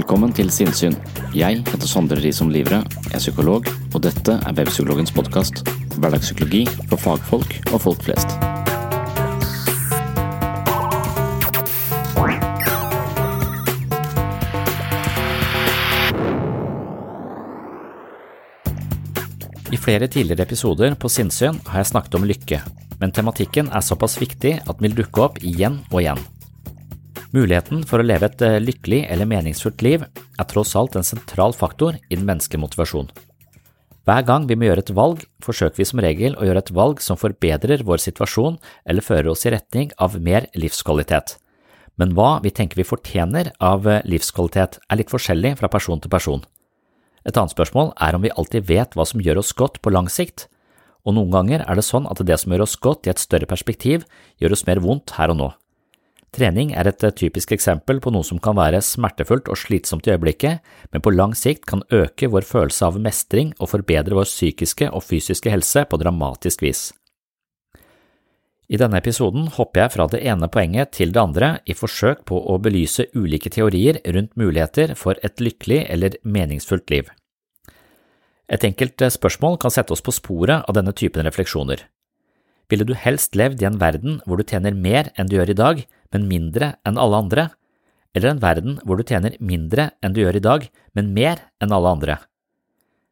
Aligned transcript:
Velkommen 0.00 0.30
til 0.32 0.48
Sinnsyn. 0.48 0.94
Jeg 1.36 1.58
heter 1.60 1.84
Sondre 1.84 2.16
Risom 2.22 2.48
Livre, 2.48 2.78
er 3.12 3.20
psykolog, 3.20 3.66
og 3.92 4.00
dette 4.00 4.32
er 4.32 4.54
Webpsykologens 4.56 5.12
podkast. 5.12 5.60
Hverdagspsykologi 6.00 6.62
for 6.88 6.96
fagfolk 7.02 7.52
og 7.68 7.82
folk 7.84 8.06
flest. 8.06 8.32
I 19.68 19.76
flere 19.76 20.08
tidligere 20.08 20.48
episoder 20.48 20.96
på 20.96 21.12
Sinnsyn 21.12 21.60
har 21.68 21.84
jeg 21.84 21.92
snakket 21.92 22.16
om 22.16 22.24
lykke, 22.32 22.64
men 23.04 23.12
tematikken 23.12 23.68
er 23.68 23.84
såpass 23.84 24.16
viktig 24.16 24.62
at 24.64 24.76
den 24.78 24.88
vil 24.88 25.02
dukke 25.04 25.28
opp 25.28 25.42
igjen 25.44 25.82
og 25.90 26.00
igjen. 26.06 26.28
Muligheten 27.30 27.84
for 27.86 28.02
å 28.02 28.06
leve 28.06 28.26
et 28.26 28.42
eh, 28.42 28.58
lykkelig 28.58 29.04
eller 29.06 29.28
meningsfullt 29.30 29.84
liv 29.86 30.02
er 30.02 30.46
tross 30.50 30.72
alt 30.74 30.96
en 30.98 31.06
sentral 31.06 31.54
faktor 31.54 31.94
i 32.08 32.16
den 32.16 32.26
menneskelige 32.26 32.64
motivasjon. 32.64 33.10
Hver 34.08 34.24
gang 34.26 34.48
vi 34.48 34.56
må 34.58 34.66
gjøre 34.66 34.82
et 34.82 34.90
valg, 34.96 35.22
forsøker 35.44 35.78
vi 35.78 35.86
som 35.86 36.02
regel 36.02 36.34
å 36.34 36.48
gjøre 36.48 36.64
et 36.64 36.72
valg 36.74 37.02
som 37.04 37.20
forbedrer 37.20 37.84
vår 37.86 38.02
situasjon 38.02 38.56
eller 38.82 39.06
fører 39.06 39.30
oss 39.30 39.46
i 39.46 39.52
retning 39.54 39.92
av 40.02 40.18
mer 40.18 40.48
livskvalitet. 40.58 41.36
Men 42.00 42.16
hva 42.18 42.40
vi 42.42 42.50
tenker 42.50 42.80
vi 42.80 42.88
fortjener 42.88 43.52
av 43.62 43.86
eh, 43.86 44.02
livskvalitet 44.10 44.80
er 44.82 44.98
litt 44.98 45.14
forskjellig 45.14 45.54
fra 45.62 45.70
person 45.70 46.02
til 46.02 46.10
person. 46.10 46.42
Et 47.22 47.36
annet 47.36 47.54
spørsmål 47.54 47.92
er 48.00 48.16
om 48.16 48.26
vi 48.26 48.34
alltid 48.34 48.66
vet 48.66 48.98
hva 48.98 49.06
som 49.06 49.22
gjør 49.22 49.44
oss 49.44 49.54
godt 49.54 49.78
på 49.84 49.94
lang 49.94 50.10
sikt, 50.10 50.48
og 51.06 51.14
noen 51.14 51.30
ganger 51.30 51.62
er 51.62 51.78
det 51.78 51.86
sånn 51.86 52.10
at 52.10 52.26
det 52.26 52.42
som 52.42 52.50
gjør 52.50 52.66
oss 52.66 52.78
godt 52.80 53.06
i 53.06 53.14
et 53.14 53.22
større 53.22 53.46
perspektiv, 53.46 54.02
gjør 54.42 54.58
oss 54.58 54.66
mer 54.66 54.82
vondt 54.82 55.14
her 55.20 55.30
og 55.30 55.38
nå. 55.38 55.52
Trening 56.30 56.70
er 56.78 56.86
et 56.86 57.02
typisk 57.18 57.50
eksempel 57.56 57.98
på 57.98 58.12
noe 58.14 58.26
som 58.26 58.38
kan 58.38 58.54
være 58.54 58.78
smertefullt 58.86 59.48
og 59.50 59.58
slitsomt 59.58 60.06
i 60.06 60.12
øyeblikket, 60.14 60.60
men 60.94 61.02
på 61.02 61.10
lang 61.10 61.34
sikt 61.34 61.66
kan 61.66 61.82
øke 61.90 62.30
vår 62.30 62.46
følelse 62.46 62.86
av 62.86 63.00
mestring 63.02 63.50
og 63.58 63.72
forbedre 63.72 64.14
vår 64.14 64.30
psykiske 64.30 64.92
og 64.94 65.02
fysiske 65.02 65.50
helse 65.50 65.84
på 65.90 65.98
dramatisk 65.98 66.62
vis. 66.62 66.90
I 68.70 68.78
denne 68.78 69.00
episoden 69.02 69.48
hopper 69.56 69.82
jeg 69.82 69.94
fra 69.96 70.06
det 70.12 70.20
ene 70.30 70.46
poenget 70.46 70.92
til 70.94 71.10
det 71.10 71.18
andre 71.18 71.48
i 71.66 71.74
forsøk 71.74 72.22
på 72.30 72.38
å 72.38 72.58
belyse 72.62 73.08
ulike 73.18 73.50
teorier 73.50 73.98
rundt 74.14 74.36
muligheter 74.38 74.94
for 74.94 75.18
et 75.26 75.42
lykkelig 75.42 75.82
eller 75.90 76.14
meningsfullt 76.22 76.92
liv. 76.94 77.10
Et 78.50 78.62
enkelt 78.66 79.02
spørsmål 79.14 79.58
kan 79.62 79.74
sette 79.74 79.94
oss 79.94 80.02
på 80.06 80.14
sporet 80.14 80.62
av 80.62 80.78
denne 80.78 80.94
typen 80.94 81.26
refleksjoner. 81.26 81.82
Ville 82.70 82.86
du 82.86 82.94
helst 82.94 83.34
levd 83.34 83.62
i 83.62 83.66
en 83.66 83.80
verden 83.82 84.20
hvor 84.22 84.38
du 84.38 84.46
tjener 84.46 84.74
mer 84.74 85.10
enn 85.18 85.26
du 85.26 85.34
gjør 85.34 85.50
i 85.50 85.58
dag, 85.58 85.82
men 86.14 86.28
mindre 86.30 86.74
enn 86.86 86.98
alle 87.00 87.20
andre, 87.24 87.48
eller 88.14 88.32
en 88.32 88.42
verden 88.42 88.78
hvor 88.84 88.98
du 88.98 89.06
tjener 89.06 89.36
mindre 89.38 89.90
enn 90.02 90.14
du 90.14 90.22
gjør 90.22 90.40
i 90.40 90.44
dag, 90.44 90.66
men 90.98 91.12
mer 91.14 91.44
enn 91.62 91.74
alle 91.74 91.94
andre? 91.94 92.18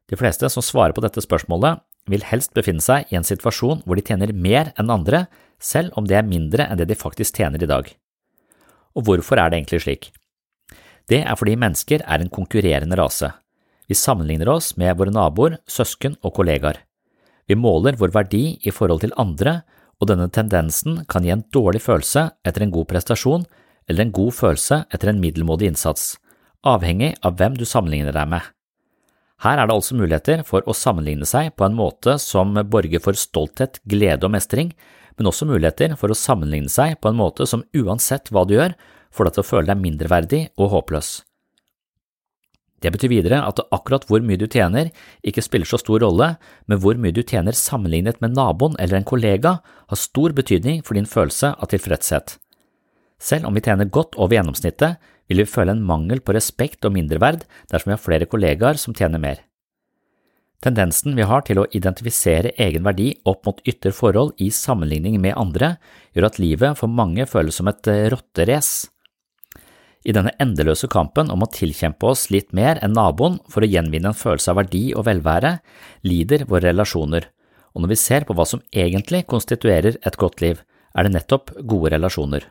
De 0.09 0.17
fleste 0.19 0.49
som 0.49 0.65
svarer 0.65 0.95
på 0.95 1.03
dette 1.05 1.23
spørsmålet, 1.23 1.83
vil 2.09 2.25
helst 2.25 2.55
befinne 2.57 2.81
seg 2.81 3.11
i 3.11 3.17
en 3.19 3.27
situasjon 3.27 3.83
hvor 3.85 3.99
de 3.99 4.05
tjener 4.05 4.33
mer 4.33 4.71
enn 4.79 4.89
andre, 4.91 5.27
selv 5.61 5.93
om 5.99 6.07
det 6.09 6.17
er 6.17 6.27
mindre 6.27 6.65
enn 6.65 6.79
det 6.79 6.87
de 6.89 6.97
faktisk 6.97 7.37
tjener 7.37 7.61
i 7.61 7.69
dag. 7.69 7.91
Og 8.97 9.05
hvorfor 9.05 9.37
er 9.37 9.51
det 9.51 9.59
egentlig 9.59 9.83
slik? 9.83 10.09
Det 11.09 11.21
er 11.21 11.37
fordi 11.37 11.57
mennesker 11.59 12.03
er 12.05 12.21
en 12.21 12.33
konkurrerende 12.33 12.97
rase. 12.97 13.31
Vi 13.89 13.97
sammenligner 13.97 14.49
oss 14.53 14.75
med 14.77 14.97
våre 14.97 15.13
naboer, 15.13 15.57
søsken 15.69 16.17
og 16.21 16.35
kollegaer. 16.37 16.77
Vi 17.49 17.57
måler 17.57 17.97
vår 17.97 18.13
verdi 18.13 18.43
i 18.61 18.73
forhold 18.73 19.01
til 19.01 19.15
andre, 19.17 19.61
og 19.99 20.07
denne 20.09 20.29
tendensen 20.31 21.03
kan 21.11 21.25
gi 21.25 21.33
en 21.33 21.45
dårlig 21.53 21.81
følelse 21.83 22.29
etter 22.47 22.65
en 22.65 22.73
god 22.73 22.87
prestasjon 22.91 23.43
eller 23.89 24.05
en 24.05 24.15
god 24.15 24.31
følelse 24.37 24.83
etter 24.93 25.11
en 25.11 25.19
middelmådig 25.21 25.73
innsats, 25.73 26.13
avhengig 26.63 27.15
av 27.25 27.37
hvem 27.39 27.57
du 27.59 27.65
sammenligner 27.67 28.15
deg 28.15 28.31
med. 28.31 28.43
Her 29.43 29.61
er 29.61 29.69
det 29.69 29.75
altså 29.75 29.95
muligheter 29.95 30.43
for 30.47 30.65
å 30.67 30.75
sammenligne 30.75 31.27
seg 31.27 31.53
på 31.55 31.65
en 31.67 31.77
måte 31.77 32.17
som 32.19 32.57
borger 32.71 33.03
for 33.03 33.15
stolthet, 33.15 33.79
glede 33.87 34.27
og 34.27 34.35
mestring, 34.35 34.73
men 35.15 35.31
også 35.31 35.47
muligheter 35.47 35.95
for 35.99 36.11
å 36.11 36.17
sammenligne 36.17 36.71
seg 36.71 36.97
på 36.99 37.11
en 37.11 37.19
måte 37.19 37.47
som 37.47 37.63
uansett 37.75 38.31
hva 38.31 38.45
du 38.47 38.57
gjør, 38.57 38.75
får 39.15 39.25
deg 39.25 39.35
til 39.35 39.43
å 39.43 39.49
føle 39.51 39.71
deg 39.71 39.83
mindreverdig 39.83 40.43
og 40.59 40.75
håpløs. 40.75 41.11
Det 42.79 42.91
betyr 42.93 43.11
videre 43.11 43.41
at 43.43 43.59
akkurat 43.75 44.05
hvor 44.07 44.23
mye 44.23 44.39
du 44.39 44.47
tjener 44.47 44.91
ikke 45.27 45.43
spiller 45.43 45.67
så 45.67 45.79
stor 45.81 45.99
rolle, 46.03 46.33
men 46.67 46.79
hvor 46.79 46.95
mye 46.95 47.15
du 47.15 47.21
tjener 47.23 47.57
sammenlignet 47.57 48.21
med 48.23 48.37
naboen 48.37 48.77
eller 48.79 48.99
en 48.99 49.07
kollega 49.07 49.57
har 49.63 49.99
stor 49.99 50.35
betydning 50.35 50.83
for 50.85 50.95
din 50.95 51.09
følelse 51.09 51.53
av 51.57 51.71
tilfredshet. 51.73 52.37
Selv 53.19 53.49
om 53.49 53.57
vi 53.57 53.65
tjener 53.65 53.91
godt 53.91 54.15
over 54.15 54.37
gjennomsnittet, 54.37 54.95
vil 55.29 55.43
vi 55.43 55.51
føle 55.51 55.75
en 55.75 55.85
mangel 55.85 56.23
på 56.23 56.33
respekt 56.33 56.87
og 56.87 56.95
mindreverd 56.95 57.43
dersom 57.69 57.91
vi 57.91 57.97
har 57.97 58.03
flere 58.03 58.29
kollegaer 58.29 58.79
som 58.81 58.95
tjener 58.95 59.21
mer. 59.21 59.43
Tendensen 60.63 61.15
vi 61.15 61.23
har 61.23 61.45
til 61.47 61.61
å 61.61 61.67
identifisere 61.75 62.51
egen 62.59 62.83
verdi 62.83 63.13
opp 63.29 63.45
mot 63.47 63.61
ytre 63.67 63.93
forhold 63.95 64.33
i 64.43 64.49
sammenligning 64.51 65.15
med 65.23 65.37
andre, 65.39 65.77
gjør 66.15 66.27
at 66.27 66.39
livet 66.41 66.79
for 66.79 66.91
mange 66.91 67.27
føles 67.29 67.59
som 67.59 67.69
et 67.71 67.87
rotterace. 68.11 68.89
I 70.07 70.13
denne 70.15 70.31
endeløse 70.39 70.87
kampen 70.91 71.31
om 71.33 71.43
å 71.43 71.49
tilkjempe 71.51 72.07
oss 72.07 72.29
litt 72.31 72.53
mer 72.55 72.79
enn 72.83 72.95
naboen 72.95 73.37
for 73.51 73.65
å 73.65 73.69
gjenvinne 73.69 74.13
en 74.13 74.17
følelse 74.17 74.53
av 74.53 74.61
verdi 74.61 74.85
og 74.95 75.05
velvære, 75.09 75.57
lider 76.07 76.45
våre 76.47 76.69
relasjoner, 76.69 77.27
og 77.75 77.83
når 77.83 77.91
vi 77.91 77.99
ser 77.99 78.25
på 78.25 78.35
hva 78.37 78.45
som 78.47 78.63
egentlig 78.71 79.25
konstituerer 79.27 79.99
et 79.99 80.19
godt 80.19 80.39
liv, 80.43 80.61
er 80.95 81.05
det 81.05 81.13
nettopp 81.17 81.51
gode 81.67 81.91
relasjoner. 81.93 82.47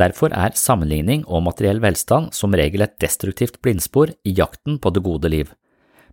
Derfor 0.00 0.32
er 0.34 0.56
sammenligning 0.58 1.22
og 1.30 1.44
materiell 1.46 1.78
velstand 1.84 2.32
som 2.34 2.56
regel 2.56 2.82
et 2.82 2.96
destruktivt 3.02 3.60
blindspor 3.62 4.10
i 4.26 4.32
jakten 4.34 4.80
på 4.82 4.90
det 4.90 5.04
gode 5.04 5.30
liv. 5.30 5.52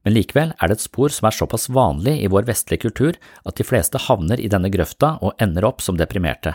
Men 0.06 0.16
likevel 0.18 0.52
er 0.58 0.70
det 0.70 0.78
et 0.78 0.84
spor 0.84 1.14
som 1.14 1.30
er 1.30 1.38
såpass 1.38 1.70
vanlig 1.74 2.20
i 2.22 2.30
vår 2.30 2.46
vestlige 2.50 2.86
kultur 2.86 3.18
at 3.46 3.58
de 3.58 3.66
fleste 3.66 4.02
havner 4.06 4.42
i 4.42 4.50
denne 4.52 4.70
grøfta 4.74 5.16
og 5.22 5.42
ender 5.42 5.66
opp 5.66 5.81
som 5.81 5.98
deprimerte. 5.98 6.54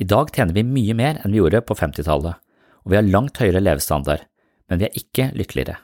I 0.00 0.08
dag 0.08 0.32
tjener 0.32 0.56
vi 0.56 0.64
mye 0.66 0.96
mer 0.96 1.20
enn 1.20 1.32
vi 1.32 1.42
gjorde 1.42 1.62
på 1.66 1.76
50-tallet 1.76 2.40
og 2.84 2.92
vi 2.92 3.00
har 3.00 3.08
langt 3.08 3.40
høyere 3.40 3.62
levestandard, 3.64 4.24
men 4.68 4.80
vi 4.80 4.88
er 4.88 4.98
ikke 5.00 5.30
lykkeligere. 5.36 5.78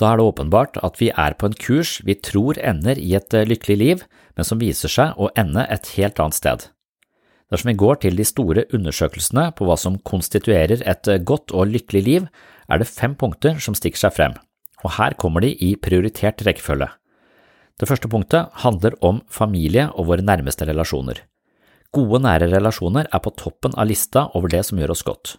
Da 0.00 0.12
er 0.12 0.18
det 0.18 0.26
åpenbart 0.26 0.78
at 0.82 0.96
vi 0.98 1.12
er 1.12 1.36
på 1.38 1.46
en 1.46 1.54
kurs 1.54 2.00
vi 2.06 2.16
tror 2.18 2.58
ender 2.58 2.98
i 2.98 3.12
et 3.14 3.34
eh, 3.36 3.46
lykkelig 3.46 3.76
liv, 3.78 4.04
men 4.36 4.48
som 4.48 4.58
viser 4.58 4.90
seg 4.90 5.18
å 5.20 5.30
ende 5.38 5.66
et 5.70 5.92
helt 5.98 6.18
annet 6.18 6.38
sted. 6.38 6.64
Dersom 7.52 7.68
vi 7.68 7.78
går 7.82 8.00
til 8.02 8.16
de 8.16 8.24
store 8.26 8.64
undersøkelsene 8.72 9.50
på 9.54 9.68
hva 9.68 9.76
som 9.78 10.00
konstituerer 10.08 10.82
et 10.88 11.12
eh, 11.12 11.20
godt 11.20 11.52
og 11.52 11.70
lykkelig 11.74 12.02
liv, 12.08 12.26
er 12.72 12.80
det 12.80 12.88
fem 12.88 13.14
punkter 13.18 13.60
som 13.60 13.76
stikker 13.78 14.06
seg 14.06 14.16
frem. 14.16 14.40
og 14.82 14.96
her 14.96 15.14
kommer 15.14 15.44
de 15.44 15.52
i 15.62 15.76
prioritert 15.78 16.42
rekkefølge. 16.42 16.88
Det 17.78 17.86
første 17.86 18.08
punktet 18.10 18.48
handler 18.64 18.96
om 18.98 19.20
familie 19.30 19.84
og 19.94 20.08
våre 20.08 20.24
nærmeste 20.26 20.66
relasjoner. 20.66 21.20
Gode, 21.92 22.22
nære 22.24 22.48
relasjoner 22.48 23.08
er 23.12 23.20
på 23.20 23.34
toppen 23.36 23.74
av 23.76 23.90
lista 23.90 24.30
over 24.32 24.48
det 24.52 24.62
som 24.64 24.78
gjør 24.80 24.94
oss 24.94 25.04
godt. 25.04 25.34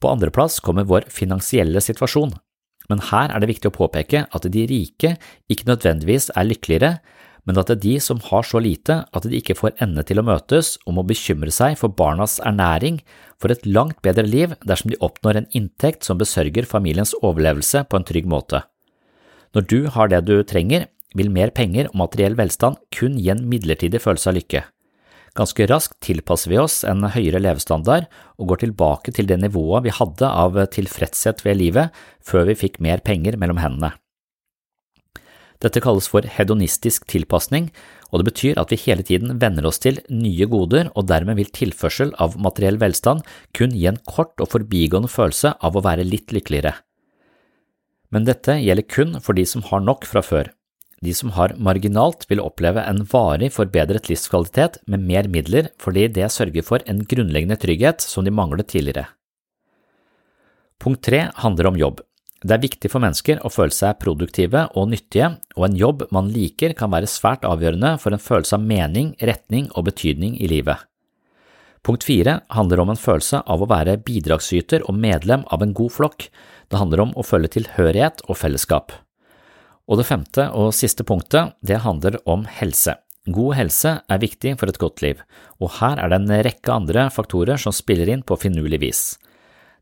På 0.00 0.08
andreplass 0.08 0.56
kommer 0.64 0.88
vår 0.88 1.10
finansielle 1.12 1.82
situasjon, 1.84 2.32
men 2.88 3.02
her 3.10 3.28
er 3.28 3.42
det 3.42 3.50
viktig 3.50 3.68
å 3.68 3.76
påpeke 3.76 4.24
at 4.24 4.46
de 4.54 4.62
rike 4.70 5.18
ikke 5.52 5.68
nødvendigvis 5.68 6.30
er 6.32 6.48
lykkeligere, 6.48 6.94
men 7.44 7.60
at 7.60 7.68
det 7.68 7.76
er 7.76 7.82
de 7.84 7.92
som 8.04 8.22
har 8.24 8.44
så 8.48 8.60
lite 8.60 8.96
at 9.04 9.28
de 9.28 9.36
ikke 9.36 9.56
får 9.58 9.76
ende 9.84 10.04
til 10.08 10.20
å 10.20 10.24
møtes 10.24 10.74
og 10.86 10.96
må 10.96 11.04
bekymre 11.08 11.52
seg 11.52 11.76
for 11.80 11.92
barnas 11.92 12.38
ernæring, 12.40 13.00
for 13.40 13.52
et 13.52 13.64
langt 13.68 14.00
bedre 14.04 14.24
liv 14.24 14.56
dersom 14.64 14.92
de 14.92 15.00
oppnår 15.04 15.42
en 15.42 15.52
inntekt 15.56 16.08
som 16.08 16.20
besørger 16.20 16.68
familiens 16.68 17.12
overlevelse 17.20 17.84
på 17.84 18.00
en 18.00 18.08
trygg 18.08 18.28
måte. 18.28 18.64
Når 19.52 19.68
du 19.68 19.78
har 19.92 20.08
det 20.08 20.24
du 20.24 20.36
trenger, 20.40 20.88
vil 21.16 21.32
mer 21.32 21.52
penger 21.52 21.88
og 21.90 22.00
materiell 22.04 22.36
velstand 22.38 22.78
kun 22.94 23.16
gi 23.18 23.32
en 23.32 23.48
midlertidig 23.50 24.00
følelse 24.00 24.30
av 24.30 24.38
lykke. 24.38 24.68
Ganske 25.38 25.66
raskt 25.70 26.00
tilpasser 26.02 26.50
vi 26.50 26.58
oss 26.58 26.80
en 26.88 27.06
høyere 27.14 27.38
levestandard 27.42 28.08
og 28.40 28.50
går 28.50 28.64
tilbake 28.64 29.14
til 29.14 29.28
det 29.30 29.38
nivået 29.38 29.86
vi 29.86 29.94
hadde 29.94 30.26
av 30.26 30.58
tilfredshet 30.74 31.44
ved 31.46 31.60
livet 31.60 31.96
før 32.26 32.48
vi 32.50 32.58
fikk 32.58 32.80
mer 32.82 33.02
penger 33.06 33.38
mellom 33.38 33.62
hendene. 33.62 33.94
Dette 35.60 35.82
kalles 35.84 36.06
for 36.08 36.24
hedonistisk 36.24 37.04
tilpasning, 37.12 37.68
og 38.10 38.22
det 38.22 38.30
betyr 38.30 38.60
at 38.60 38.70
vi 38.72 38.80
hele 38.80 39.04
tiden 39.04 39.36
venner 39.42 39.66
oss 39.68 39.78
til 39.82 40.00
nye 40.08 40.46
goder, 40.48 40.88
og 40.96 41.06
dermed 41.10 41.36
vil 41.36 41.52
tilførsel 41.52 42.14
av 42.16 42.38
materiell 42.40 42.80
velstand 42.80 43.20
kun 43.56 43.74
gi 43.76 43.84
en 43.90 44.00
kort 44.08 44.40
og 44.40 44.48
forbigående 44.54 45.10
følelse 45.12 45.52
av 45.60 45.76
å 45.76 45.84
være 45.84 46.08
litt 46.08 46.32
lykkeligere. 46.32 46.72
Men 48.10 48.24
dette 48.26 48.56
gjelder 48.58 48.88
kun 48.88 49.20
for 49.22 49.36
de 49.36 49.44
som 49.46 49.62
har 49.68 49.84
nok 49.84 50.08
fra 50.08 50.24
før. 50.24 50.48
De 51.00 51.14
som 51.16 51.30
har 51.32 51.54
marginalt, 51.56 52.26
vil 52.28 52.42
oppleve 52.44 52.82
en 52.84 53.00
varig 53.08 53.48
forbedret 53.54 54.10
livskvalitet 54.10 54.82
med 54.84 55.06
mer 55.08 55.28
midler 55.32 55.70
fordi 55.80 56.04
det 56.12 56.28
sørger 56.32 56.66
for 56.66 56.84
en 56.84 57.00
grunnleggende 57.08 57.56
trygghet 57.60 58.04
som 58.04 58.26
de 58.26 58.34
manglet 58.34 58.68
tidligere. 58.68 59.06
Punkt 60.80 61.02
tre 61.04 61.26
handler 61.40 61.70
om 61.70 61.80
jobb. 61.80 62.04
Det 62.40 62.54
er 62.56 62.62
viktig 62.62 62.88
for 62.88 63.04
mennesker 63.04 63.40
å 63.44 63.52
føle 63.52 63.74
seg 63.76 63.98
produktive 64.00 64.66
og 64.76 64.88
nyttige, 64.92 65.34
og 65.56 65.66
en 65.66 65.76
jobb 65.76 66.06
man 66.12 66.30
liker 66.32 66.72
kan 66.76 66.92
være 66.92 67.08
svært 67.08 67.44
avgjørende 67.44 67.96
for 68.00 68.16
en 68.16 68.22
følelse 68.22 68.56
av 68.56 68.64
mening, 68.64 69.12
retning 69.20 69.68
og 69.76 69.90
betydning 69.90 70.38
i 70.40 70.48
livet. 70.48 70.80
Punkt 71.84 72.04
fire 72.04 72.40
handler 72.52 72.80
om 72.80 72.92
en 72.92 73.00
følelse 73.00 73.42
av 73.44 73.60
å 73.60 73.68
være 73.68 74.00
bidragsyter 74.04 74.84
og 74.88 74.96
medlem 75.00 75.44
av 75.52 75.64
en 75.64 75.76
god 75.76 75.92
flokk. 75.96 76.28
Det 76.68 76.80
handler 76.80 77.08
om 77.08 77.14
å 77.16 77.24
føle 77.24 77.48
tilhørighet 77.48 78.24
og 78.28 78.40
fellesskap. 78.40 78.92
Og 79.90 79.98
det 79.98 80.06
femte 80.06 80.46
og 80.54 80.70
siste 80.76 81.02
punktet, 81.06 81.56
det 81.66 81.82
handler 81.82 82.20
om 82.30 82.44
helse. 82.46 82.94
God 83.26 83.56
helse 83.58 83.96
er 84.08 84.22
viktig 84.22 84.54
for 84.60 84.70
et 84.70 84.78
godt 84.80 85.02
liv, 85.04 85.18
og 85.60 85.74
her 85.80 85.98
er 86.00 86.08
det 86.08 86.20
en 86.22 86.38
rekke 86.46 86.72
andre 86.72 87.08
faktorer 87.12 87.60
som 87.60 87.74
spiller 87.74 88.08
inn 88.08 88.22
på 88.24 88.38
finurlig 88.40 88.80
vis. 88.80 89.02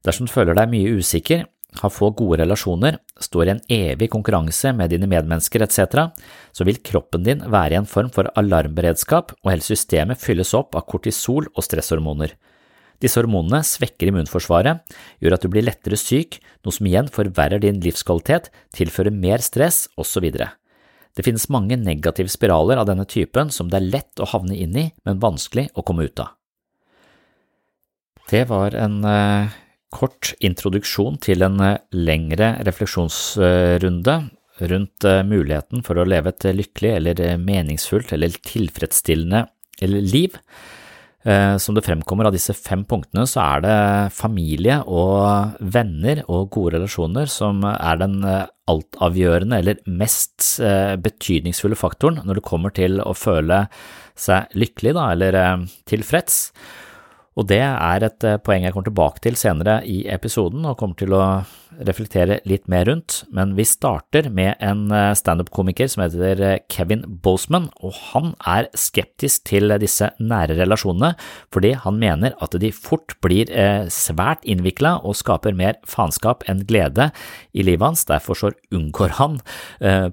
Dersom 0.04 0.26
du 0.26 0.32
føler 0.32 0.56
deg 0.56 0.72
mye 0.72 0.96
usikker, 0.98 1.44
har 1.78 1.92
få 1.92 2.08
gode 2.16 2.40
relasjoner, 2.40 2.96
står 3.20 3.44
i 3.44 3.52
en 3.52 3.64
evig 3.68 4.08
konkurranse 4.10 4.72
med 4.74 4.90
dine 4.90 5.06
medmennesker 5.10 5.62
etc., 5.66 6.08
så 6.56 6.64
vil 6.64 6.80
kroppen 6.80 7.26
din 7.26 7.44
være 7.44 7.76
i 7.76 7.78
en 7.78 7.88
form 7.88 8.08
for 8.14 8.30
alarmberedskap 8.40 9.34
og 9.42 9.50
hele 9.52 9.66
systemet 9.66 10.20
fylles 10.22 10.54
opp 10.56 10.78
av 10.78 10.86
kortisol 10.88 11.50
og 11.52 11.66
stresshormoner. 11.66 12.32
Disse 12.98 13.20
hormonene 13.20 13.60
svekker 13.62 14.10
immunforsvaret, 14.10 14.80
gjør 15.22 15.36
at 15.36 15.44
du 15.44 15.52
blir 15.52 15.66
lettere 15.66 15.98
syk, 15.98 16.40
noe 16.66 16.74
som 16.74 16.88
igjen 16.88 17.10
forverrer 17.14 17.62
din 17.62 17.78
livskvalitet, 17.84 18.50
tilfører 18.74 19.14
mer 19.14 19.44
stress, 19.44 19.86
osv. 20.00 20.26
Det 21.14 21.24
finnes 21.26 21.48
mange 21.50 21.78
negative 21.78 22.30
spiraler 22.30 22.78
av 22.78 22.88
denne 22.90 23.06
typen 23.08 23.52
som 23.54 23.70
det 23.70 23.78
er 23.80 23.92
lett 23.94 24.22
å 24.22 24.28
havne 24.30 24.58
inn 24.58 24.76
i, 24.78 24.88
men 25.06 25.22
vanskelig 25.22 25.68
å 25.78 25.84
komme 25.86 26.06
ut 26.06 26.22
av. 26.22 26.34
Det 28.28 28.44
var 28.50 28.74
en 28.76 28.98
eh, 29.08 29.54
kort 29.94 30.34
introduksjon 30.44 31.16
til 31.24 31.46
en 31.46 31.62
eh, 31.64 31.78
lengre 31.96 32.56
refleksjonsrunde 32.66 34.16
rundt 34.68 35.06
eh, 35.08 35.22
muligheten 35.24 35.82
for 35.86 35.96
å 35.96 36.06
leve 36.06 36.34
et 36.34 36.48
lykkelig 36.58 36.92
eller 36.98 37.22
meningsfullt 37.40 38.12
eller 38.12 38.36
tilfredsstillende 38.44 39.46
liv. 39.88 40.36
Eh, 41.28 41.56
som 41.60 41.76
det 41.76 41.84
fremkommer 41.84 42.28
av 42.28 42.32
disse 42.32 42.54
fem 42.56 42.86
punktene, 42.88 43.26
så 43.28 43.42
er 43.42 43.64
det 43.64 43.78
familie 44.16 44.78
og 44.88 45.58
venner 45.60 46.22
og 46.24 46.48
gode 46.54 46.78
relasjoner 46.78 47.28
som 47.28 47.60
er 47.68 48.00
den 48.00 48.22
eh, 48.24 48.46
altavgjørende 48.70 49.58
eller 49.60 49.82
mest 50.00 50.54
eh, 50.64 50.94
betydningsfulle 50.96 51.76
faktoren 51.76 52.22
når 52.24 52.40
det 52.40 52.46
kommer 52.48 52.72
til 52.72 53.02
å 53.04 53.12
føle 53.12 53.66
seg 54.18 54.56
lykkelig 54.56 54.96
da, 54.96 55.08
eller 55.12 55.68
tilfreds. 55.88 56.40
Og 57.38 57.46
det 57.46 57.60
er 57.62 58.02
et 58.02 58.24
eh, 58.26 58.40
poeng 58.42 58.64
jeg 58.66 58.74
kommer 58.74 58.88
tilbake 58.88 59.22
til 59.22 59.38
senere 59.38 59.78
i 59.86 60.00
episoden 60.10 60.66
og 60.66 60.78
kommer 60.80 60.98
til 60.98 61.14
å 61.14 61.22
reflektere 61.86 62.40
litt 62.48 62.64
mer 62.66 62.88
rundt, 62.88 63.20
men 63.30 63.52
vi 63.54 63.66
starter 63.68 64.26
med 64.34 64.56
en 64.64 64.88
eh, 64.90 65.12
standup-komiker 65.14 65.90
som 65.90 66.02
heter 66.02 66.42
eh, 66.42 66.56
Kevin 66.72 67.04
Boseman, 67.22 67.68
og 67.78 67.94
han 68.10 68.32
er 68.42 68.66
skeptisk 68.74 69.46
til 69.52 69.70
disse 69.78 70.10
nære 70.18 70.58
relasjonene 70.58 71.12
fordi 71.54 71.76
han 71.78 72.00
mener 72.02 72.34
at 72.42 72.58
de 72.58 72.72
fort 72.74 73.14
blir 73.22 73.50
svært 73.92 74.42
innvikla 74.48 74.96
og 75.06 75.16
skaper 75.18 75.54
mer 75.56 75.78
faenskap 75.86 76.42
enn 76.50 76.64
glede 76.66 77.10
i 77.54 77.64
livet 77.66 77.86
hans, 77.86 78.06
derfor 78.08 78.38
så 78.38 78.50
unngår 78.74 79.14
han 79.18 79.38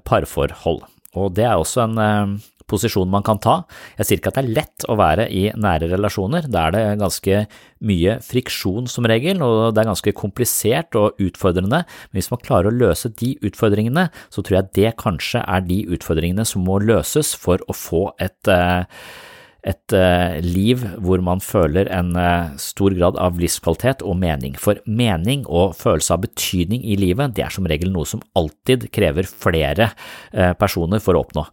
parforhold. 0.06 0.84
Og 1.16 1.32
det 1.36 1.46
er 1.48 1.58
også 1.58 1.86
en 1.86 2.38
posisjon 2.70 3.10
man 3.10 3.24
kan 3.26 3.40
ta. 3.42 3.60
Jeg 3.98 4.08
sier 4.08 4.20
ikke 4.20 4.32
at 4.32 4.40
det 4.40 4.44
er 4.44 4.56
lett 4.58 4.86
å 4.90 4.96
være 4.98 5.28
i 5.32 5.46
nære 5.54 5.90
relasjoner, 5.92 6.48
da 6.50 6.66
er 6.66 6.76
det 6.76 6.84
ganske 7.02 7.44
mye 7.86 8.16
friksjon 8.24 8.90
som 8.90 9.06
regel, 9.08 9.42
og 9.44 9.76
det 9.76 9.82
er 9.82 9.90
ganske 9.90 10.16
komplisert 10.16 10.98
og 10.98 11.20
utfordrende, 11.22 11.84
men 11.86 12.18
hvis 12.18 12.32
man 12.32 12.42
klarer 12.42 12.72
å 12.72 12.76
løse 12.76 13.12
de 13.20 13.34
utfordringene, 13.46 14.08
så 14.32 14.42
tror 14.42 14.60
jeg 14.60 14.74
det 14.80 14.96
kanskje 15.02 15.44
er 15.44 15.64
de 15.68 15.84
utfordringene 15.96 16.46
som 16.48 16.66
må 16.66 16.80
løses 16.82 17.34
for 17.38 17.62
å 17.68 17.76
få 17.76 18.08
et 18.22 18.52
eh, 18.52 18.84
et 19.66 19.94
eh, 19.98 20.36
liv 20.46 20.84
hvor 21.02 21.18
man 21.26 21.40
føler 21.42 21.88
en 21.90 22.12
eh, 22.14 22.52
stor 22.62 22.94
grad 22.94 23.16
av 23.18 23.40
livskvalitet 23.42 24.04
og 24.06 24.14
mening. 24.20 24.54
For 24.62 24.78
mening 24.86 25.42
og 25.50 25.74
følelse 25.74 26.14
av 26.14 26.22
betydning 26.22 26.84
i 26.86 26.94
livet, 27.00 27.34
det 27.34 27.42
er 27.48 27.50
som 27.50 27.66
regel 27.66 27.90
noe 27.90 28.06
som 28.06 28.22
alltid 28.38 28.86
krever 28.94 29.26
flere 29.26 29.90
personer 30.60 31.02
for 31.02 31.18
å 31.18 31.24
oppnå. 31.26 31.48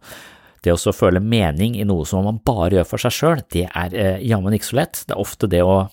Det 0.64 0.72
å 0.72 0.94
føle 0.96 1.20
mening 1.20 1.76
i 1.76 1.84
noe 1.84 2.06
som 2.08 2.24
man 2.24 2.40
bare 2.44 2.78
gjør 2.78 2.88
for 2.88 3.04
seg 3.04 3.14
sjøl, 3.14 3.44
det 3.52 3.66
er 3.68 3.94
eh, 4.00 4.24
jammen 4.24 4.56
ikke 4.56 4.70
så 4.70 4.80
lett. 4.80 5.04
Det 5.04 5.12
er 5.12 5.20
ofte 5.20 5.50
det 5.50 5.60
å 5.64 5.84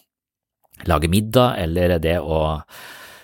lage 0.87 1.11
middag 1.11 1.59
eller 1.61 1.97
det 2.01 2.17
å 2.23 2.61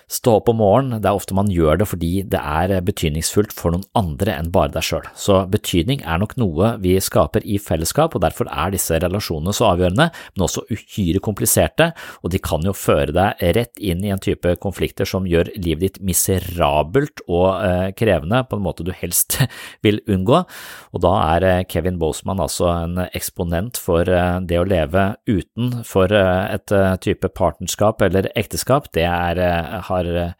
Stå 0.08 0.38
opp 0.38 0.48
om 0.48 0.56
morgenen, 0.62 1.02
det 1.04 1.08
er 1.10 1.18
ofte 1.18 1.36
man 1.36 1.50
gjør 1.52 1.82
det 1.82 1.86
fordi 1.90 2.10
det 2.32 2.40
er 2.40 2.72
betydningsfullt 2.84 3.52
for 3.52 3.74
noen 3.74 3.84
andre 3.98 4.32
enn 4.38 4.46
bare 4.52 4.72
deg 4.72 4.86
sjøl. 4.86 5.04
Så 5.12 5.42
betydning 5.52 6.00
er 6.00 6.20
nok 6.22 6.32
noe 6.40 6.70
vi 6.80 6.94
skaper 7.04 7.44
i 7.44 7.58
fellesskap, 7.60 8.16
og 8.16 8.22
derfor 8.24 8.48
er 8.48 8.72
disse 8.72 8.96
relasjonene 9.04 9.52
så 9.52 9.66
avgjørende, 9.74 10.06
men 10.32 10.44
også 10.46 10.64
uhyre 10.72 11.20
kompliserte, 11.24 11.90
og 12.22 12.32
de 12.32 12.40
kan 12.40 12.64
jo 12.64 12.72
føre 12.72 13.12
deg 13.12 13.44
rett 13.58 13.82
inn 13.84 14.00
i 14.04 14.12
en 14.14 14.22
type 14.22 14.54
konflikter 14.62 15.08
som 15.08 15.28
gjør 15.28 15.52
livet 15.58 15.84
ditt 15.84 16.00
miserabelt 16.04 17.20
og 17.28 17.60
eh, 17.62 17.90
krevende 17.96 18.40
på 18.48 18.56
en 18.56 18.64
måte 18.64 18.86
du 18.86 18.94
helst 18.96 19.38
vil 19.84 20.00
unngå, 20.08 20.40
og 20.40 21.04
da 21.04 21.12
er 21.34 21.48
eh, 21.50 21.66
Kevin 21.68 22.00
Boseman 22.00 22.40
altså 22.42 22.70
en 22.72 23.04
eksponent 23.12 23.76
for 23.76 24.08
eh, 24.08 24.40
det 24.48 24.56
å 24.56 24.66
leve 24.68 25.10
utenfor 25.28 26.16
eh, 26.16 26.56
et 26.56 26.74
eh, 26.74 26.96
type 27.04 27.32
partnerskap 27.36 28.00
eller 28.08 28.32
ekteskap, 28.38 28.88
det 28.96 29.04
er, 29.04 29.44
eh, 29.44 29.78
har 29.88 29.97
har 29.98 30.08
eh, 30.22 30.32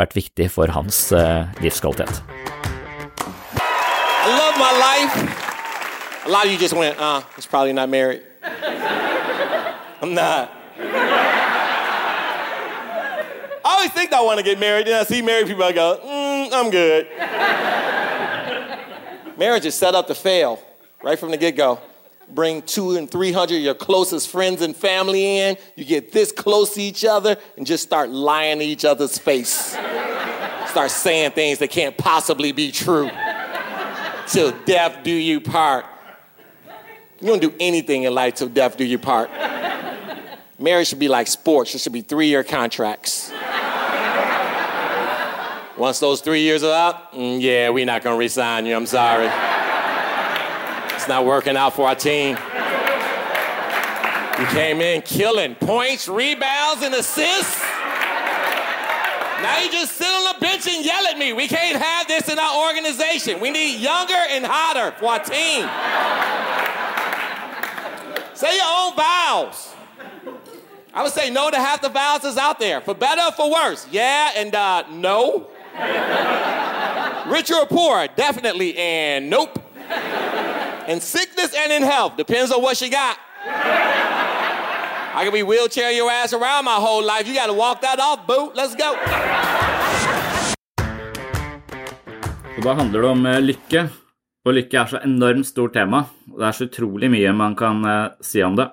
vært 0.00 0.16
viktig 0.16 0.48
for 0.52 0.72
hans 0.74 1.12
eh, 1.12 1.46
livskvalitet. 1.62 2.22
I 3.22 4.28
love 4.38 4.56
my 4.58 4.72
life. 4.78 5.16
A 6.24 6.28
lot 6.30 6.46
of 6.46 6.52
you 6.52 6.58
just 6.58 6.74
went, 6.74 6.98
uh, 6.98 7.22
he's 7.34 7.46
probably 7.46 7.72
not 7.72 7.88
married. 7.88 8.22
I'm 10.02 10.14
not. 10.14 10.50
I 13.64 13.76
always 13.76 13.90
think 13.92 14.12
I 14.12 14.20
want 14.22 14.38
to 14.38 14.44
get 14.44 14.58
married, 14.58 14.86
then 14.86 15.00
I 15.00 15.04
see 15.04 15.22
married 15.22 15.46
people, 15.46 15.64
I 15.64 15.72
go, 15.72 16.00
mm, 16.04 16.50
I'm 16.52 16.70
good. 16.70 17.06
Marriage 19.38 19.64
is 19.64 19.74
set 19.74 19.94
up 19.94 20.06
to 20.08 20.14
fail 20.14 20.60
right 21.02 21.18
from 21.18 21.30
the 21.30 21.36
get 21.36 21.56
go 21.56 21.80
bring 22.34 22.62
two 22.62 22.96
and 22.96 23.10
three 23.10 23.32
hundred 23.32 23.58
your 23.58 23.74
closest 23.74 24.28
friends 24.28 24.62
and 24.62 24.74
family 24.74 25.38
in. 25.38 25.56
You 25.76 25.84
get 25.84 26.12
this 26.12 26.32
close 26.32 26.74
to 26.74 26.82
each 26.82 27.04
other 27.04 27.36
and 27.56 27.66
just 27.66 27.82
start 27.82 28.10
lying 28.10 28.58
to 28.58 28.64
each 28.64 28.84
other's 28.84 29.18
face. 29.18 29.76
start 30.72 30.90
saying 30.90 31.32
things 31.32 31.58
that 31.58 31.68
can't 31.68 31.96
possibly 31.96 32.52
be 32.52 32.72
true. 32.72 33.10
Till 34.28 34.52
death 34.64 35.04
do 35.04 35.10
you 35.10 35.40
part. 35.40 35.84
You 37.20 37.28
don't 37.28 37.42
do 37.42 37.54
anything 37.60 38.04
in 38.04 38.14
life 38.14 38.34
till 38.34 38.48
death 38.48 38.76
do 38.76 38.84
you 38.84 38.98
part. 38.98 39.30
Marriage 40.58 40.88
should 40.88 40.98
be 40.98 41.08
like 41.08 41.26
sports. 41.26 41.74
It 41.74 41.80
should 41.80 41.92
be 41.92 42.02
three-year 42.02 42.44
contracts. 42.44 43.32
Once 45.76 45.98
those 46.00 46.20
three 46.20 46.42
years 46.42 46.62
are 46.62 46.88
up, 46.88 47.12
mm, 47.12 47.40
yeah, 47.40 47.68
we're 47.68 47.84
not 47.84 48.02
to 48.14 48.18
resign 48.18 48.66
you. 48.66 48.74
I'm 48.76 48.86
sorry. 48.86 49.28
It's 51.02 51.08
not 51.08 51.26
working 51.26 51.56
out 51.56 51.74
for 51.74 51.88
our 51.88 51.96
team. 51.96 52.36
You 54.38 54.46
came 54.54 54.80
in 54.80 55.02
killing 55.02 55.56
points, 55.56 56.06
rebounds, 56.06 56.84
and 56.84 56.94
assists. 56.94 57.60
Now 59.42 59.58
you 59.64 59.72
just 59.72 59.96
sit 59.96 60.06
on 60.06 60.32
the 60.32 60.40
bench 60.40 60.68
and 60.68 60.84
yell 60.84 61.04
at 61.08 61.18
me. 61.18 61.32
We 61.32 61.48
can't 61.48 61.82
have 61.82 62.06
this 62.06 62.28
in 62.28 62.38
our 62.38 62.68
organization. 62.68 63.40
We 63.40 63.50
need 63.50 63.80
younger 63.80 64.14
and 64.14 64.46
hotter 64.46 64.92
for 64.96 65.06
our 65.06 65.18
team. 65.18 65.68
say 68.36 68.54
your 68.54 68.64
own 68.64 68.94
vows. 68.94 69.74
I 70.94 71.02
would 71.02 71.12
say 71.12 71.30
no 71.30 71.50
to 71.50 71.56
half 71.56 71.82
the 71.82 71.88
vows 71.88 72.20
that's 72.22 72.38
out 72.38 72.60
there, 72.60 72.80
for 72.80 72.94
better 72.94 73.22
or 73.22 73.32
for 73.32 73.50
worse. 73.50 73.88
Yeah 73.90 74.30
and 74.36 74.54
uh, 74.54 74.84
no. 74.88 75.48
Rich 77.28 77.50
or 77.50 77.66
poor, 77.66 78.06
definitely 78.14 78.76
and 78.76 79.28
nope. 79.28 79.58
In 80.88 81.00
sickness 81.00 81.54
and 81.54 81.70
in 81.72 81.82
health, 81.82 82.16
depends 82.16 82.50
on 82.50 82.60
what 82.60 82.76
she 82.76 82.90
got. 82.90 83.16
I 85.14 85.22
can 85.22 85.32
be 85.32 85.44
wheelchair 85.44 85.92
your 85.92 86.10
ass 86.10 86.32
around 86.32 86.64
my 86.64 86.74
whole 86.74 87.04
life. 87.04 87.28
You 87.28 87.34
gotta 87.34 87.52
walk 87.52 87.80
that 87.82 88.00
off, 88.00 88.26
boo. 88.26 88.50
Let's 88.54 88.74
go. 88.74 88.90
Og 92.56 92.64
da 92.64 92.74
handler 92.74 93.02
det 93.02 93.08
om 93.08 93.26
eh, 93.26 93.40
lykke. 93.40 93.84
Og 94.42 94.56
lykke 94.56 94.80
er 94.80 94.90
så 94.90 95.00
enormt 95.06 95.46
stort 95.46 95.76
tema. 95.76 96.02
Og 96.32 96.40
det 96.40 96.48
er 96.48 96.58
så 96.58 96.66
utrolig 96.66 97.12
mye 97.14 97.30
man 97.36 97.54
kan 97.54 97.84
eh, 97.86 98.18
si 98.24 98.42
om 98.42 98.58
det. 98.58 98.66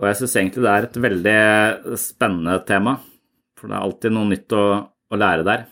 Og 0.00 0.08
jeg 0.08 0.22
syns 0.22 0.38
egentlig 0.40 0.64
det 0.64 0.72
er 0.72 0.88
et 0.88 1.00
veldig 1.04 1.98
spennende 2.00 2.56
tema. 2.64 2.96
For 3.60 3.68
det 3.68 3.76
er 3.76 3.84
alltid 3.84 4.16
noe 4.16 4.32
nytt 4.32 4.56
å, 4.56 4.64
å 4.88 5.20
lære 5.20 5.44
der. 5.46 5.68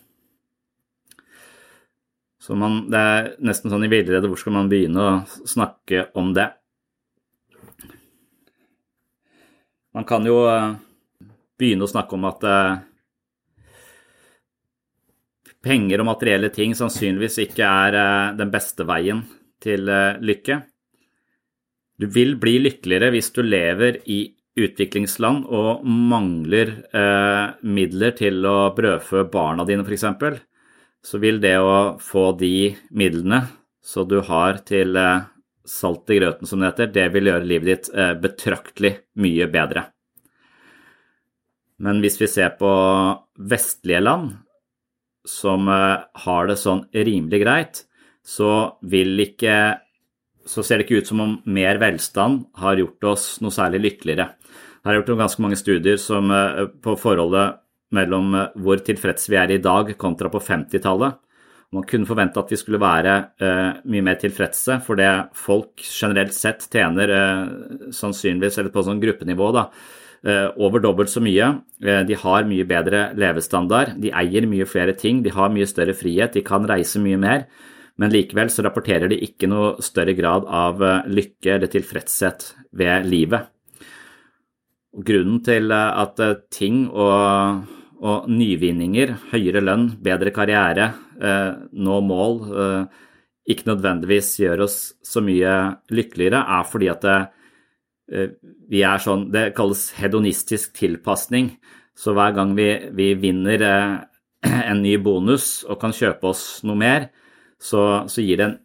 Så 2.50 2.56
man, 2.58 2.80
det 2.90 2.98
er 2.98 3.26
nesten 3.46 3.70
sånn 3.70 3.84
i 3.86 3.88
villrede 3.92 4.26
hvor 4.26 4.38
skal 4.40 4.56
man 4.56 4.66
begynne 4.66 4.98
å 4.98 5.10
snakke 5.46 6.08
om 6.18 6.32
det? 6.34 6.48
Man 9.94 10.02
kan 10.08 10.26
jo 10.26 10.40
eh, 10.50 10.72
begynne 11.62 11.86
å 11.86 11.92
snakke 11.92 12.18
om 12.18 12.26
at 12.26 12.42
eh, 12.50 12.80
penger 15.62 16.02
og 16.02 16.10
materielle 16.10 16.50
ting 16.50 16.74
sannsynligvis 16.74 17.38
ikke 17.46 17.70
er 17.70 18.00
eh, 18.02 18.34
den 18.42 18.50
beste 18.50 18.82
veien 18.90 19.22
til 19.62 19.86
lykke. 19.86 20.58
Du 22.02 22.10
vil 22.10 22.34
bli 22.42 22.58
lykkeligere 22.66 23.14
hvis 23.14 23.30
du 23.38 23.44
lever 23.46 24.02
i 24.10 24.24
utviklingsland 24.58 25.46
og 25.54 25.86
mangler 25.86 26.80
midler 27.62 28.16
til 28.18 28.42
å 28.42 28.72
brødfø 28.74 29.28
barna 29.30 29.62
dine, 29.68 29.84
f.eks., 29.86 30.40
så 31.04 31.18
vil 31.22 31.40
det 31.40 31.56
å 31.58 31.96
få 32.02 32.30
de 32.38 32.74
midlene 32.90 33.44
så 33.82 34.04
du 34.04 34.20
har 34.26 34.60
til 34.68 34.96
eh, 35.00 35.24
salt 35.66 36.10
i 36.12 36.20
grøten, 36.20 36.48
som 36.48 36.60
det 36.60 36.72
heter, 36.72 36.92
det 36.94 37.08
vil 37.14 37.30
gjøre 37.30 37.48
livet 37.48 37.70
ditt 37.70 37.90
eh, 37.96 38.12
betraktelig 38.20 38.92
mye 39.20 39.48
bedre. 39.50 39.86
Men 41.80 42.02
hvis 42.04 42.20
vi 42.20 42.28
ser 42.28 42.52
på 42.60 42.70
vestlige 43.50 44.02
land 44.04 44.34
som 45.26 45.68
eh, 45.72 46.02
har 46.26 46.50
det 46.50 46.58
sånn 46.60 46.84
rimelig 46.92 47.42
greit, 47.44 47.84
så 48.20 48.76
vil 48.84 49.16
ikke 49.24 49.56
så 50.50 50.62
ser 50.64 50.80
det 50.80 50.86
ikke 50.86 51.02
ut 51.02 51.08
som 51.10 51.20
om 51.22 51.32
mer 51.52 51.78
velstand 51.78 52.46
har 52.58 52.78
gjort 52.80 53.06
oss 53.12 53.24
noe 53.44 53.54
særlig 53.54 53.82
lykkeligere. 53.84 54.32
Her 54.80 54.88
har 54.88 54.96
jeg 54.96 55.02
gjort 55.02 55.20
ganske 55.20 55.42
mange 55.44 55.58
studier 55.60 55.98
som, 56.00 56.32
på 56.80 56.94
forholdet 56.98 57.60
mellom 57.94 58.34
eh, 58.34 58.54
hvor 58.62 58.82
tilfreds 58.84 59.28
vi 59.30 59.38
er 59.40 59.54
i 59.54 59.62
dag 59.62 59.92
kontra 60.00 60.30
på 60.32 60.42
50-tallet. 60.42 61.18
Man 61.70 61.86
kunne 61.86 62.08
forvente 62.08 62.40
at 62.40 62.50
vi 62.50 62.58
skulle 62.58 62.80
være 62.82 63.12
uh, 63.38 63.76
mye 63.86 64.02
mer 64.02 64.16
tilfredse, 64.18 64.80
for 64.82 64.98
det 64.98 65.06
folk 65.38 65.78
generelt 65.86 66.34
sett 66.34 66.64
tjener 66.66 67.12
uh, 67.14 67.92
sannsynligvis, 67.94 68.58
eller 68.58 68.74
på 68.74 68.82
sånn 68.82 68.98
gruppenivå, 68.98 69.52
da, 69.54 69.68
uh, 70.26 70.48
over 70.58 70.82
dobbelt 70.82 71.12
så 71.12 71.22
mye. 71.22 71.52
de 71.78 72.18
har 72.24 72.48
mye 72.50 72.66
bedre 72.66 73.04
levestandard, 73.14 73.94
de 74.02 74.10
eier 74.10 74.50
mye 74.50 74.66
flere 74.66 74.96
ting, 74.98 75.22
de 75.22 75.30
har 75.30 75.54
mye 75.54 75.68
større 75.70 75.94
frihet, 75.94 76.34
de 76.34 76.42
kan 76.42 76.66
reise 76.66 76.98
mye 76.98 77.20
mer. 77.22 77.46
Men 78.02 78.10
likevel 78.10 78.50
så 78.50 78.66
rapporterer 78.66 79.06
de 79.12 79.22
ikke 79.22 79.46
noe 79.46 79.76
større 79.84 80.16
grad 80.18 80.50
av 80.50 80.82
lykke 81.06 81.54
eller 81.54 81.70
tilfredshet 81.70 82.50
ved 82.74 83.06
livet. 83.06 83.46
Grunnen 85.06 85.38
til 85.46 85.70
at 85.70 86.18
ting 86.50 86.88
og, 86.90 87.68
og, 88.00 88.28
nyvinninger, 88.32 89.12
høyere 89.34 89.62
lønn, 89.64 89.90
bedre 90.02 90.32
karriere, 90.32 90.92
eh, 91.20 91.52
nå 91.72 92.00
mål, 92.00 92.38
eh, 92.56 92.84
ikke 93.52 93.68
nødvendigvis 93.68 94.38
gjør 94.40 94.64
oss 94.64 94.78
så 95.04 95.20
mye 95.24 95.52
lykkeligere, 95.92 96.40
er 96.40 96.64
fordi 96.64 96.88
at 96.88 97.00
det, 97.04 97.18
eh, 98.12 98.28
vi 98.70 98.82
er 98.82 98.98
sånn 98.98 99.30
Det 99.30 99.54
kalles 99.54 99.92
hedonistisk 99.92 100.72
tilpasning. 100.74 101.58
Så 101.94 102.14
hver 102.14 102.34
gang 102.34 102.54
vi, 102.54 102.90
vi 102.92 103.14
vinner 103.14 104.06
en 104.42 104.82
ny 104.82 104.96
bonus 104.96 105.64
og 105.68 105.80
kan 105.80 105.92
kjøpe 105.92 106.24
oss 106.24 106.62
noe 106.62 106.76
mer, 106.76 107.10
så, 107.60 108.08
så 108.08 108.20
en 108.40 108.58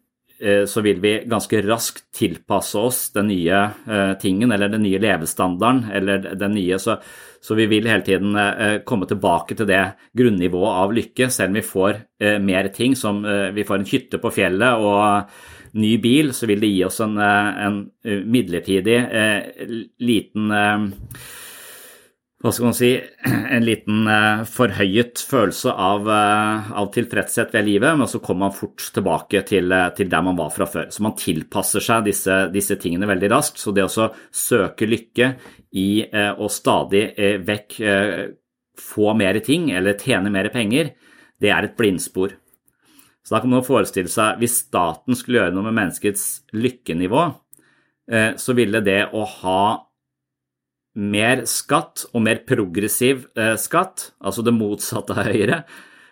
så 0.68 0.82
vil 0.82 1.00
vi 1.00 1.24
ganske 1.25 1.62
raskt 1.63 2.12
tilpasse 2.12 2.75
oss 2.75 3.12
den 3.13 3.27
nye 3.27 3.72
tingen 4.20 4.51
eller 4.51 4.68
den 4.68 4.84
nye 4.84 5.00
levestandarden 5.00 5.86
eller 5.89 6.36
den 6.36 6.51
nye 6.51 6.77
så, 6.77 6.98
så 7.46 7.58
vi 7.58 7.68
vil 7.70 7.86
hele 7.90 8.06
tiden 8.06 8.36
eh, 8.42 8.80
komme 8.88 9.06
tilbake 9.10 9.58
til 9.58 9.70
det 9.70 9.84
grunnivået 10.18 10.80
av 10.82 10.96
lykke, 10.98 11.30
selv 11.30 11.54
om 11.54 11.60
vi 11.60 11.66
får 11.66 12.02
mer 12.42 12.70
ting, 12.74 12.94
som 12.96 13.18
vi 13.54 13.64
får 13.68 13.75
en 13.75 13.90
hytte 13.90 14.18
på 14.24 14.30
fjellet 14.32 14.82
og 14.82 15.75
ny 15.75 15.90
bil, 16.02 16.32
så 16.34 16.48
vil 16.48 16.62
det 16.64 16.70
gi 16.72 16.80
oss 16.88 17.02
en, 17.04 17.20
en 17.20 17.75
midlertidig 18.32 18.96
liten 20.00 20.56
hva 22.46 22.52
skal 22.54 22.68
man 22.68 22.75
si, 22.78 22.92
en 23.56 23.66
liten 23.66 24.06
uh, 24.06 24.44
forhøyet 24.46 25.22
følelse 25.25 25.72
av, 25.72 26.06
uh, 26.06 26.68
av, 26.78 26.92
tilfredshet 26.94 27.56
ved 27.56 27.66
livet, 27.66 27.98
men 27.98 28.10
så 28.10 28.22
kommer 28.22 28.46
man 28.46 28.54
fort 28.54 28.84
tilbake 28.94 29.42
til, 29.50 29.74
uh, 29.74 29.88
til, 29.98 30.12
der 30.12 30.25
man 30.28 30.38
var 30.38 30.52
fra 30.54 30.68
før. 30.70 30.92
Så 30.94 31.02
man 31.02 31.16
tilpasser 31.18 31.82
seg 31.82 32.06
disse, 32.06 32.38
disse 32.54 32.78
tingene 32.82 33.10
veldig 33.10 33.32
raskt. 33.34 33.58
Så 33.62 33.74
det 33.74 33.88
å 33.88 34.10
søke 34.30 34.86
lykke 34.90 35.32
i 35.75 36.06
å 36.40 36.48
stadig 36.48 37.02
vekk 37.44 37.74
få 38.80 39.10
mer 39.20 39.42
ting 39.44 39.66
eller 39.75 39.98
tjene 40.00 40.32
mer 40.32 40.48
penger, 40.54 40.94
det 41.42 41.50
er 41.52 41.68
et 41.68 41.75
blindspor. 41.75 42.38
Så 43.25 43.34
da 43.34 43.42
kan 43.44 43.52
man 43.52 43.66
forestille 43.66 44.12
seg, 44.12 44.38
hvis 44.40 44.62
staten 44.70 45.18
skulle 45.20 45.42
gjøre 45.42 45.56
noe 45.58 45.66
med 45.68 45.75
menneskets 45.82 46.24
lykkenivå, 46.56 47.25
så 48.40 48.56
ville 48.56 48.80
det 48.86 49.02
å 49.12 49.25
ha 49.42 49.66
mer 50.96 51.44
skatt 51.50 52.06
og 52.14 52.24
mer 52.24 52.42
progressiv 52.48 53.25
eh, 53.38 53.56
skatt, 53.60 54.12
altså 54.24 54.44
det 54.46 54.56
motsatte 54.56 55.16
av 55.16 55.28
høyre, 55.28 55.64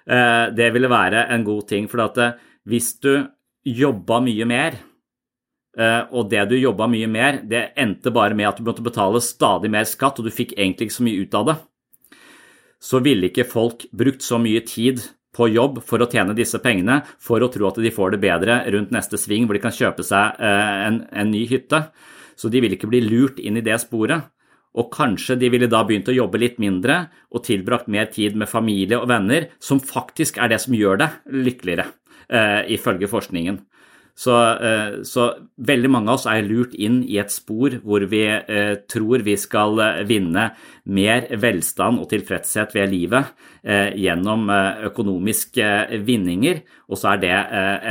eh, 0.06 0.48
det 0.56 0.70
ville 0.76 0.92
være 0.92 1.28
en 1.34 1.46
god 1.48 1.68
ting. 1.72 1.88
For 1.92 2.04
at 2.04 2.20
eh, 2.20 2.36
hvis 2.70 2.94
du 3.04 3.14
jobba 3.68 4.20
mye 4.24 4.48
mer, 4.50 4.82
og 5.74 6.28
det 6.30 6.42
du 6.52 6.54
jobba 6.54 6.86
mye 6.86 7.08
mer, 7.10 7.40
det 7.50 7.72
endte 7.82 8.12
bare 8.14 8.36
med 8.38 8.46
at 8.46 8.60
du 8.60 8.68
måtte 8.68 8.84
betale 8.86 9.18
stadig 9.26 9.72
mer 9.74 9.88
skatt, 9.90 10.20
og 10.22 10.28
du 10.28 10.30
fikk 10.30 10.52
egentlig 10.54 10.86
ikke 10.86 10.96
så 11.00 11.06
mye 11.08 11.24
ut 11.24 11.38
av 11.40 11.48
det, 11.48 11.56
så 12.78 13.00
ville 13.02 13.32
ikke 13.32 13.48
folk 13.50 13.88
brukt 13.90 14.22
så 14.22 14.38
mye 14.38 14.62
tid 14.70 15.02
på 15.34 15.48
jobb 15.50 15.80
for 15.88 16.04
å 16.04 16.10
tjene 16.12 16.36
disse 16.38 16.62
pengene, 16.62 17.00
for 17.18 17.42
å 17.42 17.50
tro 17.50 17.72
at 17.72 17.82
de 17.82 17.94
får 17.96 18.14
det 18.14 18.22
bedre 18.22 18.60
rundt 18.76 18.94
neste 18.94 19.18
sving 19.18 19.48
hvor 19.48 19.58
de 19.58 19.64
kan 19.64 19.74
kjøpe 19.74 20.06
seg 20.06 20.38
en, 20.46 21.02
en 21.10 21.34
ny 21.34 21.42
hytte. 21.50 21.88
Så 22.38 22.54
de 22.54 22.62
vil 22.62 22.78
ikke 22.78 22.92
bli 22.92 23.02
lurt 23.08 23.42
inn 23.42 23.58
i 23.58 23.66
det 23.66 23.80
sporet. 23.82 24.30
Og 24.74 24.90
kanskje 24.94 25.38
de 25.38 25.50
ville 25.54 25.70
da 25.70 25.84
begynt 25.86 26.10
å 26.10 26.16
jobbe 26.16 26.40
litt 26.42 26.58
mindre 26.62 27.08
og 27.34 27.44
tilbrakt 27.46 27.92
mer 27.92 28.10
tid 28.14 28.38
med 28.40 28.50
familie 28.50 28.98
og 28.98 29.10
venner, 29.12 29.52
som 29.62 29.82
faktisk 29.84 30.40
er 30.42 30.50
det 30.54 30.62
som 30.64 30.74
gjør 30.78 31.04
deg 31.04 31.36
lykkeligere, 31.46 31.86
uh, 32.34 32.62
ifølge 32.74 33.10
forskningen. 33.12 33.60
Så, 34.16 34.34
eh, 34.62 35.02
så, 35.04 35.32
veldig 35.58 35.90
mange 35.90 36.12
av 36.12 36.20
oss 36.20 36.28
er 36.30 36.46
lurt 36.46 36.76
inn 36.78 37.00
i 37.10 37.18
et 37.18 37.34
spor 37.34 37.80
hvor 37.82 38.04
vi 38.12 38.22
eh, 38.30 38.76
tror 38.90 39.24
vi 39.26 39.34
skal 39.42 39.80
eh, 39.82 40.04
vinne 40.06 40.52
mer 40.86 41.26
velstand 41.42 41.98
og 42.02 42.12
tilfredshet 42.12 42.76
ved 42.76 42.92
livet 42.92 43.50
gjennom 43.64 44.50
økonomiske 44.90 45.68
vinninger, 46.04 46.58
og 46.92 47.00
så 47.00 47.14
er 47.14 47.22
det 47.22 47.30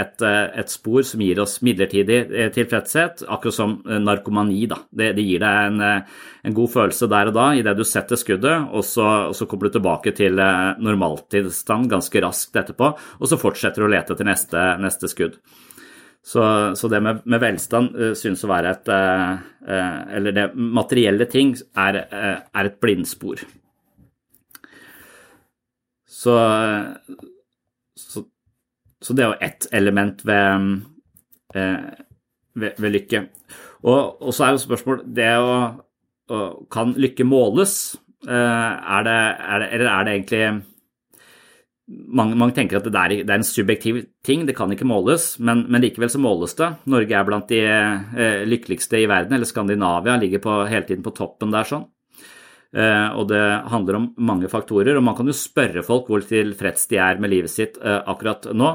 et, 0.02 0.24
et, 0.60 0.68
spor 0.68 1.00
som 1.08 1.22
gir 1.24 1.40
oss 1.40 1.54
midlertidig 1.64 2.18
tilfredshet, 2.52 3.22
akkurat 3.24 3.56
som 3.56 3.72
narkomani. 3.80 4.66
Det, 4.68 5.08
det 5.16 5.24
gir 5.24 5.40
deg 5.40 5.70
en, 5.70 5.80
en, 5.80 6.56
god 6.58 6.74
følelse 6.74 7.08
der 7.08 7.32
og 7.32 7.38
da 7.38 7.46
idet 7.56 7.72
du 7.80 7.86
setter 7.88 8.20
skuddet, 8.20 8.68
og 8.68 8.84
så, 8.84 9.08
og 9.30 9.38
så 9.38 9.48
kommer 9.48 9.72
du 9.72 9.78
tilbake 9.78 10.12
til 10.20 10.36
normaltilstand 10.36 11.88
ganske 11.96 12.26
raskt 12.28 12.60
etterpå, 12.60 12.92
og 12.92 13.32
så 13.32 13.40
fortsetter 13.40 13.80
du 13.80 13.88
å 13.88 13.94
lete 13.96 14.12
etter 14.12 14.28
neste, 14.28 14.68
neste 14.84 15.08
skudd. 15.08 15.40
Så, 16.22 16.42
så 16.76 16.88
det 16.88 17.00
med, 17.02 17.24
med 17.26 17.42
velstand 17.42 17.96
uh, 17.98 18.12
synes 18.14 18.44
å 18.46 18.50
være 18.50 18.76
et 18.76 18.90
uh, 18.94 19.40
uh, 19.66 19.98
Eller 20.14 20.36
det 20.36 20.44
materielle 20.54 21.26
ting 21.30 21.56
er, 21.74 21.98
er, 22.06 22.68
et 22.68 22.78
blindspor. 22.82 23.42
Så, 26.06 26.36
så, 27.98 28.22
så 29.02 29.16
det 29.18 29.24
er 29.24 29.32
jo 29.32 29.40
ett 29.42 29.66
element 29.74 30.20
ved, 30.28 30.68
ved, 31.50 32.76
ved 32.78 32.92
lykke. 32.94 33.24
Og, 33.82 34.22
og, 34.22 34.28
så 34.30 34.44
er 34.44 34.52
jo 34.54 34.60
spørsmål 34.62 35.00
det 35.16 35.32
å, 35.42 35.56
å 36.30 36.42
Kan 36.70 36.94
lykke 36.94 37.26
måles? 37.26 37.96
Er 38.22 39.02
det, 39.08 39.16
er 39.18 39.64
det, 39.64 39.68
eller 39.74 39.90
er 39.90 40.06
det 40.06 40.14
egentlig 40.14 40.44
mange, 42.08 42.36
mange, 42.38 42.54
tenker 42.56 42.78
at 42.78 42.86
det 42.86 42.98
er, 42.98 43.14
det 43.22 43.30
er, 43.30 43.40
en 43.40 43.46
subjektiv 43.46 44.02
ting, 44.26 44.46
det 44.48 44.56
kan 44.58 44.72
ikke 44.72 44.88
måles, 44.88 45.34
men, 45.38 45.66
men 45.72 45.84
likevel 45.84 46.12
så 46.12 46.20
måles 46.22 46.56
det. 46.58 46.70
Norge 46.92 47.18
er 47.18 47.26
blant 47.28 47.50
de 47.52 47.62
eh, 47.62 48.44
lykkeligste 48.48 49.02
i 49.02 49.08
verden, 49.10 49.36
eller 49.36 49.48
Skandinavia 49.48 50.18
ligger 50.20 50.42
på, 50.44 50.60
hele 50.70 50.86
tiden 50.88 51.04
på 51.06 51.14
toppen 51.16 51.54
der 51.54 51.68
sånn. 51.68 51.88
Eh, 52.72 53.08
og 53.20 53.26
det 53.28 53.42
handler 53.68 53.98
om 53.98 54.06
mange 54.24 54.48
faktorer, 54.48 54.96
og 54.96 55.04
man 55.04 55.16
kan 55.18 55.28
jo 55.28 55.36
spørre 55.36 55.84
folk 55.84 56.06
hvor 56.08 56.22
tilfreds 56.24 56.86
de 56.88 56.96
er 57.04 57.20
med 57.20 57.28
livet 57.34 57.52
sitt 57.52 57.76
eh, 57.76 57.98
akkurat 58.08 58.48
nå, 58.56 58.70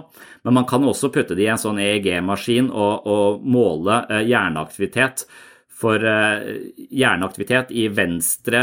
men 0.46 0.58
man 0.60 0.68
kan 0.70 0.86
også 0.86 1.10
putte 1.14 1.34
det 1.34 1.48
i 1.48 1.50
en 1.50 1.62
sånn 1.62 1.82
EEG-maskin 1.82 2.70
og, 2.70 3.08
og, 3.10 3.42
måle 3.42 4.04
eh, 4.06 4.28
hjerneaktivitet 4.30 5.26
for 5.78 6.02
eh, 6.02 6.48
hjerneaktivitet 6.98 7.72
i 7.78 7.88
venstre 7.94 8.62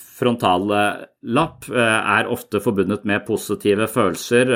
frontale 0.00 0.78
frontallapp 1.26 1.66
eh, 1.68 1.98
er 2.16 2.30
ofte 2.32 2.62
forbundet 2.64 3.04
med 3.08 3.26
positive 3.26 3.88
følelser, 3.90 4.52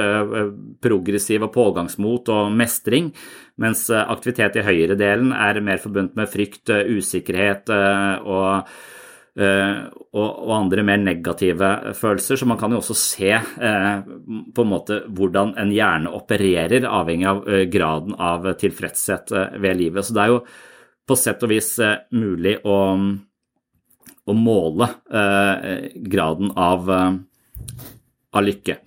progressiv 0.81 1.45
og 1.45 1.53
pågangsmot 1.57 2.31
og 2.33 2.55
mestring, 2.57 3.11
mens 3.61 3.89
aktivitet 3.93 4.57
i 4.57 4.65
høyre-delen 4.65 5.35
er 5.37 5.61
mer 5.65 5.83
forbundet 5.83 6.17
med 6.17 6.31
frykt, 6.33 6.71
usikkerhet 6.71 7.69
og, 7.69 8.71
og 10.17 10.55
andre 10.57 10.85
mer 10.87 11.03
negative 11.03 11.69
følelser. 11.99 12.41
Så 12.41 12.49
man 12.49 12.59
kan 12.61 12.73
jo 12.73 12.81
også 12.81 12.97
se 12.97 13.35
på 13.61 14.65
en 14.65 14.73
måte 14.73 15.03
hvordan 15.13 15.53
en 15.61 15.75
hjerne 15.75 16.15
opererer, 16.17 16.89
avhengig 16.89 17.29
av 17.29 17.45
graden 17.73 18.17
av 18.17 18.49
tilfredshet 18.63 19.35
ved 19.61 19.81
livet. 19.83 20.09
Så 20.09 20.17
det 20.17 20.25
er 20.25 20.35
jo 20.39 20.43
på 21.11 21.19
sett 21.19 21.43
og 21.43 21.51
vis 21.51 21.75
eh, 21.83 21.99
mulig 22.15 22.61
å, 22.63 22.79
å 24.31 24.37
måle 24.37 24.91
eh, 25.11 25.91
graden 26.07 26.53
av, 26.55 26.91
eh, 26.95 27.17
av, 28.31 28.45
lykke. 28.47 28.79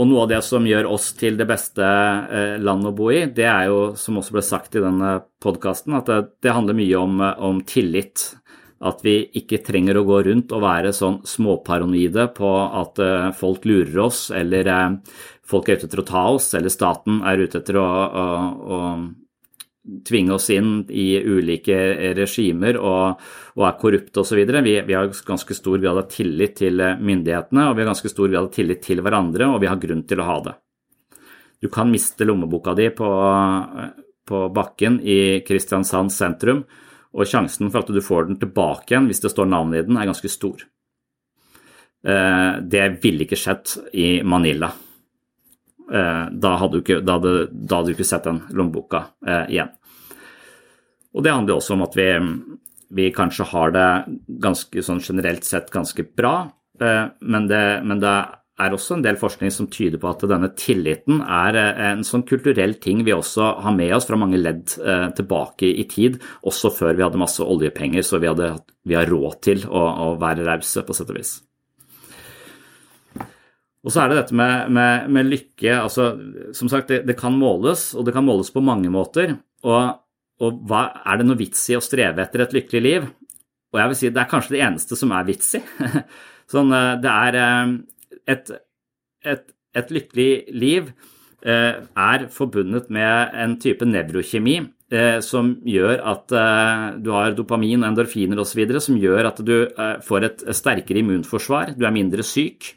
Og 0.00 0.08
noe 0.08 0.24
av 0.24 0.30
det 0.30 0.40
som 0.46 0.64
gjør 0.66 0.88
oss 0.94 1.10
til 1.20 1.36
det 1.36 1.46
beste 1.50 1.84
eh, 1.84 2.54
land 2.62 2.88
å 2.88 2.94
bo 2.96 3.10
i, 3.12 3.26
det 3.28 3.48
er 3.48 3.68
jo, 3.68 3.80
som 3.98 4.20
også 4.20 4.38
ble 4.38 4.44
sagt 4.46 4.78
i 4.78 4.84
denne 4.84 5.18
podkasten, 5.44 5.98
at 5.98 6.08
det, 6.08 6.20
det, 6.44 6.54
handler 6.56 6.80
mye 6.80 7.02
om, 7.02 7.20
om, 7.20 7.60
tillit. 7.68 8.30
At 8.82 9.04
vi 9.04 9.20
ikke 9.38 9.60
trenger 9.62 10.00
å 10.00 10.06
gå 10.08 10.24
rundt 10.26 10.50
og 10.56 10.64
være 10.64 10.90
sånn 10.96 11.20
småparanoide 11.28 12.24
på 12.34 12.48
at 12.80 12.98
folk 13.38 13.68
lurer 13.68 14.00
oss, 14.08 14.24
eller 14.34 14.66
folk 15.46 15.68
er 15.70 15.78
ute 15.78 15.86
etter 15.86 16.02
å 16.02 16.08
ta 16.08 16.24
oss, 16.32 16.48
eller 16.58 16.72
staten 16.72 17.20
er 17.22 17.44
ute 17.44 17.60
etter 17.60 17.78
å, 17.78 17.84
å, 17.86 18.24
å 18.74 18.80
tvinge 20.06 20.34
oss 20.36 20.48
inn 20.54 20.84
i 20.88 21.16
ulike 21.18 21.76
regimer 22.14 22.78
og, 22.78 23.22
og 23.58 23.64
er 23.66 23.78
korrupte 23.80 24.22
osv. 24.22 24.42
Vi, 24.46 24.74
vi 24.86 24.94
har 24.94 25.10
ganske 25.26 25.56
stor 25.58 25.80
grad 25.82 25.98
av 26.04 26.10
tillit 26.12 26.54
til 26.60 26.78
myndighetene, 26.78 27.68
og 27.68 27.74
vi 27.76 27.82
har 27.82 27.90
ganske 27.90 28.12
stor 28.12 28.30
grad 28.30 28.46
av 28.46 28.52
tillit 28.54 28.82
til 28.84 29.02
hverandre, 29.02 29.50
og 29.50 29.62
vi 29.64 29.70
har 29.70 29.80
grunn 29.82 30.04
til 30.06 30.22
å 30.22 30.28
ha 30.28 30.38
det. 30.46 30.54
Du 31.62 31.68
kan 31.70 31.90
miste 31.90 32.26
lommeboka 32.26 32.74
di 32.74 32.88
på, 32.94 33.08
på 34.28 34.44
bakken 34.54 35.00
i 35.02 35.42
Kristiansand 35.46 36.14
sentrum, 36.14 36.64
og 37.12 37.28
sjansen 37.28 37.68
for 37.70 37.82
at 37.82 37.90
du 37.92 38.00
får 38.02 38.30
den 38.30 38.38
tilbake 38.40 38.94
igjen 38.94 39.10
hvis 39.10 39.20
det 39.22 39.30
står 39.34 39.50
navnet 39.50 39.82
i 39.82 39.88
den, 39.90 39.98
er 40.00 40.08
ganske 40.08 40.30
stor. 40.32 40.64
Eh, 42.02 42.52
det 42.66 42.86
ville 43.02 43.26
ikke 43.26 43.38
skjedd 43.38 43.76
i 43.94 44.08
Manila. 44.26 44.72
Eh, 45.90 46.24
da 46.30 46.56
hadde, 46.60 46.78
du 46.78 46.82
ikke, 46.84 47.00
da 47.04 47.18
hadde, 47.18 47.46
da 47.52 47.80
hadde 47.80 47.92
du 47.92 47.96
ikke 47.96 48.08
sett 48.08 48.28
den 48.28 48.42
lommeboka 48.54 49.06
eh, 49.26 49.46
igjen. 49.56 49.72
Og 51.12 51.24
det 51.24 51.34
handler 51.34 51.58
også 51.58 51.74
om 51.76 51.84
at 51.84 51.96
vi, 51.98 52.08
vi 52.96 53.08
kanskje 53.14 53.48
har 53.50 53.74
det 53.74 53.88
ganske 54.42 54.84
sånn 54.84 55.02
generelt 55.04 55.44
sett 55.44 55.72
ganske 55.74 56.06
bra, 56.16 56.36
eh, 56.80 57.04
men 57.20 57.50
det, 57.50 57.66
men 57.88 58.00
det, 58.04 58.14
er 58.62 58.74
også 58.76 58.94
en 58.94 59.02
del 59.02 59.16
forskning 59.18 59.50
som 59.50 59.66
tyder 59.72 59.98
på 59.98 60.10
at 60.10 60.22
denne 60.28 60.50
tilliten 60.60 61.22
er 61.24 61.56
en 61.56 62.04
sånn 62.06 62.22
kulturell 62.28 62.76
ting 62.84 63.00
vi 63.02 63.14
også 63.16 63.48
har 63.64 63.74
med 63.74 63.94
oss 63.96 64.06
fra 64.06 64.18
mange 64.20 64.38
ledd 64.38 64.76
tilbake 65.16 65.72
i 65.72 65.86
tid, 65.90 66.20
også 66.46 66.70
før 66.76 66.94
vi 66.94 67.02
hadde 67.02 67.18
masse 67.18 67.42
oljepenger, 67.42 68.04
så 68.06 68.20
vi, 68.22 68.28
hadde, 68.30 68.52
vi 68.86 68.94
har 69.00 69.08
råd 69.10 69.40
til 69.48 69.64
å, 69.66 69.82
å 70.04 70.12
være 70.20 70.46
rause, 70.46 70.84
på 70.86 70.94
sett 70.94 71.10
og 71.10 71.18
vis. 71.18 71.32
Og 73.82 73.90
så 73.90 74.04
er 74.04 74.12
det 74.12 74.20
dette 74.20 74.36
med, 74.38 74.70
med, 74.70 75.08
med 75.10 75.30
lykke. 75.30 75.72
altså 75.74 76.12
Som 76.54 76.70
sagt, 76.70 76.90
det, 76.92 77.02
det, 77.08 77.16
kan 77.18 77.34
måles, 77.34 77.90
og 77.98 78.06
det 78.06 78.14
kan 78.14 78.26
måles 78.26 78.52
på 78.54 78.62
mange 78.62 78.90
måter. 78.94 79.34
Og, 79.66 79.96
og 80.42 80.60
hva, 80.70 80.84
er 81.02 81.18
det 81.18 81.26
noe 81.26 81.40
vits 81.40 81.64
i 81.72 81.78
å 81.78 81.82
streve 81.82 82.22
etter 82.22 82.44
et 82.44 82.54
lykkelig 82.58 82.82
liv? 82.82 83.08
Og 83.72 83.80
jeg 83.80 83.90
vil 83.90 83.98
si 83.98 84.12
det 84.12 84.20
er 84.22 84.30
kanskje 84.30 84.56
det 84.56 84.66
eneste 84.66 84.98
som 84.98 85.14
er 85.16 85.26
vits 85.26 85.56
i. 85.58 85.62
sånn, 86.52 86.70
eh, 86.76 86.92
det 87.02 87.14
er 87.14 87.40
eh, 87.40 87.72
et, 88.36 88.52
et, 89.34 89.48
et 89.80 89.96
lykkelig 89.96 90.30
liv 90.54 90.92
eh, 91.42 91.80
er 91.80 92.28
forbundet 92.32 92.92
med 92.92 93.34
en 93.42 93.58
type 93.62 93.88
nevrokjemi 93.88 94.60
som 95.24 95.54
gjør 95.64 96.02
at 96.04 96.32
du 97.00 97.06
har 97.14 97.32
dopamin, 97.32 97.80
og 97.80 97.86
endorfiner 97.88 98.42
osv., 98.42 98.58
som 98.76 98.98
gjør 99.00 99.30
at 99.30 99.38
du 99.40 99.54
får 100.04 100.26
et 100.26 100.42
sterkere 100.52 101.00
immunforsvar, 101.00 101.72
du 101.80 101.86
er 101.88 101.94
mindre 101.96 102.20
syk. 102.28 102.74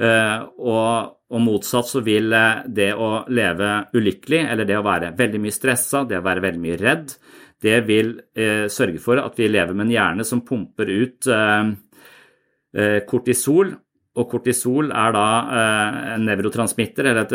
Eh, 0.00 0.44
og, 0.64 1.10
og, 1.28 1.42
motsatt 1.44 1.90
så 1.90 2.00
vil 2.04 2.32
eh, 2.32 2.62
det 2.72 2.92
å 2.96 3.10
leve 3.28 3.72
ulykkelig, 3.92 4.40
eller 4.54 4.68
det 4.68 4.78
å 4.78 4.86
være 4.86 5.12
veldig 5.18 5.42
mye 5.44 5.52
stressa, 5.52 6.06
det 6.08 6.20
å 6.20 6.24
være 6.24 6.44
veldig 6.46 6.62
mye 6.62 6.80
redd, 6.80 7.12
det 7.60 7.82
vil 7.84 8.14
eh, 8.32 8.64
sørge 8.72 9.02
for 9.02 9.20
at 9.20 9.36
vi 9.36 9.50
lever 9.50 9.76
med 9.76 9.90
en 9.90 9.94
hjerne 9.98 10.26
som 10.26 10.44
pumper 10.46 10.88
ut 10.88 11.28
eh, 11.28 11.70
eh 12.80 12.98
kortisol. 13.08 13.76
Og 14.20 14.26
kortisol 14.26 14.88
er 14.90 15.12
da 15.14 15.26
eh, 15.54 15.98
en 16.16 16.24
nevrotransmitter, 16.26 17.10
eller 17.12 17.28
et, 17.28 17.34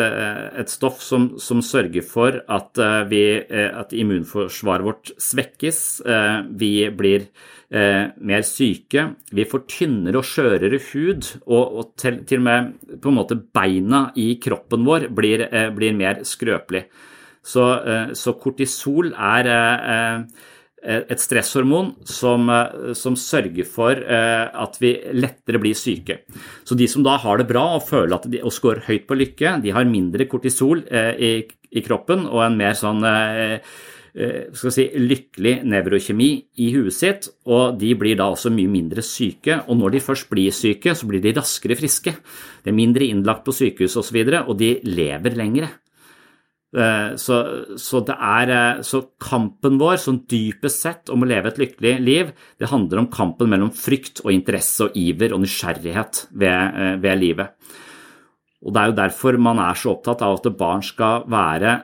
et 0.63 0.71
stoff 0.73 0.99
som, 1.06 1.36
som, 1.39 1.62
sørger 1.63 2.04
for 2.04 2.41
at, 2.51 2.82
vi, 3.08 3.23
at 3.45 3.93
immunforsvaret 3.95 4.86
vårt 4.86 5.13
svekkes. 5.21 5.80
vi 6.51 6.73
blir 6.91 7.30
eh, 7.30 7.55
mer 7.76 8.44
syke. 8.48 9.02
Vi 9.36 9.46
får 9.50 9.66
tynnere 9.72 10.22
og 10.22 10.28
skjørere 10.28 10.80
hud, 10.92 11.28
og, 11.46 11.64
og 11.64 11.92
til, 12.00 12.22
til, 12.28 12.40
og 12.40 12.48
med 12.48 13.00
på 13.04 13.12
en 13.12 13.18
måte 13.18 13.38
beina 13.38 14.08
i 14.16 14.36
kroppen 14.42 14.86
vår 14.88 15.10
blir, 15.16 15.48
eh, 15.50 15.70
blir 15.76 15.96
mer 15.98 16.24
skrøpelig. 16.28 16.86
Så, 17.46 17.66
eh, 17.86 18.14
så 18.18 18.34
kortisol 18.42 19.12
er 19.14 19.50
eh, 19.52 20.46
et 20.86 21.22
stresshormon 21.22 21.94
som, 22.08 22.50
eh, 22.50 22.94
som, 22.98 23.18
sørger 23.18 23.68
for 23.70 23.98
eh, 23.98 24.46
at 24.50 24.80
vi 24.82 24.96
lettere 25.18 25.62
blir 25.62 25.78
syke. 25.78 26.22
Så 26.66 26.78
de 26.78 26.88
som 26.92 27.06
da 27.06 27.18
har 27.22 27.42
det 27.42 27.50
bra 27.50 27.66
og 27.78 27.88
føler 27.90 28.18
at 28.18 28.30
de, 28.32 28.42
og 28.46 28.54
scorer 28.54 28.86
høyt 28.88 29.08
på 29.10 29.18
lykke, 29.18 29.58
de 29.66 29.74
har 29.76 29.90
mindre 29.90 30.30
kortisol 30.30 30.86
i, 30.86 31.36
i 31.76 31.84
kroppen 31.86 32.28
og 32.30 32.44
en 32.46 32.58
mer 32.60 32.78
sånn 32.78 33.04
Eh, 33.06 33.60
skal 34.15 34.71
si, 34.71 34.86
lykkelig 34.95 35.58
nevrokjemi 35.67 36.30
i 36.63 36.69
huet 36.71 36.95
sitt, 36.95 37.25
og 37.51 37.75
de 37.82 37.89
blir 37.99 38.15
da 38.15 38.30
også 38.32 38.51
mye 38.54 38.71
mindre 38.71 39.04
syke. 39.04 39.58
Og 39.67 39.75
når 39.80 39.97
de 39.97 40.04
først 40.06 40.30
blir 40.32 40.56
syke, 40.56 40.93
så 40.95 41.10
blir 41.10 41.23
de 41.23 41.34
raskere 41.36 41.75
friske. 41.75 42.13
Det 42.63 42.71
er 42.71 42.78
mindre 42.78 43.10
innlagt 43.10 43.43
på 43.43 43.56
sykehus 43.56 43.97
osv., 43.97 43.99
og, 43.99 44.08
så 44.08 44.15
videre, 44.15 44.45
og 44.47 44.56
de 44.62 44.78
lever 44.88 45.36
lengre. 45.36 45.71
Eh, 46.75 47.15
så, 47.21 47.39
så, 47.80 48.01
er, 48.12 48.51
eh, 48.51 48.84
så, 48.84 49.01
kampen 49.21 49.78
vår, 49.80 49.95
sånn 50.01 50.21
dypest 50.32 50.84
sett, 50.84 51.12
om 51.13 51.23
å 51.23 51.30
leve 51.30 51.51
et 51.51 51.60
lykkelig 51.62 51.95
liv, 52.04 52.32
det 52.60 52.71
handler 52.71 53.04
om 53.04 53.10
kampen 53.12 53.51
mellom 53.51 53.71
frykt 53.75 54.23
og 54.25 54.34
interesse 54.34 54.88
og 54.88 54.97
iver 54.99 55.36
og 55.36 55.43
nysgjerrighet 55.45 56.25
ved, 56.36 56.99
ved 57.04 57.21
livet. 57.21 57.75
Og 58.65 58.73
Det 58.73 58.82
er 58.82 58.89
jo 58.89 58.97
derfor 58.97 59.38
man 59.39 59.62
er 59.62 59.78
så 59.78 59.93
opptatt 59.93 60.23
av 60.25 60.39
at 60.39 60.49
barn 60.58 60.84
skal 60.84 61.28
være 61.32 61.78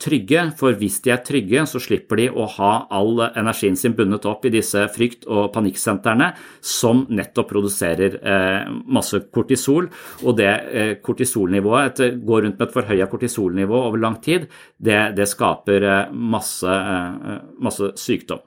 trygge, 0.00 0.42
for 0.58 0.76
hvis 0.78 0.98
de 1.04 1.12
er 1.14 1.22
trygge, 1.24 1.64
så 1.70 1.80
slipper 1.82 2.20
de 2.20 2.28
å 2.30 2.46
ha 2.56 2.72
all 2.94 3.22
energien 3.26 3.76
sin 3.78 3.94
bundet 3.96 4.26
opp 4.28 4.46
i 4.46 4.52
disse 4.54 4.86
frykt- 4.94 5.28
og 5.28 5.52
panikksentrene, 5.54 6.32
som 6.60 7.04
nettopp 7.14 7.50
produserer 7.52 8.18
eh, 8.20 8.72
masse 8.96 9.24
kortisol. 9.34 9.88
Og 10.24 10.38
det 10.38 10.50
eh, 10.50 10.94
kortisolnivået, 11.04 12.00
et, 12.00 12.18
gå 12.24 12.40
rundt 12.40 12.58
med 12.58 12.66
et 12.68 12.74
forhøya 12.74 13.08
kortisolnivå 13.10 13.84
over 13.88 14.02
lang 14.02 14.18
tid, 14.24 14.48
det, 14.78 15.14
det 15.18 15.28
skaper 15.30 15.88
eh, 15.90 16.12
masse, 16.34 16.74
eh, 16.74 17.38
masse, 17.62 17.94
sykdom. 18.00 18.42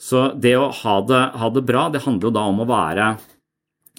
Så 0.00 0.30
det 0.40 0.54
å 0.56 0.70
ha 0.72 0.96
det, 1.04 1.20
ha 1.36 1.50
det, 1.52 1.66
bra, 1.68 1.88
det 1.92 2.06
handler 2.06 2.30
jo 2.30 2.36
da 2.38 2.46
om 2.48 2.62
å 2.62 2.68
være 2.68 3.08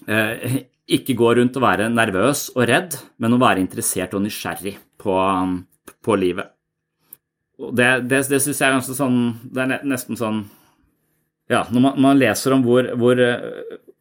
eh, 0.08 0.62
ikke 0.97 1.15
gå 1.17 1.34
rundt 1.38 1.58
og 1.60 1.63
være 1.63 1.89
nervøs 1.91 2.49
og 2.56 2.65
redd, 2.69 2.97
men 3.21 3.36
å 3.36 3.41
være 3.41 3.63
interessert 3.63 4.15
og 4.17 4.25
nysgjerrig 4.25 4.75
på, 5.01 5.17
på 6.04 6.17
livet. 6.19 6.51
Og 7.62 7.75
det, 7.77 7.91
det, 8.10 8.23
det 8.32 8.41
syns 8.41 8.58
jeg 8.58 8.67
er 8.67 8.73
ganske 8.73 8.95
sånn 8.97 9.17
Det 9.54 9.62
er 9.62 9.84
nesten 9.86 10.17
sånn 10.17 10.39
ja, 11.51 11.65
når 11.69 11.84
man, 11.84 11.97
man, 12.01 12.17
leser 12.17 12.56
om 12.56 12.63
hvor, 12.63 12.88
hvor, 12.97 13.19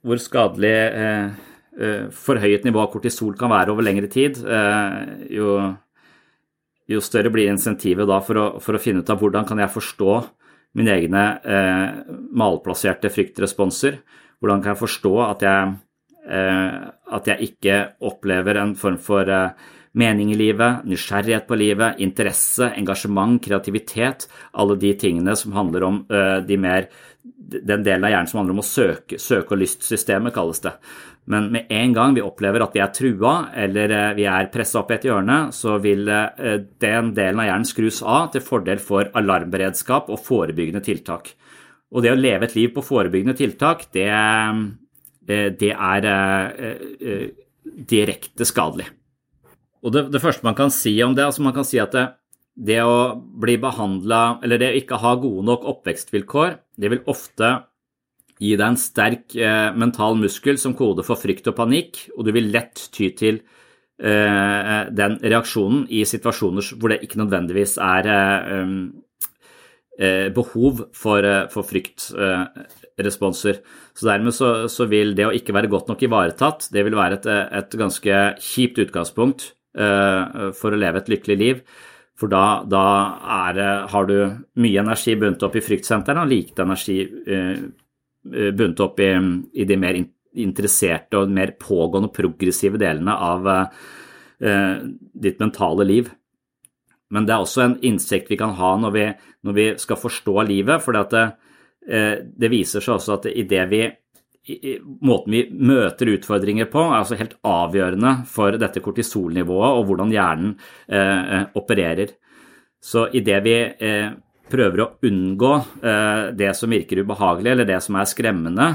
hvor 0.07 0.21
skadelig 0.23 0.71
eh, 0.71 1.49
forhøyet 2.15 2.67
nivå 2.67 2.83
av 2.83 2.91
kortisol 2.93 3.35
kan 3.39 3.51
være 3.51 3.75
over 3.75 3.87
lengre 3.87 4.11
tid, 4.11 4.39
eh, 4.45 4.99
jo, 5.35 5.57
jo, 6.91 7.03
større 7.03 7.33
blir 7.35 7.51
insentivet 7.51 8.09
da 8.09 8.21
for 8.23 8.39
å, 8.39 8.47
for 8.63 8.79
å, 8.79 8.83
finne 8.83 9.03
ut 9.03 9.11
av 9.11 9.19
hvordan 9.19 9.49
kan 9.49 9.63
jeg 9.63 9.75
forstå 9.75 10.17
mine 10.79 10.95
egne 10.95 11.25
eh, 11.43 12.01
malplasserte 12.39 13.11
fryktresponser. 13.11 13.99
Hvordan 14.41 14.63
kan 14.63 14.75
jeg 14.75 14.83
forstå 14.85 15.15
at 15.27 15.43
jeg, 15.47 15.73
eh, 15.73 15.79
at 16.29 17.29
jeg 17.31 17.51
ikke 17.51 17.77
opplever 18.07 18.61
en 18.61 18.75
form 18.79 18.99
for 19.01 19.29
eh, 19.31 19.69
mening 19.99 20.31
i 20.31 20.39
livet, 20.39 20.85
nysgjerrighet 20.87 21.49
på 21.49 21.59
livet, 21.59 21.99
interesse, 21.99 22.69
engasjement, 22.79 23.41
kreativitet. 23.43 24.29
Alle 24.53 24.77
de 24.79 24.93
tingene 24.95 25.35
som 25.37 25.57
handler 25.57 25.87
om 25.87 26.03
uh, 26.13 26.39
de 26.47 26.59
mer 26.61 26.87
den 27.21 27.83
delen 27.83 28.05
av 28.07 28.13
hjernen 28.13 28.29
som 28.31 28.39
handler 28.39 28.55
om 28.55 28.63
å 28.63 28.69
søke, 28.69 29.19
søke- 29.19 29.57
og 29.57 29.59
lystsystemet, 29.61 30.33
kalles 30.33 30.63
det. 30.63 30.77
Men 31.31 31.51
med 31.53 31.73
en 31.75 31.93
gang 31.97 32.15
vi 32.15 32.23
opplever 32.23 32.63
at 32.63 32.77
vi 32.77 32.81
er 32.85 32.93
trua 32.95 33.33
eller 33.65 34.15
vi 34.17 34.25
er 34.31 34.49
pressa 34.55 34.81
opp 34.81 34.93
i 34.93 34.97
et 34.97 35.05
hjørne, 35.09 35.41
så 35.53 35.77
vil 35.83 36.07
den 36.07 37.11
delen 37.17 37.43
av 37.43 37.49
hjernen 37.51 37.69
skrus 37.69 38.01
av 38.07 38.31
til 38.33 38.45
fordel 38.47 38.81
for 38.83 39.11
alarmberedskap 39.19 40.09
og 40.11 40.23
forebyggende 40.25 40.83
tiltak. 40.87 41.35
Og 41.91 42.07
det 42.07 42.15
å 42.15 42.19
leve 42.19 42.47
et 42.47 42.57
liv 42.57 42.73
på 42.75 42.87
forebyggende 42.87 43.37
tiltak, 43.39 43.89
det, 43.95 44.09
det 45.31 45.71
er 45.73 46.07
direkte 47.91 48.47
skadelig. 48.49 48.89
Og 49.81 49.95
det, 49.95 50.07
det, 50.13 50.21
første 50.23 50.45
man 50.45 50.57
kan 50.59 50.73
si 50.75 50.93
om 51.05 51.15
det, 51.17 51.25
altså 51.25 51.45
man 51.45 51.57
kan 51.57 51.67
si 51.67 51.81
at 51.81 51.95
det, 51.97 52.07
det 52.61 52.81
å 52.85 53.17
bli 53.17 53.57
behandla, 53.61 54.41
eller 54.45 54.61
det 54.61 54.73
å 54.73 54.79
ikke 54.81 55.01
ha 55.01 55.15
gode 55.21 55.47
nok 55.49 55.67
oppvekstvilkår, 55.75 56.57
det 56.81 56.93
vil 56.93 57.05
ofte 57.11 57.55
gi 58.41 58.55
deg 58.57 58.67
en 58.67 58.81
sterk 58.81 59.37
eh, 59.37 59.71
mental 59.77 60.17
muskel 60.21 60.59
som 60.61 60.75
kode 60.77 61.05
for 61.07 61.21
frykt 61.21 61.49
og 61.51 61.57
panikk, 61.59 62.07
og 62.17 62.27
du 62.27 62.33
vil 62.37 62.51
lett 62.53 62.89
ty 62.93 63.11
til 63.17 63.41
eh, 64.01 64.81
den 64.97 65.19
reaksjonen 65.21 65.87
i 65.93 66.07
situasjoner 66.09 66.73
hvor 66.77 66.93
det 66.93 67.03
ikke 67.05 67.21
nødvendigvis 67.21 67.77
er 67.85 68.11
eh, 68.17 68.75
eh 70.01 70.29
behov 70.33 70.87
for, 70.97 71.25
eh, 71.25 71.49
for 71.53 71.69
fryktresponser. 73.01 73.61
Så 73.95 74.07
dermed 74.07 74.35
så, 74.35 74.69
så, 74.69 74.87
vil 74.87 75.15
det 75.17 75.27
å 75.27 75.35
ikke 75.35 75.55
være 75.55 75.71
godt 75.71 75.89
nok 75.89 76.03
ivaretatt, 76.03 76.71
det 76.73 76.85
vil 76.85 76.97
være 76.97 77.21
et, 77.21 77.27
et 77.61 77.79
ganske 77.79 78.21
kjipt 78.41 78.79
utgangspunkt 78.79 79.55
uh, 79.79 80.53
for 80.57 80.73
å 80.73 80.81
leve 80.81 81.01
et 81.01 81.11
lykkelig 81.11 81.39
liv. 81.39 81.63
For 82.19 82.29
da, 82.29 82.63
da 82.69 82.85
er, 83.49 83.61
har 83.89 84.07
du 84.07 84.17
mye 84.61 84.81
energi 84.83 85.17
bundet 85.17 85.43
opp 85.47 85.57
i 85.57 85.65
fryktsentrene 85.65 86.21
og 86.21 86.29
lite 86.29 86.67
energi 86.67 86.99
eh, 87.01 87.63
bundet 88.29 88.83
opp 88.85 89.01
i, 89.01 89.09
i, 89.57 89.65
de 89.65 89.79
mer 89.81 89.97
interesserte 90.37 91.17
og 91.17 91.33
mer 91.33 91.55
pågående 91.57 92.11
progressive 92.13 92.77
delene 92.77 93.15
av 93.17 93.49
uh, 93.49 94.83
ditt 95.17 95.41
mentale 95.41 95.89
liv. 95.89 96.13
Men 97.09 97.25
det 97.25 97.33
er 97.33 97.41
også 97.41 97.65
en 97.65 97.79
innsikt 97.89 98.29
vi 98.31 98.39
kan 98.39 98.53
ha 98.59 98.75
når 98.85 98.93
vi, 98.99 99.07
når 99.49 99.57
vi 99.57 99.67
skal 99.81 99.99
forstå 100.05 100.37
livet. 100.53 100.85
For 100.85 100.93
det, 100.93 101.07
at 101.09 101.17
det 101.17 101.50
viser 101.81 102.85
seg 102.85 102.95
også 102.95 103.15
at 103.17 103.27
idet 103.33 103.65
vi 103.71 103.81
måten 105.05 105.35
vi 105.35 105.43
møter 105.53 106.15
utfordringer 106.15 106.71
på, 106.73 106.83
er 106.89 107.03
altså 107.03 107.19
helt 107.21 107.37
avgjørende 107.47 108.15
for 108.31 108.57
dette 108.61 108.83
kortisolnivået 108.83 109.77
og 109.77 109.87
hvordan 109.89 110.15
hjernen 110.15 110.57
eh, 110.89 111.21
eh 111.37 111.47
opererer. 111.61 112.15
Så 112.81 113.09
idet 113.13 113.43
vi 113.45 113.57
eh, 113.61 114.11
prøver 114.51 114.83
å 114.83 114.91
unngå 115.07 115.53
eh, 115.85 116.25
det 116.37 116.55
som 116.57 116.73
virker 116.73 117.03
ubehagelig 117.05 117.53
eller 117.53 117.69
det 117.69 117.81
som 117.85 117.99
er 118.01 118.09
skremmende, 118.09 118.69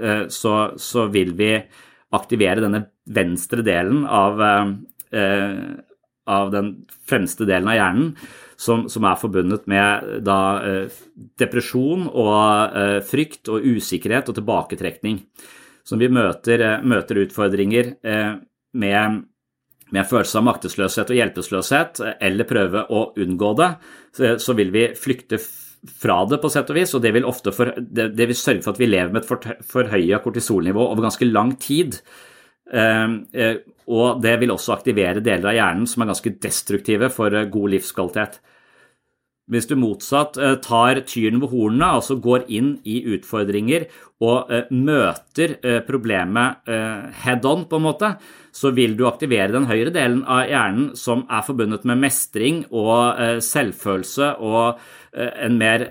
eh, 0.00 0.26
så, 0.28 0.74
så, 0.76 1.06
vil 1.14 1.32
vi 1.38 1.54
aktivere 2.14 2.62
denne 2.62 2.84
venstre 3.06 3.62
delen 3.66 4.04
av, 4.06 4.42
eh, 5.14 5.52
av 6.26 6.50
den 6.50 6.74
fremste 7.08 7.46
delen 7.46 7.70
av 7.70 7.78
hjernen 7.78 8.10
som, 8.56 8.86
som 8.88 9.04
er 9.08 9.18
forbundet 9.20 9.66
med 9.70 10.22
da, 10.26 10.38
eh, 10.62 10.96
depresjon 11.40 12.06
og 12.10 12.76
eh, 12.78 12.98
frykt 13.06 13.50
og 13.52 13.66
usikkerhet 13.74 14.30
og 14.30 14.38
tilbaketrekning. 14.38 15.20
Som 15.84 16.00
vi 16.00 16.08
møter, 16.12 16.62
eh, 16.64 16.86
møter 16.86 17.22
utfordringer 17.24 17.94
med, 18.74 19.20
med 19.94 20.08
følelse 20.10 20.40
av 20.40 20.46
maktesløshet 20.48 21.12
og 21.12 21.20
hjelpeløshet, 21.20 22.00
eller 22.24 22.48
prøve 22.48 22.86
å 22.90 23.04
unngå 23.20 23.52
det, 23.60 23.70
så 24.42 24.56
vil 24.56 24.72
vi 24.74 24.88
flykte 24.98 25.38
fra 26.00 26.22
det 26.26 26.40
på 26.40 26.48
sett 26.48 26.70
og 26.72 26.78
vis, 26.78 26.94
og 26.96 27.02
det 27.04 27.12
vil, 27.14 27.26
for, 27.52 27.74
det 27.76 28.16
vil 28.16 28.38
sørge 28.38 28.64
for 28.64 28.72
at 28.72 28.80
vi 28.80 28.88
lever 28.88 29.12
med 29.12 29.26
et 29.26 29.64
forhøya 29.68 30.22
kortisolnivå 30.24 30.86
over 30.88 31.04
ganske 31.06 31.28
lang 31.28 31.52
tid. 31.60 32.00
Og 33.92 34.22
det 34.24 34.38
vil 34.40 34.54
også 34.54 34.74
aktivere 34.76 35.22
deler 35.24 35.50
av 35.50 35.58
hjernen 35.58 35.88
som 35.90 36.02
er 36.02 36.12
ganske 36.12 36.34
destruktive 36.42 37.10
for 37.12 37.34
god 37.52 37.74
livskvalitet. 37.76 38.40
Hvis 39.44 39.66
du 39.68 39.74
motsatt 39.76 40.38
eh, 40.40 40.54
tar 40.64 41.02
tyren 41.04 41.42
ved 41.42 41.50
hornene, 41.52 41.90
altså 41.98 42.16
går 42.16 42.46
inn 42.48 42.70
i 42.88 43.02
utfordringer 43.12 43.84
og 44.24 44.48
eh, 44.48 44.70
møter 44.72 45.58
eh, 45.60 45.82
problemet 45.84 46.64
head 47.24 47.44
on, 47.48 47.66
på 47.68 47.76
en 47.76 47.84
måte, 47.84 48.14
så 48.54 48.72
vil 48.72 48.94
du 48.96 49.04
aktivere 49.08 49.52
den 49.52 49.68
høyre 49.68 49.92
delen 49.92 50.22
av 50.24 50.46
hjernen 50.48 50.94
som 50.96 51.26
er 51.28 51.44
forbundet 51.44 51.84
med 51.84 52.00
mestring 52.06 52.62
og 52.70 53.42
selvfølelse 53.44 54.30
og 54.46 54.78
en 55.12 55.58
mer 55.58 55.88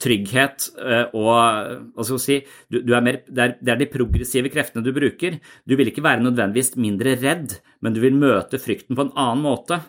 trygghet 0.00 0.68
og 1.16 1.28
hva 1.28 2.06
skal 2.06 2.20
si, 2.22 2.38
du, 2.70 2.80
du 2.86 2.94
er 2.96 3.04
mer, 3.04 3.20
det, 3.26 3.42
er, 3.44 3.54
det, 3.60 3.72
er, 3.72 3.80
de 3.82 3.90
progressive 3.92 4.50
kreftene 4.52 4.84
du 4.86 4.92
bruker. 4.96 5.38
Du 5.68 5.76
vil 5.78 5.90
ikke 5.90 6.04
være 6.04 6.24
nødvendigvis 6.24 6.76
mindre 6.80 7.16
redd, 7.20 7.58
men 7.84 7.96
du 7.96 8.02
vil 8.04 8.16
møte 8.18 8.60
frykten 8.62 8.98
på 8.98 9.08
en 9.08 9.14
annen 9.18 9.44
måte. 9.44 9.80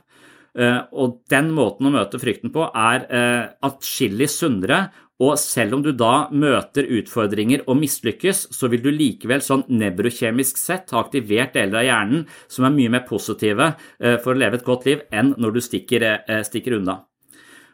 Eh, 0.57 0.79
og 0.97 1.19
den 1.31 1.51
måten 1.55 1.89
å 1.89 1.93
møte 1.93 2.19
frykten 2.21 2.53
på 2.53 2.65
er 2.67 3.05
eh, 3.07 3.45
atskillig 3.65 4.29
sunnere. 4.33 4.87
Og 5.19 5.33
selv 5.35 5.75
om 5.75 5.81
du 5.83 5.91
da 5.99 6.29
møter 6.31 6.87
utfordringer 6.95 7.65
og 7.67 7.81
mislykkes, 7.81 8.45
så 8.55 8.69
vil 8.71 8.85
du 8.85 8.87
likevel 8.93 9.43
sånn 9.43 9.65
nevrokjemisk 9.67 10.61
sett 10.61 10.93
ha 10.95 11.03
aktivert 11.03 11.57
deler 11.57 11.81
av 11.81 11.87
hjernen 11.89 12.23
som 12.47 12.67
er 12.67 12.75
mye 12.77 12.93
mer 12.95 13.03
positive 13.09 13.73
eh, 13.99 14.15
for 14.23 14.33
å 14.33 14.39
leve 14.39 14.61
et 14.61 14.67
godt 14.67 14.87
liv 14.87 15.03
enn 15.11 15.35
når 15.37 15.57
du 15.57 15.63
stikker, 15.65 16.07
stikker 16.47 16.79
unna. 16.79 17.01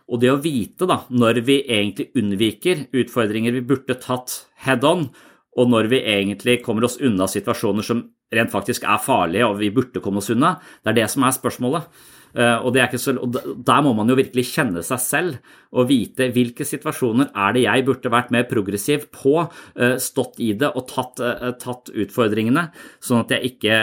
Og 0.05 0.21
det 0.21 0.29
å 0.29 0.41
vite 0.41 0.85
da, 0.89 0.99
når 1.09 1.41
vi 1.47 1.61
egentlig 1.63 2.11
unnviker 2.19 2.85
utfordringer 2.93 3.55
vi 3.55 3.63
burde 3.65 3.97
tatt 4.01 4.35
head 4.65 4.85
on, 4.85 5.07
og 5.55 5.71
når 5.71 5.89
vi 5.89 6.01
egentlig 6.03 6.59
kommer 6.65 6.85
oss 6.85 6.99
unna 7.01 7.27
situasjoner 7.31 7.85
som 7.85 8.03
rent 8.35 8.51
faktisk 8.51 8.85
er 8.85 9.01
farlige 9.01 9.47
og 9.47 9.57
vi 9.61 9.71
burde 9.73 10.01
komme 10.03 10.21
oss 10.21 10.29
unna, 10.33 10.57
det 10.83 10.93
er 10.93 10.99
det 11.01 11.07
som 11.13 11.25
er 11.25 11.33
spørsmålet. 11.35 11.87
Eh, 12.35 12.65
og, 12.67 12.75
så, 12.99 13.13
og, 13.15 13.37
Der 13.65 13.83
må 13.83 13.93
man 13.95 14.09
jo 14.11 14.17
virkelig 14.19 14.49
kjenne 14.49 14.83
seg 14.83 14.99
selv 14.99 15.53
og 15.75 15.87
vite 15.87 16.27
hvilke 16.35 16.65
situasjoner 16.67 17.29
er 17.31 17.55
det 17.55 17.63
jeg 17.63 17.85
burde 17.87 18.11
vært 18.11 18.31
mer 18.35 18.45
progressiv 18.49 19.07
på, 19.11 19.37
eh, 19.79 19.95
stått 20.03 20.41
i 20.43 20.51
det 20.59 20.71
og 20.75 20.87
tatt, 20.89 21.21
eh, 21.23 21.53
tatt 21.61 21.91
utfordringene, 21.91 22.67
sånn 23.03 23.23
at 23.23 23.31
jeg 23.35 23.55
ikke 23.55 23.77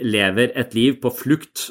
lever 0.00 0.52
et 0.58 0.74
liv 0.74 0.98
på 1.02 1.10
flukt 1.14 1.70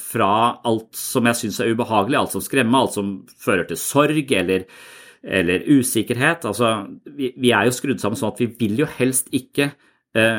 fra 0.00 0.30
alt 0.66 0.96
som 0.96 1.26
jeg 1.28 1.38
syns 1.40 1.60
er 1.60 1.72
ubehagelig, 1.72 2.18
alt 2.18 2.34
som 2.34 2.44
skremmer, 2.44 2.84
alt 2.84 2.96
som 2.96 3.10
fører 3.40 3.66
til 3.68 3.78
sorg 3.80 4.32
eller, 4.32 4.66
eller 5.22 5.64
usikkerhet. 5.66 6.46
Altså, 6.48 6.88
vi, 7.06 7.52
er 7.52 7.68
jo 7.68 7.74
skrudd 7.74 8.02
sammen 8.02 8.18
sånn 8.18 8.34
at 8.34 8.42
vi 8.42 8.48
vil 8.60 8.82
jo 8.84 8.90
helst 8.98 9.32
ikke 9.34 9.72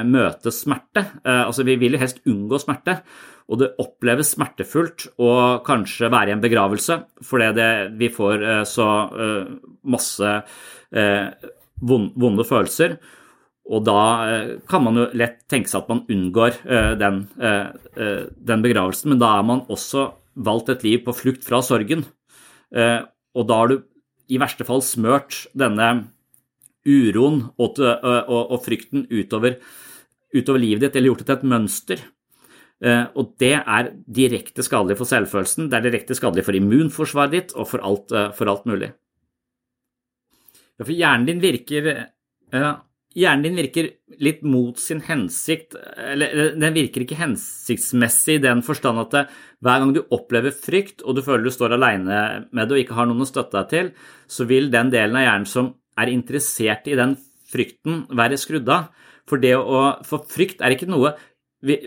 møte 0.08 0.54
smerte. 0.54 1.06
Altså, 1.24 1.66
vi 1.68 1.78
vil 1.78 1.98
jo 1.98 2.02
helst 2.02 2.24
unngå 2.26 2.62
smerte 2.62 3.00
og 3.48 3.62
det 3.62 3.70
oppleves 3.80 4.34
smertefullt 4.36 5.08
å 5.24 5.30
kanskje 5.68 6.10
være 6.12 6.34
i 6.34 6.36
en 6.36 6.44
begravelse 6.44 6.98
fordi 7.26 7.68
vi 8.00 8.10
får 8.12 8.44
eh, 8.44 8.64
så 8.68 8.88
eh, 9.08 9.54
masse 9.88 10.34
eh, 10.92 11.48
vonde 11.80 12.46
følelser. 12.48 12.98
Og 13.68 13.84
da 13.84 14.02
kan 14.72 14.84
man 14.86 14.96
jo 14.96 15.06
lett 15.20 15.42
tenke 15.52 15.68
seg 15.68 15.82
at 15.82 15.90
man 15.92 16.06
unngår 16.08 16.56
den, 16.96 17.18
den 17.36 18.62
begravelsen, 18.64 19.12
men 19.12 19.20
da 19.20 19.34
er 19.36 19.44
man 19.44 19.66
også 19.68 20.06
valgt 20.40 20.72
et 20.72 20.86
liv 20.88 21.02
på 21.04 21.12
flukt 21.14 21.44
fra 21.44 21.60
sorgen. 21.60 22.06
Og 22.72 23.44
da 23.50 23.58
har 23.60 23.74
du 23.74 23.76
i 24.32 24.40
verste 24.40 24.64
fall 24.64 24.80
smørt 24.88 25.42
denne 25.52 25.90
uroen 26.88 27.44
og, 27.60 27.84
og, 27.84 28.40
og 28.40 28.64
frykten 28.64 29.04
utover, 29.12 29.60
utover, 30.32 30.64
livet 30.64 30.88
ditt, 30.88 30.96
eller 30.96 31.12
gjort 31.12 31.26
det 31.26 31.28
til 31.28 31.38
et 31.38 31.48
mønster. 31.52 32.08
Eh, 32.84 33.06
og 33.18 33.34
det 33.42 33.56
er 33.58 33.90
direkte 34.06 34.66
skadelig 34.66 35.00
for 35.00 35.10
selvfølelsen, 35.10 35.70
det 35.72 35.80
er 35.80 35.88
direkte 35.88 36.18
skadelig 36.18 36.46
for 36.46 36.58
immunforsvaret 36.58 37.34
ditt 37.34 37.56
og 37.58 37.66
for 37.72 37.82
alt, 37.86 38.14
eh, 38.14 38.30
for 38.38 38.52
alt 38.52 38.68
mulig. 38.70 38.92
For 40.78 40.94
hjernen 40.94 41.26
din 41.26 41.42
virker 41.42 42.14
Hjernen 43.18 43.48
din 43.48 43.56
virker 43.58 43.88
litt 44.22 44.44
mot 44.46 44.78
sin 44.78 45.00
hensikt, 45.02 45.74
eller 45.98 46.52
den 46.54 46.76
virker 46.76 47.02
ikke 47.02 47.18
hensiktsmessig 47.18 48.36
i 48.38 48.44
den 48.44 48.62
forstand 48.62 49.00
at 49.02 49.32
hver 49.64 49.82
gang 49.82 49.94
du 49.96 50.04
opplever 50.14 50.54
frykt 50.54 51.02
og 51.02 51.18
du 51.18 51.24
føler 51.26 51.48
du 51.48 51.50
står 51.50 51.74
alene 51.74 52.20
med 52.52 52.70
det 52.70 52.76
og 52.76 52.84
ikke 52.84 52.98
har 53.00 53.10
noen 53.10 53.26
å 53.26 53.30
støtte 53.30 53.58
deg 53.58 53.72
til, 53.72 53.90
så 54.30 54.46
vil 54.46 54.70
den 54.70 54.92
delen 54.94 55.18
av 55.18 55.26
hjernen 55.26 55.50
som 55.50 55.72
er 55.98 56.14
interessert 56.14 56.86
i 56.92 57.00
den 57.00 57.18
frykten, 57.50 58.04
være 58.14 58.38
skrudd 58.38 58.70
av. 58.70 58.92
For, 59.28 59.42
for 60.06 60.30
frykt 60.30 60.62
er 60.62 60.76
ikke 60.76 60.92
noe 60.92 61.16
vi, 61.66 61.78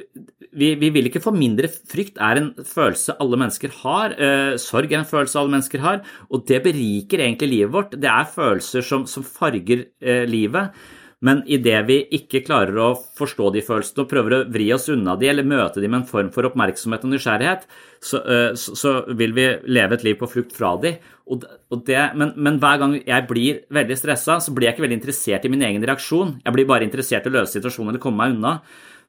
vi, 0.51 0.73
vi, 0.75 0.89
vil 0.91 1.07
ikke 1.07 1.23
få 1.23 1.33
mindre 1.35 1.71
frykt, 1.71 2.19
er 2.19 2.41
en 2.41 2.49
følelse 2.67 3.15
alle 3.23 3.39
mennesker 3.39 3.75
har. 3.85 4.17
Eh, 4.19 4.55
sorg 4.59 4.91
er 4.91 5.03
en 5.03 5.11
følelse 5.11 5.39
alle 5.39 5.55
mennesker 5.55 5.85
har, 5.85 6.01
og 6.31 6.47
det 6.49 6.63
beriker 6.65 7.23
egentlig 7.23 7.53
livet 7.53 7.75
vårt. 7.77 7.99
Det 8.01 8.11
er 8.11 8.33
følelser 8.35 8.87
som, 8.87 9.07
som 9.11 9.27
farger 9.27 9.87
eh, 10.03 10.25
livet. 10.29 10.75
Men 11.21 11.43
idet 11.53 11.81
vi 11.85 11.99
ikke 12.17 12.41
klarer 12.47 12.79
å 12.81 12.95
forstå 13.19 13.51
de 13.53 13.63
følelsene 13.65 14.07
og 14.07 14.09
prøver 14.09 14.35
å 14.35 14.45
vri 14.49 14.71
oss 14.73 14.89
unna 14.89 15.19
de 15.21 15.29
eller 15.29 15.45
møte 15.45 15.83
de 15.83 15.89
med 15.89 16.01
en 16.01 16.09
form 16.09 16.31
for 16.33 16.49
oppmerksomhet 16.49 17.05
og 17.05 17.13
nysgjerrighet, 17.13 17.67
så, 18.01 18.23
uh, 18.25 18.53
så, 18.57 18.77
så 18.81 18.93
vil 19.19 19.35
vi 19.37 19.45
leve 19.69 19.99
et 19.99 20.07
liv 20.07 20.17
på 20.17 20.31
flukt 20.33 20.55
fra 20.57 20.73
de. 20.81 20.95
Og, 21.29 21.45
og 21.45 21.83
det, 21.85 21.99
men, 22.17 22.33
men, 22.41 22.57
hver 22.63 22.81
gang 22.81 22.97
jeg 22.97 23.29
blir 23.29 23.61
veldig 23.69 23.99
stressa, 24.01 24.39
så 24.41 24.55
blir 24.57 24.71
jeg 24.71 24.79
ikke 24.79 24.87
veldig 24.87 24.97
interessert 25.03 25.45
i 25.45 25.53
min 25.53 25.67
egen 25.69 25.85
reaksjon. 25.85 26.39
Jeg 26.41 26.57
blir 26.57 26.71
bare 26.73 26.89
interessert 26.89 27.29
i 27.29 27.33
å 27.33 27.37
løse 27.37 27.59
situasjonen 27.59 27.93
eller 27.93 28.03
komme 28.03 28.25
meg 28.25 28.39
unna. 28.39 28.55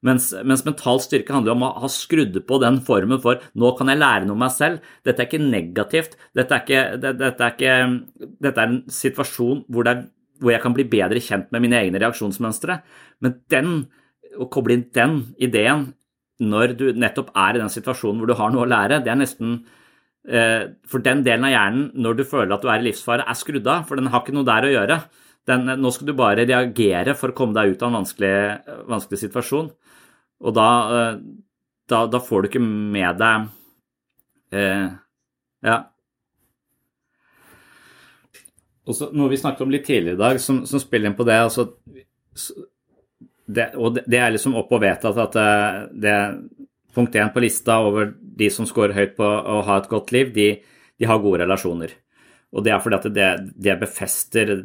Mens, 0.01 0.31
mens, 0.41 0.63
mental 0.65 0.97
styrke 1.03 1.33
handler 1.35 1.53
om 1.53 1.67
å 1.67 1.73
ha 1.83 1.89
skrudd 1.91 2.39
på 2.47 2.57
den 2.63 2.79
formen 2.85 3.21
for 3.21 3.43
nå 3.53 3.69
kan 3.77 3.91
jeg 3.91 4.01
lære 4.01 4.25
noe 4.25 4.33
om 4.33 4.41
meg 4.41 4.55
selv. 4.55 4.87
Dette 5.05 5.21
er 5.21 5.29
ikke 5.29 5.43
negativt. 5.43 6.17
Dette 6.37 6.57
er, 6.57 6.63
ikke, 6.65 6.81
det, 7.03 7.11
dette 7.19 7.45
er, 7.45 7.53
ikke, 7.53 8.31
dette 8.41 8.63
er 8.63 8.71
en 8.71 8.81
situasjon 8.89 9.61
hvor 9.69 9.91
er 9.91 10.07
hvor 10.41 10.55
jeg 10.55 10.63
kan 10.63 10.75
bli 10.75 10.87
bedre 10.89 11.21
kjent 11.21 11.51
med 11.53 11.63
mine 11.63 11.77
egne 11.77 12.01
reaksjonsmønstre. 12.01 12.79
Men 13.21 13.37
den, 13.53 13.75
å 14.41 14.49
koble 14.51 14.77
inn 14.77 14.87
den 14.95 15.19
ideen 15.41 15.91
når 16.41 16.75
du 16.79 16.87
nettopp 16.97 17.29
er 17.37 17.57
i 17.57 17.61
den 17.61 17.69
situasjonen 17.69 18.21
hvor 18.21 18.31
du 18.31 18.37
har 18.39 18.53
noe 18.53 18.65
å 18.65 18.69
lære, 18.69 19.03
det 19.05 19.11
er 19.13 19.19
nesten 19.19 19.59
eh, 20.25 20.71
For 20.89 21.03
den 21.05 21.21
delen 21.27 21.45
av 21.45 21.53
hjernen, 21.53 21.89
når 21.93 22.17
du 22.17 22.23
føler 22.25 22.55
at 22.55 22.65
du 22.65 22.71
er 22.71 22.81
i 22.81 22.87
livsfare, 22.89 23.27
er 23.27 23.37
skrudd 23.37 23.69
av, 23.69 23.85
for 23.89 24.01
den 24.01 24.09
har 24.09 24.23
ikke 24.23 24.33
noe 24.33 24.49
der 24.49 24.65
å 24.65 24.73
gjøre. 24.73 24.97
Den, 25.49 25.69
nå 25.81 25.91
skal 25.93 26.09
du 26.09 26.15
bare 26.17 26.45
reagere 26.45 27.13
for 27.17 27.31
å 27.31 27.37
komme 27.37 27.57
deg 27.57 27.75
ut 27.75 27.85
av 27.85 27.91
en 27.91 27.99
vanskelig, 28.01 28.33
vanskelig 28.89 29.21
situasjon. 29.23 29.69
Og 30.41 30.55
da, 30.57 30.67
eh, 30.97 31.15
da, 31.91 32.05
da, 32.09 32.21
får 32.23 32.41
du 32.41 32.51
ikke 32.51 32.63
med 32.65 33.21
deg 33.21 33.47
eh, 34.57 34.89
Ja, 35.61 35.77
også, 38.89 39.11
noe 39.15 39.29
vi 39.31 39.39
snakket 39.39 39.65
om 39.65 39.73
litt 39.73 39.85
tidligere 39.87 40.17
i 40.17 40.21
dag, 40.21 40.41
som, 40.41 40.63
som 40.69 40.81
spiller 40.81 41.11
inn 41.11 41.17
på 41.17 41.27
det, 41.27 41.37
altså, 41.45 41.67
det 43.51 43.71
Og 43.77 43.97
det, 43.99 44.17
er 44.17 44.31
liksom 44.33 44.55
opp 44.59 44.71
og 44.71 44.83
vedtatt 44.83 45.17
at 45.21 45.37
eh, 45.39 45.79
det, 46.05 46.17
punkt 46.95 47.15
én 47.15 47.31
på 47.31 47.43
lista 47.43 47.79
over 47.83 48.13
de 48.19 48.49
som 48.51 48.67
scorer 48.67 48.95
høyt 48.95 49.17
på 49.17 49.25
å 49.25 49.61
ha 49.67 49.77
et 49.79 49.89
godt 49.91 50.11
liv, 50.15 50.31
de, 50.35 50.47
de 50.99 51.07
har 51.07 51.21
gode 51.23 51.43
relasjoner. 51.43 51.93
Og 52.51 52.65
det 52.65 52.73
er 52.73 52.81
fordi 52.83 52.97
at 52.97 53.07
det, 53.15 53.29
det 53.55 53.77
befester 53.79 54.57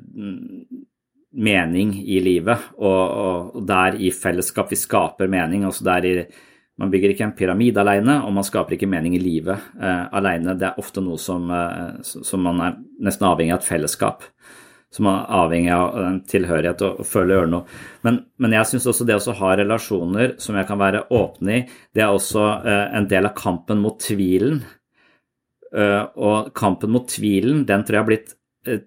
mening 1.37 1.94
i 2.03 2.18
livet, 2.25 2.72
og, 2.81 3.55
og 3.55 3.64
der 3.68 3.99
i 4.01 4.11
fellesskap 4.14 4.72
vi 4.72 4.79
skaper 4.81 5.31
mening. 5.31 5.64
altså 5.68 5.85
der 5.85 6.07
i 6.09 6.14
man 6.77 6.90
bygger 6.92 7.14
ikke 7.14 7.25
en 7.25 7.37
pyramide 7.37 7.81
alene, 7.81 8.18
og 8.27 8.35
man 8.37 8.44
skaper 8.44 8.77
ikke 8.77 8.88
mening 8.90 9.16
i 9.16 9.22
livet 9.22 9.57
eh, 9.81 10.03
alene. 10.18 10.57
Det 10.61 10.68
er 10.68 10.81
ofte 10.81 11.01
noe 11.01 11.16
som, 11.20 11.49
eh, 11.49 12.03
som, 12.05 12.42
man 12.44 12.61
er 12.61 12.75
nesten 13.07 13.29
avhengig 13.31 13.55
av 13.55 13.62
et 13.62 13.68
fellesskap. 13.70 14.27
Som 14.92 15.09
er 15.09 15.25
avhengig 15.38 15.72
av 15.72 15.96
en 16.03 16.18
tilhørighet 16.29 16.85
og, 16.85 17.01
og 17.01 17.09
føle 17.09 17.33
gjøre 17.33 17.53
noe. 17.55 17.79
Men, 18.05 18.20
men 18.40 18.57
jeg 18.59 18.68
syns 18.70 18.90
også 18.92 19.09
det 19.09 19.16
å 19.16 19.37
ha 19.40 19.55
relasjoner 19.57 20.37
som 20.42 20.61
jeg 20.61 20.68
kan 20.68 20.81
være 20.81 21.07
åpne 21.16 21.57
i, 21.57 21.62
det 21.96 22.05
er 22.05 22.12
også 22.12 22.44
eh, 22.61 22.85
en 23.01 23.09
del 23.09 23.31
av 23.31 23.37
kampen 23.40 23.81
mot 23.83 23.96
tvilen. 24.01 24.64
Uh, 25.77 26.07
og 26.22 26.53
kampen 26.57 26.92
mot 26.94 27.09
tvilen, 27.11 27.64
den 27.68 27.83
tror 27.85 27.96
jeg 27.96 28.05
har 28.05 28.07
blitt 28.09 28.31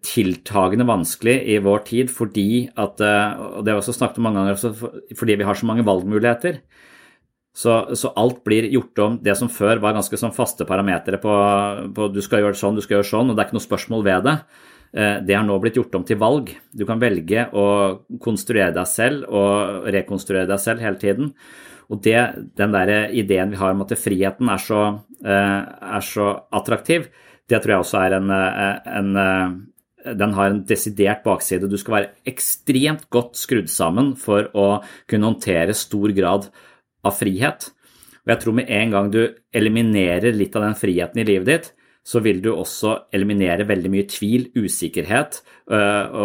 tiltagende 0.05 0.87
vanskelig 0.87 1.35
i 1.53 1.57
vår 1.63 1.83
tid 1.87 2.11
fordi 2.11 2.67
at 2.79 3.01
eh, 3.03 3.41
Og 3.59 3.63
det 3.63 3.71
har 3.71 3.79
vi 3.79 3.83
også 3.83 3.95
snakket 3.95 4.19
om 4.19 4.27
mange 4.27 4.43
ganger, 4.43 4.93
fordi 5.17 5.37
vi 5.39 5.47
har 5.47 5.57
så 5.57 5.69
mange 5.69 5.85
valgmuligheter. 5.87 6.61
Så, 7.55 7.73
så, 7.97 8.11
alt 8.15 8.43
blir 8.45 8.69
gjort 8.71 8.99
om. 9.03 9.15
Det 9.23 9.35
som 9.35 9.49
før 9.51 9.81
var 9.83 9.95
ganske 9.97 10.17
sånn 10.19 10.35
faste 10.35 10.67
parametere 10.69 11.19
på, 11.19 11.31
på, 11.95 12.09
du 12.13 12.21
skal 12.23 12.43
gjøre 12.45 12.59
sånn, 12.59 12.77
du 12.77 12.83
skal 12.85 12.99
gjøre 12.99 13.09
sånn, 13.09 13.31
og 13.31 13.35
det 13.35 13.43
er 13.43 13.49
ikke 13.49 13.57
noe 13.57 13.65
spørsmål 13.65 14.05
ved 14.05 14.27
det. 14.29 14.35
Eh, 14.93 15.15
det 15.25 15.35
har 15.35 15.47
nå 15.47 15.57
blitt 15.61 15.79
gjort 15.79 15.97
om 15.99 16.05
til 16.07 16.19
valg. 16.21 16.53
Du 16.71 16.85
kan 16.87 17.01
velge 17.01 17.47
å 17.51 17.65
konstruere 18.23 18.71
deg 18.75 18.87
selv 18.89 19.27
og 19.27 19.89
rekonstruere 19.95 20.47
deg 20.49 20.61
selv 20.61 20.85
hele 20.85 21.01
tiden. 21.01 21.33
Og 21.89 22.03
det, 22.05 22.19
den 22.57 22.75
der 22.75 23.09
ideen 23.17 23.51
vi 23.51 23.59
har 23.59 23.73
om 23.73 23.81
at 23.83 23.95
friheten 23.97 24.51
er 24.53 24.61
så, 24.61 24.83
eh, 25.25 25.61
er 25.97 26.05
så 26.05 26.31
attraktiv, 26.53 27.09
det 27.49 27.59
tror 27.61 27.75
jeg 27.75 27.83
også 27.85 28.01
er 28.03 28.17
en, 28.19 28.31
eh, 28.33 28.89
en 28.99 29.65
den 30.15 30.33
har 30.33 30.49
en 30.49 30.61
desidert 30.63 31.25
bakside. 31.25 31.67
Du 31.67 31.77
skal 31.77 31.95
være 31.97 32.11
ekstremt 32.29 33.09
godt 33.11 33.35
skrudd 33.35 33.67
sammen 33.71 34.13
for 34.19 34.47
å 34.55 34.67
kunne 35.09 35.27
håndtere 35.27 35.75
stor 35.75 36.13
grad 36.15 36.47
av 37.03 37.17
frihet. 37.17 37.67
Og 38.23 38.31
jeg 38.33 38.41
tror 38.43 38.55
med 38.59 38.71
en 38.71 38.95
gang 38.95 39.11
du 39.11 39.21
eliminerer 39.55 40.35
litt 40.35 40.55
av 40.55 40.67
den 40.67 40.77
friheten 40.79 41.21
i 41.21 41.27
livet 41.27 41.49
ditt, 41.49 41.69
så 42.09 42.21
vil 42.25 42.39
du 42.41 42.49
også 42.55 42.95
eliminere 43.13 43.67
veldig 43.69 43.89
mye 43.93 44.05
tvil, 44.09 44.47
usikkerhet, 44.57 45.39
øh, 45.69 46.15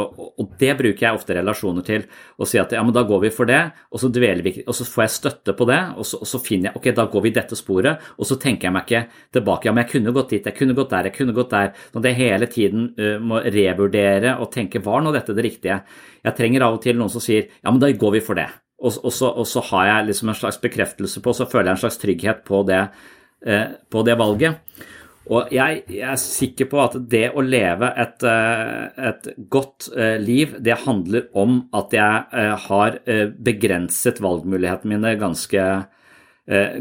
og 0.41 0.55
det 0.61 0.71
bruker 0.79 1.05
jeg 1.05 1.19
ofte 1.19 1.37
relasjoner 1.37 1.85
til. 1.85 2.07
Å 2.41 2.49
si 2.49 2.61
at 2.61 2.73
ja, 2.73 2.81
men 2.87 2.95
da 2.97 3.03
går 3.05 3.27
vi 3.27 3.33
for 3.35 3.51
det, 3.51 3.61
og 3.93 4.01
så, 4.01 4.09
vi, 4.09 4.55
og 4.65 4.79
så 4.79 4.87
får 4.89 5.05
jeg 5.05 5.15
støtte 5.19 5.57
på 5.59 5.69
det, 5.69 5.81
og 6.01 6.09
så, 6.09 6.23
og 6.25 6.31
så, 6.31 6.41
finner 6.45 6.71
jeg 6.71 6.81
ok, 6.81 6.89
da 6.97 7.07
går 7.13 7.27
vi 7.27 7.35
dette 7.37 7.59
sporet, 7.61 8.09
og 8.17 8.31
så 8.31 8.41
tenker 8.41 8.71
jeg 8.71 8.77
meg 8.79 8.89
ikke 8.89 9.05
tilbake 9.37 9.69
ja, 9.69 9.77
men 9.77 9.85
jeg 9.85 9.93
kunne 9.93 10.17
gått 10.17 10.33
dit, 10.33 10.49
jeg 10.49 10.57
kunne 10.57 10.79
gått 10.79 10.97
der, 10.97 11.11
jeg 11.11 11.19
kunne 11.19 11.37
gått 11.37 11.53
der. 11.53 11.73
Når 11.93 12.09
jeg 12.09 12.21
hele 12.23 12.51
tiden 12.53 12.91
uh, 12.97 13.17
må 13.21 13.45
revurdere 13.45 14.39
og 14.41 14.53
tenke 14.55 14.83
var 14.85 15.05
nå 15.05 15.13
dette 15.15 15.37
det 15.37 15.45
riktige? 15.45 15.83
Jeg 16.25 16.39
trenger 16.39 16.65
av 16.65 16.79
og 16.79 16.85
til 16.85 16.97
noen 16.97 17.13
som 17.13 17.23
sier 17.25 17.51
ja, 17.51 17.69
men 17.69 17.83
da 17.83 17.93
går 17.93 18.17
vi 18.17 18.25
for 18.25 18.41
det. 18.41 18.49
Og, 18.85 18.97
og, 19.05 19.13
så, 19.15 19.31
så, 19.49 19.63
har 19.71 19.87
jeg 19.89 20.09
liksom 20.11 20.33
en 20.33 20.37
slags 20.37 20.59
bekreftelse 20.61 21.23
på, 21.25 21.33
så 21.37 21.47
føler 21.49 21.71
jeg 21.71 21.77
en 21.77 21.83
slags 21.85 22.01
trygghet 22.03 22.43
på 22.49 22.61
det, 22.69 22.83
eh, 23.47 23.71
på 23.89 24.03
det 24.05 24.17
valget. 24.21 24.83
Og 25.33 25.53
jeg, 25.55 25.85
jeg, 25.89 26.05
er 26.05 26.21
sikker 26.21 26.69
på 26.69 26.81
at 26.83 26.97
det 27.09 27.31
å 27.33 27.43
leve 27.45 27.89
et, 28.01 28.25
eh, 28.29 29.05
et 29.09 29.29
godt 29.53 29.89
eh, 29.97 30.19
liv, 30.21 30.59
det 30.61 30.83
handler 30.85 31.31
om 31.41 31.63
at 31.77 31.97
jeg 31.97 32.27
eh, 32.43 32.67
har 32.67 32.99
begrenset 33.47 34.21
valgmulighetene 34.25 34.93
mine 34.93 35.15
ganske, 35.21 35.65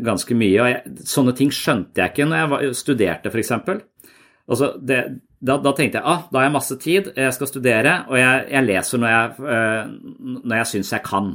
ganske 0.04 0.36
mye. 0.36 0.58
Og 0.60 0.70
jeg, 0.74 0.96
sånne 1.08 1.36
ting 1.40 1.54
skjønte 1.56 2.04
jeg 2.04 2.12
ikke 2.12 2.28
når 2.28 2.58
jeg 2.66 2.80
studerte, 2.82 3.32
f.eks. 3.32 3.54
Altså 4.44 4.74
da, 4.84 5.06
da, 5.40 5.72
tenkte 5.72 6.02
jeg 6.02 6.04
ah, 6.04 6.26
da 6.28 6.42
har 6.42 6.50
jeg 6.50 6.56
masse 6.58 6.76
tid, 6.84 7.14
jeg 7.16 7.36
skal 7.36 7.48
studere, 7.48 7.94
og 8.12 8.20
jeg, 8.20 8.42
jeg 8.52 8.68
leser 8.68 9.00
når 9.00 9.14
jeg, 9.14 9.54
når 10.34 10.58
jeg 10.58 10.72
syns 10.74 10.92
jeg 10.98 11.06
kan. 11.08 11.32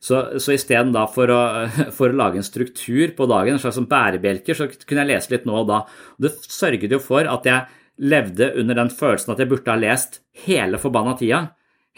Så, 0.00 0.40
så 0.40 0.54
isteden 0.56 0.94
for, 1.12 1.28
for, 1.96 2.08
å 2.08 2.16
lage 2.16 2.40
en 2.40 2.46
struktur 2.46 3.12
på 3.16 3.28
dagen, 3.28 3.56
en 3.56 3.62
slags 3.62 3.76
sånn 3.76 3.90
bærebjelker, 3.90 4.56
så 4.56 4.70
kunne 4.86 5.04
jeg 5.04 5.12
lese 5.12 5.34
litt 5.34 5.46
nå 5.48 5.60
og 5.60 5.68
da. 5.68 5.82
Det 6.20 6.32
sørget 6.48 6.96
jo 6.96 7.02
for 7.04 7.28
at 7.28 7.48
jeg 7.48 7.68
levde 8.00 8.54
under 8.56 8.78
den 8.80 8.92
følelsen 8.92 9.34
at 9.34 9.42
jeg 9.42 9.50
burde 9.50 9.72
ha 9.72 9.80
lest 9.80 10.22
hele 10.46 10.80
forbanna 10.80 11.18
tida. 11.20 11.42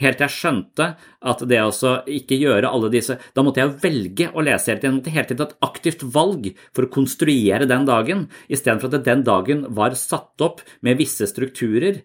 Helt 0.00 0.16
til 0.18 0.24
jeg 0.24 0.34
skjønte 0.34 0.86
at 1.30 1.42
det 1.46 1.58
å 1.60 1.90
ikke 2.08 2.38
gjøre 2.40 2.70
alle 2.72 2.88
disse 2.94 3.18
Da 3.36 3.42
måtte 3.44 3.60
jeg 3.60 3.74
velge 3.82 4.30
å 4.32 4.40
lese 4.40 4.70
hele 4.70 4.80
tiden. 4.80 4.94
Jeg 4.94 4.98
måtte 4.98 5.12
hele 5.12 5.28
tiden 5.28 5.40
ta 5.42 5.46
et 5.50 5.66
aktivt 5.68 6.04
valg 6.14 6.48
for 6.72 6.86
å 6.86 6.92
konstruere 6.94 7.68
den 7.68 7.84
dagen, 7.86 8.26
istedenfor 8.48 8.88
at 8.88 9.06
den 9.06 9.24
dagen 9.26 9.66
var 9.76 9.94
satt 10.00 10.42
opp 10.42 10.64
med 10.80 10.98
visse 10.98 11.28
strukturer. 11.28 12.00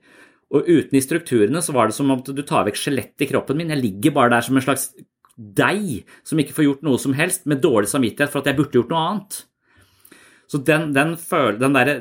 Og 0.51 0.67
uten 0.67 0.93
de 0.93 1.03
strukturene 1.03 1.63
så 1.63 1.73
var 1.75 1.88
det 1.88 1.95
som 1.95 2.12
om 2.12 2.21
du 2.21 2.43
tar 2.43 2.67
vekk 2.67 2.79
skjelettet 2.79 3.25
i 3.25 3.29
kroppen 3.31 3.57
min. 3.60 3.71
Jeg 3.71 3.86
ligger 3.86 4.15
bare 4.19 4.36
der 4.36 4.45
som 4.45 4.60
en 4.60 4.67
slags 4.67 4.91
deg 5.38 6.04
som 6.26 6.41
ikke 6.41 6.56
får 6.58 6.67
gjort 6.67 6.86
noe 6.88 7.02
som 7.02 7.15
helst, 7.17 7.45
med 7.45 7.62
dårlig 7.63 7.91
samvittighet 7.91 8.34
for 8.34 8.41
at 8.41 8.52
jeg 8.52 8.58
burde 8.58 8.80
gjort 8.80 8.93
noe 8.93 9.08
annet. 9.12 9.41
Så 10.47 10.62
den, 10.63 10.93
den, 10.95 11.17
føl, 11.19 11.58
den 11.60 11.76
der, 11.76 11.91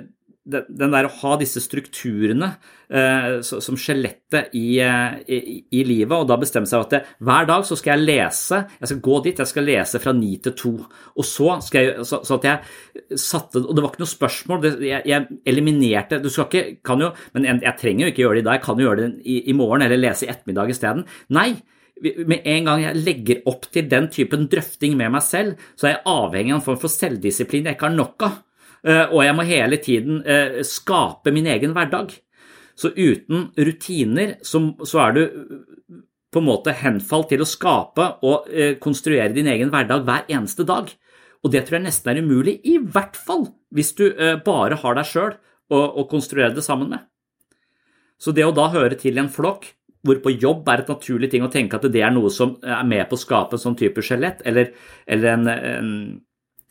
den 0.47 0.93
der 0.95 1.09
å 1.09 1.15
ha 1.19 1.33
disse 1.41 1.61
strukturene 1.61 2.53
eh, 2.87 3.41
som 3.43 3.79
skjelettet 3.81 4.55
i, 4.57 4.79
eh, 4.83 5.17
i, 5.27 5.57
i, 5.75 5.83
livet, 5.87 6.15
og 6.15 6.29
da 6.31 6.39
bestemme 6.39 6.71
seg 6.71 6.79
for 6.79 6.87
at 6.87 6.95
det, 6.95 7.01
hver 7.27 7.49
dag 7.51 7.67
så 7.67 7.79
skal 7.79 7.97
jeg 7.97 8.07
lese, 8.07 8.61
jeg 8.79 8.93
skal 8.93 9.03
gå 9.09 9.19
dit, 9.27 9.43
jeg 9.43 9.51
skal 9.51 9.67
lese 9.67 10.01
fra 10.03 10.15
ni 10.17 10.37
til 10.43 10.55
to. 10.57 10.75
Og 11.19 11.27
så 11.27 11.59
skal 11.67 11.89
jeg 11.89 12.07
så, 12.07 12.23
så, 12.23 12.39
at 12.39 12.49
jeg 12.49 13.19
satte 13.21 13.65
Og 13.65 13.75
det 13.75 13.83
var 13.83 13.93
ikke 13.93 14.05
noe 14.05 14.15
spørsmål, 14.15 14.63
det, 14.63 14.75
jeg, 14.87 15.03
jeg, 15.11 15.39
eliminerte 15.49 16.19
Du 16.23 16.31
skal 16.33 16.47
ikke 16.47 16.79
kan 16.87 17.03
jo, 17.03 17.11
Men 17.35 17.47
jeg, 17.49 17.61
jeg, 17.67 17.79
trenger 17.81 18.05
jo 18.05 18.13
ikke 18.13 18.23
gjøre 18.23 18.39
det 18.39 18.45
i 18.45 18.47
dag, 18.47 18.59
jeg 18.59 18.67
kan 18.69 18.81
jo 18.81 18.87
gjøre 18.87 19.01
det 19.03 19.11
i, 19.27 19.37
i 19.51 19.57
morgen 19.57 19.85
eller 19.87 20.01
lese 20.01 20.27
i 20.27 20.31
ettermiddag 20.31 20.73
isteden. 20.73 21.05
Nei, 21.35 21.51
med 22.03 22.45
en 22.45 22.67
gang 22.69 22.83
jeg 22.83 23.01
legger 23.01 23.47
opp 23.49 23.69
til 23.73 23.87
den 23.89 24.11
typen 24.13 24.47
drøfting 24.53 24.97
med 24.99 25.15
meg 25.15 25.25
selv, 25.25 25.63
så 25.77 25.89
er 25.89 25.95
jeg 25.95 26.05
avhengig 26.13 26.53
av 26.53 26.59
en 26.59 26.67
form 26.67 26.81
for 26.83 26.93
selvdisiplin 26.93 27.69
jeg 27.69 27.79
ikke 27.79 27.89
har 27.89 27.97
nok 27.97 28.27
av. 28.27 28.43
Eh, 28.87 29.05
og 29.11 29.23
jeg 29.25 29.37
må 29.37 29.47
hele 29.49 29.79
tiden 29.83 30.21
eh, 30.29 30.61
skape 30.67 31.33
min 31.35 31.49
egen 31.51 31.75
hverdag. 31.77 32.13
Så 32.77 32.93
uten 32.93 33.49
rutiner 33.57 34.37
så, 34.45 34.61
er 35.01 35.17
du 35.17 35.23
på 36.33 36.43
en 36.43 36.49
måte 36.51 36.75
henfalt 36.77 37.31
til 37.33 37.43
å 37.43 37.49
skape 37.49 38.11
og 38.27 38.51
eh, 38.53 38.77
konstruere 38.83 39.33
din 39.35 39.49
egen 39.51 39.73
hverdag 39.73 40.05
hver 40.07 40.29
eneste 40.29 40.67
dag. 40.69 40.93
Og 41.45 41.53
det 41.55 41.65
tror 41.65 41.79
jeg 41.79 41.87
nesten 41.87 42.13
er 42.13 42.21
umulig, 42.21 42.59
i 42.67 42.77
hvert 42.79 43.17
fall 43.17 43.49
hvis 43.75 43.93
du 43.99 44.09
bare 44.43 44.79
har 44.81 44.97
deg 44.97 45.07
sjøl 45.07 45.35
å 45.71 46.03
konstruere 46.11 46.55
det 46.57 46.65
sammen 46.65 46.89
med. 46.91 47.05
Så 48.19 48.33
det 48.35 48.47
å 48.47 48.55
da 48.57 48.65
høre 48.73 48.97
til 48.99 49.21
en 49.21 49.29
flokk 49.31 49.69
hvor 50.07 50.21
på 50.23 50.35
jobb 50.37 50.69
er 50.71 50.83
et 50.83 50.93
naturlig 50.93 51.31
ting 51.33 51.45
å 51.45 51.51
tenke 51.53 51.79
at 51.79 51.89
det 51.93 52.03
er 52.05 52.15
noe 52.15 52.31
som 52.33 52.57
er 52.63 52.87
med 52.89 53.05
på 53.11 53.19
å 53.19 53.21
skape 53.21 53.59
en 53.59 53.63
sånn 53.63 53.79
type 53.79 54.05
skjelett, 54.05 54.45
eller, 54.47 54.73
eller 55.07 55.33
en, 55.35 55.51
en, 55.57 55.91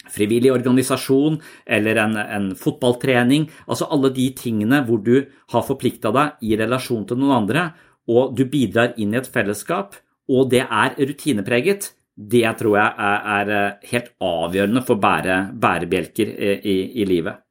frivillig 0.06 0.52
organisasjon 0.54 1.40
eller 1.66 1.98
en, 1.98 2.18
en, 2.22 2.48
fotballtrening. 2.60 3.48
Altså 3.66 3.88
alle 3.90 4.12
de 4.14 4.28
tingene 4.38 4.84
hvor 4.86 5.02
du 5.02 5.16
har 5.54 5.66
forplikta 5.66 6.12
deg 6.14 6.46
i 6.46 6.58
relasjon 6.60 7.08
til 7.10 7.18
noen 7.22 7.40
andre, 7.40 7.68
og 8.06 8.36
du 8.38 8.44
bidrar 8.46 8.94
inn 9.02 9.16
i 9.16 9.20
et 9.20 9.30
fellesskap, 9.32 9.98
og 10.30 10.52
det 10.54 10.62
er 10.66 10.98
rutinepreget. 11.00 11.90
Det 12.16 12.46
tror 12.60 12.78
jeg 12.78 12.94
er, 13.32 13.50
eh, 13.52 13.90
helt 13.92 14.14
avgjørende 14.24 14.86
for 14.86 15.02
bære, 15.02 15.40
bærebjelker 15.60 16.30
i, 16.32 16.54
i, 16.64 16.76
i 17.02 17.08
livet. 17.10 17.42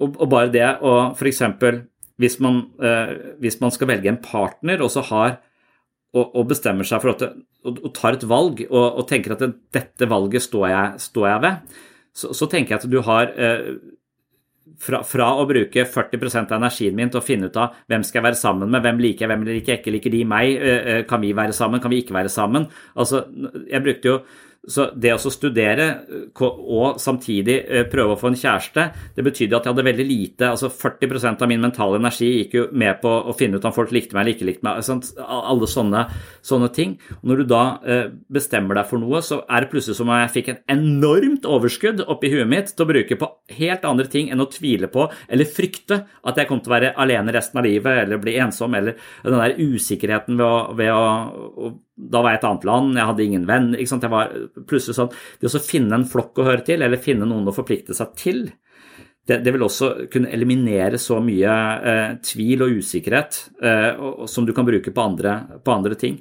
Og, 0.00 0.16
og, 0.16 0.26
bare 0.32 0.50
det 0.50 0.66
å 0.80 1.12
f.eks. 1.12 1.42
Hvis, 2.20 2.38
man, 2.44 2.64
eh, 2.84 3.14
hvis 3.40 3.60
man 3.62 3.72
skal 3.74 3.88
velge 3.92 4.10
en 4.12 4.20
partner 4.22 4.82
og 4.84 4.92
så 4.92 5.04
har 5.08 5.38
og, 6.10 6.24
og, 6.34 6.42
bestemmer 6.50 6.86
seg 6.86 7.02
for 7.02 7.14
at 7.14 7.22
og, 7.28 7.76
og, 7.84 7.90
tar 7.94 8.16
et 8.16 8.26
valg 8.26 8.64
og, 8.66 8.82
og 8.82 9.06
tenker 9.08 9.36
at 9.36 9.44
dette 9.74 10.08
valget 10.10 10.42
står 10.42 10.66
jeg, 10.72 11.00
står 11.06 11.26
jeg 11.28 11.42
ved, 11.44 11.78
så, 12.16 12.32
så, 12.34 12.48
tenker 12.50 12.74
jeg 12.74 12.82
at 12.82 12.90
du 12.90 12.98
har 13.06 13.30
eh, 13.38 13.68
fra, 14.80 15.02
fra, 15.06 15.28
å 15.38 15.46
bruke 15.48 15.84
40 15.86 16.38
av 16.40 16.56
energien 16.58 16.96
min 16.96 17.12
til 17.12 17.20
å 17.20 17.24
finne 17.24 17.50
ut 17.50 17.58
av 17.60 17.76
hvem 17.90 18.04
skal 18.06 18.20
jeg 18.20 18.28
være 18.30 18.40
sammen 18.40 18.72
med, 18.72 18.82
hvem 18.84 19.02
liker 19.04 19.26
jeg, 19.26 19.32
hvem 19.32 19.48
liker 19.48 19.74
jeg 19.74 19.82
ikke, 19.82 19.94
liker 19.96 20.14
de 20.14 20.22
meg, 20.28 20.54
eh, 20.56 20.92
eh, 20.94 21.02
kan 21.08 21.22
vi 21.22 21.34
være 21.36 21.56
sammen, 21.56 21.82
kan 21.82 21.92
vi 21.92 22.02
ikke 22.04 22.16
være 22.16 22.32
sammen? 22.32 22.68
Altså, 22.96 23.26
jeg 23.70 23.84
brukte 23.86 24.14
jo 24.14 24.20
så 24.68 24.90
det 24.92 25.12
å 25.14 25.32
studere 25.32 25.86
eh, 26.04 26.42
og 26.44 26.98
samtidig 27.00 27.56
eh, 27.64 27.86
prøve 27.88 28.12
å 28.14 28.20
få 28.20 28.30
en 28.30 28.38
kjæreste, 28.38 28.84
det 29.16 29.24
betydde 29.24 29.56
at 29.56 29.66
jeg 29.66 29.72
hadde 29.72 29.86
veldig 29.86 30.06
lite 30.06 30.50
altså 30.52 30.68
40% 30.68 31.40
av 31.40 31.48
min 31.48 31.62
mentale 31.64 31.96
energi 31.96 32.28
gikk 32.28 32.56
jo 32.58 32.66
med 32.76 33.00
på 33.00 33.08
å 33.08 33.34
finne 33.36 33.56
ut 33.56 33.64
om 33.64 33.74
folk 33.74 33.94
likte 33.96 34.16
meg 34.16 34.24
eller 34.24 34.36
ikke 34.36 34.48
likte 34.50 34.66
meg. 34.66 34.82
Sant? 34.84 35.10
Alle 35.24 35.68
sånne, 35.70 36.04
sånne, 36.44 36.68
ting. 36.76 36.94
Og 37.22 37.32
når 37.32 37.40
du 37.40 37.50
da 37.50 37.62
eh, 37.88 38.04
bestemmer 38.30 38.76
deg 38.76 38.90
for 38.90 39.02
noe, 39.02 39.22
så 39.24 39.40
er 39.48 39.64
det 39.64 39.72
plutselig 39.72 39.96
som 39.98 40.10
om 40.10 40.20
jeg 40.20 40.34
fikk 40.36 40.52
en 40.52 40.62
enormt 40.76 41.48
overskudd 41.48 42.04
oppi 42.04 42.30
huet 42.34 42.50
mitt 42.50 42.74
til 42.74 42.84
å 42.84 42.90
bruke 42.92 43.18
på 43.20 43.32
helt 43.56 43.86
andre 43.88 44.10
ting 44.12 44.28
enn 44.30 44.44
å 44.44 44.50
tvile 44.52 44.90
på 44.92 45.08
eller 45.26 45.48
frykte 45.48 46.02
at 46.04 46.36
jeg 46.36 46.50
kom 46.50 46.60
til 46.60 46.70
å 46.72 46.76
være 46.76 46.94
alene 47.00 47.32
resten 47.34 47.62
av 47.62 47.66
livet 47.66 48.04
eller 48.04 48.20
bli 48.20 48.36
ensom, 48.44 48.76
eller 48.76 49.00
den 49.24 49.40
der 49.40 49.56
usikkerheten 49.56 50.36
ved 50.36 50.46
å, 50.46 50.58
ved 50.76 50.92
å, 50.92 51.72
da 52.10 52.22
var 52.22 52.34
jeg 52.34 52.40
et 52.40 52.48
annet 52.48 52.66
land, 52.68 52.96
jeg 52.96 53.10
hadde 53.10 53.26
ingen 53.26 53.46
venn. 53.48 53.70
ikke 53.74 53.92
sant, 53.92 54.06
jeg 54.06 54.14
var 54.14 54.32
plutselig 54.70 54.96
sånn, 54.96 55.12
Det 55.40 55.50
å 55.50 55.62
finne 55.64 55.98
en 55.98 56.08
flokk 56.08 56.40
å 56.40 56.48
høre 56.48 56.64
til, 56.66 56.82
eller 56.82 57.02
finne 57.02 57.28
noen 57.28 57.48
å 57.50 57.56
forplikte 57.56 57.96
seg 57.96 58.14
til, 58.16 58.42
det, 59.28 59.42
det 59.44 59.52
vil 59.54 59.66
også 59.66 59.90
kunne 60.10 60.32
eliminere 60.32 60.98
så 60.98 61.20
mye 61.22 61.52
eh, 61.86 62.16
tvil 62.24 62.64
og 62.64 62.80
usikkerhet 62.80 63.38
eh, 63.62 64.00
som 64.30 64.46
du 64.48 64.54
kan 64.56 64.66
bruke 64.66 64.92
på 64.94 65.04
andre, 65.04 65.36
på 65.62 65.74
andre 65.74 65.98
ting. 65.98 66.18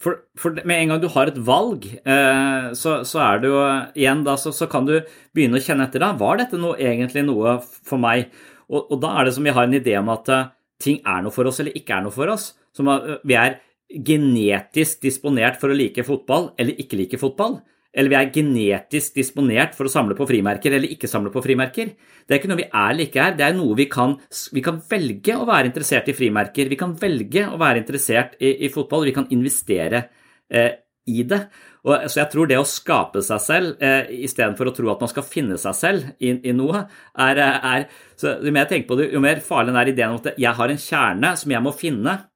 For, 0.00 0.22
for, 0.40 0.56
med 0.64 0.78
en 0.78 0.94
gang 0.94 1.02
du 1.02 1.10
har 1.12 1.28
et 1.28 1.40
valg, 1.44 1.84
eh, 1.84 2.70
så, 2.72 3.02
så, 3.04 3.20
er 3.20 3.42
det 3.42 3.50
jo 3.52 3.60
igjen 4.00 4.24
da, 4.24 4.38
så, 4.40 4.52
så, 4.56 4.66
kan 4.72 4.88
du 4.88 4.96
begynne 5.36 5.60
å 5.60 5.64
kjenne 5.64 5.84
etter. 5.86 6.00
da, 6.00 6.14
Var 6.16 6.40
dette 6.40 6.60
noe, 6.60 6.78
egentlig 6.80 7.26
noe 7.28 7.58
for 7.60 8.00
meg? 8.00 8.30
Og, 8.70 8.86
og, 8.86 8.96
da 9.02 9.12
er 9.18 9.28
det 9.28 9.36
som 9.36 9.44
vi 9.44 9.52
har 9.52 9.68
en 9.68 9.76
idé 9.76 9.98
om 10.00 10.08
at 10.14 10.30
uh, 10.32 10.48
ting 10.80 11.02
er 11.04 11.20
noe 11.20 11.34
for 11.34 11.50
oss 11.50 11.60
eller 11.60 11.76
ikke 11.76 11.98
er 11.98 12.06
noe 12.06 12.14
for 12.14 12.32
oss. 12.32 12.54
Som 12.72 12.88
at 12.88 13.20
vi 13.28 13.36
er 13.36 13.58
genetisk 13.90 15.02
disponert 15.02 15.58
for 15.60 15.72
å 15.72 15.76
like 15.76 16.04
fotball 16.06 16.52
eller 16.60 16.78
ikke 16.80 16.98
like 17.00 17.20
fotball. 17.20 17.58
Eller 17.90 18.12
vi 18.12 18.18
er 18.20 18.28
genetisk 18.30 19.16
disponert 19.18 19.72
for 19.74 19.88
å 19.88 19.90
samle 19.90 20.14
på 20.14 20.26
frimerker 20.28 20.76
eller 20.76 20.92
ikke 20.94 21.10
samle 21.10 21.32
på 21.34 21.42
frimerker. 21.42 21.90
Det 22.22 22.36
er 22.36 22.38
ikke 22.38 22.50
noe 22.52 22.60
vi 22.60 22.68
er 22.68 22.92
eller 22.92 23.08
ikke 23.08 23.24
er, 23.24 23.34
det 23.38 23.48
er 23.48 23.56
noe 23.56 23.74
vi 23.78 23.88
kan, 23.90 24.14
vi 24.54 24.62
kan 24.62 24.78
velge 24.92 25.34
å 25.34 25.48
være 25.48 25.72
interessert 25.72 26.12
i 26.12 26.14
frimerker. 26.14 26.70
Vi 26.70 26.78
kan 26.78 26.94
velge 27.00 27.48
å 27.50 27.58
være 27.58 27.82
interessert 27.82 28.38
i, 28.38 28.52
i 28.62 28.70
fotball, 28.70 29.08
vi 29.10 29.16
kan 29.16 29.26
investere 29.34 30.04
eh, 30.46 30.70
i 31.10 31.26
det. 31.26 31.40
Og, 31.82 32.06
så 32.12 32.20
jeg 32.20 32.30
tror 32.30 32.46
det 32.46 32.60
å 32.60 32.68
skape 32.68 33.24
seg 33.26 33.42
selv 33.42 33.82
eh, 33.82 34.14
istedenfor 34.22 34.70
å 34.70 34.76
tro 34.76 34.94
at 34.94 35.02
man 35.02 35.10
skal 35.10 35.26
finne 35.26 35.58
seg 35.58 35.74
selv 35.74 36.10
i, 36.22 36.36
i 36.46 36.54
noe, 36.54 36.84
er, 37.26 37.42
er 37.42 37.88
så 38.20 38.36
Jo 38.38 38.52
mer 38.52 38.68
jeg 38.68 38.76
tenker 38.76 38.92
på 38.92 39.00
det, 39.00 39.10
jo 39.16 39.24
mer 39.24 39.42
farlig 39.42 39.74
er 39.74 39.90
ideen 39.96 40.14
om 40.14 40.20
at 40.20 40.36
jeg 40.38 40.58
har 40.60 40.70
en 40.70 40.84
kjerne 40.84 41.38
som 41.40 41.56
jeg 41.56 41.64
må 41.64 41.74
finne 41.74 42.20
Eh, 42.20 42.29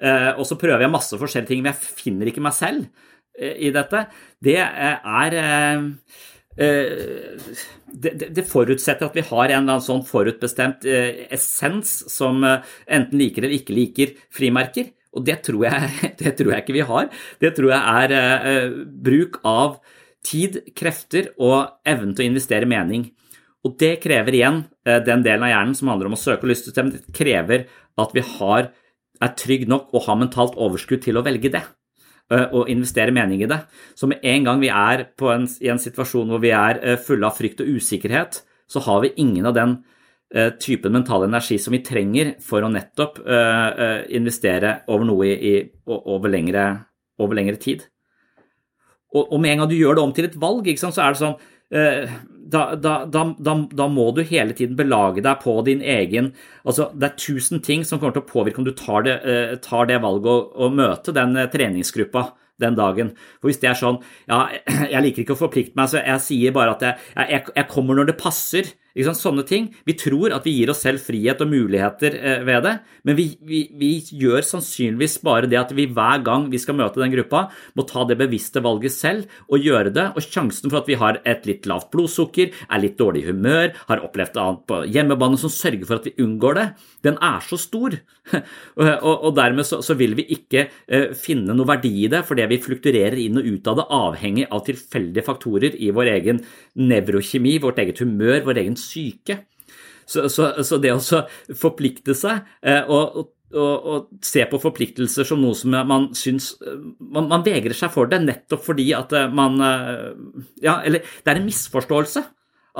og 0.00 0.46
så 0.48 0.56
prøver 0.60 0.86
jeg 0.86 0.92
masse 0.92 1.18
forskjellige 1.20 1.52
ting, 1.52 1.62
men 1.64 1.74
jeg 1.74 1.96
finner 2.00 2.30
ikke 2.30 2.44
meg 2.44 2.56
selv 2.56 2.86
eh, 3.36 3.56
i 3.68 3.72
dette. 3.74 4.06
Det 4.40 4.56
er 4.60 5.36
eh, 5.40 5.82
det, 6.60 8.14
det, 8.22 8.46
forutsetter 8.48 9.08
at 9.08 9.16
vi 9.16 9.26
har 9.26 9.44
en 9.44 9.52
eller 9.52 9.76
annen 9.76 9.84
sånn 9.84 10.02
forutbestemt 10.06 10.84
essens 10.84 11.92
som 12.12 12.42
enten 12.44 13.16
liker 13.16 13.46
eller 13.46 13.56
ikke 13.56 13.76
liker 13.76 14.16
frimerker. 14.34 14.90
Og 15.16 15.24
det 15.26 15.40
tror, 15.46 15.64
jeg, 15.66 16.10
det 16.20 16.34
tror 16.38 16.52
jeg 16.54 16.64
ikke 16.64 16.76
vi 16.76 16.88
har. 16.90 17.08
Det 17.42 17.54
tror 17.56 17.72
jeg 17.74 17.80
er 17.94 18.76
bruk 19.06 19.40
av 19.46 19.80
tid, 20.26 20.60
krefter 20.76 21.32
og 21.40 21.80
evnen 21.88 22.12
til 22.14 22.26
å 22.26 22.30
investere 22.32 22.68
mening. 22.68 23.08
Og 23.64 23.76
det 23.80 23.98
krever 24.02 24.36
igjen 24.36 24.62
den 24.84 25.24
delen 25.24 25.46
av 25.46 25.52
hjernen 25.52 25.76
som 25.76 25.90
handler 25.92 26.10
om 26.10 26.16
å 26.16 26.20
søke 26.20 26.46
og 26.46 26.52
lystsystem, 26.52 26.92
det 26.92 27.16
krever 27.16 27.66
at 28.00 28.14
vi 28.16 28.24
har 28.36 28.70
er 29.20 29.36
trygg 29.36 29.68
nok 29.68 29.92
og 29.94 30.06
har 30.06 30.18
mentalt 30.20 30.56
overskudd 30.60 31.02
til 31.04 31.18
å 31.20 31.24
velge 31.26 31.52
det 31.52 31.62
eh, 31.62 32.46
og 32.46 32.70
investere 32.72 33.14
mening 33.14 33.44
i 33.44 33.50
det. 33.50 33.60
Så 33.98 34.08
med 34.10 34.24
en 34.26 34.48
gang 34.48 34.62
vi 34.62 34.72
er 34.72 35.06
en, 35.34 35.46
i 35.60 35.70
en 35.72 35.82
situasjon 35.82 36.32
hvor 36.32 36.42
vi 36.42 36.54
er 36.56 36.80
eh, 36.80 37.00
fulle 37.00 37.28
av 37.28 37.36
frykt 37.38 37.62
og 37.64 37.78
usikkerhet, 37.78 38.42
så 38.70 38.82
har 38.86 39.02
vi 39.04 39.14
ingen 39.18 39.48
av 39.50 39.56
den 39.56 39.72
uh, 40.36 40.52
typen 40.62 40.92
mental 40.94 41.24
energi 41.26 41.56
som 41.58 41.74
vi 41.74 41.80
trenger 41.82 42.36
for 42.38 42.62
å 42.62 42.68
nettopp 42.70 43.16
investere 44.14 44.84
over 44.94 45.08
noe 45.08 45.26
i, 45.26 45.32
i, 45.50 45.54
over, 45.90 46.30
lengre, 46.30 46.68
over, 47.18 47.34
lengre, 47.34 47.58
tid. 47.58 47.82
Og, 49.10 49.24
og, 49.24 49.40
med 49.42 49.56
en 49.56 49.64
gang 49.64 49.72
du 49.72 49.74
gjør 49.74 49.98
det 49.98 50.04
om 50.04 50.12
til 50.14 50.28
et 50.28 50.38
valg, 50.38 50.70
så 50.78 50.92
er 50.94 51.16
det 51.16 51.18
sånn 51.18 51.34
da, 52.50 52.62
da, 52.74 52.94
da, 53.06 53.54
da, 53.70 53.86
må 53.90 54.10
du 54.16 54.22
hele 54.26 54.54
tiden 54.56 54.76
belage 54.78 55.22
deg 55.24 55.40
på 55.42 55.54
din 55.66 55.82
egen 55.82 56.32
altså 56.64 56.90
Det 56.94 57.08
er 57.08 57.16
tusen 57.20 57.62
ting 57.64 57.84
som 57.86 58.00
kommer 58.00 58.16
til 58.16 58.24
å 58.24 58.30
påvirke 58.30 58.62
om 58.62 58.66
du 58.66 58.74
tar 58.76 59.06
det, 59.06 59.16
uh, 59.24 59.56
tar 59.62 59.88
det 59.90 60.00
valget 60.02 60.30
å, 60.30 60.66
å 60.66 60.70
møte 60.74 61.14
den 61.16 61.36
uh, 61.38 61.48
treningsgruppa 61.52 62.30
den 62.60 62.76
dagen. 62.76 63.14
For 63.40 63.50
Hvis 63.50 63.60
det 63.62 63.70
er 63.70 63.78
sånn 63.78 64.00
Ja, 64.28 64.44
jeg 64.92 65.04
liker 65.06 65.24
ikke 65.24 65.36
å 65.36 65.42
forplikte 65.46 65.78
meg, 65.80 65.92
så 65.92 66.02
jeg 66.02 66.26
sier 66.26 66.56
bare 66.56 66.76
at 66.76 66.86
jeg, 66.86 67.10
jeg, 67.16 67.46
jeg 67.56 67.70
kommer 67.72 67.98
når 67.98 68.12
det 68.12 68.20
passer. 68.20 68.74
Sånne 68.90 69.44
ting. 69.46 69.68
Vi 69.86 69.94
tror 69.94 70.32
at 70.34 70.46
vi 70.46 70.56
gir 70.56 70.70
oss 70.72 70.82
selv 70.82 71.02
frihet 71.04 71.40
og 71.44 71.50
muligheter 71.50 72.16
eh, 72.18 72.42
ved 72.46 72.64
det, 72.66 72.72
men 73.06 73.16
vi, 73.18 73.26
vi, 73.46 73.60
vi, 73.78 73.90
gjør 74.20 74.42
sannsynligvis 74.42 75.20
bare 75.22 75.46
det 75.50 75.60
at 75.60 75.70
vi 75.76 75.86
hver 75.86 76.24
gang 76.26 76.48
vi 76.50 76.58
skal 76.58 76.74
møte 76.78 76.98
den 76.98 77.12
gruppa, 77.14 77.46
må 77.78 77.86
ta 77.86 78.02
det 78.08 78.18
bevisste 78.18 78.62
valget 78.64 78.94
selv 78.94 79.30
og 79.48 79.62
gjøre 79.62 79.94
det. 79.94 80.08
Og 80.16 80.24
sjansen 80.24 80.70
for 80.72 80.82
at 80.82 80.90
vi 80.90 80.98
har 80.98 81.20
et 81.22 81.46
litt 81.46 81.68
lavt 81.70 81.90
blodsukker, 81.94 82.50
er 82.66 82.82
litt 82.82 82.98
dårlig 82.98 83.28
humør, 83.28 83.70
har 83.86 84.02
opplevd 84.06 84.40
annet 84.42 84.66
på 84.66 84.82
hjemmebane 84.90 85.38
som 85.40 85.52
sørger 85.54 85.86
for 85.86 86.00
at 86.00 86.10
vi 86.10 86.16
unngår 86.24 86.58
det, 86.58 86.66
den 87.06 87.20
er 87.22 87.46
så 87.46 87.58
stor. 87.60 87.94
og, 88.36 89.14
og, 89.14 89.30
dermed 89.34 89.66
så, 89.66 89.80
så, 89.84 89.96
vil 89.98 90.14
vi 90.18 90.26
ikke 90.36 90.66
uh, 90.70 91.10
finne 91.18 91.54
noe 91.56 91.68
verdi 91.68 91.92
i 92.04 92.10
det, 92.12 92.22
fordi 92.28 92.46
vi 92.50 92.60
flukturerer 92.62 93.18
inn 93.22 93.40
og 93.40 93.48
ut 93.48 93.70
av 93.70 93.80
det 93.80 93.86
avhengig 93.96 94.46
av 94.50 94.64
tilfeldige 94.66 95.24
faktorer 95.26 95.76
i 95.78 95.90
vår 95.94 96.12
egen 96.16 96.42
nevrokjemi, 96.80 97.56
vårt 97.62 97.80
eget 97.82 98.02
humør, 98.04 98.42
vår 98.46 98.62
egen 98.64 98.78
syke. 98.80 99.42
Så, 100.10 100.26
så, 100.32 100.48
så 100.66 100.78
det 100.82 100.90
å 100.90 101.20
forplikte 101.54 102.16
seg 102.18 102.40
eh, 102.66 102.82
og, 102.90 103.20
og, 103.20 103.28
og, 103.54 104.08
se 104.26 104.42
på 104.50 104.58
forpliktelser 104.58 105.28
som 105.28 105.38
noe 105.42 105.54
som 105.54 105.76
man 105.86 106.08
syns 106.18 106.52
man, 106.98 107.28
man, 107.30 107.44
vegrer 107.46 107.76
seg 107.78 107.92
for 107.94 108.10
det 108.10 108.18
nettopp 108.24 108.64
fordi 108.66 108.88
at 108.96 109.14
eh, 109.14 109.30
man 109.30 109.62
eh, 109.62 110.08
Ja, 110.64 110.80
eller 110.82 111.06
det 111.06 111.30
er 111.30 111.38
en 111.38 111.46
misforståelse. 111.46 112.24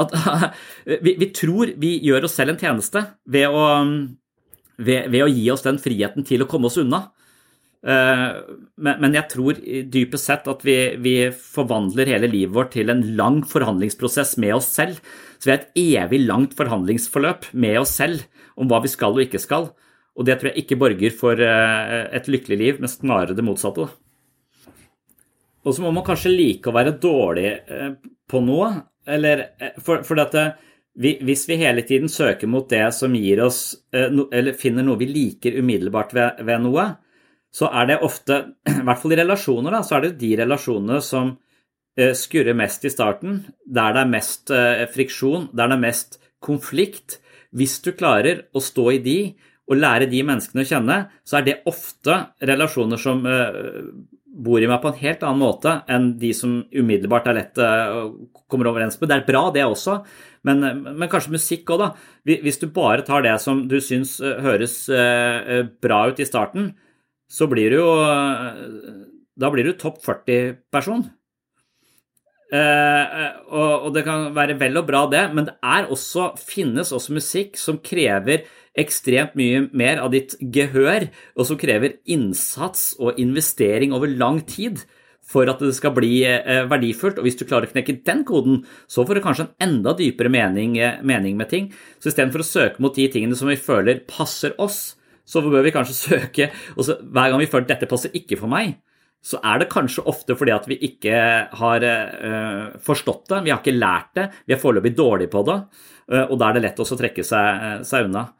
At 0.00 0.14
vi, 1.04 1.14
vi 1.20 1.30
tror 1.34 1.74
vi 1.78 1.96
gjør 2.06 2.26
oss 2.26 2.34
selv 2.38 2.56
en 2.56 2.60
tjeneste 2.60 3.04
ved 3.30 3.54
å, 3.54 3.64
ved, 4.82 5.08
ved 5.12 5.24
å 5.26 5.30
gi 5.30 5.46
oss 5.54 5.66
den 5.66 5.78
friheten 5.82 6.26
til 6.26 6.42
å 6.42 6.50
komme 6.50 6.70
oss 6.70 6.80
unna. 6.82 7.08
Men 7.80 9.14
jeg 9.16 9.24
tror 9.32 9.56
dypest 9.88 10.26
sett 10.28 10.48
at 10.52 10.60
vi, 10.66 10.74
vi, 11.00 11.14
forvandler 11.32 12.10
hele 12.12 12.28
livet 12.28 12.52
vårt 12.52 12.74
til 12.74 12.92
en 12.92 13.00
lang 13.16 13.38
forhandlingsprosess 13.48 14.34
med 14.42 14.52
oss 14.58 14.68
selv 14.76 14.98
så 15.40 15.48
vi 15.48 15.52
har 15.54 15.62
et 15.62 15.78
evig 15.80 16.20
langt 16.28 16.52
forhandlingsforløp 16.58 17.46
med 17.56 17.78
oss 17.80 17.94
selv 17.96 18.26
om 18.60 18.68
hva 18.68 18.82
vi 18.84 18.90
skal 18.92 19.14
og 19.16 19.22
ikke 19.24 19.40
skal. 19.40 19.70
Og 20.12 20.26
det 20.28 20.36
tror 20.36 20.50
jeg 20.50 20.64
ikke 20.66 20.76
borger 20.82 21.14
for 21.16 21.40
eh, 21.40 22.02
et 22.12 22.28
lykkelig 22.28 22.58
liv, 22.60 22.80
men 22.82 22.92
snarere 22.92 23.36
det 23.36 23.44
motsatte. 23.46 23.86
Og 25.64 25.76
så 25.76 25.84
må 25.84 25.94
man 25.96 26.04
kanskje 26.04 26.34
like 26.34 26.68
å 26.68 26.76
være 26.76 26.98
dårlig 27.00 27.46
eh, 27.48 27.94
på 28.28 28.42
noe, 28.44 28.68
eller 29.08 29.46
eh, 29.56 29.78
for, 29.80 30.04
for 30.04 30.20
dette 30.20 30.50
hvis 31.00 31.46
vi 31.48 31.56
hele 31.62 31.86
tiden 31.88 32.10
søker 32.12 32.50
mot 32.50 32.66
det 32.68 32.90
som 32.92 33.14
gir 33.14 33.38
oss 33.44 33.60
Eller 33.94 34.56
finner 34.58 34.82
noe 34.84 34.98
vi 34.98 35.06
liker 35.06 35.54
umiddelbart 35.62 36.10
ved, 36.12 36.42
ved 36.44 36.64
noe, 36.64 36.86
så 37.54 37.68
er 37.74 37.90
det 37.90 38.00
ofte, 38.06 38.42
i 38.80 38.82
hvert 38.86 39.02
fall 39.02 39.14
i 39.14 39.20
relasjoner, 39.22 39.78
da, 39.78 39.84
så 39.86 39.98
er 39.98 40.08
det 40.08 40.18
de 40.22 40.34
relasjonene 40.42 41.00
som 41.04 41.36
Eh, 41.98 42.12
skurrer 42.14 42.54
mest 42.54 42.84
i 42.86 42.92
starten, 42.92 43.40
der 43.66 43.94
det 43.96 44.04
er 44.04 44.10
mest 44.12 44.50
eh, 44.54 44.86
friksjon, 44.88 45.48
der 45.50 45.68
det 45.68 45.76
er 45.76 45.82
mest 45.82 46.20
konflikt. 46.40 47.18
Hvis 47.50 47.80
du 47.82 47.90
klarer 47.92 48.44
å 48.54 48.62
stå 48.62 48.84
i 48.94 49.00
de 49.02 49.18
og 49.70 49.78
lære 49.78 50.06
de 50.10 50.22
menneskene 50.26 50.62
å 50.62 50.68
kjenne, 50.68 50.98
så 51.26 51.40
er 51.40 51.46
det 51.46 51.58
ofte 51.70 52.14
relasjoner 52.46 52.98
som 52.98 53.20
uh, 53.22 53.90
bor 54.26 54.58
i 54.58 54.66
meg 54.70 54.80
på 54.82 54.90
en 54.90 54.98
helt 54.98 55.22
annen 55.22 55.42
måte 55.44 55.74
enn 55.90 56.08
de 56.18 56.30
som 56.34 56.56
umiddelbart 56.74 57.28
er 57.30 57.36
lett 57.36 57.60
kommer 58.50 58.70
overens 58.70 58.98
med. 58.98 59.12
Det 59.12 59.18
er 59.20 59.28
bra, 59.28 59.44
det 59.54 59.62
også, 59.62 60.00
men, 60.48 60.66
men 60.88 61.10
kanskje 61.10 61.36
musikk 61.36 61.70
òg, 61.70 61.84
da. 61.84 61.90
Hvis 62.42 62.58
du 62.62 62.66
bare 62.74 63.06
tar 63.06 63.22
det 63.26 63.36
som 63.44 63.62
du 63.70 63.78
syns 63.78 64.16
høres 64.18 64.80
bra 64.90 66.00
ut 66.10 66.18
i 66.18 66.26
starten, 66.26 66.72
så 67.30 67.46
blir 67.50 67.70
du 67.72 67.78
jo 67.78 67.90
Da 69.40 69.48
blir 69.52 69.64
du 69.64 69.72
topp 69.78 70.02
40-person. 70.04 71.06
Uh, 72.50 73.30
og, 73.46 73.74
og, 73.86 73.90
det 73.94 74.02
kan 74.02 74.32
være 74.34 74.56
vel 74.58 74.80
og 74.80 74.88
bra, 74.88 75.04
det, 75.06 75.20
men 75.36 75.46
det 75.46 75.52
er 75.62 75.86
også, 75.86 76.32
finnes 76.42 76.90
også 76.90 77.14
musikk 77.14 77.54
som 77.60 77.78
krever 77.78 78.42
ekstremt 78.78 79.36
mye 79.38 79.68
mer 79.70 80.00
av 80.02 80.10
ditt 80.10 80.34
gehør, 80.42 81.06
og 81.38 81.46
som 81.46 81.60
krever 81.60 82.00
innsats 82.10 82.96
og 82.98 83.20
investering 83.22 83.94
over 83.94 84.10
lang 84.10 84.42
tid 84.50 84.82
for 85.30 85.46
at 85.46 85.62
det 85.62 85.76
skal 85.78 85.94
bli 85.94 86.24
uh, 86.26 86.66
verdifullt. 86.70 87.22
Og 87.22 87.28
hvis 87.28 87.38
du 87.38 87.46
klarer 87.46 87.70
å 87.70 87.74
knekke 87.76 88.00
den 88.02 88.26
koden, 88.26 88.64
så 88.90 89.06
får 89.06 89.20
du 89.20 89.24
kanskje 89.28 89.46
en 89.46 89.68
enda 89.68 89.94
dypere 89.94 90.32
mening, 90.34 90.74
mening 91.06 91.38
med 91.38 91.52
ting. 91.54 91.70
Så 92.02 92.10
istedenfor 92.10 92.42
å 92.42 92.50
søke 92.50 92.82
mot 92.82 92.98
de 92.98 93.06
tingene 93.14 93.38
som 93.38 93.50
vi 93.52 93.60
føler 93.62 94.02
passer 94.10 94.58
oss, 94.58 94.96
så 95.30 95.42
bør 95.46 95.64
vi 95.66 95.74
kanskje 95.74 95.98
søke 96.04 96.50
så, 96.76 96.98
Hver 97.00 97.30
gang 97.32 97.40
vi 97.42 97.50
føler 97.50 97.68
at 97.68 97.76
dette 97.76 97.90
passer 97.90 98.14
ikke 98.16 98.38
for 98.40 98.50
meg, 98.50 98.78
så 99.20 99.36
er 99.44 99.60
det 99.60 99.70
kanskje 99.72 100.06
ofte 100.08 100.34
fordi 100.38 100.52
at 100.54 100.66
vi 100.68 100.78
ikke 100.88 101.16
har 101.60 101.84
uh, 101.84 102.76
forstått 102.80 103.26
det, 103.28 103.42
vi 103.44 103.52
har 103.52 103.60
ikke 103.60 103.76
lært 103.76 104.14
det, 104.16 104.26
vi 104.48 104.56
er 104.56 104.62
foreløpig 104.62 104.94
dårlige 104.96 105.32
på 105.32 105.44
det, 105.48 105.56
uh, 106.14 106.24
og 106.24 106.38
da 106.40 106.48
er 106.48 106.56
det 106.56 106.64
lett 106.64 106.80
også 106.80 106.96
å 106.96 107.00
trekke 107.02 107.24
seg, 107.26 107.60
uh, 107.60 107.82
seg, 107.86 108.08
unna. 108.08 108.30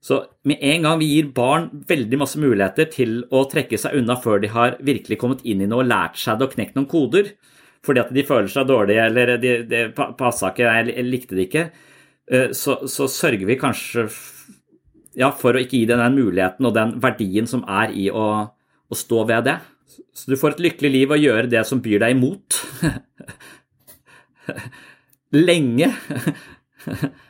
Så 0.00 0.20
med 0.48 0.62
en 0.64 0.86
gang 0.86 1.00
vi 1.02 1.10
gir 1.10 1.32
barn 1.36 1.66
veldig 1.88 2.22
masse 2.22 2.40
muligheter 2.40 2.88
til 2.94 3.18
å 3.36 3.42
trekke 3.50 3.76
seg 3.80 3.98
unna 3.98 4.16
før 4.22 4.40
de 4.40 4.52
har 4.54 4.78
virkelig 4.86 5.18
kommet 5.20 5.42
inn 5.42 5.64
i 5.64 5.68
noe 5.68 5.82
og 5.82 5.90
lært 5.90 6.20
seg 6.22 6.38
det 6.38 6.46
og 6.46 6.54
knekt 6.54 6.78
noen 6.78 6.88
koder, 6.88 7.34
fordi 7.84 8.04
at 8.04 8.14
de 8.14 8.24
føler 8.28 8.48
seg 8.52 8.70
dårlige 8.70 9.10
eller 9.10 9.34
de, 9.42 9.54
de 9.68 9.82
passa 9.96 10.54
ikke, 10.54 10.72
jeg 10.94 11.04
likte 11.08 11.36
det 11.36 11.46
ikke, 11.48 11.66
så, 12.54 12.76
så, 12.86 13.08
sørger 13.10 13.48
vi 13.48 13.56
kanskje 13.58 14.04
ja, 15.18 15.30
for 15.34 15.56
å 15.56 15.62
ikke 15.62 15.80
gi 15.80 15.86
den 15.90 16.02
muligheten 16.14 16.68
og 16.68 16.76
den 16.76 16.94
verdien 17.02 17.48
som 17.50 17.64
er 17.68 17.94
i 17.96 18.08
å, 18.12 18.26
å 18.50 18.98
stå 18.98 19.24
ved 19.30 19.48
det. 19.48 19.58
Så 20.14 20.30
du 20.30 20.36
får 20.38 20.54
et 20.54 20.62
lykkelig 20.68 20.92
liv 20.92 21.14
og 21.14 21.22
gjøre 21.22 21.50
det 21.50 21.64
som 21.66 21.80
byr 21.82 22.04
deg 22.04 22.14
imot. 22.14 22.60
Lenge. 25.48 25.90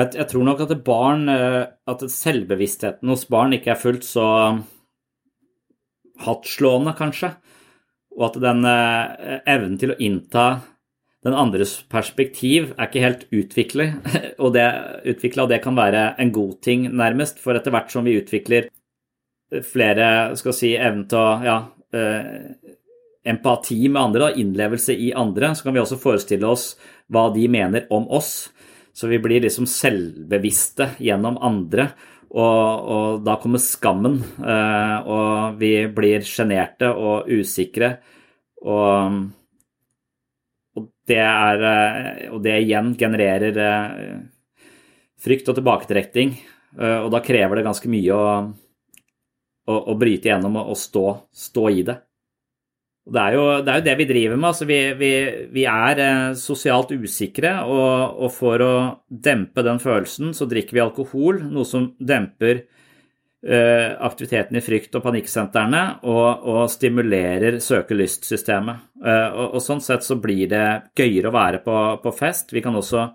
Jeg, 0.00 0.14
jeg, 0.16 0.26
tror 0.30 0.46
nok 0.46 0.62
at 0.64 0.74
barn 0.86 1.28
eh, 1.28 1.62
At 1.90 2.04
selvbevisstheten 2.08 3.10
hos 3.12 3.26
barn 3.28 3.52
ikke 3.56 3.74
er 3.74 3.80
fullt 3.80 4.06
så 4.06 4.26
hardtslående, 6.20 6.92
kanskje. 6.98 7.32
Og 8.16 8.26
at 8.30 8.40
den 8.42 8.66
eh, 8.68 9.38
evnen 9.48 9.78
til 9.80 9.94
å 9.94 9.98
innta 10.02 10.46
den 11.24 11.36
andres 11.36 11.74
perspektiv 11.92 12.70
er 12.78 12.88
ikke 12.88 13.04
helt 13.04 13.24
utviklet, 13.28 14.06
og 14.42 14.54
det, 14.56 15.60
kan 15.60 15.76
være 15.76 16.04
en 16.20 16.32
god 16.32 16.54
ting, 16.64 16.86
nærmest. 16.96 17.42
For 17.42 17.56
etter 17.56 17.74
hvert 17.74 17.92
som 17.92 18.08
vi 18.08 18.16
utvikler 18.20 18.70
flere 19.66 20.36
skal 20.38 20.56
si, 20.56 20.74
evnen 20.78 21.06
til 21.10 21.20
å 21.20 21.28
ja, 21.44 21.58
eh, 21.96 22.78
empati 23.30 23.82
med 23.88 24.00
andre, 24.00 24.28
da, 24.28 24.40
innlevelse 24.40 24.96
i 24.96 25.10
andre, 25.16 25.52
så 25.54 25.66
kan 25.66 25.76
vi 25.76 25.82
også 25.82 26.00
forestille 26.00 26.48
oss 26.48 26.72
hva 27.12 27.28
de 27.34 27.46
mener 27.52 27.88
om 27.92 28.08
oss. 28.08 28.48
Så 28.92 29.08
vi 29.10 29.18
blir 29.22 29.42
liksom 29.44 29.68
selvbevisste 29.70 30.92
gjennom 31.02 31.38
andre. 31.42 31.90
Og, 32.30 32.90
og 32.94 33.22
da 33.26 33.34
kommer 33.42 33.62
skammen, 33.62 34.20
eh, 34.38 35.08
og 35.10 35.58
vi 35.58 35.72
blir 35.90 36.26
sjenerte 36.26 36.92
og 36.94 37.30
usikre. 37.30 37.96
Og, 38.62 39.16
og, 40.78 40.86
det 41.10 41.18
er, 41.24 41.64
eh, 41.70 42.20
og 42.30 42.38
det 42.44 42.54
igjen 42.62 42.92
genererer 42.98 43.58
eh, 43.66 44.20
frykt 45.20 45.50
og 45.50 45.58
tilbaketrekning. 45.58 46.38
Og 46.80 47.08
da 47.10 47.18
krever 47.18 47.58
det 47.58 47.64
ganske 47.66 47.88
mye 47.90 48.14
å, 48.14 48.26
å, 49.66 49.74
å 49.90 49.94
bryte 49.98 50.28
igjennom 50.28 50.60
og, 50.60 50.76
stå, 50.78 51.02
stå 51.34 51.64
i 51.74 51.82
det. 51.88 51.96
Det 53.10 53.18
er, 53.18 53.34
jo, 53.34 53.44
det 53.64 53.72
er, 53.72 53.78
jo, 53.80 53.84
det 53.86 53.94
vi 53.98 54.06
driver 54.10 54.36
med. 54.36 54.48
Altså, 54.50 54.66
vi, 54.68 54.80
vi, 54.98 55.12
vi, 55.54 55.64
er 55.66 56.02
eh, 56.04 56.34
sosialt 56.38 56.92
usikre, 56.92 57.54
og, 57.64 58.20
og, 58.20 58.28
for 58.34 58.62
å 58.62 58.74
dempe 59.08 59.64
den 59.66 59.80
følelsen, 59.82 60.34
så 60.36 60.46
drikker 60.50 60.76
vi 60.76 60.84
alkohol, 60.84 61.40
noe 61.48 61.66
som 61.66 61.88
demper 61.96 62.60
eh, 62.60 63.96
aktiviteten 63.96 64.60
i 64.60 64.62
frykt- 64.62 64.94
og 65.00 65.04
panikksentrene 65.08 65.82
og, 66.04 66.44
og 66.52 66.60
stimulerer 66.70 67.58
søkelystsystemet. 67.64 68.84
Eh, 69.00 69.28
og, 69.32 69.56
og, 69.56 69.64
sånn 69.64 69.82
sett 69.84 70.06
så 70.06 70.20
blir 70.20 70.52
det 70.52 70.66
gøyere 71.00 71.32
å 71.32 71.34
være 71.34 71.64
på, 71.64 71.78
på 72.04 72.14
fest. 72.14 72.52
Vi 72.54 72.62
kan 72.62 72.76
også 72.78 73.08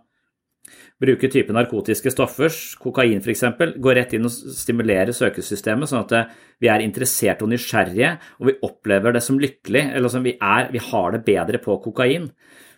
bruke 1.02 1.28
type 1.32 1.54
narkotiske 1.54 2.12
stoffer, 2.14 2.54
kokain 2.80 3.20
f.eks., 3.20 3.44
går 3.84 3.98
rett 4.00 4.14
inn 4.16 4.28
og 4.28 4.32
stimulerer 4.32 5.12
søkesystemet, 5.16 5.92
sånn 5.92 6.06
at 6.06 6.36
vi 6.64 6.70
er 6.72 6.84
interessert 6.86 7.44
og 7.44 7.52
nysgjerrige, 7.52 8.14
og 8.40 8.52
vi 8.52 8.56
opplever 8.64 9.16
det 9.16 9.24
som 9.26 9.40
lykkelig, 9.42 9.90
eller 9.98 10.14
som 10.14 10.24
vi, 10.26 10.38
er, 10.40 10.70
vi 10.72 10.84
har 10.92 11.12
det 11.16 11.26
bedre 11.28 11.60
på 11.64 11.76
kokain. 11.84 12.30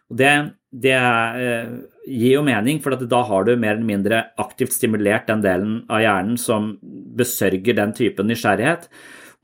Det, 0.07 0.33
det 0.71 0.95
eh, 0.95 1.69
gir 2.07 2.37
jo 2.39 2.43
mening, 2.47 2.81
for 2.81 2.97
da 2.97 3.21
har 3.29 3.45
du 3.45 3.53
mer 3.53 3.75
eller 3.75 3.91
mindre 3.91 4.23
aktivt 4.41 4.73
stimulert 4.73 5.29
den 5.29 5.45
delen 5.45 5.77
av 5.91 6.01
hjernen 6.01 6.41
som 6.41 6.73
besørger 7.17 7.77
den 7.77 7.93
typen 7.97 8.31
nysgjerrighet, 8.31 8.89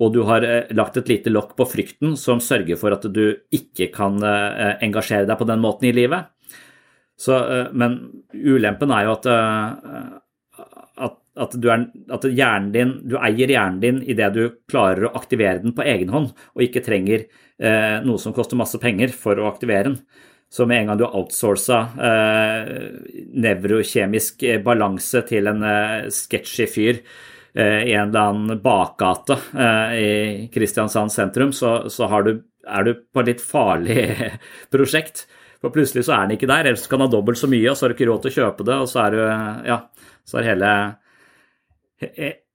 og 0.02 0.16
du 0.16 0.24
har 0.26 0.46
eh, 0.48 0.72
lagt 0.74 0.98
et 0.98 1.14
lite 1.14 1.34
lokk 1.34 1.54
på 1.60 1.70
frykten 1.70 2.18
som 2.18 2.42
sørger 2.42 2.80
for 2.80 2.96
at 2.96 3.06
du 3.06 3.26
ikke 3.54 3.92
kan 3.94 4.18
eh, 4.26 4.80
engasjere 4.86 5.30
deg 5.30 5.38
på 5.38 5.50
den 5.52 5.62
måten 5.62 5.92
i 5.92 5.94
livet. 5.96 6.33
Så, 7.20 7.38
eh, 7.38 7.72
men 7.74 8.00
ulempen 8.34 8.92
er 8.92 9.08
jo 9.08 9.16
at, 9.18 9.30
eh, 9.30 10.66
at, 11.08 11.18
at, 11.46 11.56
du 11.62 11.70
er, 11.72 11.88
at 12.14 12.28
hjernen 12.28 12.74
din, 12.74 12.94
du 13.10 13.18
eier 13.22 13.54
hjernen 13.56 13.80
din 13.84 14.04
idet 14.04 14.34
du 14.36 14.44
klarer 14.70 15.10
å 15.10 15.16
aktivere 15.20 15.62
den 15.64 15.76
på 15.78 15.86
egen 15.86 16.14
hånd, 16.14 16.34
og 16.56 16.66
ikke 16.66 16.84
trenger 16.86 17.26
eh, 17.26 17.98
noe 18.06 18.22
som 18.22 18.36
koster 18.36 18.60
masse 18.60 18.80
penger 18.82 19.14
for 19.16 19.40
å 19.40 19.50
aktivere 19.52 19.92
den. 19.92 20.00
Så 20.54 20.68
med 20.70 20.84
en 20.84 20.92
gang 20.92 20.98
du 21.00 21.08
har 21.08 21.16
outsourca 21.18 21.78
eh, 21.98 22.74
nevrokjemisk 23.42 24.44
eh, 24.46 24.60
balanse 24.62 25.24
til 25.26 25.50
en 25.50 25.64
eh, 25.66 26.10
sketchy 26.14 26.68
fyr 26.70 27.00
eh, 27.00 27.80
i 27.90 27.96
en 27.96 28.12
eller 28.12 28.28
annen 28.28 28.60
bakgate 28.62 29.40
i 29.98 30.12
Kristiansand 30.54 31.10
sentrum, 31.10 31.56
så, 31.58 31.90
så 31.90 32.06
du, 32.28 32.36
er 32.70 32.86
du 32.86 32.94
på 32.94 33.24
et 33.24 33.32
litt 33.32 33.42
farlig 33.42 34.06
prosjekt. 34.76 35.26
For 35.64 35.72
plutselig 35.72 36.04
så 36.06 36.18
er 36.18 36.28
den 36.28 36.36
ikke 36.36 36.50
der, 36.52 36.68
ellers 36.68 36.90
kan 36.92 37.00
du 37.00 37.08
ha 37.08 37.12
dobbelt 37.12 37.40
så 37.40 37.48
mye, 37.48 37.70
og 37.72 37.78
så 37.78 37.86
har 37.86 37.94
du 37.94 37.98
ikke 37.98 38.10
råd 38.10 38.26
til 38.26 38.34
å 38.34 38.38
kjøpe 38.42 38.68
det, 38.68 38.80
og 38.84 38.90
så 38.92 39.06
er 39.06 39.16
du 39.16 39.22
Ja, 39.70 39.78
så 40.28 40.40
er 40.40 40.50
hele, 40.50 40.72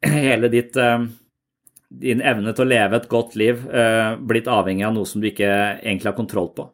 hele 0.05 0.51
ditt 0.53 0.77
eh, 0.77 1.07
din 1.89 2.21
evne 2.21 2.53
til 2.53 2.67
å 2.67 2.69
leve 2.69 2.99
et 3.01 3.09
godt 3.09 3.37
liv 3.41 3.63
blitt 4.29 4.49
avhengig 4.53 4.85
av 4.85 4.93
noe 4.93 5.09
som 5.09 5.23
du 5.23 5.31
ikke 5.31 5.49
egentlig 5.49 6.11
har 6.11 6.19
kontroll 6.19 6.51
på. 6.53 6.67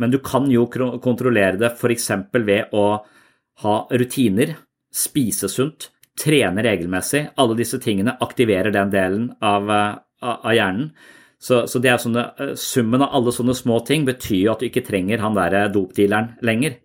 Men 0.00 0.10
du 0.10 0.18
kan 0.24 0.48
jo 0.50 0.64
kontrollere 1.04 1.58
det 1.60 1.74
f.eks. 1.76 2.10
ved 2.32 2.72
å 2.72 2.84
ha 3.60 3.74
rutiner, 3.92 4.54
spise 4.88 5.48
sunt, 5.52 5.90
trene 6.20 6.64
regelmessig. 6.64 7.26
Alle 7.36 7.56
disse 7.58 7.80
tingene 7.84 8.16
aktiverer 8.24 8.72
den 8.72 8.92
delen 8.92 9.26
av, 9.44 9.70
eh, 9.70 9.98
av 10.24 10.54
hjernen. 10.56 10.94
Så, 11.40 11.64
så 11.70 11.80
sånne, 11.80 12.26
eh, 12.36 12.54
summen 12.60 13.02
av 13.02 13.14
alle 13.16 13.32
sånne 13.32 13.56
små 13.56 13.80
ting 13.88 14.04
betyr 14.08 14.42
jo 14.44 14.52
at 14.52 14.60
du 14.60 14.68
ikke 14.68 14.84
trenger 14.84 15.22
han 15.24 15.38
der 15.38 15.72
dopdealeren 15.72 16.34
lenger. 16.44 16.76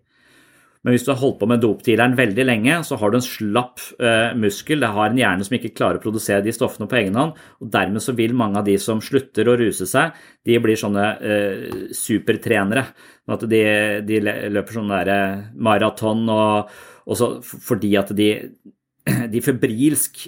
Men 0.86 0.94
hvis 0.94 1.02
du 1.02 1.08
har 1.10 1.18
holdt 1.18 1.40
på 1.40 1.48
med 1.50 1.58
dopdealeren 1.58 2.12
veldig 2.14 2.44
lenge, 2.46 2.74
så 2.86 2.94
har 3.00 3.10
du 3.10 3.16
en 3.18 3.24
slapp 3.26 3.82
eh, 3.98 4.36
muskel. 4.38 4.78
Det 4.78 4.90
har 4.94 5.10
en 5.10 5.18
hjerne 5.18 5.42
som 5.42 5.56
ikke 5.56 5.72
klarer 5.74 5.98
å 5.98 6.04
produsere 6.04 6.44
de 6.44 6.54
stoffene 6.54 6.86
på 6.86 7.00
egen 7.00 7.18
hånd. 7.18 7.32
og 7.58 7.72
Dermed 7.74 8.04
så 8.04 8.14
vil 8.14 8.36
mange 8.38 8.60
av 8.60 8.68
de 8.68 8.76
som 8.78 9.00
slutter 9.02 9.50
å 9.50 9.56
ruse 9.58 9.88
seg, 9.90 10.14
de 10.46 10.60
blir 10.62 10.78
sånne 10.78 11.08
eh, 11.18 11.64
supertrenere. 11.90 12.86
Sånn 13.18 13.34
at 13.34 13.48
de, 13.50 13.64
de 14.06 14.20
løper 14.54 14.78
sånn 14.78 14.94
der 14.94 15.10
eh, 15.16 15.42
maraton 15.58 16.22
og, 16.30 16.70
og 17.02 17.18
så, 17.18 17.32
fordi 17.42 17.90
at 17.98 18.14
de, 18.14 18.30
de 19.34 19.42
febrilsk 19.42 20.22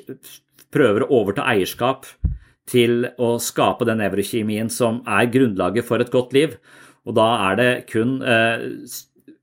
prøver 0.74 1.06
å 1.06 1.22
overta 1.22 1.46
eierskap 1.54 2.10
til 2.68 3.06
å 3.20 3.34
skape 3.42 3.86
den 3.88 4.00
nevrokjemien 4.02 4.70
som 4.72 5.00
er 5.08 5.30
grunnlaget 5.32 5.86
for 5.88 6.02
et 6.02 6.12
godt 6.12 6.34
liv. 6.36 6.56
Og 7.08 7.16
da 7.16 7.28
er 7.48 7.58
det 7.60 7.70
kun 7.88 8.18
eh, 8.20 8.66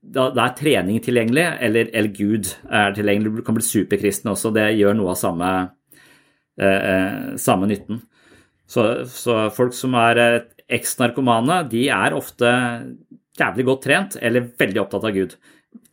da, 0.06 0.28
er 0.30 0.54
trening 0.58 1.00
tilgjengelig, 1.02 1.46
eller, 1.66 1.90
eller, 1.92 2.12
Gud 2.14 2.52
er 2.70 2.94
tilgjengelig. 2.94 3.40
Du 3.40 3.46
kan 3.46 3.56
bli 3.56 3.66
superkristen 3.66 4.30
også. 4.32 4.52
Det 4.54 4.68
gjør 4.78 4.94
noe 4.98 5.14
av 5.14 5.20
samme, 5.20 5.52
eh, 6.60 6.80
eh 6.92 7.34
samme 7.42 7.68
nytten. 7.70 8.02
Så, 8.66 8.86
så, 9.10 9.46
folk 9.54 9.74
som 9.78 9.94
er 9.98 10.46
eks-narkomane, 10.66 11.60
de 11.70 11.86
er 11.94 12.14
ofte 12.16 12.50
jævlig 13.38 13.66
godt 13.68 13.84
trent 13.84 14.16
eller 14.18 14.48
veldig 14.58 14.82
opptatt 14.82 15.06
av 15.06 15.14
Gud. 15.14 15.36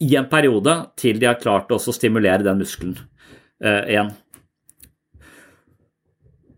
I 0.01 0.15
en 0.17 0.29
periode 0.31 0.75
til 0.99 1.19
de 1.21 1.27
har 1.29 1.41
klart 1.41 1.71
å 1.73 1.81
stimulere 1.81 2.45
den 2.45 2.61
muskelen 2.61 2.95
eh, 3.61 3.83
igjen. 3.93 4.13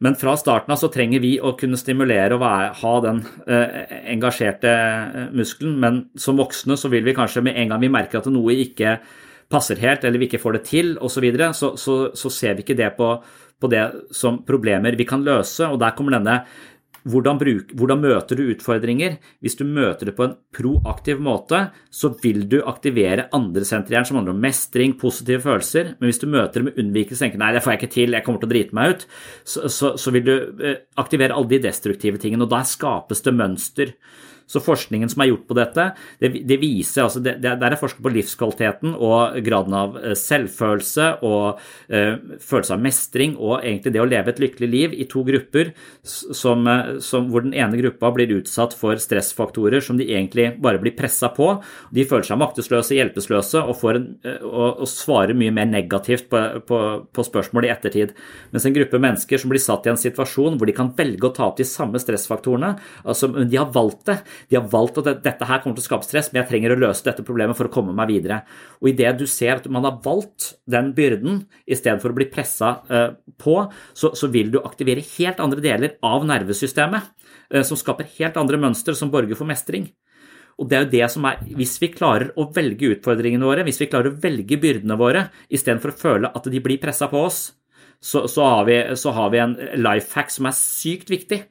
Men 0.05 0.17
fra 0.19 0.35
starten 0.37 0.69
av 0.69 0.77
så 0.77 0.91
trenger 0.93 1.23
vi 1.23 1.35
å 1.41 1.55
kunne 1.57 1.79
stimulere 1.81 2.35
og 2.35 2.43
være, 2.43 2.73
ha 2.83 2.93
den 3.01 3.21
eh, 3.49 3.79
engasjerte 4.13 4.69
eh, 4.69 5.31
muskelen. 5.33 5.79
Men 5.81 6.01
som 6.21 6.37
voksne 6.37 6.77
så 6.77 6.91
vil 6.93 7.07
vi 7.07 7.15
kanskje 7.17 7.41
med 7.47 7.57
en 7.57 7.73
gang 7.73 7.81
vi 7.81 7.89
merker 7.95 8.21
at 8.21 8.29
noe 8.29 8.53
ikke 8.53 8.99
passer 9.49 9.81
helt, 9.81 10.05
eller 10.05 10.21
vi 10.21 10.29
ikke 10.29 10.41
får 10.41 10.57
det 10.57 10.63
til 10.69 10.93
osv., 10.99 11.17
så, 11.17 11.25
videre, 11.25 11.49
så, 11.57 11.71
så 11.79 11.97
så 12.13 12.31
ser 12.33 12.57
vi 12.57 12.65
ikke 12.65 12.77
det 12.77 12.91
på, 12.99 13.09
på 13.61 13.71
det 13.71 13.83
som 14.13 14.43
problemer 14.45 14.97
vi 14.99 15.09
kan 15.09 15.25
løse. 15.25 15.71
Og 15.71 15.81
der 15.81 15.97
kommer 15.97 16.19
denne 16.19 16.43
hvordan, 17.05 17.37
bruk, 17.41 17.71
hvordan, 17.77 18.01
møter 18.01 18.39
du 18.39 18.49
utfordringer? 18.49 19.19
Hvis 19.43 19.57
du 19.59 19.63
møter 19.67 20.09
det 20.09 20.15
på 20.17 20.25
en 20.25 20.35
proaktiv 20.55 21.21
måte, 21.23 21.67
så 21.93 22.11
vil 22.23 22.43
du 22.49 22.57
aktivere 22.65 23.27
andre 23.35 23.65
senterhjern 23.67 24.07
som 24.09 24.19
handler 24.19 24.33
om 24.33 24.41
mestring, 24.41 24.95
positive 24.99 25.43
følelser. 25.43 25.93
Men 25.99 26.09
hvis 26.09 26.21
du 26.21 26.27
møter 26.31 26.61
det 26.61 26.67
med 26.69 26.81
unnvikelse 26.81 27.21
og 27.21 27.25
tenker 27.27 27.43
nei, 27.43 27.51
det 27.53 27.63
får 27.65 27.75
jeg 27.75 27.81
ikke 27.81 27.93
til, 27.97 28.17
jeg 28.17 28.25
kommer 28.25 28.41
til 28.41 28.49
å 28.49 28.53
drite 28.55 28.77
meg 28.79 28.95
ut, 28.95 29.07
så, 29.45 29.67
så, 29.69 29.93
så 30.01 30.15
vil 30.15 30.25
du 30.25 30.35
eh, 30.65 30.79
aktivere 31.01 31.37
alle 31.37 31.53
de 31.53 31.61
destruktive 31.67 32.21
tingene. 32.21 32.47
Og 32.47 32.53
da 32.55 32.63
skapes 32.65 33.21
det 33.25 33.35
mønster. 33.37 33.93
Så 34.45 34.61
forskningen 34.61 35.09
som 35.09 35.23
er 35.23 35.31
gjort 35.31 35.47
på 35.49 35.57
dette, 35.57 35.87
det, 36.21 36.29
det 36.45 36.59
viser 36.61 37.05
altså 37.07 37.21
det, 37.23 37.39
Der 37.41 37.65
er 37.65 37.79
forsket 37.79 38.03
på 38.05 38.11
livskvaliteten 38.13 38.93
og 38.93 39.39
graden 39.45 39.73
av 39.73 39.95
eh, 39.97 40.13
selvfølelse 40.19 41.07
og 41.25 41.61
eh, 41.89 42.13
følelse 42.45 42.75
av 42.75 42.83
mestring 42.83 43.33
og 43.39 43.63
egentlig 43.63 43.95
det 43.95 44.03
å 44.03 44.07
leve 44.09 44.29
et 44.31 44.41
lykkelig 44.43 44.69
liv 44.69 44.93
i 44.93 45.07
to 45.09 45.23
grupper 45.25 45.71
som, 46.05 46.61
eh, 46.69 46.99
som, 47.01 47.31
hvor 47.31 47.45
den 47.45 47.55
ene 47.57 47.79
gruppa 47.81 48.11
blir 48.13 48.35
utsatt 48.37 48.75
for 48.77 49.01
stressfaktorer 49.01 49.81
som 49.85 49.97
de 49.97 50.11
egentlig 50.11 50.51
bare 50.61 50.81
blir 50.83 50.93
pressa 50.97 51.31
på. 51.33 51.49
De 51.95 52.05
føler 52.05 52.29
seg 52.29 52.39
maktesløse, 52.41 52.93
hjelpeløse 52.99 53.65
og, 53.65 53.81
en, 53.95 54.07
og, 54.45 54.83
og, 54.83 54.85
svarer 54.89 55.33
mye 55.37 55.53
mer 55.55 55.69
negativt 55.71 56.29
på, 56.29 56.43
på, 56.69 56.81
på 57.09 57.27
spørsmål 57.27 57.65
i 57.65 57.73
ettertid. 57.73 58.13
Mens 58.53 58.69
en 58.69 58.77
gruppe 58.77 59.01
mennesker 59.01 59.41
som 59.41 59.49
blir 59.49 59.63
satt 59.63 59.89
i 59.89 59.93
en 59.95 59.99
situasjon 59.99 60.59
hvor 60.59 60.69
de 60.69 60.77
kan 60.77 60.93
velge 60.95 61.31
å 61.31 61.33
ta 61.33 61.49
opp 61.49 61.57
de 61.57 61.67
samme 61.67 61.99
stressfaktorene, 62.01 62.75
altså 63.03 63.33
de 63.33 63.57
har 63.57 63.73
valgt 63.73 64.05
det, 64.11 64.19
de 64.49 64.57
har 64.57 64.69
valgt 64.71 64.99
at 65.01 65.23
dette 65.25 65.49
her 65.49 65.61
kommer 65.63 65.77
til 65.77 65.85
å 65.85 65.87
skape 65.89 66.07
stress, 66.07 66.31
men 66.31 66.41
jeg 66.41 66.51
trenger 66.51 66.75
å 66.75 66.79
løse 66.85 67.05
dette 67.07 67.25
problemet 67.25 67.57
for 67.57 67.69
å 67.69 67.73
komme 67.73 67.95
meg 67.97 68.11
videre. 68.11 68.41
Og 68.81 68.91
idet 68.91 69.15
du 69.19 69.25
ser 69.29 69.59
at 69.59 69.67
man 69.71 69.87
har 69.87 69.99
valgt 70.05 70.53
den 70.69 70.93
byrden 70.97 71.43
i 71.65 71.77
stedet 71.77 72.01
for 72.03 72.13
å 72.13 72.17
bli 72.17 72.29
pressa 72.31 72.77
eh, 72.89 73.11
på, 73.41 73.57
så, 73.93 74.13
så, 74.17 74.31
vil 74.33 74.53
du 74.53 74.61
aktivere 74.61 75.05
helt 75.15 75.41
andre 75.43 75.63
deler 75.63 75.97
av 76.05 76.25
nervesystemet 76.27 77.11
eh, 77.53 77.65
som 77.67 77.79
skaper 77.79 78.09
helt 78.17 78.39
andre 78.41 78.59
mønstre 78.61 78.97
som 78.97 79.13
borger 79.13 79.37
for 79.37 79.49
mestring. 79.49 79.89
Og 80.55 80.69
det 80.71 80.77
er 80.77 80.85
jo 80.85 80.91
det 80.93 81.07
som 81.11 81.25
er, 81.27 81.41
Hvis 81.57 81.75
vi 81.81 81.91
klarer 81.91 82.31
å 82.39 82.47
velge 82.55 82.93
utfordringene 82.95 83.47
våre, 83.47 83.65
hvis 83.67 83.81
vi 83.81 83.89
klarer 83.91 84.13
å 84.13 84.19
velge 84.23 84.59
byrdene 84.61 84.97
våre 84.99 85.27
istedenfor 85.49 85.91
å 85.91 85.99
føle 85.99 86.31
at 86.31 86.47
de 86.51 86.61
blir 86.63 86.79
pressa 86.81 87.09
på 87.11 87.25
oss, 87.27 87.49
så, 87.99 88.25
så, 88.27 88.43
har 88.43 88.65
vi, 88.67 88.77
så, 88.99 89.11
har 89.15 89.31
vi, 89.33 89.41
en 89.41 89.55
life 89.81 90.13
hack 90.15 90.31
som 90.31 90.47
er 90.47 90.55
sykt 90.55 91.11
viktig. 91.11 91.41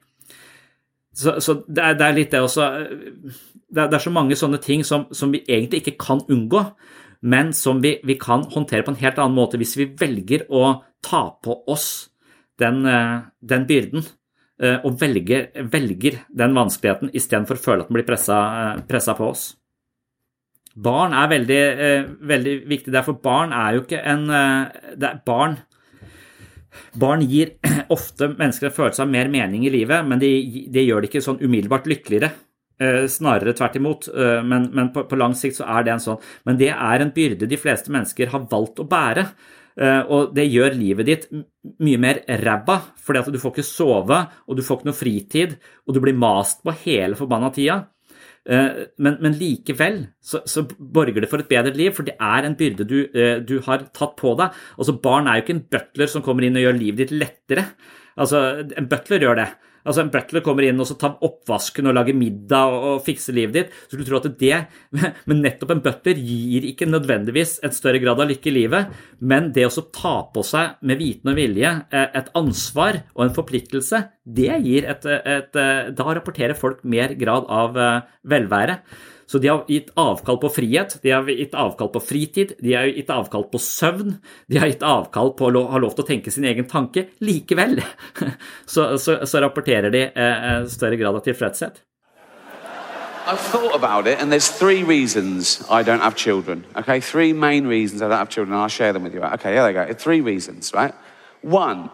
Så, 1.15 1.37
så 1.39 1.61
det, 1.63 1.79
er, 1.79 1.95
det, 1.95 2.05
er, 2.05 2.15
litt 2.17 2.33
det 2.33 2.41
også 2.43 2.65
det 3.71 3.81
er, 3.81 3.87
det 3.87 3.95
er, 3.95 4.03
så 4.03 4.11
mange 4.13 4.35
sånne 4.35 4.59
ting 4.63 4.83
som, 4.87 5.07
som, 5.15 5.31
vi 5.31 5.45
egentlig 5.47 5.81
ikke 5.81 5.97
kan 6.01 6.21
unngå, 6.31 6.61
men 7.25 7.53
som 7.55 7.79
vi, 7.83 7.95
vi, 8.03 8.17
kan 8.19 8.43
håndtere 8.51 8.83
på 8.85 8.93
en 8.93 8.99
helt 8.99 9.21
annen 9.21 9.37
måte 9.37 9.59
hvis 9.61 9.77
vi 9.79 9.87
velger 9.99 10.45
å 10.51 10.81
ta 11.05 11.27
på 11.43 11.61
oss 11.71 12.09
den, 12.59 12.83
eh, 12.89 13.23
den 13.39 13.67
byrden 13.69 14.03
eh, 14.61 14.77
og 14.83 14.99
velger, 15.01 15.47
velger 15.71 16.19
den 16.29 16.55
vanskeligheten 16.57 17.13
istedenfor 17.15 17.59
å 17.59 17.63
føle 17.63 17.85
at 17.85 17.91
den 17.91 17.99
blir 17.99 18.07
pressa, 18.07 18.41
eh, 18.75 19.15
på 19.15 19.29
oss. 19.29 19.53
Barn 20.75 21.15
er 21.15 21.29
veldig, 21.31 21.61
veldig 22.27 22.53
viktig, 22.67 22.91
derfor 22.91 23.15
barn 23.23 23.53
er 23.55 23.77
jo 23.77 23.85
ikke 23.85 24.01
en 24.11 24.25
er 24.27 25.21
Barn 25.23 25.53
Barn 26.99 27.23
gir 27.25 27.55
ofte 27.95 28.31
mennesker 28.33 28.69
en 28.69 28.75
følelse 28.75 29.05
av 29.05 29.11
mer 29.11 29.31
mening 29.31 29.65
i 29.67 29.73
livet, 29.73 30.05
men 30.07 30.21
det 30.21 30.31
de 30.73 30.83
gjør 30.85 31.03
det 31.03 31.11
ikke 31.11 31.23
sånn 31.25 31.41
umiddelbart 31.43 31.89
lykkeligere. 31.89 32.31
Eh, 32.75 33.05
snarere 33.07 33.53
tvert 33.55 33.77
imot, 33.79 34.07
eh, 34.11 34.41
men, 34.43 34.67
men 34.75 34.89
på, 34.91 35.05
på, 35.07 35.19
lang 35.19 35.35
sikt 35.37 35.61
så 35.61 35.67
er 35.77 35.85
det 35.85 35.93
en 35.93 36.03
sånn. 36.03 36.23
Men 36.47 36.57
det 36.59 36.73
er 36.73 37.03
en 37.03 37.13
byrde 37.15 37.47
de 37.47 37.59
fleste 37.59 37.93
mennesker 37.93 38.33
har 38.33 38.49
valgt 38.51 38.81
å 38.83 38.87
bære. 38.89 39.29
Eh, 39.75 40.01
og 40.11 40.35
det 40.35 40.47
gjør 40.47 40.75
livet 40.75 41.07
ditt 41.07 41.25
mye 41.83 41.99
mer 41.99 42.21
ræva, 42.43 42.77
fordi 42.99 43.21
at 43.21 43.31
du 43.31 43.39
får 43.39 43.55
ikke 43.55 43.67
sove, 43.67 44.19
og 44.47 44.57
du 44.57 44.63
får 44.63 44.79
ikke 44.79 44.89
noe 44.89 44.97
fritid, 44.97 45.57
og 45.87 45.95
du 45.95 46.01
blir 46.03 46.19
mast 46.19 46.63
på 46.63 46.75
hele 46.83 47.15
forbanna 47.19 47.51
tida. 47.55 47.79
Eh, 48.45 48.81
men, 49.01 49.15
men 49.25 49.35
likevel 49.39 50.03
så, 50.21 50.43
så, 50.45 50.61
borger 50.77 51.23
det 51.23 51.29
for 51.31 51.41
et 51.41 51.49
bedre 51.49 51.73
liv, 51.73 51.89
for 51.97 52.05
det 52.05 52.13
er 52.21 52.45
en 52.45 52.57
byrde 52.57 52.85
du, 52.85 52.99
eh, 53.09 53.39
du, 53.41 53.57
har 53.65 53.87
tatt 53.95 54.13
på 54.19 54.35
deg. 54.37 54.53
Altså 54.77 54.97
Barn 55.01 55.29
er 55.29 55.39
jo 55.39 55.45
ikke 55.45 55.55
en 55.57 55.67
butler 55.73 56.11
som 56.11 56.25
kommer 56.25 56.45
inn 56.45 56.59
og 56.59 56.67
gjør 56.67 56.77
livet 56.77 57.01
ditt 57.05 57.15
lettere. 57.15 57.67
Altså, 58.15 58.43
En 58.77 58.89
butler 58.91 59.25
gjør 59.25 59.41
det. 59.41 59.49
Altså 59.85 60.03
En 60.03 60.11
butler 60.13 60.43
kommer 60.45 60.65
inn 60.67 60.81
og 60.81 60.89
så 60.89 60.97
tar 60.99 61.19
oppvasken 61.25 61.89
og 61.89 61.95
lager 61.97 62.17
middag 62.17 62.73
og, 62.73 62.87
og 62.89 63.03
fikser 63.05 63.37
livet 63.37 63.55
ditt. 63.55 63.75
Så 63.89 63.99
du 63.99 64.05
tror 64.05 64.21
at 64.21 64.39
det 64.41 64.61
Men 65.29 65.43
nettopp 65.45 65.75
en 65.75 65.83
butler 65.85 66.19
gir 66.19 66.67
ikke 66.71 66.89
nødvendigvis 66.89 67.59
en 67.65 67.75
større 67.75 68.01
grad 68.03 68.21
av 68.21 68.29
lykke 68.29 68.51
i 68.51 68.55
livet, 68.55 68.93
men 69.19 69.51
det 69.55 69.67
å 69.67 69.87
ta 69.93 70.15
på 70.33 70.43
seg 70.45 70.79
med 70.85 70.99
viten 71.01 71.31
og 71.31 71.37
vilje 71.37 71.71
eh, 71.93 72.07
et 72.19 72.31
ansvar 72.37 73.01
og 73.15 73.25
en 73.25 73.35
forpliktelse, 73.35 74.01
det 74.25 74.53
gir 74.65 74.87
et, 74.89 75.05
et, 75.05 75.59
et 75.59 75.91
Da 75.95 76.05
rapporterer 76.17 76.57
folk 76.57 76.81
mer 76.87 77.13
grad 77.19 77.45
av 77.51 77.77
eh, 77.77 78.15
velvære. 78.31 78.79
Så 79.27 79.39
de 79.41 79.49
har 79.49 79.63
gitt 79.67 79.89
avkall 79.97 80.37
på 80.41 80.51
frihet, 80.53 80.97
de 81.01 81.11
har 81.11 81.29
gitt 81.29 81.55
avkall 81.57 81.89
på 81.93 82.01
fritid, 82.03 82.53
de 82.61 82.75
har 82.77 82.91
gitt 82.91 83.09
avkall 83.09 83.47
på 83.49 83.61
søvn, 83.61 84.19
de 84.47 84.59
har 84.61 84.69
gitt 84.69 84.85
avkall 84.85 85.33
på 85.37 85.49
å 85.49 85.65
ha 85.71 85.81
lov 85.81 85.95
til 85.97 86.05
å 86.05 86.09
tenke 86.11 86.33
sin 86.33 86.45
egen 86.45 86.69
tanke. 86.69 87.07
Likevel 87.25 87.79
så, 88.73 88.95
så, 89.01 89.23
så 89.25 89.41
rapporterer 89.41 89.93
de 89.93 90.07
eh, 90.11 90.47
eh, 90.51 90.69
større 90.69 90.99
grad 91.01 91.17
av 91.17 91.25
tilfredshet. 91.25 91.81
I've 93.27 93.39
thought 93.39 93.73
about 93.73 94.05
it, 94.05 94.21
and 94.21 94.31
there's 94.31 94.49
three 94.49 94.83
reasons 94.83 95.63
I 95.67 95.81
don't 95.81 96.01
have 96.01 96.15
children. 96.15 96.63
Okay, 96.75 96.99
three 96.99 97.33
main 97.33 97.65
reasons 97.65 98.03
I 98.03 98.07
don't 98.07 98.19
have 98.19 98.29
children, 98.29 98.53
and 98.53 98.61
I'll 98.61 98.67
share 98.69 98.93
them 98.93 99.03
with 99.03 99.15
you. 99.15 99.23
Okay, 99.23 99.53
here 99.53 99.63
they 99.63 99.73
go. 99.73 99.91
Three 99.93 100.21
reasons, 100.21 100.71
right? 100.75 100.93
One, 101.41 101.89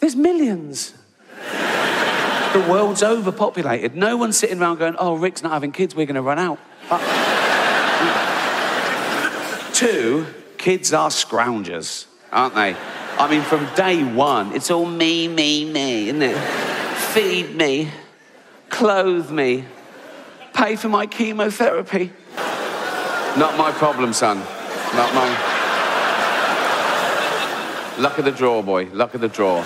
there's 0.00 0.16
millions. 0.16 0.94
The 2.56 2.72
world's 2.72 3.02
overpopulated. 3.02 3.94
No 3.94 4.16
one's 4.16 4.38
sitting 4.38 4.58
around 4.62 4.78
going, 4.78 4.96
oh, 4.98 5.14
Rick's 5.14 5.42
not 5.42 5.52
having 5.52 5.72
kids, 5.72 5.94
we're 5.94 6.06
going 6.06 6.14
to 6.14 6.22
run 6.22 6.38
out. 6.38 6.58
Two, 9.74 10.24
kids 10.56 10.94
are 10.94 11.10
scroungers, 11.10 12.06
aren't 12.32 12.54
they? 12.54 12.74
I 13.18 13.28
mean, 13.30 13.42
from 13.42 13.68
day 13.74 14.02
one, 14.02 14.54
it's 14.54 14.70
all 14.70 14.86
me, 14.86 15.28
me, 15.28 15.70
me, 15.70 16.08
isn't 16.08 16.22
it? 16.22 16.38
Feed 17.12 17.54
me, 17.54 17.90
clothe 18.70 19.30
me, 19.30 19.66
pay 20.54 20.76
for 20.76 20.88
my 20.88 21.04
chemotherapy. 21.04 22.10
Not 23.36 23.58
my 23.58 23.70
problem, 23.72 24.14
son. 24.14 24.38
Not 24.38 25.14
my. 25.14 25.28
Luck 27.98 28.16
of 28.16 28.24
the 28.24 28.32
draw, 28.32 28.62
boy. 28.62 28.88
Luck 28.94 29.12
of 29.12 29.20
the 29.20 29.28
draw. 29.28 29.62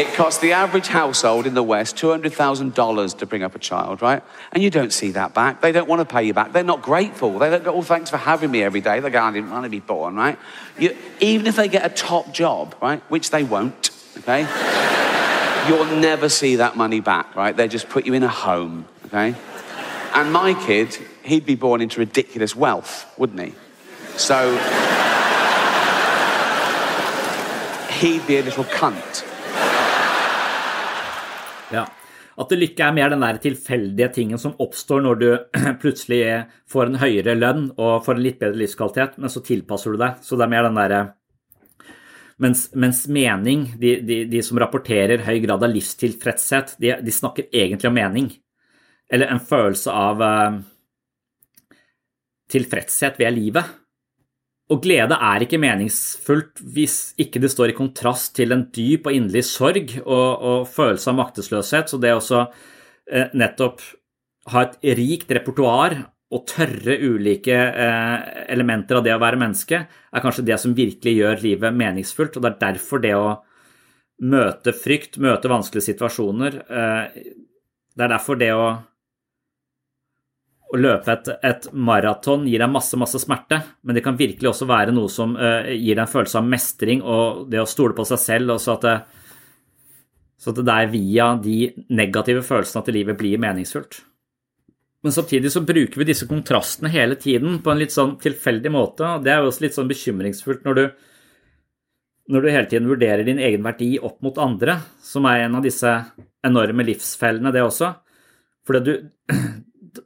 It 0.00 0.14
costs 0.14 0.40
the 0.40 0.52
average 0.52 0.86
household 0.86 1.46
in 1.46 1.52
the 1.52 1.62
West 1.62 1.94
$200,000 1.96 3.18
to 3.18 3.26
bring 3.26 3.42
up 3.42 3.54
a 3.54 3.58
child, 3.58 4.00
right? 4.00 4.22
And 4.50 4.62
you 4.62 4.70
don't 4.70 4.94
see 4.94 5.10
that 5.10 5.34
back. 5.34 5.60
They 5.60 5.72
don't 5.72 5.86
want 5.86 6.00
to 6.00 6.10
pay 6.10 6.22
you 6.22 6.32
back. 6.32 6.54
They're 6.54 6.64
not 6.64 6.80
grateful. 6.80 7.38
They 7.38 7.50
don't 7.50 7.62
go, 7.62 7.74
oh, 7.74 7.82
thanks 7.82 8.08
for 8.08 8.16
having 8.16 8.50
me 8.50 8.62
every 8.62 8.80
day. 8.80 9.00
They 9.00 9.10
go, 9.10 9.20
I 9.20 9.30
didn't 9.30 9.50
want 9.50 9.64
to 9.64 9.68
be 9.68 9.80
born, 9.80 10.16
right? 10.16 10.38
You, 10.78 10.96
even 11.20 11.46
if 11.46 11.56
they 11.56 11.68
get 11.68 11.84
a 11.84 11.94
top 11.94 12.32
job, 12.32 12.74
right, 12.80 13.02
which 13.10 13.28
they 13.28 13.44
won't, 13.44 13.90
okay? 14.20 14.40
You'll 15.68 16.00
never 16.00 16.30
see 16.30 16.56
that 16.56 16.78
money 16.78 17.00
back, 17.00 17.36
right? 17.36 17.54
They 17.54 17.68
just 17.68 17.90
put 17.90 18.06
you 18.06 18.14
in 18.14 18.22
a 18.22 18.28
home, 18.28 18.86
okay? 19.04 19.34
And 20.14 20.32
my 20.32 20.54
kid, 20.64 20.96
he'd 21.24 21.44
be 21.44 21.56
born 21.56 21.82
into 21.82 22.00
ridiculous 22.00 22.56
wealth, 22.56 23.04
wouldn't 23.18 23.38
he? 23.38 23.54
So 24.16 24.52
he'd 28.00 28.26
be 28.26 28.38
a 28.38 28.42
little 28.42 28.64
cunt. 28.64 29.26
Ja. 31.74 31.86
At 32.40 32.52
lykke 32.56 32.86
er 32.86 32.94
mer 32.96 33.12
den 33.12 33.22
der 33.24 33.38
tilfeldige 33.42 34.08
tingen 34.14 34.40
som 34.40 34.56
oppstår 34.62 35.02
når 35.04 35.20
du 35.20 35.28
plutselig 35.82 36.22
får 36.70 36.88
en 36.88 37.00
høyere 37.02 37.36
lønn 37.36 37.66
og 37.76 38.04
får 38.06 38.16
en 38.16 38.24
litt 38.24 38.38
bedre 38.40 38.62
livskvalitet, 38.62 39.18
men 39.20 39.32
så 39.32 39.42
tilpasser 39.44 39.94
du 39.94 40.00
deg. 40.00 40.20
Så 40.24 40.38
det 40.38 40.46
er 40.46 40.54
mer 40.54 40.68
den 40.68 40.78
derre 40.80 41.02
mens, 42.40 42.70
mens, 42.72 43.04
mening, 43.12 43.66
de, 43.76 43.98
de, 44.00 44.22
de, 44.30 44.42
som 44.44 44.58
rapporterer 44.60 45.26
høy 45.26 45.42
grad 45.42 45.60
av 45.60 45.74
livstilfredshet, 45.74 46.78
de, 46.80 46.94
de, 47.04 47.12
snakker 47.12 47.50
egentlig 47.52 47.90
om 47.90 47.98
mening. 47.98 48.30
Eller 49.12 49.28
en 49.28 49.42
følelse 49.44 49.92
av 49.92 50.22
uh, 50.24 50.56
tilfredshet 52.50 53.20
ved 53.20 53.36
livet. 53.36 53.76
Og 54.70 54.82
glede 54.84 55.16
er 55.18 55.42
ikke 55.42 55.58
meningsfullt 55.58 56.60
hvis 56.74 57.16
ikke 57.20 57.42
det 57.42 57.50
står 57.50 57.72
i 57.72 57.78
kontrast 57.78 58.36
til 58.38 58.54
en 58.54 58.68
dyp 58.70 59.08
og 59.10 59.16
inderlig 59.16 59.42
sorg 59.48 59.96
og, 60.04 60.28
og 60.38 60.68
følelse 60.70 61.10
av 61.10 61.18
maktesløshet. 61.18 61.90
Så 61.90 61.98
det 62.02 62.14
å 62.14 62.22
eh, 63.10 63.32
nettopp 63.34 63.82
ha 64.54 64.64
et 64.64 64.78
rikt 64.98 65.32
repertoar 65.34 65.98
og 66.30 66.44
tørre 66.46 66.94
ulike 67.02 67.56
eh, 67.56 68.28
elementer 68.54 69.00
av 69.00 69.06
det 69.06 69.14
å 69.16 69.22
være 69.22 69.40
menneske, 69.40 69.80
er 69.90 70.22
kanskje 70.22 70.46
det 70.46 70.60
som 70.62 70.76
virkelig 70.76 71.16
gjør 71.16 71.42
livet 71.42 71.74
meningsfullt. 71.74 72.38
Og 72.38 72.46
det 72.46 72.52
er 72.52 72.60
derfor 72.68 73.02
det 73.02 73.16
å 73.18 73.32
møte 74.30 74.74
frykt, 74.76 75.18
møte 75.18 75.50
vanskelige 75.50 75.90
situasjoner 75.90 76.60
eh, 76.60 77.20
Det 77.96 78.06
er 78.06 78.12
derfor 78.12 78.38
det 78.38 78.52
å 78.54 78.68
å 80.70 80.78
løpe 80.78 81.12
et, 81.12 81.30
et 81.46 81.64
maraton 81.74 82.44
gir 82.46 82.62
deg 82.62 82.70
masse, 82.70 82.98
masse 82.98 83.18
smerte, 83.22 83.58
men 83.82 83.96
det 83.96 84.04
kan 84.04 84.18
virkelig 84.18 84.52
også 84.52 84.68
være 84.70 84.94
noe 84.94 85.10
som 85.10 85.34
uh, 85.38 85.66
gir 85.66 85.96
deg 85.96 86.04
en 86.04 86.12
følelse 86.12 86.38
av 86.38 86.46
mestring 86.46 87.02
og 87.02 87.48
det 87.50 87.62
å 87.62 87.68
stole 87.68 87.96
på 87.96 88.06
seg 88.06 88.22
selv, 88.22 88.54
og 88.54 88.62
så 88.62 88.76
at 88.76 88.86
det, 88.86 88.94
så 90.40 90.54
at 90.54 90.62
det 90.62 90.76
er 90.76 90.92
via 90.92 91.32
de 91.42 91.58
negative 91.90 92.44
følelsene 92.46 92.84
at 92.84 92.94
livet 92.94 93.18
blir 93.18 93.42
meningsfullt. 93.42 93.98
Men 95.02 95.14
samtidig 95.16 95.50
så 95.52 95.62
bruker 95.64 96.00
vi 96.00 96.06
disse 96.10 96.28
kontrastene 96.28 96.90
hele 96.92 97.16
tiden 97.18 97.58
på 97.64 97.72
en 97.72 97.80
litt 97.80 97.94
sånn 97.94 98.18
tilfeldig 98.20 98.72
måte, 98.72 99.06
og 99.16 99.24
det 99.24 99.32
er 99.32 99.40
jo 99.40 99.50
også 99.50 99.64
litt 99.64 99.76
sånn 99.76 99.90
bekymringsfullt 99.90 100.66
når 100.68 100.76
du, 100.76 100.84
når 102.30 102.44
du 102.44 102.50
hele 102.52 102.68
tiden 102.70 102.90
vurderer 102.90 103.24
din 103.26 103.40
egen 103.42 103.64
verdi 103.64 103.94
opp 103.98 104.20
mot 104.22 104.38
andre, 104.38 104.76
som 105.02 105.26
er 105.26 105.46
en 105.46 105.56
av 105.56 105.64
disse 105.64 105.94
enorme 106.46 106.84
livsfellene, 106.86 107.52
det 107.54 107.64
også. 107.64 107.94
Fordi 108.68 108.84
du, 108.84 108.92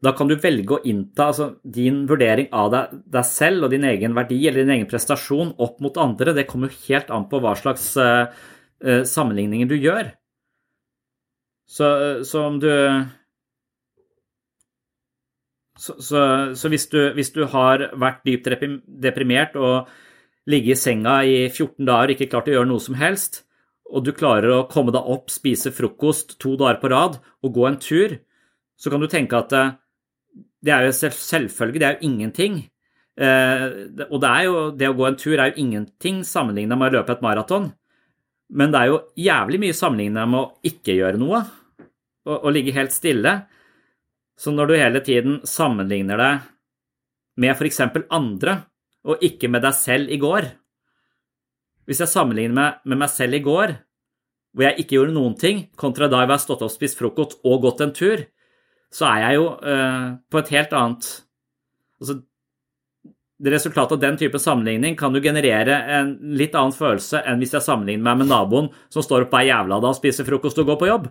da 0.05 0.13
kan 0.17 0.29
du 0.31 0.37
velge 0.41 0.77
å 0.77 0.83
innta 0.89 1.29
altså, 1.31 1.49
din 1.63 2.05
vurdering 2.09 2.51
av 2.55 2.71
deg, 2.73 2.95
deg, 3.17 3.27
selv 3.29 3.67
og 3.67 3.75
din 3.75 3.87
egen 3.89 4.15
verdi 4.17 4.39
eller 4.49 4.65
din 4.65 4.75
egen 4.77 4.91
prestasjon 4.91 5.55
opp 5.63 5.81
mot 5.85 5.99
andre. 6.01 6.35
Det 6.37 6.47
kommer 6.49 6.73
jo 6.73 6.85
helt 6.89 7.13
an 7.15 7.27
på 7.31 7.41
hva 7.43 7.55
slags 7.59 7.91
uh, 8.01 8.31
uh, 8.85 9.03
sammenligninger 9.09 9.71
du 9.71 9.77
gjør. 9.77 10.13
Så, 11.69 11.85
uh, 11.89 12.25
så 12.25 12.49
om 12.49 12.59
du 12.63 12.71
Så, 15.75 15.97
så, 15.99 16.21
så 16.55 16.69
hvis, 16.71 16.87
du, 16.89 17.01
hvis, 17.17 17.33
du, 17.35 17.43
har 17.51 17.91
vært 17.99 18.23
dypt 18.25 18.47
deprimert 19.03 19.57
og 19.59 19.91
ligget 20.49 20.79
i 20.79 20.81
senga 20.81 21.17
i 21.27 21.49
14 21.49 21.83
dager 21.85 22.13
og 22.13 22.15
ikke 22.15 22.31
klart 22.31 22.49
å 22.49 22.55
gjøre 22.55 22.69
noe 22.71 22.81
som 22.81 22.95
helst, 22.95 23.43
og 23.91 24.05
du 24.07 24.13
klarer 24.17 24.53
å 24.55 24.69
komme 24.71 24.95
deg 24.95 25.03
opp, 25.03 25.33
spise 25.35 25.73
frokost 25.75 26.39
to 26.41 26.55
dager 26.61 26.79
på 26.81 26.93
rad 26.93 27.19
og 27.43 27.53
gå 27.59 27.67
en 27.69 27.81
tur, 27.83 28.15
så 28.77 28.91
kan 28.93 29.03
du 29.03 29.09
tenke 29.11 29.39
at 29.39 29.55
eh, 29.57 29.75
det 30.65 30.73
er 30.75 30.87
jo 30.89 30.95
selvfølge, 30.97 31.81
det 31.81 31.87
er 31.89 31.97
jo 31.99 32.09
ingenting. 32.09 32.63
Eh, 33.15 33.65
og 34.09 34.19
det, 34.23 34.31
jo, 34.47 34.55
det 34.75 34.91
å 34.91 34.97
gå 34.99 35.09
en 35.09 35.19
tur 35.21 35.37
er 35.37 35.53
jo 35.53 35.63
ingenting 35.63 36.23
sammenlignet 36.27 36.81
med 36.81 36.91
å 36.91 36.99
løpe 36.99 37.15
et 37.15 37.25
maraton. 37.25 37.69
Men 38.55 38.73
det 38.73 38.81
er 38.81 38.91
jo 38.91 39.03
jævlig 39.19 39.61
mye 39.63 39.77
sammenlignet 39.77 40.31
med 40.31 40.41
å 40.41 40.71
ikke 40.71 40.97
gjøre 40.99 41.21
noe 41.21 41.45
og 42.25 42.49
ligge 42.57 42.73
helt 42.73 42.95
stille. 42.95 43.35
Så 44.41 44.53
når 44.55 44.71
du 44.71 44.75
hele 44.81 45.03
tiden 45.05 45.41
sammenligner 45.47 46.21
deg 46.21 46.47
med 47.41 47.55
f.eks. 47.55 47.81
andre, 48.15 48.63
og 49.05 49.23
ikke 49.25 49.51
med 49.53 49.61
deg 49.67 49.75
selv 49.77 50.09
i 50.09 50.17
går 50.17 50.47
Hvis 51.85 51.99
jeg 52.01 52.09
sammenligner 52.09 52.55
meg 52.57 52.87
med 52.89 53.03
meg 53.03 53.11
selv 53.13 53.37
i 53.37 53.43
går, 53.45 53.75
hvor 54.55 54.65
jeg 54.65 54.81
ikke 54.81 54.97
gjorde 54.97 55.13
noen 55.13 55.35
ting, 55.37 55.59
kontra 55.77 56.09
da 56.09 56.23
jeg 56.23 56.31
har 56.31 56.41
stått 56.41 56.63
opp, 56.65 56.73
spist 56.73 56.97
frokost 56.97 57.35
og 57.45 57.67
gått 57.67 57.83
en 57.85 57.93
tur, 57.93 58.23
så 58.95 59.09
er 59.11 59.25
jeg 59.25 59.41
jo 59.41 59.49
uh, 59.59 60.15
på 60.31 60.43
et 60.43 60.55
helt 60.57 60.75
annet 60.79 61.13
Altså, 62.03 62.17
resultatet 63.45 63.95
av 63.97 64.01
den 64.03 64.17
type 64.19 64.39
sammenligning 64.43 64.97
kan 64.99 65.15
jo 65.15 65.23
generere 65.23 65.77
en 65.97 66.11
litt 66.37 66.57
annen 66.59 66.75
følelse 66.75 67.23
enn 67.25 67.39
hvis 67.41 67.55
jeg 67.55 67.65
sammenligner 67.65 68.05
meg 68.05 68.19
med 68.21 68.29
naboen 68.33 68.69
som 68.93 69.05
står 69.05 69.25
opp 69.25 69.33
hver 69.33 69.47
jævla 69.47 69.79
dag 69.79 69.95
og 69.95 69.99
spiser 69.99 70.27
frokost 70.27 70.59
og 70.61 70.69
går 70.69 70.79
på 70.81 70.89
jobb. 70.91 71.07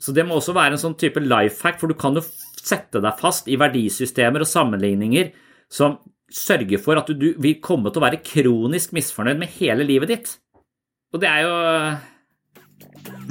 Så 0.00 0.14
det 0.14 0.24
må 0.24 0.38
også 0.38 0.54
være 0.56 0.76
en 0.76 0.80
sånn 0.80 0.96
type 0.96 1.20
life 1.20 1.58
hack, 1.66 1.80
for 1.80 1.90
du 1.90 1.96
kan 1.98 2.16
jo 2.16 2.22
sette 2.22 3.02
deg 3.02 3.20
fast 3.20 3.50
i 3.50 3.58
verdisystemer 3.60 4.44
og 4.44 4.50
sammenligninger 4.50 5.32
som 5.72 5.98
sørger 6.30 6.80
for 6.82 7.00
at 7.00 7.08
du, 7.10 7.14
du 7.18 7.28
vil 7.42 7.58
komme 7.64 7.90
til 7.90 8.00
å 8.00 8.06
være 8.06 8.22
kronisk 8.24 8.94
misfornøyd 8.96 9.42
med 9.42 9.52
hele 9.58 9.86
livet 9.88 10.14
ditt. 10.14 10.38
Og 11.14 11.22
det 11.24 11.28
er 11.32 11.40
jo 11.46 11.52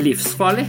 livsfarlig. 0.01 0.65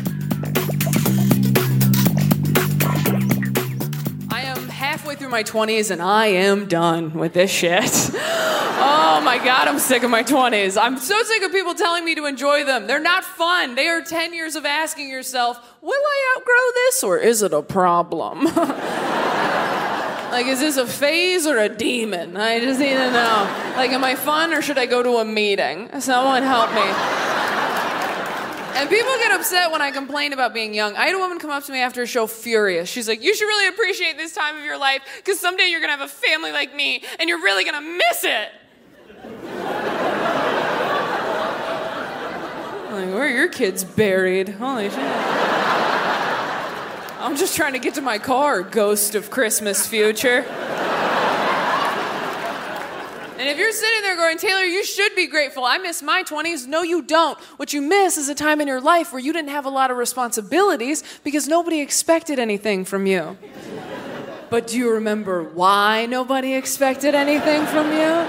Through 5.29 5.37
my 5.37 5.43
20s 5.43 5.91
and 5.91 6.01
I 6.01 6.27
am 6.27 6.67
done 6.67 7.13
with 7.13 7.35
this 7.35 7.51
shit. 7.51 7.83
oh 8.15 9.21
my 9.23 9.39
god, 9.45 9.69
I'm 9.69 9.79
sick 9.79 10.03
of 10.03 10.11
my 10.11 10.23
20s. 10.23 10.81
I'm 10.81 10.97
so 10.97 11.23
sick 11.23 11.43
of 11.43 11.53
people 11.53 11.75
telling 11.75 12.05
me 12.05 12.15
to 12.15 12.25
enjoy 12.25 12.65
them. 12.65 12.87
They're 12.87 12.99
not 12.99 13.25
fun. 13.25 13.75
They 13.75 13.89
are 13.89 14.01
10 14.01 14.33
years 14.33 14.57
of 14.57 14.65
asking 14.65 15.11
yourself, 15.11 15.59
will 15.83 15.93
I 15.93 16.37
outgrow 16.37 16.73
this 16.75 17.05
or 17.05 17.19
is 17.19 17.43
it 17.43 17.53
a 17.53 17.63
problem? 17.63 18.49
Like, 20.29 20.45
is 20.45 20.61
this 20.61 20.77
a 20.77 20.87
phase 20.87 21.47
or 21.47 21.57
a 21.57 21.71
demon? 21.71 22.37
I 22.37 22.61
just 22.61 22.79
need 22.79 22.93
to 22.93 23.11
know. 23.11 23.73
Like, 23.77 23.93
am 23.93 24.05
I 24.05 24.15
fun 24.15 24.53
or 24.53 24.61
should 24.61 24.77
I 24.77 24.85
go 24.85 25.03
to 25.03 25.17
a 25.17 25.25
meeting? 25.25 25.89
Someone 26.01 26.43
help 26.43 26.71
me. 26.75 26.83
And 28.77 28.89
people 28.89 29.11
get 29.19 29.33
upset 29.33 29.71
when 29.71 29.83
I 29.83 29.91
complain 29.91 30.33
about 30.33 30.55
being 30.55 30.75
young. 30.75 30.95
I 30.97 31.07
had 31.07 31.15
a 31.15 31.19
woman 31.19 31.39
come 31.39 31.51
up 31.51 31.65
to 31.65 31.73
me 31.73 31.81
after 31.81 32.03
a 32.03 32.07
show 32.07 32.27
furious. 32.27 32.89
She's 32.89 33.09
like, 33.09 33.23
You 33.23 33.35
should 33.35 33.47
really 33.47 33.69
appreciate 33.69 34.17
this 34.17 34.35
time 34.35 34.57
of 34.57 34.65
your 34.65 34.79
life 34.79 35.03
because 35.17 35.41
someday 35.41 35.69
you're 35.69 35.81
going 35.81 35.93
to 35.93 35.97
have 35.97 36.09
a 36.09 36.13
family 36.13 36.53
like 36.53 36.75
me 36.75 37.03
and 37.19 37.29
you're 37.29 37.43
really 37.43 37.65
going 37.65 37.75
to 37.75 37.99
miss 37.99 38.25
it. 38.25 38.51
like, 42.99 43.15
where 43.15 43.25
are 43.25 43.29
your 43.29 43.49
kids 43.49 43.85
buried? 43.85 44.49
Holy 44.49 44.91
shit. 44.91 44.99
I'm 47.21 47.37
just 47.37 47.57
trying 47.57 47.73
to 47.75 47.79
get 47.79 47.95
to 47.95 48.01
my 48.01 48.19
car, 48.19 48.63
ghost 48.63 49.15
of 49.15 49.31
Christmas 49.31 49.87
future. 49.87 50.45
And 53.39 53.49
if 53.49 53.57
you're 53.57 53.71
sitting 53.71 54.03
there 54.03 54.17
going, 54.17 54.37
Taylor, 54.37 54.65
you 54.65 54.85
should 54.85 55.15
be 55.15 55.29
grateful. 55.29 55.65
I 55.65 55.79
miss 55.79 56.03
my 56.03 56.25
20s. 56.25 56.67
No, 56.67 56.83
you 56.83 57.03
don't. 57.03 57.39
What 57.57 57.73
you 57.73 57.81
miss 57.81 58.17
is 58.17 58.29
a 58.29 58.35
time 58.35 58.61
in 58.61 58.67
your 58.67 58.81
life 58.81 59.13
where 59.13 59.21
you 59.21 59.33
didn't 59.33 59.51
have 59.51 59.65
a 59.65 59.71
lot 59.71 59.93
of 59.93 59.97
responsibilities 59.97 61.05
because 61.23 61.47
nobody 61.47 61.81
expected 61.81 62.41
anything 62.41 62.85
from 62.85 63.07
you. 63.07 63.39
But 64.51 64.67
do 64.67 64.77
you 64.77 64.93
remember 64.93 65.45
why 65.45 66.07
nobody 66.07 66.55
expected 66.55 67.15
anything 67.15 67.65
from 67.67 67.93
you? 67.93 68.27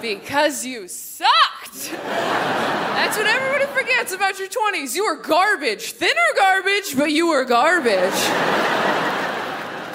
Because 0.00 0.66
you 0.66 0.88
sucked. 0.88 1.92
That's 1.92 3.16
what 3.16 3.28
everybody 3.28 3.66
forgets 3.66 4.12
about 4.12 4.40
your 4.40 4.48
20s. 4.48 4.96
You 4.96 5.04
were 5.04 5.22
garbage. 5.22 5.92
Thinner 5.92 6.32
garbage, 6.36 6.96
but 6.96 7.12
you 7.12 7.28
were 7.28 7.44
garbage. 7.44 9.01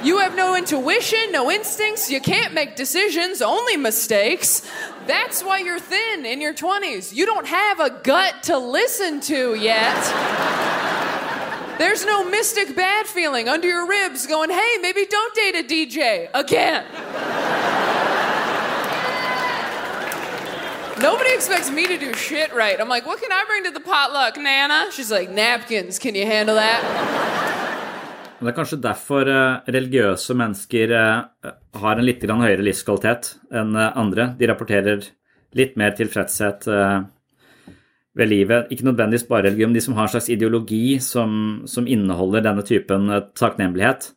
You 0.08 0.20
have 0.20 0.38
no 0.38 0.56
intuition, 0.56 1.34
no 1.34 1.52
instincts, 1.52 2.10
you 2.10 2.22
can't 2.22 2.54
make 2.54 2.78
decisions, 2.78 3.42
only 3.42 3.76
mistakes. 3.76 4.66
That's 5.06 5.44
why 5.44 5.60
you're 5.60 5.82
thin 5.82 6.26
in 6.26 6.40
your 6.40 6.54
20s. 6.54 7.14
You 7.14 7.26
don't 7.26 7.46
have 7.46 7.82
a 7.82 7.90
gut 7.90 8.44
to 8.44 8.58
listen 8.58 9.20
to 9.20 9.56
yet. 9.56 10.02
There's 11.78 12.06
no 12.06 12.24
mystic 12.24 12.74
bad 12.74 13.06
feeling 13.06 13.50
under 13.50 13.68
your 13.68 13.86
ribs 13.86 14.26
going, 14.28 14.50
hey, 14.50 14.78
maybe 14.82 15.06
don't 15.10 15.36
date 15.36 15.56
a 15.56 15.64
DJ 15.64 16.30
again. 16.34 16.86
Nobody 21.02 21.34
expects 21.34 21.70
me 21.70 21.86
to 21.86 21.98
do 21.98 22.14
shit 22.14 22.54
right. 22.54 22.80
I'm 22.80 22.88
like, 22.88 23.06
what 23.06 23.22
can 23.22 23.34
I 23.34 23.44
bring 23.46 23.66
to 23.66 23.72
the 23.72 23.82
potluck, 23.82 24.38
Nana? 24.38 24.90
She's 24.94 25.12
like, 25.12 25.30
napkins. 25.30 26.00
Can 26.00 26.16
you 26.16 26.26
handle 26.26 26.56
that? 26.56 27.47
Det 28.38 28.52
er 28.52 28.54
kanskje 28.54 28.78
derfor 28.78 29.30
eh, 29.32 29.70
religiøse 29.74 30.36
mennesker 30.38 30.92
eh, 30.94 31.54
har 31.82 31.98
en 31.98 32.06
litt 32.06 32.22
høyere 32.22 32.66
livskvalitet 32.66 33.32
enn 33.50 33.74
eh, 33.74 33.96
andre. 33.98 34.28
De 34.38 34.50
rapporterer 34.50 35.08
litt 35.58 35.78
mer 35.80 35.96
tilfredshet 35.98 36.68
ved 38.18 38.30
livet. 38.30 38.68
Ikke 38.70 38.86
nødvendigvis 38.86 39.26
bare 39.30 39.48
religion, 39.48 39.74
de 39.74 39.82
som 39.82 39.96
har 39.98 40.06
en 40.06 40.12
slags 40.12 40.28
ideologi 40.30 41.00
som, 41.02 41.64
som 41.66 41.88
inneholder 41.88 42.44
denne 42.46 42.66
typen 42.68 43.08
takknemlighet. 43.40 44.12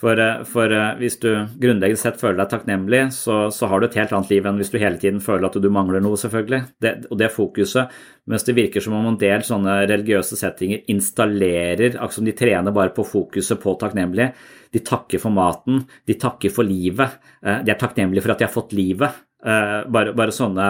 For, 0.00 0.16
eh, 0.16 0.44
for 0.48 0.72
eh, 0.72 0.94
hvis 1.00 1.18
du 1.20 1.28
grunnleggende 1.60 2.00
sett 2.00 2.20
føler 2.20 2.38
deg 2.40 2.52
takknemlig, 2.54 3.02
så, 3.12 3.42
så 3.52 3.68
har 3.68 3.80
du 3.80 3.86
et 3.86 3.98
helt 4.00 4.14
annet 4.16 4.30
liv 4.32 4.46
enn 4.48 4.60
hvis 4.60 4.72
du 4.72 4.78
hele 4.80 5.00
tiden 5.00 5.20
føler 5.24 5.48
at 5.50 5.58
du 5.60 5.68
mangler 5.72 6.00
noe, 6.04 6.16
selvfølgelig. 6.20 6.60
Det, 6.80 6.92
og 7.10 7.20
det 7.20 7.28
fokuset, 7.34 7.92
mens 8.30 8.46
det 8.46 8.56
virker 8.56 8.84
som 8.84 8.96
om 8.96 9.10
en 9.10 9.18
del 9.20 9.44
sånne 9.44 9.76
religiøse 9.90 10.38
settinger 10.40 10.86
installerer, 10.92 11.98
akkurat 11.98 12.16
som 12.16 12.30
de 12.30 12.36
trener 12.38 12.76
bare 12.76 12.94
på 12.96 13.04
fokuset 13.04 13.60
på 13.60 13.76
takknemlig. 13.82 14.30
De 14.72 14.82
takker 14.86 15.20
for 15.20 15.36
maten, 15.36 15.84
de 16.08 16.16
takker 16.20 16.54
for 16.54 16.68
livet, 16.68 17.20
eh, 17.44 17.60
de 17.66 17.74
er 17.74 17.80
takknemlige 17.80 18.24
for 18.24 18.36
at 18.36 18.40
de 18.40 18.48
har 18.48 18.56
fått 18.56 18.76
livet. 18.76 19.26
Bare, 19.40 20.12
bare 20.12 20.34
sånne 20.36 20.64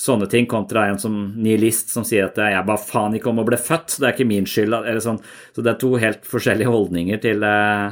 sånne 0.00 0.28
ting 0.32 0.46
kontra 0.48 0.86
en 0.88 1.00
som 1.00 1.16
nihilist 1.36 1.92
som 1.92 2.06
sier 2.08 2.30
at 2.30 2.38
jeg 2.40 2.66
ba 2.66 2.76
faen 2.80 3.16
ikke 3.18 3.30
om 3.32 3.42
å 3.42 3.46
bli 3.48 3.58
født, 3.60 3.98
det 4.00 4.08
er 4.08 4.14
ikke 4.14 4.28
min 4.30 4.48
skyld. 4.48 4.76
Eller 4.80 5.02
sånn. 5.04 5.20
Så 5.52 5.64
det 5.64 5.74
er 5.74 5.80
to 5.82 5.90
helt 6.00 6.24
forskjellige 6.28 6.72
holdninger 6.72 7.20
til 7.20 7.44
eh, 7.44 7.90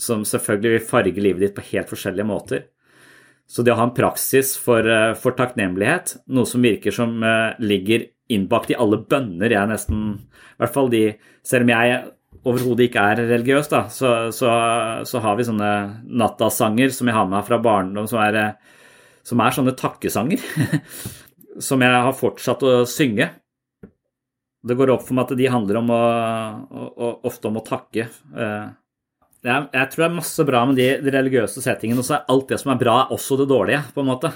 som 0.00 0.24
selvfølgelig 0.28 0.76
vil 0.76 0.86
farge 0.88 1.24
livet 1.24 1.44
ditt 1.44 1.56
på 1.58 1.66
helt 1.72 1.92
forskjellige 1.92 2.28
måter. 2.28 2.64
Så 3.52 3.64
det 3.64 3.74
å 3.74 3.78
ha 3.82 3.84
en 3.88 3.94
praksis 3.96 4.54
for, 4.56 4.86
eh, 4.88 5.12
for 5.18 5.36
takknemlighet, 5.36 6.16
noe 6.32 6.48
som 6.48 6.64
virker 6.64 6.94
som 6.94 7.18
eh, 7.22 7.60
ligger 7.60 8.08
innbakt 8.32 8.72
i 8.72 8.78
alle 8.80 9.02
bønner 9.04 9.52
jeg 9.52 9.68
nesten 9.68 10.02
I 10.14 10.62
hvert 10.62 10.72
fall 10.72 10.86
de 10.88 11.00
Selv 11.44 11.66
om 11.66 11.72
jeg 11.74 11.96
overhodet 12.48 12.86
ikke 12.86 13.02
er 13.02 13.20
religiøs, 13.28 13.68
da, 13.68 13.82
så, 13.92 14.30
så, 14.32 14.50
så 15.04 15.20
har 15.20 15.36
vi 15.36 15.44
sånne 15.46 15.72
nattasanger 16.06 16.94
som 16.94 17.10
jeg 17.10 17.16
har 17.16 17.26
med 17.28 17.44
fra 17.46 17.58
barndom, 17.62 18.06
som 18.10 18.22
er, 18.22 18.38
som 19.26 19.42
er 19.42 19.54
sånne 19.54 19.74
takkesanger. 19.78 20.42
som 21.60 21.82
jeg 21.84 22.02
har 22.06 22.14
fortsatt 22.16 22.62
å 22.64 22.74
synge. 22.88 23.28
Det 24.62 24.76
går 24.78 24.92
opp 24.94 25.02
for 25.04 25.18
meg 25.18 25.26
at 25.26 25.36
de 25.36 25.50
handler 25.50 25.80
om 25.80 25.90
å, 25.90 26.02
å, 26.70 27.08
ofte 27.28 27.50
om 27.50 27.58
å 27.58 27.66
takke. 27.66 28.06
Eh, 28.08 28.68
Jeg, 29.42 29.64
jeg 29.74 29.90
tror 29.90 30.04
det 30.04 30.06
er 30.06 30.14
masse 30.20 30.44
bra 30.46 30.60
med 30.70 30.76
de, 30.78 30.84
de 31.02 31.10
religiøse 31.10 31.58
settingene, 31.64 31.98
og 31.98 32.06
så 32.06 32.20
er 32.20 32.28
alt 32.30 32.52
det 32.52 32.60
som 32.62 32.70
er 32.70 32.78
bra, 32.78 33.08
også 33.10 33.40
det 33.40 33.48
dårlige, 33.50 33.80
på 33.90 34.04
en 34.04 34.10
måte. 34.12 34.30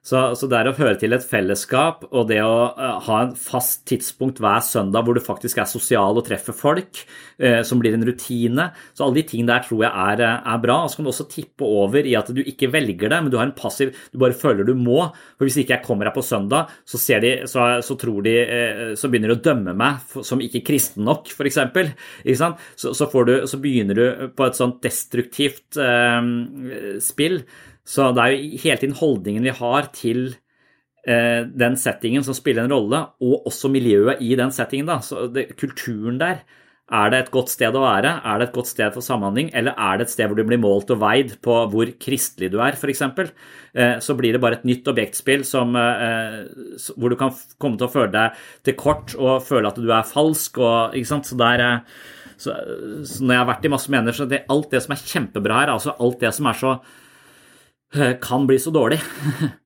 Så, 0.00 0.20
så 0.32 0.46
det 0.48 0.62
å 0.64 0.72
høre 0.78 0.96
til 0.96 1.12
et 1.12 1.24
fellesskap 1.28 2.06
og 2.08 2.30
det 2.30 2.38
å 2.40 2.70
eh, 2.72 3.00
ha 3.04 3.16
en 3.20 3.34
fast 3.36 3.82
tidspunkt 3.90 4.38
hver 4.40 4.62
søndag 4.64 5.04
hvor 5.04 5.18
du 5.18 5.20
faktisk 5.20 5.60
er 5.60 5.68
sosial 5.68 6.16
og 6.16 6.24
treffer 6.24 6.56
folk, 6.56 7.02
eh, 7.36 7.60
som 7.68 7.82
blir 7.82 7.98
en 7.98 8.06
rutine. 8.08 8.70
Så 8.96 9.04
alle 9.04 9.18
de 9.18 9.26
tingene 9.28 9.52
der 9.52 9.66
tror 9.66 9.84
jeg 9.84 9.92
er, 9.92 10.24
eh, 10.24 10.48
er 10.54 10.62
bra. 10.64 10.78
Og 10.86 10.88
så 10.88 10.98
kan 10.98 11.08
du 11.08 11.12
også 11.12 11.28
tippe 11.28 11.68
over 11.68 12.08
i 12.08 12.16
at 12.16 12.32
du 12.32 12.40
ikke 12.40 12.70
velger 12.72 13.12
det, 13.12 13.20
men 13.20 13.28
du 13.28 13.36
har 13.36 13.50
en 13.50 13.56
passiv 13.56 13.92
Du 14.10 14.16
bare 14.22 14.36
føler 14.36 14.64
du 14.64 14.72
må. 14.72 15.10
For 15.36 15.44
hvis 15.44 15.60
ikke 15.60 15.76
jeg 15.76 15.84
kommer 15.84 16.08
her 16.08 16.16
på 16.16 16.24
søndag, 16.24 16.72
så, 16.88 16.96
de, 17.20 17.36
så, 17.50 17.68
så 17.84 18.00
de 18.24 18.36
eh, 18.40 18.96
begynner 19.04 19.34
de 19.34 19.36
å 19.36 19.44
dømme 19.50 19.76
meg 19.76 20.00
som 20.24 20.40
ikke 20.40 20.64
kristen 20.64 21.04
nok, 21.04 21.28
f.eks. 21.28 21.60
Så, 22.80 22.94
så, 22.96 23.04
så 23.04 23.60
begynner 23.60 24.00
du 24.00 24.28
på 24.32 24.48
et 24.48 24.56
sånt 24.56 24.80
destruktivt 24.80 25.76
eh, 25.76 26.96
spill. 27.04 27.42
Så 27.90 28.12
det 28.14 28.22
er 28.22 28.36
jo 28.36 28.62
hele 28.62 28.78
tiden 28.78 28.98
holdningen 29.00 29.46
vi 29.48 29.56
har 29.56 29.90
til 29.96 30.22
eh, 31.08 31.42
den 31.48 31.76
settingen 31.80 32.24
som 32.26 32.36
spiller 32.36 32.66
en 32.66 32.74
rolle, 32.74 33.02
og 33.24 33.50
også 33.50 33.70
miljøet 33.72 34.22
i 34.22 34.36
den 34.38 34.54
settingen. 34.54 34.90
Da. 34.90 35.00
Så 35.02 35.26
det, 35.34 35.50
kulturen 35.60 36.20
der. 36.22 36.44
Er 36.90 37.10
det 37.12 37.18
et 37.20 37.28
godt 37.30 37.52
sted 37.52 37.76
å 37.78 37.84
være? 37.84 38.16
Er 38.26 38.40
det 38.40 38.48
et 38.48 38.56
godt 38.56 38.66
sted 38.66 38.90
for 38.90 39.06
samhandling? 39.06 39.52
Eller 39.54 39.76
er 39.78 39.98
det 39.98 40.08
et 40.08 40.12
sted 40.12 40.26
hvor 40.26 40.34
du 40.34 40.42
blir 40.42 40.58
målt 40.58 40.90
og 40.90 40.98
veid 40.98 41.36
på 41.44 41.54
hvor 41.70 41.92
kristelig 42.02 42.48
du 42.50 42.56
er, 42.58 42.74
f.eks.? 42.74 43.04
Eh, 43.78 43.92
så 44.02 44.16
blir 44.18 44.34
det 44.34 44.40
bare 44.42 44.58
et 44.58 44.66
nytt 44.66 44.90
objektspill 44.90 45.44
som, 45.46 45.76
eh, 45.78 46.40
hvor 46.96 47.14
du 47.14 47.18
kan 47.20 47.30
komme 47.62 47.78
til 47.78 47.86
å 47.86 47.92
føle 47.92 48.10
deg 48.16 48.40
til 48.66 48.74
kort 48.78 49.14
og 49.14 49.38
føle 49.46 49.70
at 49.70 49.78
du 49.78 49.86
er 49.86 50.08
falsk. 50.08 50.58
Og, 50.58 50.98
ikke 50.98 51.12
sant? 51.12 51.30
Så, 51.30 51.38
der, 51.38 51.62
så, 52.34 52.58
så 53.06 53.22
når 53.22 53.36
jeg 53.36 53.44
har 53.44 53.52
vært 53.52 53.70
i 53.70 53.72
masse 53.76 53.94
mener, 53.94 54.16
så 54.16 54.26
det, 54.26 54.42
alt 54.50 54.74
det 54.74 54.82
som 54.82 54.96
er 54.96 55.06
kjempebra 55.14 55.62
her, 55.62 55.74
altså 55.76 55.94
alt 55.94 56.26
det 56.26 56.34
som 56.34 56.50
er 56.50 56.58
så 56.58 56.74
kan 58.22 58.46
bli 58.46 58.58
så 58.62 58.70
dårlig. 58.74 59.00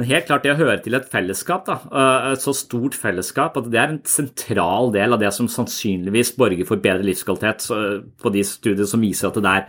Men 0.00 0.08
helt 0.08 0.28
klart 0.30 0.46
det 0.46 0.54
å 0.54 0.60
høre 0.60 0.78
til 0.80 0.96
et 0.96 1.08
fellesskap, 1.12 1.66
da, 1.66 1.76
eh, 1.90 2.32
et 2.32 2.40
så 2.40 2.54
stort 2.56 2.96
fellesskap, 2.96 3.58
at 3.60 3.66
det 3.68 3.80
er 3.80 3.90
en 3.92 4.02
sentral 4.08 4.92
del 4.94 5.12
av 5.12 5.20
det 5.20 5.32
som 5.36 5.50
sannsynligvis 5.50 6.32
borger 6.38 6.64
for 6.68 6.80
bedre 6.80 7.04
livskvalitet 7.04 7.66
på 7.68 8.32
de 8.32 8.44
studiene 8.46 8.88
som 8.88 9.04
viser 9.04 9.28
at 9.28 9.36
det 9.36 9.50
er 9.50 9.66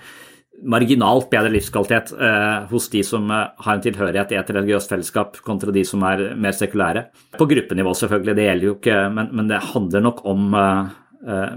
marginalt 0.71 1.27
bedre 1.31 1.51
livskvalitet 1.51 2.13
eh, 2.13 2.69
hos 2.69 2.87
de 2.93 3.01
som 3.03 3.27
har 3.27 3.73
en 3.73 3.83
tilhørighet 3.83 4.31
i 4.31 4.39
et 4.39 4.55
religiøst 4.55 4.93
fellesskap, 4.93 5.41
kontra 5.43 5.73
de 5.75 5.83
som 5.87 6.07
er 6.07 6.29
mer 6.39 6.55
sekulære. 6.55 7.07
På 7.35 7.49
gruppenivå, 7.49 7.95
selvfølgelig, 7.97 8.37
det 8.37 8.47
gjelder 8.47 8.69
jo 8.69 8.75
ikke, 8.77 8.99
men, 9.17 9.31
men 9.35 9.51
det 9.51 9.63
handler 9.73 10.05
nok 10.07 10.25
om 10.31 10.51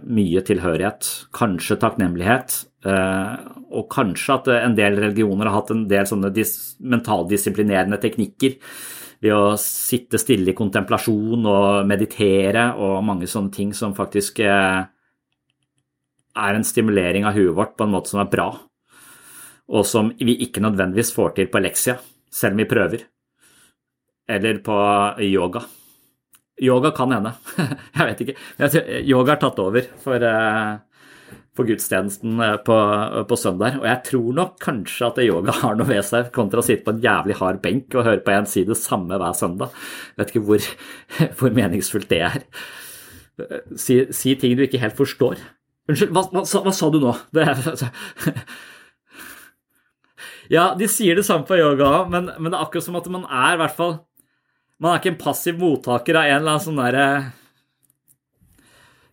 mye 0.05 0.41
tilhørighet, 0.45 1.07
kanskje 1.33 1.79
takknemlighet, 1.81 2.59
og 2.85 3.87
kanskje 3.91 4.35
at 4.35 4.51
en 4.59 4.75
del 4.77 4.99
religioner 5.01 5.49
har 5.49 5.61
hatt 5.61 5.71
en 5.73 5.87
del 5.89 6.05
sånne 6.09 6.31
mentaldisiplinerende 6.95 7.97
teknikker 8.03 8.59
ved 9.25 9.33
å 9.33 9.55
sitte 9.61 10.21
stille 10.21 10.53
i 10.53 10.57
kontemplasjon 10.57 11.47
og 11.49 11.87
meditere 11.89 12.67
og 12.77 13.05
mange 13.07 13.29
sånne 13.31 13.55
ting 13.55 13.73
som 13.77 13.95
faktisk 13.97 14.43
uh, 14.45 14.85
er 16.35 16.59
en 16.59 16.67
stimulering 16.67 17.25
av 17.25 17.39
huet 17.39 17.55
vårt 17.57 17.77
på 17.79 17.87
en 17.87 17.95
måte 17.95 18.13
som 18.13 18.21
er 18.21 18.31
bra, 18.33 18.49
og 19.71 19.87
som 19.89 20.11
vi 20.19 20.37
ikke 20.45 20.63
nødvendigvis 20.65 21.15
får 21.17 21.37
til 21.39 21.49
på 21.53 21.63
leksia, 21.63 21.97
selv 22.29 22.57
om 22.57 22.63
vi 22.63 22.69
prøver. 22.69 23.07
Eller 24.29 24.59
på 24.65 24.77
yoga. 25.25 25.63
Yoga 26.61 26.91
kan 26.97 27.13
hende. 27.13 27.33
jeg 27.97 28.09
vet 28.09 28.23
ikke. 28.25 28.37
Yoga 29.05 29.35
er 29.35 29.41
tatt 29.43 29.63
over 29.63 29.89
for 30.05 30.27
på 31.55 31.67
gudstjenesten 31.69 32.41
eh, 32.43 32.57
på, 32.67 32.77
på, 33.31 33.39
søndag. 33.39 33.79
Og 33.81 33.89
jeg 33.89 34.03
tror 34.09 34.37
nok 34.41 34.57
kanskje 34.63 35.09
at 35.09 35.21
yoga 35.25 35.55
har 35.61 35.79
noe 35.79 35.89
ved 35.89 36.03
seg, 36.07 36.31
kontra 36.35 36.63
å 36.63 36.67
sitte 36.67 36.87
på 36.87 36.97
en 36.97 37.03
jævlig 37.05 37.39
hard 37.41 37.61
benk 37.65 37.95
og 37.95 38.07
høre 38.09 38.25
på 38.25 38.35
en 38.35 38.49
side 38.51 38.77
samme 38.79 39.19
hver 39.21 39.37
søndag. 39.39 39.75
Jeg 40.13 40.23
vet 40.23 40.35
ikke 40.35 40.47
hvor, 40.51 40.69
hvor 41.39 41.59
meningsfullt 41.61 42.11
det 42.11 42.23
er. 42.27 42.47
Si, 43.79 44.05
si, 44.15 44.37
ting 44.39 44.55
du 44.59 44.65
ikke 44.67 44.83
helt 44.83 44.99
forstår. 44.99 45.41
Unnskyld, 45.91 46.15
hva, 46.17 46.23
hva, 46.33 46.45
hva 46.45 46.73
sa 46.75 46.89
du 46.91 47.01
nå? 47.03 47.13
Det, 47.35 47.45
Ja, 50.53 50.75
de 50.77 50.89
sier 50.93 51.17
det 51.17 51.25
samme 51.25 51.47
på 51.49 51.57
yoga 51.57 52.03
men, 52.05 52.29
men, 52.37 52.51
det 52.51 52.59
er 52.59 52.67
akkurat 52.67 52.85
som 52.85 52.99
at 52.99 53.07
man 53.13 53.25
er 53.25 53.55
i 53.55 53.61
hvert 53.63 53.77
fall 53.79 53.95
Man 54.77 54.91
er 54.91 55.01
ikke 55.01 55.15
en 55.15 55.23
passiv 55.23 55.57
mottaker 55.61 56.19
av 56.21 56.29
en 56.29 56.37
eller 56.37 56.53
annen 56.53 56.65
sånn 56.67 56.81
derre 56.81 57.07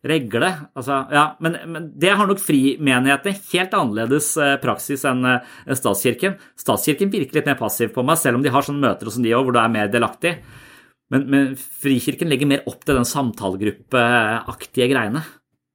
regle. 0.07 0.49
Altså, 0.77 1.03
ja, 1.13 1.25
men, 1.43 1.57
men, 1.69 1.89
det 1.99 2.13
har 2.17 2.29
nok 2.29 2.41
frimenighetene 2.41 3.37
helt 3.51 3.75
annerledes 3.77 4.31
eh, 4.41 4.55
praksis 4.61 5.05
enn 5.07 5.27
eh, 5.29 5.75
statskirken. 5.77 6.39
Statskirken 6.59 7.11
virker 7.13 7.39
litt 7.39 7.51
mer 7.51 7.59
passiv 7.59 7.93
på 7.95 8.05
meg, 8.05 8.19
selv 8.21 8.39
om 8.39 8.45
de 8.45 8.53
har 8.53 8.65
sånne 8.65 8.81
møter 8.81 9.11
som 9.13 9.25
de 9.25 9.35
òg, 9.37 9.45
hvor 9.45 9.57
du 9.57 9.61
er 9.61 9.73
mer 9.73 9.91
delaktig. 9.93 10.37
Men, 11.11 11.27
men, 11.29 11.53
Frikirken 11.59 12.31
legger 12.31 12.49
mer 12.49 12.65
opp 12.71 12.81
til 12.87 12.97
den 12.97 13.07
samtalegruppeaktige 13.07 14.89
greiene. 14.93 15.25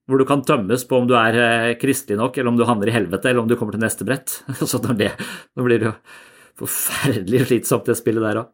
Hvor 0.07 0.23
du 0.23 0.27
kan 0.27 0.45
tømmes 0.47 0.87
på 0.87 1.01
om 1.01 1.09
du 1.11 1.17
er 1.19 1.41
eh, 1.41 1.73
kristelig 1.81 2.19
nok, 2.19 2.39
eller 2.39 2.51
om 2.53 2.59
du 2.59 2.67
havner 2.67 2.91
i 2.91 2.95
helvete, 2.95 3.31
eller 3.31 3.45
om 3.45 3.51
du 3.51 3.57
kommer 3.59 3.77
til 3.77 3.85
neste 3.85 4.07
brett. 4.09 4.41
Så 4.71 4.83
når 4.83 4.99
det, 5.03 5.13
Nå 5.55 5.67
blir 5.67 5.83
det 5.83 5.93
jo 5.93 5.97
forferdelig 6.65 7.47
slitsomt, 7.51 7.87
det 7.87 7.99
spillet 7.99 8.25
der 8.27 8.43
òg. 8.43 8.53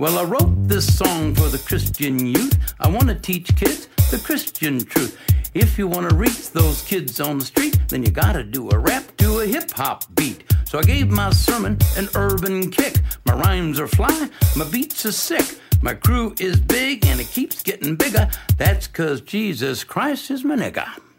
Well, 0.00 0.16
I 0.16 0.24
wrote 0.24 0.66
this 0.66 0.96
song 0.96 1.34
for 1.34 1.50
the 1.50 1.58
Christian 1.58 2.24
youth. 2.24 2.74
I 2.80 2.88
want 2.88 3.08
to 3.08 3.14
teach 3.14 3.54
kids 3.54 3.86
the 4.10 4.16
Christian 4.16 4.80
truth. 4.80 5.18
If 5.52 5.76
you 5.76 5.88
want 5.88 6.08
to 6.08 6.16
reach 6.16 6.52
those 6.52 6.80
kids 6.80 7.20
on 7.20 7.40
the 7.40 7.44
street, 7.44 7.78
then 7.88 8.02
you 8.02 8.10
got 8.10 8.32
to 8.32 8.42
do 8.42 8.70
a 8.70 8.78
rap 8.78 9.14
to 9.18 9.40
a 9.40 9.46
hip 9.46 9.70
hop 9.72 10.04
beat. 10.14 10.44
So 10.64 10.78
I 10.78 10.84
gave 10.84 11.10
my 11.10 11.28
sermon 11.32 11.76
an 11.98 12.08
urban 12.14 12.70
kick. 12.70 12.94
My 13.26 13.34
rhymes 13.34 13.78
are 13.78 13.88
fly, 13.88 14.30
my 14.56 14.64
beats 14.70 15.04
are 15.04 15.12
sick. 15.12 15.60
My 15.82 15.92
crew 15.92 16.34
is 16.40 16.58
big 16.58 17.04
and 17.04 17.20
it 17.20 17.28
keeps 17.28 17.62
getting 17.62 17.94
bigger. 17.94 18.30
That's 18.56 18.86
cause 18.86 19.20
Jesus 19.20 19.84
Christ 19.84 20.30
is 20.30 20.44
my 20.44 20.56
nigga. 20.56 21.09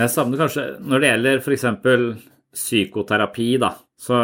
Jeg 0.00 0.12
savner 0.12 0.40
kanskje 0.40 0.66
Når 0.80 1.02
det 1.02 1.12
gjelder 1.12 1.40
f.eks. 1.44 1.66
psykoterapi, 2.50 3.52
da, 3.62 3.74
så, 4.00 4.16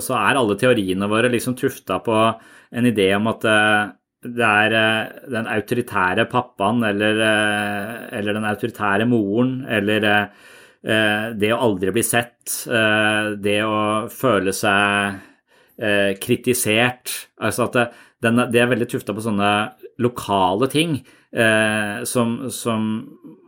så, 0.00 0.16
er 0.16 0.38
alle 0.38 0.56
teoriene 0.56 1.08
våre 1.10 1.28
liksom 1.32 1.56
tufta 1.58 1.98
på 2.04 2.16
en 2.16 2.88
idé 2.88 3.10
om 3.16 3.26
at 3.28 3.44
eh, 3.50 3.88
det 4.36 4.46
er 4.46 4.76
eh, 4.78 5.10
den 5.34 5.48
autoritære 5.52 6.24
pappaen 6.30 6.80
eller, 6.88 7.20
eh, 7.26 7.90
eller 8.16 8.38
den 8.38 8.46
autoritære 8.48 9.08
moren 9.10 9.58
eller 9.68 10.12
det 10.86 11.48
å 11.50 11.56
aldri 11.64 11.90
bli 11.90 12.02
sett, 12.06 12.52
det 13.42 13.56
å 13.66 14.06
føle 14.12 14.52
seg 14.54 15.16
kritisert 16.22 17.10
Altså 17.42 17.64
at 17.64 17.78
det, 18.22 18.60
er 18.60 18.68
veldig 18.70 18.86
tufta 18.92 19.16
på 19.16 19.24
sånne 19.24 19.48
lokale 20.04 20.68
ting 20.70 20.94
som, 22.06 22.36
som 22.54 22.86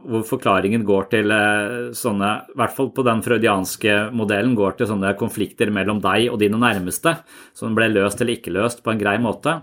hvor 0.06 0.22
forklaringen 0.26 0.84
går 0.86 1.08
til 1.12 1.32
eh, 1.34 1.90
sånne, 1.96 2.30
i 2.52 2.58
hvert 2.58 2.74
fall 2.76 2.90
på 2.94 3.04
den 3.06 3.22
freudianske 3.24 3.96
modellen, 4.14 4.54
går 4.58 4.76
til 4.78 4.90
sånne 4.90 5.14
konflikter 5.18 5.72
mellom 5.74 6.00
deg 6.02 6.28
og 6.30 6.38
dine 6.42 6.60
nærmeste, 6.60 7.16
som 7.56 7.74
ble 7.76 7.88
løst 7.90 8.22
eller 8.22 8.38
ikke 8.38 8.54
løst 8.54 8.84
på 8.84 8.92
en 8.92 9.00
grei 9.00 9.16
måte. 9.22 9.56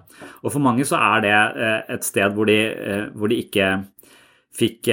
Og 0.43 0.51
for 0.51 0.63
mange 0.63 0.87
så 0.87 0.99
er 0.99 1.23
det 1.23 1.35
eh, 1.35 1.77
et 1.95 2.07
sted 2.07 2.35
hvor 2.35 2.49
de, 2.51 2.57
eh, 2.73 3.05
hvor 3.15 3.31
de 3.31 3.39
ikke 3.45 3.69
fikk, 4.55 4.87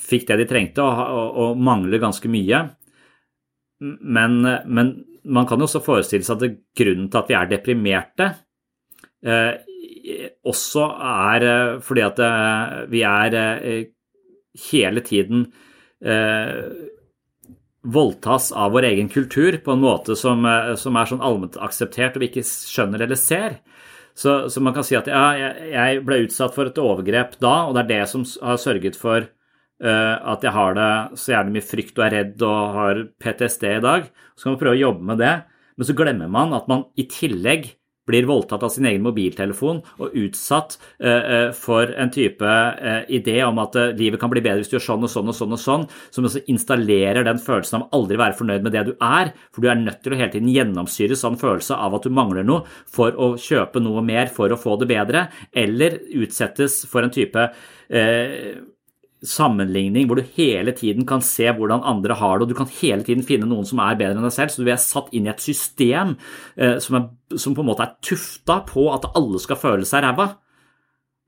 fikk, 0.00 0.22
det 0.30 0.36
de 0.40 0.44
trengte, 0.48 0.80
og, 0.80 1.00
og, 1.12 1.40
og 1.44 1.58
mangler 1.60 2.00
ganske 2.00 2.28
mye. 2.32 2.62
Men, 3.80 4.38
men, 4.64 4.92
man 5.28 5.48
kan 5.48 5.60
jo 5.60 5.66
også 5.66 5.82
forestille 5.84 6.24
seg 6.24 6.40
at 6.46 6.54
grunnen 6.80 7.10
til 7.12 7.20
at 7.20 7.28
vi 7.28 7.36
er 7.36 7.50
deprimerte, 7.50 8.28
også 10.48 10.86
er 11.10 11.44
fordi 11.84 12.06
at 12.06 12.22
vi 12.88 13.04
er 13.04 13.36
hele 14.70 15.02
tiden 15.04 15.46
eh, 16.04 16.64
voldtas 17.82 18.52
av 18.52 18.72
vår 18.72 18.82
egen 18.90 19.08
kultur 19.08 19.56
på 19.64 19.72
en 19.72 19.82
måte 19.84 20.16
som, 20.16 20.44
eh, 20.44 20.74
som 20.76 20.96
er 20.96 21.08
sånn 21.08 21.24
allment 21.24 21.58
akseptert 21.60 22.16
og 22.16 22.24
vi 22.24 22.30
ikke 22.32 22.46
skjønner 22.46 23.06
eller 23.06 23.20
ser. 23.20 23.60
Så, 24.14 24.50
så 24.50 24.60
man 24.60 24.74
kan 24.76 24.84
si 24.84 24.96
at 24.98 25.08
ja, 25.08 25.26
jeg, 25.38 25.68
jeg, 25.72 26.00
ble 26.04 26.24
utsatt 26.26 26.56
for 26.56 26.68
et 26.68 26.80
overgrep 26.82 27.38
da, 27.40 27.54
og 27.68 27.76
det 27.76 27.84
er 27.84 27.92
det 27.92 28.08
som 28.10 28.26
har 28.42 28.58
sørget 28.60 28.98
for 28.98 29.22
uh, 29.22 30.16
at 30.34 30.42
jeg 30.44 30.52
har 30.52 30.74
det 30.76 30.90
så 31.22 31.32
jævlig 31.32 31.54
mye 31.54 31.68
frykt 31.68 32.00
og 32.00 32.04
er 32.04 32.16
redd 32.18 32.44
og 32.44 32.74
har 32.74 33.00
PTSD 33.22 33.64
i 33.70 33.84
dag. 33.86 34.10
Så 34.34 34.44
kan 34.44 34.56
man 34.56 34.60
prøve 34.64 34.76
å 34.76 34.82
jobbe 34.82 35.08
med 35.12 35.22
det, 35.22 35.32
men 35.78 35.88
så 35.88 35.96
glemmer 35.96 36.32
man 36.34 36.52
at 36.58 36.68
man 36.68 36.84
i 37.00 37.06
tillegg 37.08 37.70
blir 38.10 38.28
voldtatt 38.28 38.64
av 38.66 38.72
sin 38.74 38.88
egen 38.90 39.04
mobiltelefon 39.06 39.80
og 40.02 40.16
utsatt 40.18 40.76
uh, 41.02 41.50
for 41.56 41.94
en 41.94 42.12
type 42.12 42.44
uh, 42.44 43.02
idé 43.08 43.38
om 43.46 43.58
at 43.62 43.78
livet 43.98 44.20
kan 44.20 44.32
bli 44.32 44.42
bedre 44.44 44.60
hvis 44.62 44.72
du 44.72 44.76
gjør 44.76 44.86
sånn 44.88 45.06
og 45.06 45.12
sånn 45.12 45.32
og 45.32 45.38
sånn, 45.38 45.56
og 45.56 45.62
sånn, 45.62 45.86
som 46.12 46.28
også 46.28 46.44
installerer 46.52 47.26
den 47.26 47.42
følelsen 47.42 47.80
av 47.80 47.96
aldri 47.96 48.18
være 48.20 48.38
fornøyd 48.38 48.66
med 48.66 48.76
det 48.76 48.86
du 48.90 48.92
er, 48.96 49.32
for 49.54 49.64
du 49.64 49.70
er 49.70 49.80
nødt 49.80 50.02
til 50.04 50.16
å 50.16 50.20
hele 50.20 50.34
tiden 50.34 50.50
gjennomsyres 50.52 51.24
av 51.24 51.34
en 51.34 51.40
følelse 51.40 51.78
av 51.78 51.96
at 51.96 52.06
du 52.06 52.14
mangler 52.14 52.46
noe 52.46 52.66
for 52.90 53.14
å 53.14 53.32
kjøpe 53.40 53.82
noe 53.82 54.04
mer 54.04 54.32
for 54.34 54.52
å 54.52 54.60
få 54.60 54.76
det 54.80 54.90
bedre, 54.90 55.28
eller 55.52 56.00
utsettes 56.20 56.82
for 56.90 57.06
en 57.06 57.14
type 57.14 57.48
sammenligning 59.26 60.06
hvor 60.08 60.20
du 60.20 60.34
hele 60.36 60.72
tiden 60.76 61.06
kan 61.08 61.22
se 61.24 61.48
hvordan 61.52 61.84
andre 61.86 62.16
har 62.16 62.38
det, 62.38 62.46
og 62.46 62.52
du 62.52 62.58
kan 62.58 62.70
hele 62.80 63.04
tiden 63.06 63.24
finne 63.26 63.48
noen 63.48 63.68
som 63.68 63.82
er 63.84 63.98
bedre 64.00 64.16
enn 64.16 64.26
deg 64.26 64.36
selv. 64.36 64.52
Så 64.54 64.64
du 64.64 64.70
er 64.70 64.80
satt 64.80 65.10
inn 65.16 65.28
i 65.28 65.32
et 65.32 65.44
system 65.44 66.16
eh, 66.56 66.78
som, 66.82 67.00
er, 67.00 67.36
som, 67.36 67.56
på 67.56 67.64
en 67.64 67.70
måte 67.72 67.86
er 67.86 67.98
tufta 68.04 68.60
på 68.68 68.88
at 68.94 69.10
alle 69.14 69.42
skal 69.42 69.60
føle 69.60 69.88
seg 69.88 70.06
ræva. 70.06 70.30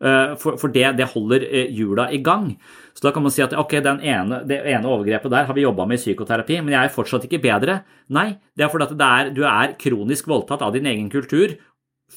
Eh, 0.02 0.32
for, 0.40 0.56
for 0.58 0.72
det, 0.74 0.86
det, 0.98 1.10
holder 1.12 1.44
eh, 1.46 1.68
hjula 1.70 2.08
i 2.10 2.18
gang. 2.24 2.48
Så 2.96 3.04
da 3.06 3.12
kan 3.14 3.22
man 3.22 3.34
si 3.34 3.44
at 3.44 3.54
ok, 3.54 3.76
ene, 3.84 4.40
det 4.48 4.58
ene 4.72 4.88
overgrepet 4.90 5.30
der 5.30 5.46
har 5.46 5.54
vi 5.54 5.62
jobba 5.62 5.86
med 5.86 6.00
i 6.00 6.02
psykoterapi, 6.02 6.58
men 6.60 6.74
jeg 6.74 6.88
er 6.88 6.94
fortsatt 6.94 7.28
ikke 7.28 7.42
bedre. 7.44 7.82
Nei, 8.10 8.32
det 8.56 8.66
er 8.66 8.72
fordi 8.72 8.88
at 8.88 9.04
er, 9.06 9.30
du 9.36 9.44
er 9.46 9.76
kronisk 9.78 10.26
voldtatt 10.32 10.64
av 10.66 10.74
din 10.74 10.88
egen 10.90 11.06
kultur, 11.12 11.54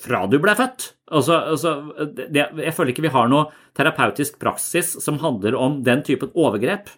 fra 0.01 0.25
du 0.29 0.37
ble 0.41 0.55
født. 0.57 0.91
Altså, 1.15 1.37
altså 1.53 1.73
det, 2.15 2.41
jeg 2.41 2.73
føler 2.75 2.93
ikke 2.93 3.05
vi 3.05 3.13
har 3.13 3.29
noe 3.31 3.49
terapeutisk 3.77 4.39
praksis 4.41 4.95
som 5.03 5.21
handler 5.21 5.57
om 5.59 5.81
den 5.85 6.03
typen 6.05 6.33
overgrep. 6.33 6.89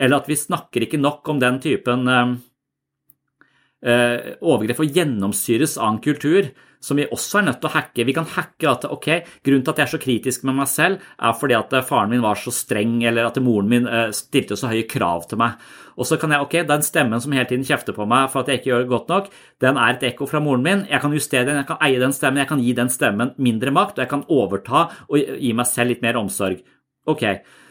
Eller 0.00 0.20
at 0.20 0.30
vi 0.30 0.38
snakker 0.38 0.86
ikke 0.86 1.00
nok 1.00 1.28
om 1.28 1.40
den 1.42 1.60
typen 1.60 2.08
eh, 2.08 2.34
eh 3.80 4.34
overgrep 4.40 4.82
og 4.84 4.96
gjennomsyres 4.96 5.78
av 5.80 5.94
en 5.94 6.02
kultur 6.04 6.50
som 6.80 6.96
vi 6.96 7.06
også 7.12 7.40
er 7.40 7.46
nødt 7.48 7.60
til 7.60 7.68
å 7.68 7.74
hacke. 7.74 8.06
Vi 8.08 8.14
kan 8.16 8.28
hacke 8.34 8.68
at 8.70 8.86
ok, 8.88 9.08
grunnen 9.44 9.64
til 9.64 9.74
at 9.74 9.82
jeg 9.82 9.86
er 9.86 9.92
så 9.92 10.00
kritisk 10.00 10.46
med 10.48 10.56
meg 10.62 10.70
selv, 10.72 11.04
er 11.20 11.36
fordi 11.36 11.56
at 11.58 11.76
eh, 11.76 11.84
faren 11.86 12.12
min 12.12 12.24
var 12.24 12.40
så 12.40 12.52
streng, 12.54 12.98
eller 13.04 13.28
at 13.28 13.40
moren 13.44 13.68
min 13.70 13.88
eh, 13.88 14.08
stilte 14.16 14.56
så 14.56 14.72
høye 14.72 14.88
krav 14.88 15.28
til 15.28 15.42
meg. 15.42 15.60
Og 15.96 16.08
så 16.08 16.18
kan 16.20 16.34
jeg, 16.34 16.44
ok, 16.44 16.56
Den 16.68 16.82
stemmen 16.86 17.20
som 17.20 17.32
hele 17.32 17.48
tiden 17.48 17.64
kjefter 17.66 17.96
på 17.96 18.06
meg 18.08 18.28
for 18.32 18.42
at 18.42 18.50
jeg 18.50 18.60
ikke 18.60 18.70
gjør 18.70 18.84
det 18.84 18.92
godt 18.92 19.08
nok, 19.08 19.30
den 19.60 19.80
er 19.80 19.94
et 19.94 20.04
ekko 20.10 20.28
fra 20.30 20.42
moren 20.42 20.62
min. 20.62 20.84
Jeg 20.90 21.00
kan 21.00 21.14
justere 21.16 21.46
den, 21.48 21.62
jeg 21.62 21.70
kan 21.70 21.80
eie 21.86 22.02
den 22.02 22.12
stemmen, 22.12 22.42
jeg 22.42 22.50
kan 22.50 22.60
gi 22.60 22.76
den 22.76 22.92
stemmen 22.92 23.32
mindre 23.38 23.74
makt, 23.74 23.98
og 23.98 24.04
jeg 24.04 24.12
kan 24.12 24.26
overta 24.28 24.84
og 25.08 25.16
gi 25.18 25.54
meg 25.56 25.66
selv 25.70 25.94
litt 25.94 26.04
mer 26.04 26.20
omsorg. 26.20 26.62
Ok, 27.10 27.24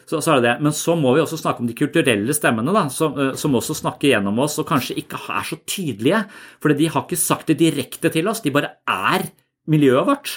så, 0.10 0.18
så, 0.18 0.34
er 0.34 0.42
det 0.42 0.48
det. 0.48 0.56
Men 0.66 0.74
så 0.74 0.96
må 0.98 1.14
vi 1.14 1.22
også 1.22 1.38
snakke 1.38 1.64
om 1.64 1.70
de 1.70 1.78
kulturelle 1.78 2.34
stemmene, 2.34 2.74
da, 2.74 2.88
som, 2.94 3.18
som, 3.38 3.58
også 3.60 3.78
snakker 3.78 4.16
gjennom 4.16 4.42
oss 4.42 4.58
og 4.62 4.68
kanskje 4.70 4.98
ikke 5.04 5.22
er 5.30 5.46
så 5.46 5.60
tydelige. 5.70 6.24
For 6.64 6.74
de 6.74 6.90
har 6.90 7.06
ikke 7.06 7.20
sagt 7.20 7.52
det 7.52 7.60
direkte 7.62 8.12
til 8.14 8.30
oss, 8.32 8.42
de 8.42 8.54
bare 8.56 8.74
er 8.90 9.28
miljøet 9.70 10.10
vårt. 10.10 10.34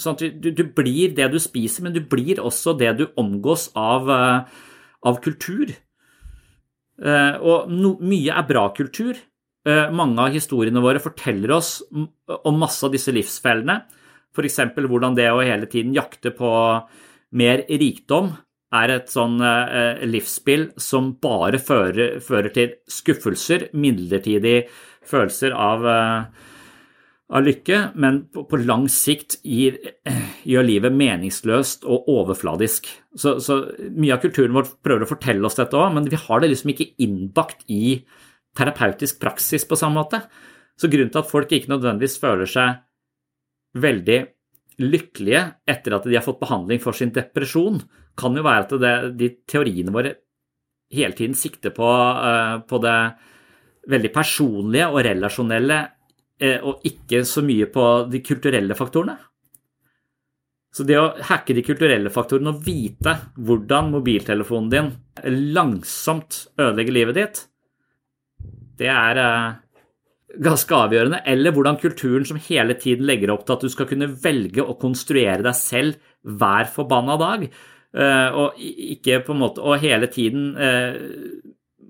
Sånn 0.00 0.16
at 0.16 0.24
du, 0.42 0.48
du 0.56 0.64
blir 0.74 1.12
det 1.14 1.28
du 1.30 1.38
spiser, 1.42 1.84
men 1.84 1.94
du 1.94 2.00
blir 2.02 2.40
også 2.42 2.74
det 2.80 2.94
du 2.98 3.04
omgås 3.20 3.68
av, 3.78 4.08
av 4.08 5.20
kultur. 5.22 5.76
Eh, 7.00 7.34
og 7.40 7.72
no, 7.72 7.96
mye 8.04 8.36
er 8.36 8.48
bra 8.48 8.68
kultur. 8.76 9.26
Mange 9.92 10.16
av 10.24 10.32
historiene 10.32 10.80
våre 10.80 11.02
forteller 11.04 11.50
oss 11.52 11.82
om 11.92 12.56
masse 12.56 12.80
av 12.86 12.94
disse 12.94 13.12
livsfellene. 13.12 13.74
F.eks. 14.32 14.56
hvordan 14.78 15.18
det 15.18 15.26
å 15.28 15.42
hele 15.44 15.68
tiden 15.68 15.92
jakte 15.92 16.32
på 16.32 16.48
mer 17.36 17.66
rikdom 17.68 18.30
er 18.76 18.92
et 18.94 19.10
sånn 19.10 19.40
eh, 19.42 20.02
livsspill 20.06 20.70
som 20.78 21.14
bare 21.22 21.58
fører, 21.62 22.20
fører, 22.22 22.52
til 22.54 22.76
skuffelser, 22.90 23.68
midlertidige 23.74 24.68
følelser 25.06 25.56
av, 25.56 25.86
eh, 25.90 26.50
av 27.30 27.44
lykke, 27.46 27.78
men 28.02 28.24
på, 28.34 28.42
på 28.50 28.58
lang 28.64 28.88
sikt 28.90 29.38
gir, 29.46 29.76
gjør 30.50 30.66
livet 30.66 30.96
meningsløst 30.96 31.86
og 31.86 32.08
overfladisk. 32.10 32.88
Så, 33.14 33.36
så, 33.44 33.60
mye 33.94 34.16
av 34.16 34.24
kulturen 34.24 34.56
vår 34.56 34.72
prøver 34.82 35.06
å 35.06 35.10
fortelle 35.10 35.46
oss 35.46 35.58
dette 35.58 35.78
òg, 35.78 35.92
men 35.94 36.08
vi 36.10 36.18
har 36.18 36.42
det 36.42 36.50
liksom 36.50 36.72
ikke 36.74 36.90
innbakt 37.06 37.62
i 37.70 38.00
terapeutisk 38.58 39.20
praksis 39.22 39.66
på 39.68 39.78
samme 39.78 40.02
måte. 40.02 40.24
Så 40.80 40.90
grunnen 40.90 41.12
til 41.12 41.22
at 41.22 41.30
folk 41.30 41.52
ikke 41.54 41.70
nødvendigvis 41.70 42.18
føler 42.22 42.50
seg 42.50 42.80
veldig 43.78 44.20
lykkelige 44.80 45.44
etter 45.70 45.94
at 45.94 46.08
de 46.08 46.16
har 46.16 46.24
fått 46.24 46.40
behandling 46.40 46.80
for 46.82 46.96
sin 46.96 47.12
depresjon, 47.14 47.78
kan 48.18 48.34
jo 48.34 48.42
være 48.42 48.66
at 48.66 48.74
det, 48.82 48.94
de 49.20 49.30
teoriene 49.48 49.94
våre 49.94 50.16
hele 50.90 51.14
tiden 51.14 51.36
sikter 51.38 51.70
på, 51.76 51.86
uh, 51.86 52.58
på 52.66 52.80
det 52.82 52.96
veldig 53.90 54.10
personlige 54.12 54.88
og 54.90 55.04
relasjonelle, 55.06 55.78
og 56.40 56.86
ikke 56.88 57.24
så 57.28 57.42
mye 57.44 57.66
på 57.68 57.86
de 58.10 58.22
kulturelle 58.24 58.76
faktorene. 58.78 59.18
Så 60.70 60.86
det 60.86 60.98
å 61.00 61.08
hacke 61.26 61.54
de 61.56 61.64
kulturelle 61.66 62.12
faktorene 62.14 62.52
og 62.52 62.62
vite 62.62 63.16
hvordan 63.42 63.90
mobiltelefonen 63.90 64.70
din 64.70 64.92
langsomt 65.56 66.44
ødelegger 66.60 66.94
livet 66.94 67.18
ditt, 67.18 67.40
det 68.78 68.88
er 68.88 69.18
eh, 69.20 69.48
ganske 70.46 70.76
avgjørende. 70.76 71.24
Eller 71.28 71.54
hvordan 71.56 71.80
kulturen 71.82 72.24
som 72.28 72.38
hele 72.46 72.78
tiden 72.78 73.08
legger 73.08 73.34
opp 73.34 73.44
til 73.44 73.56
at 73.56 73.66
du 73.66 73.72
skal 73.72 73.90
kunne 73.90 74.12
velge 74.22 74.62
å 74.62 74.78
konstruere 74.80 75.42
deg 75.44 75.58
selv 75.58 75.98
hver 76.22 76.70
forbanna 76.70 77.18
dag. 77.20 77.44
eh, 77.50 78.30
Og 78.30 78.62
ikke 78.62 79.20
på 79.26 79.34
en 79.34 79.42
måte 79.42 79.64
Og 79.64 79.82
hele 79.82 80.06
tiden 80.06 80.54
eh, 80.56 80.96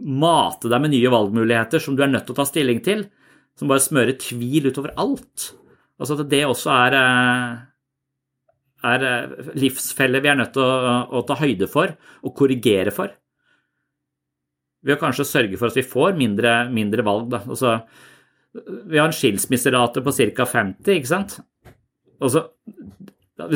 mate 0.01 0.73
deg 0.73 0.81
med 0.81 0.95
nye 0.97 1.13
valgmuligheter 1.13 1.83
som 1.85 1.97
du 1.97 2.03
er 2.03 2.09
nødt 2.09 2.25
til 2.25 2.33
å 2.33 2.41
ta 2.41 2.49
stilling 2.49 2.81
til. 2.81 3.05
Som 3.59 3.71
bare 3.71 3.83
smører 3.85 4.19
tvil 4.21 4.71
utover 4.71 4.95
alt. 5.01 5.51
Altså 6.01 6.17
at 6.17 6.31
det 6.31 6.45
også 6.47 6.71
er 6.73 6.97
eh, 6.97 7.59
er 8.87 9.07
eh, 9.07 9.51
livsfeller 9.61 10.23
vi 10.25 10.31
er 10.33 10.39
nødt 10.41 10.55
til 10.57 10.65
å, 10.65 10.95
å, 11.13 11.25
ta 11.29 11.37
høyde 11.41 11.69
for 11.71 11.93
og 12.25 12.37
korrigere 12.37 12.93
for. 12.95 13.13
Ved 14.81 14.97
å 14.97 15.01
kanskje 15.03 15.29
sørge 15.29 15.61
for 15.61 15.69
at 15.69 15.77
vi 15.77 15.85
får 15.85 16.17
mindre, 16.17 16.55
mindre 16.73 17.05
valg. 17.05 17.35
Altså, 17.43 17.77
vi 18.89 18.99
har 18.99 19.11
en 19.11 19.17
skilsmisserate 19.17 20.03
på 20.05 20.15
ca. 20.17 20.47
50, 20.49 20.95
ikke 20.97 21.11
sant? 21.11 21.37
Og 22.21 22.33
så 22.33 22.47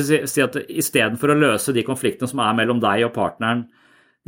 si 0.01 0.41
at 0.45 0.57
Istedenfor 0.69 1.33
å 1.33 1.39
løse 1.39 1.73
de 1.77 1.85
konfliktene 1.85 2.29
som 2.31 2.41
er 2.45 2.55
mellom 2.57 2.79
deg 2.81 3.07
og 3.09 3.15
partneren 3.17 3.67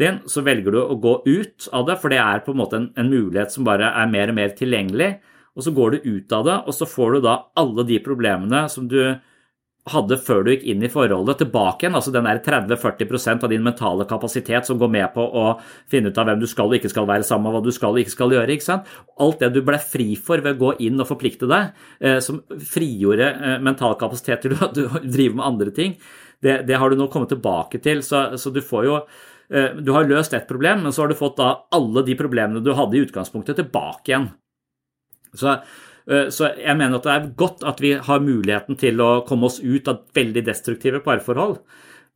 din, 0.00 0.18
så 0.28 0.42
velger 0.44 0.74
du 0.74 0.80
å 0.82 0.96
gå 1.00 1.14
ut 1.24 1.68
av 1.72 1.86
det, 1.88 1.96
for 2.00 2.12
det 2.12 2.18
er 2.20 2.42
på 2.44 2.52
en 2.52 2.60
måte 2.60 2.80
en, 2.80 2.90
en 3.00 3.08
mulighet 3.08 3.54
som 3.54 3.64
bare 3.64 3.88
er 3.96 4.10
mer 4.12 4.32
og 4.32 4.36
mer 4.36 4.52
tilgjengelig. 4.56 5.14
Og 5.56 5.64
så 5.64 5.72
går 5.72 5.96
du 5.96 6.10
ut 6.16 6.36
av 6.36 6.44
det, 6.44 6.58
og 6.68 6.76
så 6.76 6.88
får 6.88 7.16
du 7.16 7.24
da 7.24 7.38
alle 7.56 7.86
de 7.88 7.98
problemene 8.04 8.66
som 8.72 8.88
du 8.90 9.00
hadde 9.92 10.16
før 10.18 10.42
du 10.42 10.50
gikk 10.50 10.64
inn 10.66 10.82
i 10.82 10.90
forholdet, 10.90 11.38
tilbake 11.40 11.84
igjen. 11.84 11.96
Altså 11.98 12.12
den 12.14 12.26
der 12.26 12.40
30-40% 12.42 13.44
av 13.46 13.52
din 13.52 13.64
mentale 13.64 14.06
kapasitet 14.10 14.66
som 14.66 14.80
går 14.80 14.90
med 14.92 15.06
på 15.14 15.22
å 15.22 15.44
finne 15.90 16.10
ut 16.10 16.18
av 16.18 16.26
hvem 16.28 16.42
du 16.42 16.48
skal 16.50 16.70
og 16.70 16.78
ikke 16.78 16.90
skal 16.90 17.06
være 17.08 17.26
sammen 17.26 17.46
med, 17.46 17.56
hva 17.56 17.62
du 17.64 17.74
skal 17.74 17.94
og 17.94 18.02
ikke 18.02 18.14
skal 18.16 18.34
gjøre. 18.34 18.56
ikke 18.56 18.66
sant? 18.66 18.90
Alt 19.22 19.44
det 19.44 19.52
du 19.54 19.60
ble 19.66 19.78
fri 19.82 20.08
for 20.18 20.42
ved 20.42 20.56
å 20.56 20.62
gå 20.64 20.72
inn 20.88 20.98
og 21.02 21.10
forplikte 21.12 21.48
deg, 21.50 21.76
eh, 22.00 22.18
som 22.24 22.42
frigjorde 22.72 23.30
eh, 23.30 23.58
mental 23.62 23.94
kapasitet 24.00 24.42
til 24.46 24.56
at 24.58 24.74
du 24.78 24.88
driver 25.04 25.38
med 25.38 25.46
andre 25.46 25.74
ting, 25.76 25.94
det, 26.42 26.60
det 26.68 26.80
har 26.80 26.90
du 26.90 26.98
nå 26.98 27.06
kommet 27.12 27.30
tilbake 27.32 27.80
til. 27.84 28.02
Så, 28.04 28.26
så 28.42 28.50
du 28.50 28.60
får 28.64 28.88
jo 28.88 28.98
eh, 28.98 29.78
Du 29.78 29.94
har 29.94 30.10
løst 30.10 30.34
ett 30.34 30.50
problem, 30.50 30.82
men 30.82 30.92
så 30.92 31.04
har 31.04 31.14
du 31.14 31.18
fått 31.18 31.38
da 31.38 31.52
alle 31.78 32.02
de 32.02 32.18
problemene 32.18 32.64
du 32.64 32.74
hadde 32.74 32.98
i 32.98 33.06
utgangspunktet, 33.06 33.62
tilbake 33.62 34.10
igjen. 34.10 34.28
Så 35.36 35.58
Eh, 36.10 36.28
så 36.30 36.52
jeg 36.54 36.78
mener 36.78 36.98
at 36.98 37.06
det 37.06 37.14
er 37.14 37.28
godt 37.38 37.64
at 37.66 37.82
vi 37.82 37.92
har 38.08 38.22
muligheten 38.22 38.78
til 38.78 39.02
å 39.02 39.10
komme 39.26 39.50
oss 39.50 39.58
ut 39.62 39.88
av 39.90 40.04
veldig 40.16 40.44
destruktive 40.46 41.02
parforhold. 41.04 41.58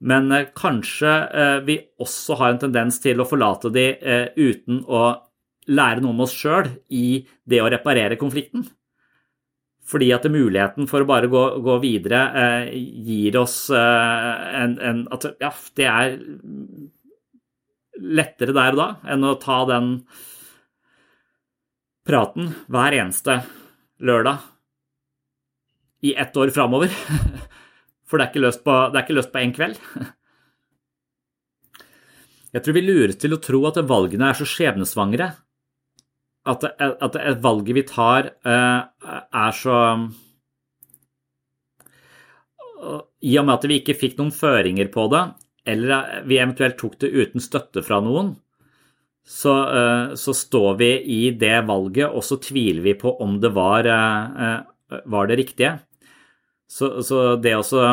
Men 0.06 0.30
eh, 0.32 0.50
kanskje 0.56 1.14
eh, 1.28 1.56
vi 1.66 1.80
også 2.00 2.38
har 2.40 2.54
en 2.54 2.62
tendens 2.66 3.00
til 3.02 3.20
å 3.20 3.28
forlate 3.28 3.72
de 3.74 3.88
uten 4.38 4.84
å 4.86 5.08
lære 5.70 6.02
noe 6.02 6.14
om 6.14 6.22
oss 6.24 6.34
sjøl 6.34 6.70
i 6.94 7.20
det 7.46 7.62
å 7.62 7.70
reparere 7.70 8.18
konflikten. 8.20 8.64
Fordi 9.90 10.12
at 10.14 10.26
muligheten 10.30 10.86
for 10.86 11.02
å 11.02 11.08
bare 11.08 11.26
gå, 11.30 11.42
gå 11.66 11.76
videre 11.82 12.20
gir 12.70 13.34
oss 13.40 13.72
en, 13.74 14.76
en, 14.78 15.00
At 15.10 15.26
ja, 15.42 15.50
det 15.74 15.88
er 15.90 16.12
lettere 17.98 18.54
der 18.54 18.76
og 18.76 18.78
da 18.78 18.86
enn 19.10 19.26
å 19.26 19.34
ta 19.42 19.64
den 19.66 19.96
praten 22.10 22.50
hver 22.70 22.96
eneste 22.98 23.40
lørdag 24.02 24.42
i 26.02 26.14
ett 26.18 26.36
år 26.36 26.50
framover. 26.54 26.90
For 28.08 28.18
det 28.18 28.24
er 28.24 28.32
ikke 28.32 28.42
løst 28.42 28.64
på, 28.66 28.74
det 28.90 29.04
er 29.04 29.44
én 29.44 29.54
kveld. 29.54 29.78
Jeg 32.50 32.64
tror 32.64 32.74
vi 32.74 32.82
lures 32.82 33.20
til 33.22 33.36
å 33.36 33.38
tro 33.38 33.60
at 33.68 33.78
valgene 33.86 34.32
er 34.32 34.34
så 34.38 34.46
skjebnesvangre. 34.48 35.28
At, 36.50 36.64
at 36.66 37.18
valget 37.44 37.76
vi 37.76 37.84
tar, 37.86 38.32
eh, 38.48 38.80
er 39.44 39.52
så 39.54 39.76
I 43.20 43.36
og 43.36 43.44
med 43.44 43.54
at 43.54 43.66
vi 43.68 43.76
ikke 43.78 43.98
fikk 44.00 44.16
noen 44.18 44.32
føringer 44.34 44.88
på 44.90 45.04
det, 45.12 45.20
eller 45.68 46.24
vi 46.26 46.40
eventuelt 46.40 46.78
tok 46.80 46.96
det 47.04 47.12
uten 47.12 47.44
støtte 47.44 47.84
fra 47.86 48.00
noen, 48.02 48.32
så, 49.30 49.52
eh, 49.78 50.14
så, 50.14 50.34
står 50.34 50.74
vi 50.74 50.90
i 51.02 51.30
det 51.30 51.60
valget, 51.68 52.10
og 52.10 52.24
så 52.26 52.40
tviler 52.42 52.82
vi 52.82 52.96
på 52.98 53.12
om 53.22 53.36
det 53.40 53.52
var, 53.54 53.86
eh, 53.86 54.24
eh, 54.42 55.04
var 55.06 55.30
det 55.30 55.36
riktige. 55.38 55.76
Så, 56.70 57.02
så 57.06 57.36
det 57.38 57.54
å 57.54 57.84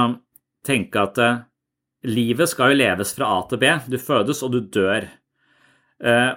tenke 0.66 1.02
at 1.02 1.20
livet 2.06 2.50
skal 2.50 2.74
jo 2.74 2.80
leves 2.82 3.14
fra 3.14 3.30
A 3.38 3.44
til 3.50 3.62
B. 3.62 3.70
Du 3.90 3.98
fødes, 4.02 4.42
og 4.46 4.52
du 4.54 4.60
dør. 4.62 5.08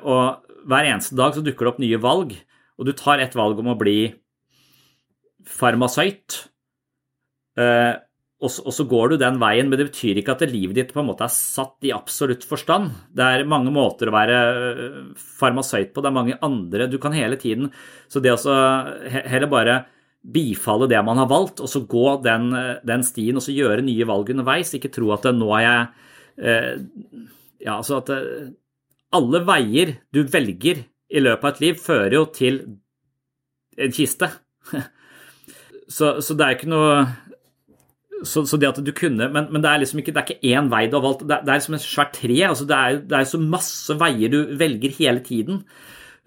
Og 0.09 0.65
hver 0.65 0.89
eneste 0.89 1.17
dag 1.19 1.35
så 1.37 1.45
dukker 1.45 1.67
det 1.67 1.73
opp 1.73 1.83
nye 1.83 2.01
valg, 2.01 2.33
og 2.81 2.89
du 2.89 2.93
tar 2.97 3.21
et 3.21 3.37
valg 3.37 3.61
om 3.61 3.73
å 3.73 3.77
bli 3.77 4.15
farmasøyt 5.45 6.39
og 8.41 8.49
og 8.65 8.73
så, 8.73 8.85
går 8.89 9.13
du 9.13 9.17
den 9.21 9.37
veien, 9.41 9.69
men 9.69 9.77
det 9.77 9.91
betyr 9.91 10.19
ikke 10.21 10.33
at 10.33 10.45
livet 10.49 10.79
ditt 10.79 10.93
på 10.95 11.03
en 11.03 11.11
måte 11.11 11.27
er 11.27 11.33
satt 11.35 11.85
i 11.85 11.93
absolutt 11.93 12.47
forstand. 12.49 12.89
Det 13.13 13.25
er 13.25 13.49
mange 13.49 13.73
måter 13.75 14.09
å 14.09 14.15
være 14.15 14.39
øh, 14.57 15.01
farmasøyt 15.41 15.93
på, 15.93 16.01
det 16.01 16.09
er 16.09 16.17
mange 16.17 16.39
andre 16.41 16.89
Du 16.89 16.97
kan 17.03 17.13
hele 17.13 17.37
tiden 17.41 17.69
Så 18.09 18.23
det 18.25 18.33
å 18.33 18.57
heller 19.13 19.51
bare 19.51 19.77
bifalle 20.21 20.89
det 20.89 21.01
man 21.05 21.21
har 21.21 21.29
valgt, 21.29 21.61
og 21.61 21.69
så 21.69 21.85
gå 21.89 22.17
den, 22.25 22.51
den, 22.85 23.05
stien 23.05 23.37
og 23.37 23.45
så 23.45 23.55
gjøre 23.57 23.85
nye 23.85 24.09
valg 24.09 24.33
underveis, 24.33 24.73
ikke 24.77 24.93
tro 24.93 25.13
at 25.17 25.29
nå 25.33 25.49
er 25.57 25.65
jeg 25.65 25.87
eh, 26.45 26.75
Ja, 27.61 27.77
altså 27.79 28.01
at 28.01 28.13
øh, 28.17 28.53
alle 29.17 29.45
veier 29.45 29.99
du 30.13 30.23
velger 30.25 30.85
i 31.11 31.21
løpet 31.21 31.45
av 31.45 31.53
et 31.53 31.61
liv, 31.65 31.81
fører 31.83 32.15
jo 32.15 32.25
til 32.33 32.61
en 33.81 33.93
kiste. 33.93 34.31
Så, 35.91 36.21
så 36.23 36.37
det 36.39 36.45
er 36.47 36.55
ikke 36.55 36.69
noe 36.71 36.91
så, 38.27 38.43
så, 38.47 38.59
det 38.61 38.69
at 38.69 38.81
du 38.85 38.91
kunne, 38.97 39.29
men, 39.33 39.47
men, 39.53 39.63
det 39.63 39.71
er 39.71 39.81
liksom 39.83 40.03
ikke, 40.03 40.13
det 40.17 40.21
er 40.21 40.29
ikke 40.29 40.53
én 40.57 40.69
vei 40.73 40.85
du 40.89 40.99
har 40.99 41.05
valgt. 41.05 41.25
Det, 41.25 41.39
er, 41.39 41.47
det 41.47 41.55
er 41.55 41.65
som 41.65 41.77
et 41.77 41.85
svært 41.85 42.13
tre. 42.19 42.37
altså 42.49 42.67
det, 42.69 42.77
er, 42.77 43.01
det 43.11 43.23
så 43.31 43.41
masse 43.41 43.97
veier 44.01 44.33
du 44.33 44.39
velger 44.61 44.95
hele 44.99 45.25
tiden. 45.25 45.65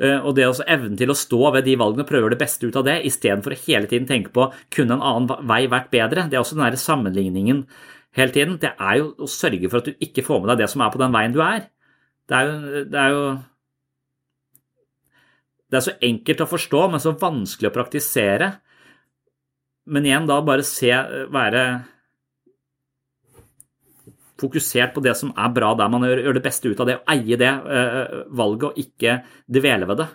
Uh, 0.01 0.25
og 0.25 0.33
det 0.35 0.47
også 0.47 0.65
evnen 0.73 0.97
til 0.97 1.13
å 1.13 1.17
stå 1.17 1.51
ved 1.53 1.67
de 1.67 1.75
valgene 1.77 2.01
og 2.01 2.09
prøve 2.09 2.31
det 2.33 2.39
beste 2.41 2.65
ut 2.65 2.77
av 2.79 2.87
det, 2.87 2.97
istedenfor 3.05 3.53
å 3.53 3.59
hele 3.67 3.89
tiden 3.91 4.07
tenke 4.09 4.33
på 4.33 4.47
kunne 4.73 4.97
en 4.97 5.05
annen 5.05 5.49
vei 5.49 5.61
vært 5.69 5.91
bedre. 5.93 6.25
Det 6.29 6.39
er 6.39 6.41
også 6.41 6.57
den 6.57 6.65
der 6.65 6.79
sammenligningen 6.81 7.63
hele 8.17 8.33
tiden. 8.33 8.57
Det 8.61 8.73
er 8.73 8.99
jo 9.01 9.11
å 9.21 9.29
sørge 9.29 9.69
for 9.69 9.83
at 9.83 9.91
du 9.91 10.05
ikke 10.07 10.25
får 10.25 10.41
med 10.41 10.53
deg 10.53 10.63
det 10.63 10.71
som 10.73 10.81
er 10.81 10.93
på 10.93 11.01
den 11.01 11.13
veien 11.13 11.35
du 11.35 11.41
er. 11.45 11.67
Det 12.29 12.39
er 12.39 12.49
jo, 12.49 12.85
det 12.89 13.01
er 13.03 13.13
jo 13.13 13.23
det 15.73 15.79
er 15.79 15.85
så 15.87 15.95
enkelt 16.05 16.41
å 16.43 16.49
forstå, 16.51 16.81
men 16.93 17.01
så 17.01 17.15
vanskelig 17.17 17.71
å 17.71 17.73
praktisere. 17.73 18.49
Men 19.86 20.05
igjen, 20.07 20.27
da 20.29 20.39
bare 20.45 20.65
se 20.67 20.91
Være 21.34 21.63
fokusert 24.43 24.91
på 24.95 25.03
det 25.05 25.13
som 25.15 25.31
er 25.39 25.51
bra 25.55 25.69
der 25.79 25.91
man 25.91 26.03
gjør, 26.03 26.34
det 26.36 26.43
beste 26.43 26.67
ut 26.67 26.79
av 26.84 26.89
det, 26.89 26.97
og 26.99 27.11
eie 27.13 27.38
det 27.39 27.51
uh, 27.63 28.23
valget 28.36 28.65
og 28.67 28.79
ikke 28.81 29.13
dvele 29.55 29.88
ved 29.88 30.01
det. 30.01 30.07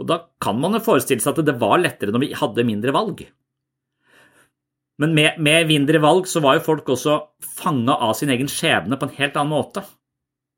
Og 0.00 0.08
Da 0.08 0.16
kan 0.42 0.58
man 0.58 0.74
jo 0.74 0.80
forestille 0.82 1.22
seg 1.22 1.36
at 1.38 1.46
det 1.46 1.58
var 1.60 1.78
lettere 1.78 2.10
når 2.10 2.24
vi 2.24 2.32
hadde 2.34 2.66
mindre 2.66 2.94
valg. 2.96 3.22
Men 5.00 5.14
med, 5.14 5.38
med 5.38 5.68
mindre 5.68 6.00
valg 6.02 6.26
så 6.26 6.42
var 6.42 6.58
jo 6.58 6.66
folk 6.66 6.90
også 6.96 7.20
fanga 7.60 8.00
av 8.08 8.16
sin 8.18 8.32
egen 8.34 8.50
skjebne 8.50 8.98
på 8.98 9.06
en 9.06 9.16
helt 9.20 9.38
annen 9.38 9.52
måte. 9.52 9.84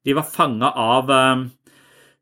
De 0.06 0.16
var 0.16 0.26
fanga 0.26 0.72
av 0.72 1.12
Eh, 1.12 1.44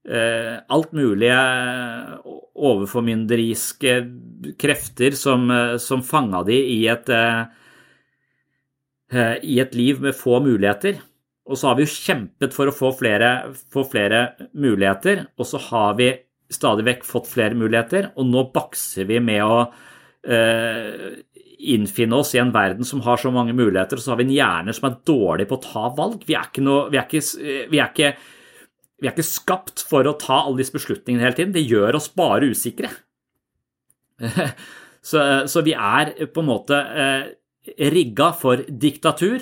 alt 0.09 0.93
mulige 0.97 1.37
eh, 1.37 2.15
overformynderiske 2.57 3.97
krefter 4.59 5.17
som, 5.17 5.51
eh, 5.51 5.77
som 5.77 6.03
fanga 6.03 6.43
de 6.47 6.57
i 6.57 6.81
et, 6.89 7.13
i 9.43 9.61
et 9.61 9.75
liv 9.75 10.01
med 10.01 10.17
få 10.17 10.41
muligheter. 10.41 11.01
Og 11.51 11.59
så 11.59 11.69
har 11.69 11.77
vi 11.77 11.85
jo 11.85 11.93
kjempet 11.93 12.55
for 12.55 12.71
å 12.71 12.75
få 12.75 12.93
flere, 12.97 13.53
få 13.73 13.85
flere 13.91 14.49
muligheter, 14.55 15.27
og 15.37 15.49
så 15.49 15.59
har 15.71 15.97
vi 15.99 16.13
stadig 16.51 16.87
vekk 16.87 17.07
fått 17.07 17.31
flere 17.31 17.59
muligheter, 17.59 18.13
og 18.17 18.27
nå 18.27 18.45
bakser 18.55 19.07
vi 19.07 19.19
med 19.23 19.43
å 19.43 19.59
eh, 20.27 21.11
innfinne 21.61 22.19
oss 22.23 22.35
i 22.35 22.41
en 22.43 22.53
verden 22.55 22.87
som 22.87 23.03
har 23.05 23.21
så 23.21 23.33
mange 23.35 23.55
muligheter, 23.55 23.99
og 23.99 24.05
så 24.05 24.15
har 24.15 24.21
vi 24.21 24.29
en 24.29 24.37
hjerne 24.37 24.75
som 24.75 24.89
er 24.89 25.01
dårlig 25.07 25.49
på 25.51 25.59
å 25.59 25.65
ta 25.65 25.89
valg. 25.97 26.23
Vi 26.27 26.37
er 26.39 26.47
ikke, 26.49 26.65
noe, 26.67 26.87
vi 26.91 27.01
er 27.01 27.09
ikke, 27.09 27.25
vi 27.71 27.83
er 27.83 27.91
ikke 27.91 28.13
vi 29.01 29.09
er 29.09 29.15
ikke 29.15 29.27
skapt 29.27 29.85
for 29.89 30.07
å 30.07 30.17
ta 30.21 30.43
alle 30.45 30.61
disse 30.61 30.77
beslutningene 30.77 31.25
hele 31.25 31.39
tiden. 31.39 31.55
Det 31.57 31.65
gjør 31.65 31.99
oss 32.01 32.11
bare 32.17 32.53
usikre. 32.53 32.93
Så, 35.01 35.17
så 35.49 35.63
vi 35.65 35.73
er 35.73 36.11
på 36.29 36.43
en 36.43 36.49
måte 36.51 36.77
eh, 36.77 37.23
rigga 37.89 38.27
for 38.37 38.61
diktatur. 38.69 39.41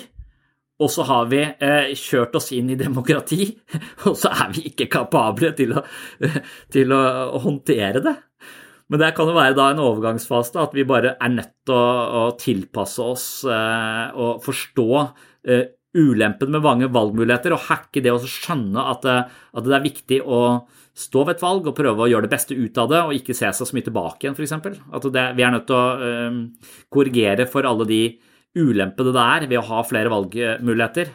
Og 0.79 0.87
så 0.87 1.03
har 1.03 1.27
vi 1.27 1.41
eh, 1.43 1.89
kjørt 1.99 2.37
oss 2.39 2.53
inn 2.55 2.69
i 2.71 2.77
demokrati, 2.79 3.49
og 4.07 4.15
så 4.15 4.31
er 4.31 4.53
vi 4.55 4.69
ikke 4.69 4.87
kapable 4.93 5.51
til 5.57 5.75
å, 5.75 5.83
til 6.73 6.95
å 6.95 7.01
håndtere 7.43 7.99
det. 8.05 8.15
Men 8.89 9.03
det 9.03 9.11
kan 9.17 9.29
jo 9.29 9.35
være 9.35 9.57
da 9.57 9.67
en 9.69 9.81
overgangsfase, 9.83 10.55
da, 10.55 10.63
at 10.65 10.77
vi 10.77 10.87
bare 10.87 11.17
er 11.19 11.33
nødt 11.33 11.51
til 11.67 11.75
å, 11.75 11.89
å 12.21 12.23
tilpasse 12.39 13.03
oss 13.03 13.27
eh, 13.43 14.15
og 14.15 14.39
forstå 14.45 14.87
eh, 15.03 15.67
ulempen 15.97 16.51
med 16.53 16.65
mange 16.65 16.89
valgmuligheter 16.93 17.55
og 17.55 17.65
hacke 17.69 18.03
det 18.05 18.11
og 18.13 18.27
skjønne 18.29 18.83
at, 18.91 19.07
eh, 19.09 19.37
at, 19.53 19.65
det 19.65 19.77
er 19.77 19.85
viktig 19.85 20.19
å 20.21 20.41
stå 20.99 21.23
ved 21.25 21.37
et 21.37 21.45
valg 21.45 21.69
og 21.69 21.77
prøve 21.77 22.05
å 22.05 22.09
gjøre 22.11 22.27
det 22.27 22.33
beste 22.33 22.57
ut 22.57 22.77
av 22.81 22.89
det, 22.91 22.99
og 23.05 23.15
ikke 23.15 23.37
se 23.37 23.47
seg 23.47 23.69
så 23.69 23.75
mye 23.75 23.87
tilbake 23.87 24.25
igjen, 24.25 24.35
f.eks. 24.35 24.81
At 24.91 25.07
det, 25.15 25.25
vi 25.37 25.45
er 25.45 25.55
nødt 25.55 25.69
til 25.69 25.79
å 25.79 26.09
eh, 26.09 26.67
korrigere 26.91 27.47
for 27.49 27.67
alle 27.69 27.87
de 27.89 28.03
ulempene 28.59 29.13
det 29.13 29.25
er 29.25 29.49
ved 29.49 29.61
å 29.61 29.67
ha 29.69 29.81
flere 29.87 30.11
valgmuligheter. 30.11 31.13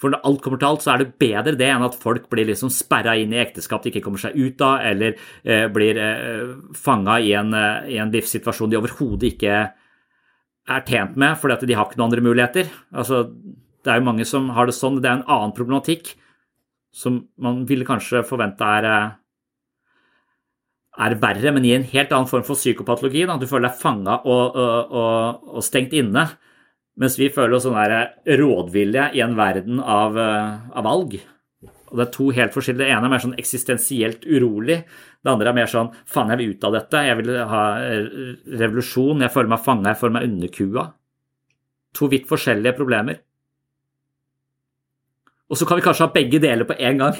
For 0.00 0.12
når 0.12 0.22
alt 0.24 0.40
kommer 0.40 0.60
til 0.60 0.70
alt, 0.70 0.84
så 0.84 0.94
er 0.94 1.02
det 1.02 1.18
bedre 1.20 1.56
det 1.60 1.68
enn 1.68 1.84
at 1.84 1.98
folk 2.00 2.30
blir 2.32 2.48
liksom 2.48 2.72
sperra 2.72 3.18
inn 3.20 3.34
i 3.34 3.42
ekteskap 3.42 3.84
de 3.84 3.92
ikke 3.92 4.04
kommer 4.06 4.22
seg 4.22 4.38
ut 4.38 4.62
av, 4.64 4.80
eller 4.88 5.18
eh, 5.44 5.66
blir 5.72 6.00
eh, 6.00 6.54
fanga 6.76 7.18
i 7.20 7.34
en, 7.36 7.52
eh, 7.56 7.90
i 7.96 7.98
en 8.00 8.12
livssituasjon 8.14 8.72
de 8.72 8.78
overhodet 8.80 9.34
ikke 9.34 9.58
er 10.70 10.84
tjent 10.86 11.18
med 11.20 11.36
fordi 11.40 11.56
at 11.56 11.66
de 11.68 11.76
har 11.76 11.88
ikke 11.88 12.00
noen 12.00 12.08
andre 12.08 12.24
muligheter. 12.24 12.70
Altså, 12.94 13.26
det 13.84 13.92
er 13.92 14.00
jo 14.00 14.08
mange 14.08 14.26
som 14.28 14.50
har 14.56 14.68
det 14.68 14.76
sånn. 14.76 15.00
Det 15.00 15.08
er 15.08 15.20
en 15.20 15.30
annen 15.30 15.56
problematikk 15.56 16.14
som 16.92 17.20
man 17.40 17.64
ville 17.68 17.86
kanskje 17.86 18.24
forvente 18.26 18.66
er, 18.66 18.84
eh, 18.84 19.10
er 21.06 21.14
verre, 21.22 21.52
men 21.54 21.64
i 21.64 21.74
en 21.76 21.86
helt 21.86 22.12
annen 22.12 22.28
form 22.28 22.44
for 22.44 22.58
psykopatologi. 22.58 23.26
Da. 23.26 23.38
Du 23.38 23.46
føler 23.46 23.68
deg 23.68 23.80
fanga 23.80 24.20
og, 24.24 24.56
og, 24.56 24.92
og, 24.92 25.50
og 25.56 25.64
stengt 25.64 25.94
inne. 25.96 26.28
Mens 27.00 27.16
vi 27.16 27.30
føler 27.32 27.56
oss 27.56 27.64
sånn 27.64 27.78
rådvillige 27.78 29.12
i 29.16 29.22
en 29.24 29.36
verden 29.38 29.80
av, 29.80 30.18
eh, 30.18 30.58
av, 30.74 30.84
valg. 30.84 31.20
Og 31.90 31.96
Det 31.96 32.06
er 32.06 32.12
to 32.12 32.30
helt 32.30 32.52
forskjellige. 32.52 32.84
Det 32.84 32.90
ene 32.90 33.06
er 33.06 33.14
mer 33.14 33.22
sånn 33.22 33.38
eksistensielt 33.38 34.26
urolig. 34.26 34.84
Det 35.22 35.30
andre 35.30 35.48
er 35.48 35.54
mer 35.56 35.66
sånn 35.66 35.90
faen, 36.06 36.28
jeg 36.30 36.38
vil 36.38 36.52
ut 36.54 36.64
av 36.64 36.72
dette. 36.76 37.06
Jeg 37.06 37.16
vil 37.16 37.32
ha 37.50 37.62
eh, 37.80 38.04
revolusjon. 38.60 39.24
Jeg 39.24 39.32
føler 39.32 39.48
meg 39.48 39.64
fanga, 39.64 39.88
jeg 39.94 40.00
føler 40.02 40.16
meg 40.18 40.28
underkua. 40.28 40.92
To 41.94 42.06
vidt 42.06 42.28
forskjellige 42.28 42.76
problemer. 42.76 43.22
Og 45.50 45.58
så 45.58 45.66
kan 45.66 45.80
vi 45.80 45.84
kanskje 45.84 46.06
ha 46.06 46.14
begge 46.14 46.40
deler 46.42 46.68
på 46.68 46.78
én 46.78 47.00
gang. 47.00 47.16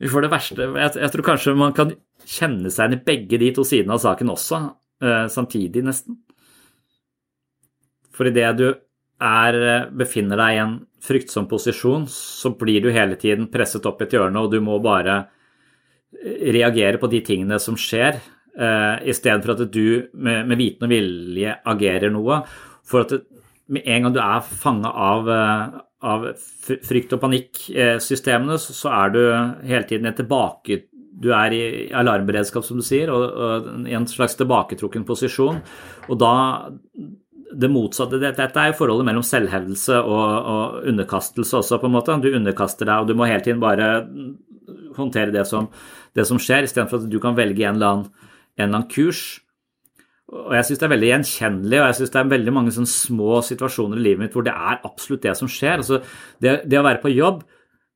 vi 0.00 0.10
får 0.10 0.26
det 0.26 0.32
verste 0.32 0.66
jeg, 0.68 0.92
jeg, 1.00 1.12
tror 1.14 1.26
kanskje 1.26 1.56
man 1.56 1.74
kan 1.76 1.94
kjenne 2.28 2.70
seg 2.72 2.90
igjen 2.90 2.98
i 2.98 3.04
begge 3.08 3.40
de 3.40 3.50
to 3.56 3.64
sidene 3.66 3.96
av 3.96 4.02
saken 4.04 4.32
også, 4.34 4.60
uh, 5.04 5.24
samtidig, 5.32 5.82
nesten. 5.86 6.20
For 8.14 8.28
idet 8.28 8.52
du 8.58 8.68
er, 9.20 9.56
eh, 9.56 9.88
befinner 9.92 10.40
deg 10.40 10.54
i 10.54 10.60
en 10.60 10.74
fryktsom 11.00 11.46
posisjon, 11.48 12.06
så 12.08 12.52
blir 12.56 12.82
du 12.84 12.90
hele 12.92 13.16
tiden 13.20 13.48
presset 13.52 13.86
opp 13.88 14.00
et 14.04 14.12
hjørne, 14.12 14.40
og 14.40 14.52
du 14.52 14.60
må 14.64 14.78
bare 14.84 15.16
eh, 16.16 16.52
reagere 16.52 17.00
på 17.00 17.10
de 17.12 17.20
tingene 17.24 17.58
som 17.60 17.76
skjer, 17.80 18.20
uh, 18.60 18.96
istedenfor 19.08 19.54
at 19.54 19.64
du 19.72 20.08
med, 20.12 20.48
med 20.48 20.60
viten 20.60 20.84
og 20.84 20.92
vilje 20.92 21.54
agerer 21.72 22.12
noe. 22.12 22.42
For 22.84 23.04
at 23.04 23.14
det, 23.14 23.22
med 23.70 23.86
en 23.86 24.06
gang 24.06 24.16
du 24.16 24.20
er 24.20 24.40
fanga 24.42 24.90
av, 24.90 25.28
av, 26.00 26.30
frykt- 26.64 27.12
og 27.16 27.22
panikksystemene, 27.22 28.56
så 28.60 28.92
er 28.94 29.14
du 29.14 29.20
hele 29.68 29.86
tiden 29.88 30.14
tilbake 30.16 30.84
du 31.20 31.32
er 31.36 31.52
i 31.52 31.64
alarmberedskap, 31.92 32.64
som 32.64 32.78
du 32.80 32.84
sier, 32.86 33.10
og, 33.12 33.24
og, 33.28 33.66
i 33.90 33.96
en 33.96 34.06
slags 34.08 34.38
tilbaketrukken 34.38 35.04
posisjon. 35.04 35.58
Og 36.08 36.20
da 36.20 36.32
det 37.50 37.70
motsatte. 37.72 38.20
Dette 38.22 38.46
er 38.46 38.70
jo 38.70 38.78
forholdet 38.78 39.08
mellom 39.08 39.24
selvhevdelse 39.26 39.98
og, 40.00 40.50
og, 40.52 40.80
underkastelse 40.90 41.58
også, 41.58 41.80
på 41.82 41.88
en 41.88 41.96
måte. 41.96 42.18
Du 42.22 42.30
underkaster 42.30 42.88
deg, 42.88 43.02
og 43.02 43.10
du 43.10 43.16
må 43.18 43.28
hele 43.28 43.42
tiden 43.44 43.62
bare 43.62 43.90
håndtere 44.96 45.34
det 45.34 45.46
som, 45.50 45.66
det 46.16 46.26
som 46.28 46.38
skjer, 46.40 46.68
istedenfor 46.68 47.02
at 47.02 47.10
du 47.10 47.18
kan 47.22 47.38
velge 47.38 47.66
en 47.66 47.80
eller 47.80 47.94
annen, 47.94 48.28
en 48.56 48.66
eller 48.68 48.82
annen 48.82 48.92
kurs. 48.92 49.40
Og 50.30 50.52
jeg 50.54 50.66
syns 50.66 50.78
det 50.78 50.86
er 50.86 50.92
veldig 50.92 51.08
gjenkjennelig, 51.08 51.78
og 51.80 51.88
jeg 51.88 51.96
syns 51.98 52.12
det 52.14 52.20
er 52.20 52.34
veldig 52.34 52.52
mange 52.54 52.74
sånne 52.74 52.90
små 52.90 53.40
situasjoner 53.42 53.98
i 53.98 54.04
livet 54.04 54.24
mitt 54.24 54.36
hvor 54.36 54.46
det 54.46 54.54
er 54.54 54.84
absolutt 54.86 55.24
det 55.26 55.32
som 55.38 55.50
skjer. 55.50 55.80
Altså, 55.82 55.98
det, 56.42 56.60
det 56.70 56.78
å 56.78 56.86
være 56.86 57.02
på 57.02 57.10
jobb 57.14 57.42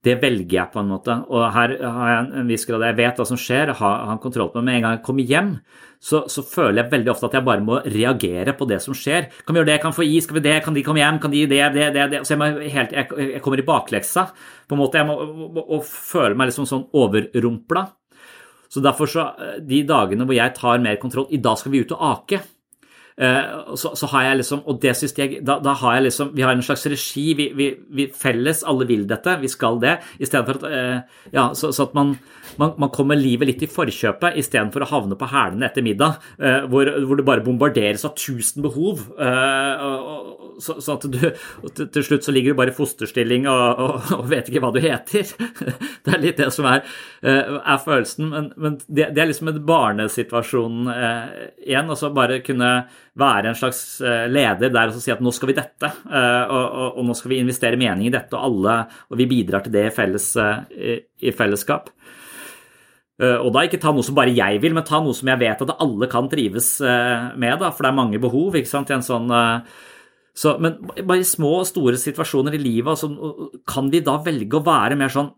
det 0.05 0.19
velger 0.21 0.59
jeg 0.59 0.73
på 0.73 0.83
en 0.83 0.91
måte. 0.93 1.15
Og 1.33 1.47
her 1.55 1.75
har 1.81 2.11
jeg 2.11 2.25
en 2.41 2.51
viss 2.51 2.67
grad 2.69 2.85
Jeg 2.85 2.97
vet 2.99 3.21
hva 3.21 3.25
som 3.29 3.41
skjer, 3.41 3.73
har, 3.79 3.95
har 4.11 4.21
kontroll 4.21 4.51
på 4.53 4.61
det. 4.61 4.67
Men 4.67 4.77
en 4.77 4.85
gang 4.85 4.97
jeg 4.99 5.05
kommer 5.07 5.31
hjem, 5.31 5.51
så, 6.05 6.25
så, 6.29 6.45
føler 6.45 6.83
jeg 6.83 6.93
veldig 6.93 7.13
ofte 7.15 7.31
at 7.31 7.37
jeg 7.39 7.47
bare 7.47 7.65
må 7.65 7.79
reagere 7.81 8.53
på 8.59 8.69
det 8.69 8.83
som 8.85 8.97
skjer. 8.97 9.31
Kan 9.47 9.57
vi 9.57 9.63
gjøre 9.63 9.71
det? 9.73 9.79
Kan 9.81 9.95
vi 9.95 10.01
få 10.03 10.09
is? 10.11 10.27
Skal 10.27 10.39
vi 10.39 10.45
det? 10.45 10.59
Kan 10.67 10.77
de 10.77 10.85
komme 10.85 11.01
hjem? 11.01 11.21
Kan 11.23 11.33
de 11.33 11.47
det? 11.49 11.63
Det, 11.77 11.89
det, 11.97 12.07
det? 12.13 12.23
Så 12.29 12.37
jeg, 12.37 12.73
helt, 12.75 12.93
jeg, 12.93 13.09
jeg, 13.31 13.43
kommer 13.45 13.63
i 13.63 13.67
bakleksa. 13.71 14.27
På 14.69 14.77
en 14.77 14.83
måte. 14.83 15.01
Jeg 15.01 15.09
må, 15.09 15.65
og 15.65 15.89
føler 15.89 16.37
meg 16.37 16.53
liksom 16.53 16.69
sånn 16.69 16.85
overrumpla. 16.93 17.87
Så 18.75 18.83
derfor 18.83 19.07
så 19.07 19.29
De 19.63 19.85
dagene 19.87 20.27
hvor 20.27 20.35
jeg 20.35 20.55
tar 20.57 20.83
mer 20.83 20.99
kontroll 20.99 21.31
I 21.31 21.39
dag 21.43 21.61
skal 21.61 21.75
vi 21.75 21.85
ut 21.85 21.95
og 21.95 22.05
ake. 22.11 22.41
Uh, 23.15 23.77
så, 23.79 23.93
så, 23.95 24.09
har 24.11 24.25
jeg 24.25 24.41
liksom, 24.41 24.65
og 24.67 24.81
det 24.83 24.97
synes 24.99 25.13
jeg, 25.15 25.37
da, 25.47 25.61
da, 25.63 25.77
har 25.79 25.93
jeg 25.95 26.03
liksom 26.09 26.33
Vi 26.35 26.43
har 26.43 26.51
en 26.51 26.65
slags 26.67 26.87
regi. 26.91 27.29
Vi, 27.39 27.53
vi, 27.55 27.69
vi 27.95 28.09
felles, 28.11 28.65
alle 28.67 28.89
vil 28.89 29.05
dette, 29.09 29.37
vi 29.41 29.51
skal 29.53 29.79
det. 29.83 30.01
I 30.19 30.27
stedet 30.27 30.49
for 30.49 30.59
at 30.59 30.67
uh, 30.67 31.21
Ja, 31.33 31.53
så, 31.55 31.71
så 31.73 31.87
at 31.87 31.95
man, 31.95 32.17
man, 32.61 32.75
man, 32.81 32.91
kommer 32.95 33.19
livet 33.19 33.49
litt 33.51 33.65
i 33.67 33.71
forkjøpet 33.71 34.39
istedenfor 34.41 34.85
å 34.85 34.91
havne 34.91 35.19
på 35.19 35.29
hælene 35.31 35.69
etter 35.69 35.85
middag, 35.85 36.21
uh, 36.39 36.65
hvor, 36.71 36.91
hvor, 37.05 37.19
det 37.19 37.27
bare 37.27 37.45
bombarderes 37.45 38.07
av 38.07 38.15
tusen 38.19 38.65
behov. 38.65 39.07
så, 40.63 40.77
så, 40.79 40.95
at 40.95 41.07
du 41.11 41.19
til, 41.85 42.03
slutt 42.05 42.27
så 42.27 42.33
ligger 42.35 42.53
du 42.55 42.59
bare 42.59 42.73
i 42.73 42.77
fosterstilling 42.77 43.49
og, 43.51 43.81
og, 43.85 44.13
og, 44.19 44.27
vet 44.31 44.51
ikke 44.51 44.63
hva 44.63 44.73
du 44.75 44.81
heter. 44.83 45.31
det 46.05 46.15
er 46.15 46.23
litt 46.23 46.41
det 46.41 46.51
som 46.55 46.69
er, 46.71 46.85
er 47.23 47.81
følelsen. 47.83 48.29
Men, 48.31 48.51
men 48.57 48.79
det, 48.87 49.11
det, 49.15 49.23
er 49.23 49.31
liksom 49.31 49.51
en 49.51 49.63
barnesituasjon 49.67 50.93
igjen. 50.93 51.91
Altså 51.91 52.13
bare 52.15 52.43
kunne 52.47 52.75
være 53.19 53.51
en 53.51 53.59
slags 53.59 54.01
eh, 54.03 54.27
leder 54.31 54.73
der 54.75 54.91
og 54.91 54.99
si 55.03 55.13
at 55.15 55.23
nå 55.23 55.33
skal 55.35 55.53
vi 55.53 55.57
dette, 55.59 55.91
eh, 56.11 56.43
og, 56.45 56.65
og, 56.65 56.99
og 56.99 57.09
nå 57.09 57.17
skal 57.19 57.35
vi 57.35 57.41
investere 57.43 57.79
mening 57.81 58.09
i 58.09 58.15
dette, 58.15 58.35
og 58.35 58.49
alle, 58.49 58.77
og 59.11 59.21
vi 59.21 59.29
bidrar 59.31 59.65
til 59.65 59.75
det 59.75 59.89
i, 59.89 59.95
felles, 59.95 60.29
i, 60.75 60.97
i 61.23 61.35
fellesskap. 61.35 61.93
Og 63.41 63.51
da 63.55 63.65
ikke 63.67 63.81
ta 63.83 63.93
noe 63.95 64.05
som 64.07 64.17
bare 64.17 64.35
jeg 64.35 64.61
vil, 64.63 64.75
men 64.77 64.87
ta 64.87 65.01
noe 65.03 65.17
som 65.17 65.29
jeg 65.31 65.41
vet 65.41 65.65
at 65.65 65.75
alle 65.83 66.09
kan 66.13 66.29
trives 66.31 66.77
med, 66.81 67.59
da, 67.61 67.71
for 67.71 67.87
det 67.87 67.91
er 67.91 67.99
mange 68.01 68.21
behov. 68.23 68.57
ikke 68.59 68.71
sant, 68.71 68.93
i 68.93 68.99
en 68.99 69.05
sånn... 69.07 69.33
Så, 70.35 70.57
men 70.59 70.81
bare 71.07 71.23
i 71.23 71.27
små 71.29 71.61
og 71.61 71.69
store 71.69 71.95
situasjoner 72.01 72.57
i 72.57 72.59
livet 72.59 72.91
altså, 72.91 73.07
kan 73.71 73.87
vi 73.93 74.01
da 74.03 74.17
velge 74.19 74.59
å 74.59 74.65
være 74.67 74.97
mer 74.99 75.13
sånn 75.15 75.29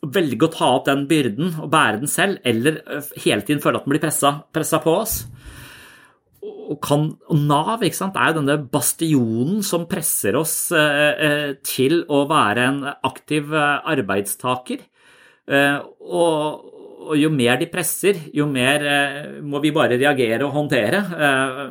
Velge 0.00 0.46
å 0.46 0.52
ta 0.54 0.70
opp 0.78 0.86
den 0.86 1.02
byrden 1.10 1.58
og 1.60 1.68
bære 1.74 2.00
den 2.00 2.08
selv, 2.08 2.38
eller 2.48 2.78
hele 3.20 3.44
tiden 3.44 3.60
føle 3.60 3.76
at 3.76 3.84
den 3.84 3.92
blir 3.92 4.00
pressa 4.00 4.80
på 4.80 4.94
oss? 4.94 5.18
og, 6.70 6.78
kan, 6.82 7.08
og 7.28 7.42
Nav 7.48 7.82
sant, 7.96 8.16
er 8.16 8.30
jo 8.30 8.38
denne 8.40 8.56
bastionen 8.72 9.60
som 9.66 9.88
presser 9.90 10.38
oss 10.38 10.70
eh, 10.76 11.24
eh, 11.26 11.50
til 11.66 12.04
å 12.08 12.22
være 12.30 12.66
en 12.68 12.80
aktiv 12.94 13.50
eh, 13.52 13.90
arbeidstaker. 13.94 14.84
Eh, 15.50 15.78
og, 16.06 16.68
og, 17.08 17.14
jo 17.18 17.30
mer 17.34 17.58
de 17.60 17.68
presser, 17.70 18.20
jo 18.36 18.46
mer 18.50 18.86
eh, 18.86 19.40
må 19.42 19.62
vi 19.64 19.74
bare 19.74 19.98
reagere 19.98 20.46
og 20.46 20.54
håndtere. 20.54 21.02
Eh, 21.26 21.64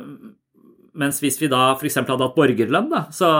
mens 1.00 1.20
hvis 1.22 1.38
vi 1.40 1.48
da 1.50 1.70
f.eks. 1.76 2.00
hadde 2.02 2.26
hatt 2.26 2.36
borgerlønn, 2.36 2.90
da, 2.92 3.06
så, 3.14 3.30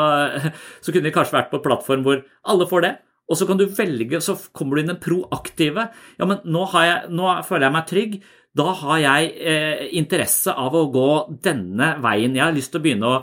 så, 0.83 0.93
kunne 0.93 1.09
vi 1.09 1.15
kanskje 1.15 1.39
vært 1.39 1.53
på 1.53 1.61
en 1.61 1.67
plattform 1.67 2.07
hvor 2.07 2.25
alle 2.49 2.69
får 2.71 2.87
det. 2.87 2.95
Og 3.31 3.39
så 3.39 3.47
kan 3.47 3.61
du 3.61 3.69
velge, 3.71 4.19
så 4.25 4.35
kommer 4.57 4.77
du 4.77 4.83
inn 4.83 4.91
den 4.91 5.03
proaktive. 5.03 5.87
Ja, 6.19 6.27
men 6.27 6.43
nå, 6.45 6.67
jeg, 6.75 7.13
nå 7.15 7.31
føler 7.47 7.69
jeg 7.69 7.77
meg 7.77 7.91
trygg 7.91 8.21
da 8.59 8.73
har 8.75 8.99
jeg 8.99 9.29
eh, 9.47 9.83
interesse 9.99 10.51
av 10.59 10.75
å 10.75 10.89
gå 10.91 11.11
denne 11.43 11.93
veien. 12.03 12.35
Jeg 12.35 12.43
har 12.43 12.57
lyst 12.57 12.73
til 12.75 12.81
å 12.81 12.83
begynne 12.83 13.11
å, 13.11 13.21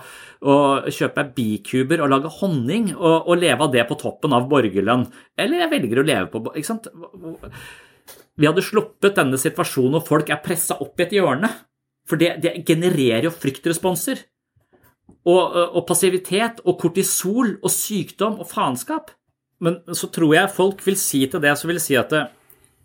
å 0.47 0.55
kjøpe 0.87 1.25
bikuber 1.35 2.03
og 2.03 2.13
lage 2.13 2.31
honning 2.37 2.93
og, 2.93 3.27
og, 3.27 3.33
leve 3.41 3.67
av 3.67 3.73
det 3.73 3.83
på 3.89 3.97
toppen 3.99 4.35
av 4.37 4.47
borgerlønn. 4.47 5.03
Eller 5.35 5.65
jeg 5.65 5.73
velger 5.73 5.99
å 5.99 6.07
leve 6.07 6.31
på 6.31 6.43
ikke 6.53 6.69
sant? 6.69 6.87
Vi 8.37 8.47
hadde 8.47 8.63
sluppet 8.63 9.19
denne 9.19 9.39
situasjonen 9.41 9.97
hvor 9.97 10.07
folk 10.15 10.31
er 10.31 10.43
pressa 10.45 10.79
opp 10.79 10.95
i 11.01 11.07
et 11.09 11.17
hjørne. 11.17 11.51
For 12.07 12.21
det, 12.21 12.37
det 12.39 12.61
genererer 12.63 13.27
jo 13.27 13.35
fryktresponser. 13.35 14.23
Og, 15.27 15.41
og, 15.41 15.81
passivitet 15.87 16.63
og 16.63 16.77
kortisol 16.79 17.57
og 17.57 17.71
sykdom 17.73 18.39
og 18.39 18.47
faenskap. 18.47 19.11
Men 19.63 19.79
så 19.97 20.09
tror 20.13 20.35
jeg 20.35 20.53
folk 20.53 20.83
vil 20.85 20.97
si 20.99 21.23
til 21.29 21.41
det, 21.41 21.55
så 21.57 21.69
vil 21.69 21.79
si 21.81 21.97
at 21.97 22.11
det, 22.13 22.27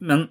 men 0.02 0.24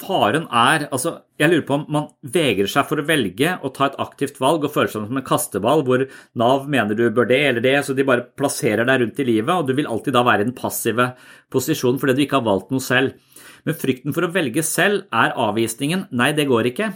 faren 0.00 0.48
er 0.50 0.88
altså, 0.88 1.20
Jeg 1.38 1.50
lurer 1.50 1.66
på 1.68 1.76
om 1.76 1.84
man 1.94 2.06
vegrer 2.34 2.66
seg 2.70 2.86
for 2.88 2.98
å 2.98 3.06
velge 3.06 3.52
å 3.62 3.70
ta 3.74 3.86
et 3.86 3.98
aktivt 4.02 4.40
valg 4.42 4.66
og 4.66 4.72
føler 4.74 4.90
seg 4.90 5.04
som 5.06 5.20
en 5.20 5.26
kasteball 5.26 5.84
hvor 5.86 6.02
Nav 6.40 6.66
mener 6.70 6.98
du 6.98 7.04
bør 7.14 7.28
det 7.30 7.38
eller 7.50 7.62
det, 7.62 7.76
så 7.86 7.94
de 7.94 8.06
bare 8.06 8.26
plasserer 8.38 8.86
deg 8.88 9.02
rundt 9.02 9.20
i 9.22 9.28
livet, 9.28 9.52
og 9.54 9.68
du 9.68 9.74
vil 9.78 9.90
alltid 9.90 10.16
da 10.16 10.24
være 10.26 10.42
i 10.42 10.48
den 10.48 10.58
passive 10.58 11.12
posisjonen 11.54 12.00
fordi 12.02 12.16
du 12.18 12.24
ikke 12.26 12.40
har 12.40 12.48
valgt 12.48 12.74
noe 12.74 12.82
selv. 12.82 13.14
Men 13.64 13.78
frykten 13.78 14.14
for 14.16 14.26
å 14.26 14.32
velge 14.34 14.64
selv 14.66 15.06
er 15.14 15.34
avvisningen. 15.40 16.08
Nei, 16.12 16.32
det 16.36 16.48
går 16.50 16.72
ikke. 16.72 16.90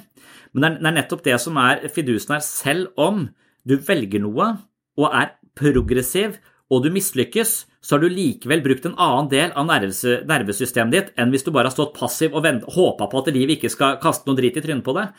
Men 0.53 0.79
det 0.81 0.91
er 0.91 0.99
nettopp 0.99 1.23
det 1.25 1.39
som 1.41 1.57
er 1.63 1.87
fidusen 1.93 2.35
her. 2.35 2.45
Selv 2.45 2.99
om 3.01 3.29
du 3.69 3.79
velger 3.85 4.23
noe 4.25 4.51
og 4.99 5.15
er 5.15 5.37
progressiv 5.59 6.39
og 6.69 6.85
du 6.85 6.91
mislykkes, 6.93 7.53
så 7.81 7.97
har 7.97 8.03
du 8.03 8.13
likevel 8.13 8.61
brukt 8.65 8.87
en 8.89 8.97
annen 9.01 9.29
del 9.33 9.53
av 9.57 9.69
nervesystemet 9.69 10.95
ditt 10.95 11.13
enn 11.17 11.33
hvis 11.33 11.47
du 11.47 11.53
bare 11.55 11.71
har 11.71 11.77
stått 11.77 11.95
passiv 11.97 12.37
og 12.37 12.47
håpa 12.75 13.09
på 13.09 13.23
at 13.23 13.31
livet 13.33 13.57
ikke 13.57 13.73
skal 13.73 14.01
kaste 14.03 14.29
noe 14.29 14.37
drit 14.37 14.59
i 14.59 14.65
trynet 14.65 14.85
på 14.85 14.97
deg. 14.99 15.15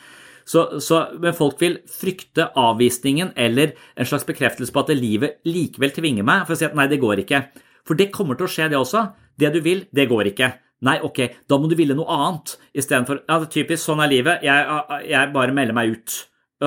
Så, 0.50 0.80
så, 0.82 1.02
men 1.20 1.34
folk 1.36 1.60
vil 1.62 1.80
frykte 1.90 2.48
avvisningen 2.58 3.32
eller 3.38 3.74
en 3.94 4.08
slags 4.08 4.26
bekreftelse 4.28 4.74
på 4.74 4.82
at 4.82 4.94
livet 4.96 5.40
likevel 5.46 5.92
tvinger 5.94 6.26
meg 6.26 6.46
for 6.46 6.56
å 6.56 6.60
si 6.60 6.66
at 6.68 6.76
nei, 6.78 6.88
det 6.90 7.00
går 7.02 7.24
ikke. 7.24 7.44
For 7.86 7.98
det 7.98 8.10
kommer 8.14 8.38
til 8.38 8.48
å 8.48 8.50
skje, 8.50 8.70
det 8.72 8.78
også. 8.78 9.04
Det 9.40 9.52
du 9.54 9.60
vil, 9.64 9.84
det 9.94 10.08
går 10.10 10.32
ikke. 10.32 10.50
Nei, 10.86 10.96
ok, 11.04 11.20
da 11.50 11.58
må 11.60 11.68
du 11.68 11.76
ville 11.76 11.96
noe 11.96 12.08
annet 12.08 12.56
istedenfor 12.72 13.22
Ja, 13.26 13.36
det 13.36 13.50
er 13.50 13.54
typisk, 13.58 13.82
sånn 13.84 14.00
er 14.00 14.10
livet, 14.10 14.44
jeg, 14.46 14.82
jeg 15.10 15.32
bare 15.34 15.54
melder 15.56 15.76
meg 15.76 15.96
ut. 15.96 16.18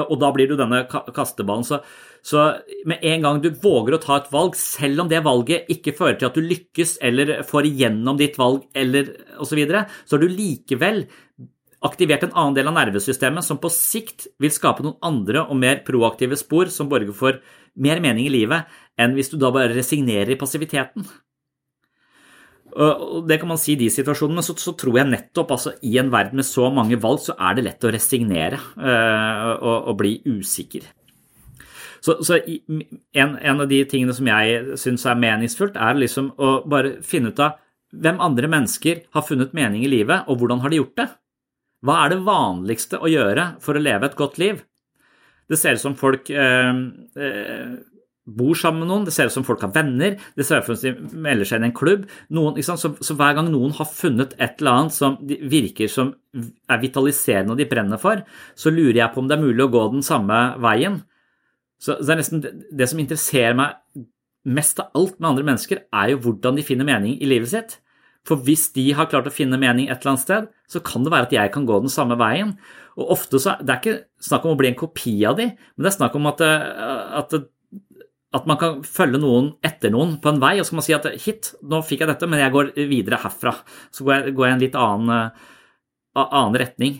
Og 0.04 0.16
da 0.22 0.30
blir 0.34 0.50
du 0.50 0.56
denne 0.58 0.84
kasteballen. 0.90 1.66
Så, 1.66 1.80
så, 2.24 2.44
med 2.88 3.04
en 3.04 3.26
gang 3.26 3.40
du 3.44 3.50
våger 3.60 3.98
å 3.98 4.02
ta 4.02 4.16
et 4.22 4.30
valg, 4.32 4.56
selv 4.56 5.04
om 5.04 5.10
det 5.12 5.20
valget 5.26 5.68
ikke 5.74 5.96
fører 5.98 6.16
til 6.20 6.30
at 6.30 6.38
du 6.38 6.46
lykkes 6.46 6.96
eller 7.04 7.42
får 7.48 7.68
igjennom 7.68 8.20
ditt 8.20 8.38
valg 8.40 8.64
eller 8.80 9.12
osv., 9.44 9.60
så, 9.68 10.16
har 10.16 10.24
du 10.24 10.32
likevel 10.32 11.04
aktivert 11.84 12.24
en 12.24 12.38
annen 12.40 12.56
del 12.56 12.70
av 12.72 12.78
nervesystemet 12.78 13.44
som 13.44 13.60
på 13.60 13.72
sikt 13.76 14.30
vil 14.40 14.54
skape 14.56 14.86
noen 14.86 15.02
andre 15.04 15.44
og 15.44 15.60
mer 15.60 15.84
proaktive 15.84 16.40
spor 16.40 16.72
som 16.72 16.88
borger 16.92 17.12
for 17.18 17.42
mer 17.76 18.00
mening 18.00 18.30
i 18.30 18.32
livet 18.32 18.72
enn 18.96 19.18
hvis 19.18 19.34
du 19.34 19.38
da 19.42 19.52
bare 19.52 19.74
resignerer 19.76 20.32
i 20.32 20.40
passiviteten. 20.40 21.04
Og 22.74 23.28
det 23.30 23.38
kan 23.42 23.52
man 23.52 23.60
si 23.62 23.76
i 23.76 23.80
de 23.84 23.90
situasjonene, 23.94 24.40
men 24.40 24.46
så, 24.46 24.56
så, 24.58 24.74
tror 24.80 24.98
jeg 24.98 25.12
nettopp 25.12 25.52
altså, 25.54 25.76
i 25.86 25.98
en 26.02 26.10
verden 26.14 26.40
med 26.40 26.48
så 26.48 26.72
mange 26.74 26.98
valg, 27.02 27.22
så 27.22 27.36
er 27.38 27.58
det 27.58 27.68
lett 27.68 27.86
å 27.86 27.92
resignere 27.94 28.58
øh, 28.58 29.50
og, 29.60 29.76
og, 29.92 29.94
bli 30.00 30.16
usikker. 30.26 30.88
Så, 32.04 32.18
så 32.28 32.38
en, 32.44 33.38
en, 33.40 33.62
av 33.62 33.68
de 33.70 33.80
tingene 33.88 34.16
som 34.16 34.28
jeg 34.28 34.78
syns 34.80 35.06
er 35.08 35.20
meningsfullt, 35.20 35.78
er 35.80 35.96
liksom 35.96 36.34
å 36.36 36.58
bare 36.68 36.98
finne 37.06 37.32
ut 37.32 37.40
av 37.44 37.62
hvem 37.94 38.20
andre 38.26 38.50
mennesker 38.52 39.06
har 39.14 39.24
funnet 39.24 39.54
mening 39.56 39.86
i 39.86 39.92
livet, 39.92 40.26
og 40.28 40.42
hvordan 40.42 40.64
har 40.64 40.74
de 40.74 40.82
gjort 40.82 40.98
det? 41.00 41.08
Hva 41.84 42.02
er 42.04 42.14
det 42.14 42.26
vanligste 42.26 43.00
å 43.00 43.12
gjøre 43.12 43.54
for 43.64 43.78
å 43.78 43.84
leve 43.84 44.10
et 44.10 44.20
godt 44.20 44.40
liv? 44.42 44.62
Det 45.52 45.60
ser 45.60 45.78
ut 45.78 45.84
som 45.84 45.96
folk 46.00 46.30
eh, 46.32 46.72
eh, 47.20 47.74
bor 48.24 48.56
sammen 48.56 48.84
med 48.84 48.90
noen, 48.90 49.06
det 49.08 49.14
ser 49.16 49.28
ut 49.28 49.36
som 49.36 49.46
folk 49.48 49.64
har 49.66 49.74
venner, 49.76 50.16
det 50.36 50.46
ser 50.48 50.64
ut 50.64 50.70
som 50.72 50.80
de 50.80 51.20
melder 51.26 51.48
seg 51.48 51.60
inn 51.60 51.68
i 51.68 51.70
en 51.72 51.76
klubb. 51.76 52.06
Noen, 52.36 52.60
så, 52.64 52.78
så, 52.80 53.16
hver 53.20 53.36
gang 53.38 53.52
noen 53.52 53.76
har 53.78 53.90
funnet 53.90 54.36
et 54.40 54.62
eller 54.62 54.80
annet 54.80 54.96
som 54.96 55.18
virker 55.24 55.92
som 55.92 56.14
er 56.34 56.84
vitaliserende 56.84 57.54
og 57.56 57.60
de 57.60 57.68
brenner 57.70 58.02
for, 58.02 58.24
så 58.56 58.72
lurer 58.74 59.04
jeg 59.04 59.12
på 59.14 59.24
om 59.24 59.28
det 59.30 59.38
er 59.38 59.44
mulig 59.44 59.68
å 59.68 59.74
gå 59.74 59.90
den 59.98 60.06
samme 60.06 60.46
veien. 60.64 61.02
Så 61.84 61.98
det 62.00 62.14
er 62.14 62.20
nesten 62.22 62.44
det 62.44 62.90
som 62.90 63.02
interesserer 63.02 63.58
meg 63.60 64.06
mest 64.44 64.80
av 64.80 64.92
alt 64.98 65.18
med 65.20 65.30
andre 65.34 65.48
mennesker, 65.48 65.86
er 65.92 66.14
jo 66.14 66.22
hvordan 66.26 66.60
de 66.60 66.66
finner 66.68 66.88
mening 66.88 67.18
i 67.20 67.28
livet 67.28 67.52
sitt. 67.52 67.78
For 68.28 68.40
hvis 68.40 68.70
de 68.76 68.86
har 68.96 69.10
klart 69.12 69.28
å 69.28 69.36
finne 69.36 69.60
mening 69.60 69.90
et 69.90 69.98
eller 69.98 70.14
annet 70.14 70.24
sted, 70.24 70.46
så 70.72 70.80
kan 70.84 71.04
det 71.04 71.12
være 71.12 71.28
at 71.28 71.36
jeg 71.36 71.52
kan 71.52 71.66
gå 71.68 71.80
den 71.84 71.92
samme 71.92 72.16
veien. 72.20 72.56
Og 72.96 73.16
ofte 73.18 73.40
så, 73.40 73.58
Det 73.60 73.74
er 73.74 73.82
ikke 73.82 74.24
snakk 74.24 74.46
om 74.48 74.56
å 74.56 74.60
bli 74.60 74.72
en 74.72 74.80
kopi 74.80 75.16
av 75.28 75.36
de, 75.40 75.50
men 75.52 75.84
det 75.84 75.92
er 75.92 75.98
snakk 75.98 76.16
om 76.20 76.32
at, 76.32 76.44
at 76.44 77.36
at 78.34 78.48
man 78.50 78.58
kan 78.58 78.80
følge 78.86 79.20
noen 79.22 79.52
etter 79.66 79.92
noen 79.94 80.16
på 80.22 80.32
en 80.32 80.40
vei, 80.42 80.56
og 80.58 80.66
så 80.66 80.74
kan 80.74 80.80
man 80.80 80.86
si 80.88 80.96
at 80.96 81.10
hit, 81.22 81.52
nå 81.70 81.84
fikk 81.86 82.02
jeg 82.02 82.10
dette, 82.10 82.30
men 82.30 82.42
jeg 82.42 82.54
går 82.56 82.72
videre 82.90 83.20
herfra. 83.22 83.54
Så 83.94 84.06
går 84.08 84.16
jeg, 84.16 84.34
jeg 84.34 84.56
en 84.56 84.64
litt 84.64 84.78
annen, 84.80 85.34
uh, 86.18 86.24
annen 86.24 86.58
retning. 86.58 86.96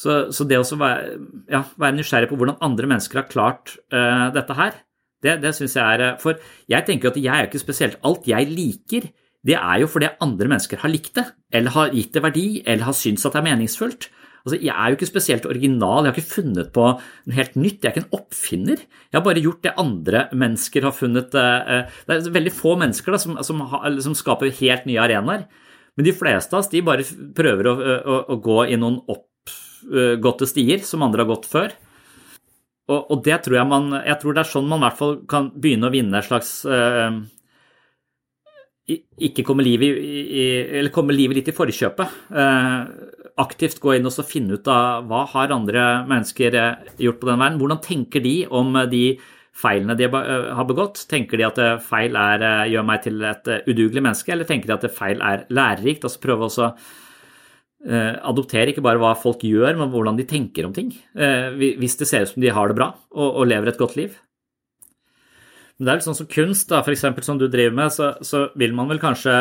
Så, 0.00 0.20
så, 0.32 0.46
det 0.48 0.56
å 0.56 0.78
være, 0.80 1.16
ja, 1.52 1.64
være, 1.76 1.98
nysgjerrig 1.98 2.30
på 2.30 2.38
hvordan 2.40 2.60
andre 2.64 2.88
mennesker 2.88 3.20
har 3.20 3.26
klart 3.28 3.74
uh, 3.92 4.30
dette 4.32 4.56
her, 4.56 4.78
det, 5.20 5.34
det 5.42 5.50
syns 5.52 5.74
jeg 5.76 6.00
er 6.00 6.14
For 6.22 6.38
jeg 6.72 6.86
tenker 6.86 7.10
at 7.10 7.18
jeg 7.20 7.28
er 7.28 7.48
ikke 7.50 7.60
spesielt 7.60 7.98
Alt 8.08 8.24
jeg 8.30 8.46
liker, 8.48 9.10
det 9.44 9.58
er 9.58 9.82
jo 9.82 9.90
fordi 9.92 10.08
andre 10.24 10.48
mennesker 10.52 10.80
har 10.80 10.92
likt 10.92 11.14
det, 11.16 11.26
eller 11.52 11.76
har 11.76 11.92
gitt 11.96 12.16
det 12.16 12.24
verdi, 12.24 12.46
eller 12.64 12.88
har 12.88 12.96
syntes 12.96 13.24
at 13.28 13.36
det 13.36 13.40
er 13.40 13.46
meningsfullt. 13.50 14.08
Altså, 14.40 14.56
jeg 14.56 14.72
er 14.72 14.88
jo 14.88 14.96
ikke 14.96 15.08
spesielt 15.08 15.46
original, 15.48 16.04
jeg 16.04 16.12
har 16.12 16.18
ikke 16.18 16.34
funnet 16.34 16.70
på 16.72 16.84
noe 16.88 17.36
helt 17.36 17.56
nytt, 17.60 17.80
jeg 17.82 17.90
er 17.90 17.94
ikke 17.94 18.04
en 18.06 18.20
oppfinner. 18.20 18.84
Jeg 19.08 19.18
har 19.18 19.24
bare 19.24 19.44
gjort 19.44 19.64
det 19.66 19.74
andre 19.80 20.22
mennesker 20.32 20.86
har 20.88 20.96
funnet 20.96 21.36
eh, 21.36 21.72
eh, 21.74 21.98
Det 22.06 22.16
er 22.16 22.36
veldig 22.38 22.52
få 22.56 22.76
mennesker 22.80 23.16
da, 23.16 23.20
som, 23.20 23.36
som, 23.44 23.64
som, 24.06 24.16
skaper 24.16 24.52
helt 24.62 24.86
nye 24.88 25.02
arenaer. 25.02 25.44
Men 25.96 26.08
de 26.08 26.16
fleste 26.16 26.56
av 26.56 26.62
oss 26.62 26.70
de 26.72 26.80
bare 26.86 27.04
prøver 27.36 27.68
å, 27.68 27.74
å, 27.76 28.20
å 28.32 28.38
gå 28.40 28.62
i 28.72 28.80
noen 28.80 29.00
oppgåtte 29.84 30.48
stier 30.50 30.84
som 30.86 31.02
andre 31.06 31.24
har 31.24 31.32
gått 31.32 31.48
før. 31.50 31.74
Og, 32.90 33.00
og, 33.00 33.18
det 33.22 33.36
tror 33.44 33.60
jeg 33.60 33.68
man 33.70 33.92
Jeg 34.02 34.18
tror 34.18 34.34
det 34.34 34.42
er 34.42 34.50
sånn 34.50 34.66
man 34.66 34.80
i 34.80 34.88
hvert 34.88 34.98
fall 34.98 35.12
kan 35.30 35.52
begynne 35.54 35.86
å 35.86 35.94
vinne 35.94 36.18
et 36.18 36.26
slags 36.26 36.64
eh, 36.66 37.20
ikke 39.28 39.44
komme 39.46 39.62
livet, 39.62 39.98
i, 40.02 40.44
eller 40.80 40.90
komme 40.94 41.14
livet 41.14 41.38
litt 41.38 41.50
i 41.52 41.54
forkjøpet. 41.54 42.16
Eh, 42.34 43.18
aktivt 43.40 43.80
gå 43.82 43.94
inn 43.96 44.08
og 44.08 44.16
finne 44.26 44.58
ut 44.58 44.70
av 44.70 45.06
hva 45.08 45.24
har 45.34 45.54
andre 45.54 45.84
mennesker 46.10 46.56
eh, 46.58 46.88
gjort 47.06 47.20
på 47.20 47.28
den 47.30 47.42
verden. 47.42 47.60
Hvordan 47.60 47.84
tenker 47.84 48.24
de 48.24 48.34
om 48.46 48.74
eh, 48.76 48.88
de 48.90 49.04
feilene 49.60 49.96
de 49.98 50.08
eh, 50.08 50.50
har 50.56 50.68
begått? 50.68 51.04
Tenker 51.10 51.40
de 51.40 51.46
at 51.46 51.60
feil 51.86 52.18
er, 52.18 52.46
gjør 52.72 52.88
meg 52.88 53.04
til 53.06 53.22
et 53.28 53.52
udugelig 53.68 54.02
menneske, 54.02 54.34
eller 54.34 54.48
tenker 54.48 54.72
de 54.72 54.78
at 54.78 54.90
feil 54.96 55.22
er 55.24 55.46
lærerikt? 55.52 56.06
Altså 56.08 56.24
prøve 56.24 56.50
å 56.50 56.70
adoptere 57.80 58.74
ikke 58.74 58.82
bare 58.84 59.00
hva 59.00 59.14
folk 59.16 59.40
gjør, 59.46 59.78
men 59.78 59.88
hvordan 59.88 60.18
de 60.18 60.26
tenker 60.28 60.66
om 60.66 60.72
ting. 60.76 60.90
Hvis 61.56 61.94
det 61.96 62.08
ser 62.10 62.26
ut 62.26 62.32
som 62.34 62.42
de 62.44 62.50
har 62.52 62.68
det 62.68 62.76
bra 62.76 62.90
og, 63.16 63.46
lever 63.48 63.70
et 63.70 63.80
godt 63.80 63.96
liv. 63.96 64.18
Men 65.78 65.86
det 65.86 65.92
er 65.92 65.96
vel 65.96 66.04
sånn 66.04 66.18
som 66.18 66.28
kunst, 66.28 66.68
da, 66.68 66.82
eksempel, 66.84 67.24
som 67.24 67.38
du 67.40 67.46
driver 67.48 67.78
med, 67.78 67.94
så, 67.94 68.10
så 68.20 68.50
vil 68.60 68.74
man 68.76 68.90
vel 68.92 69.00
kanskje 69.00 69.32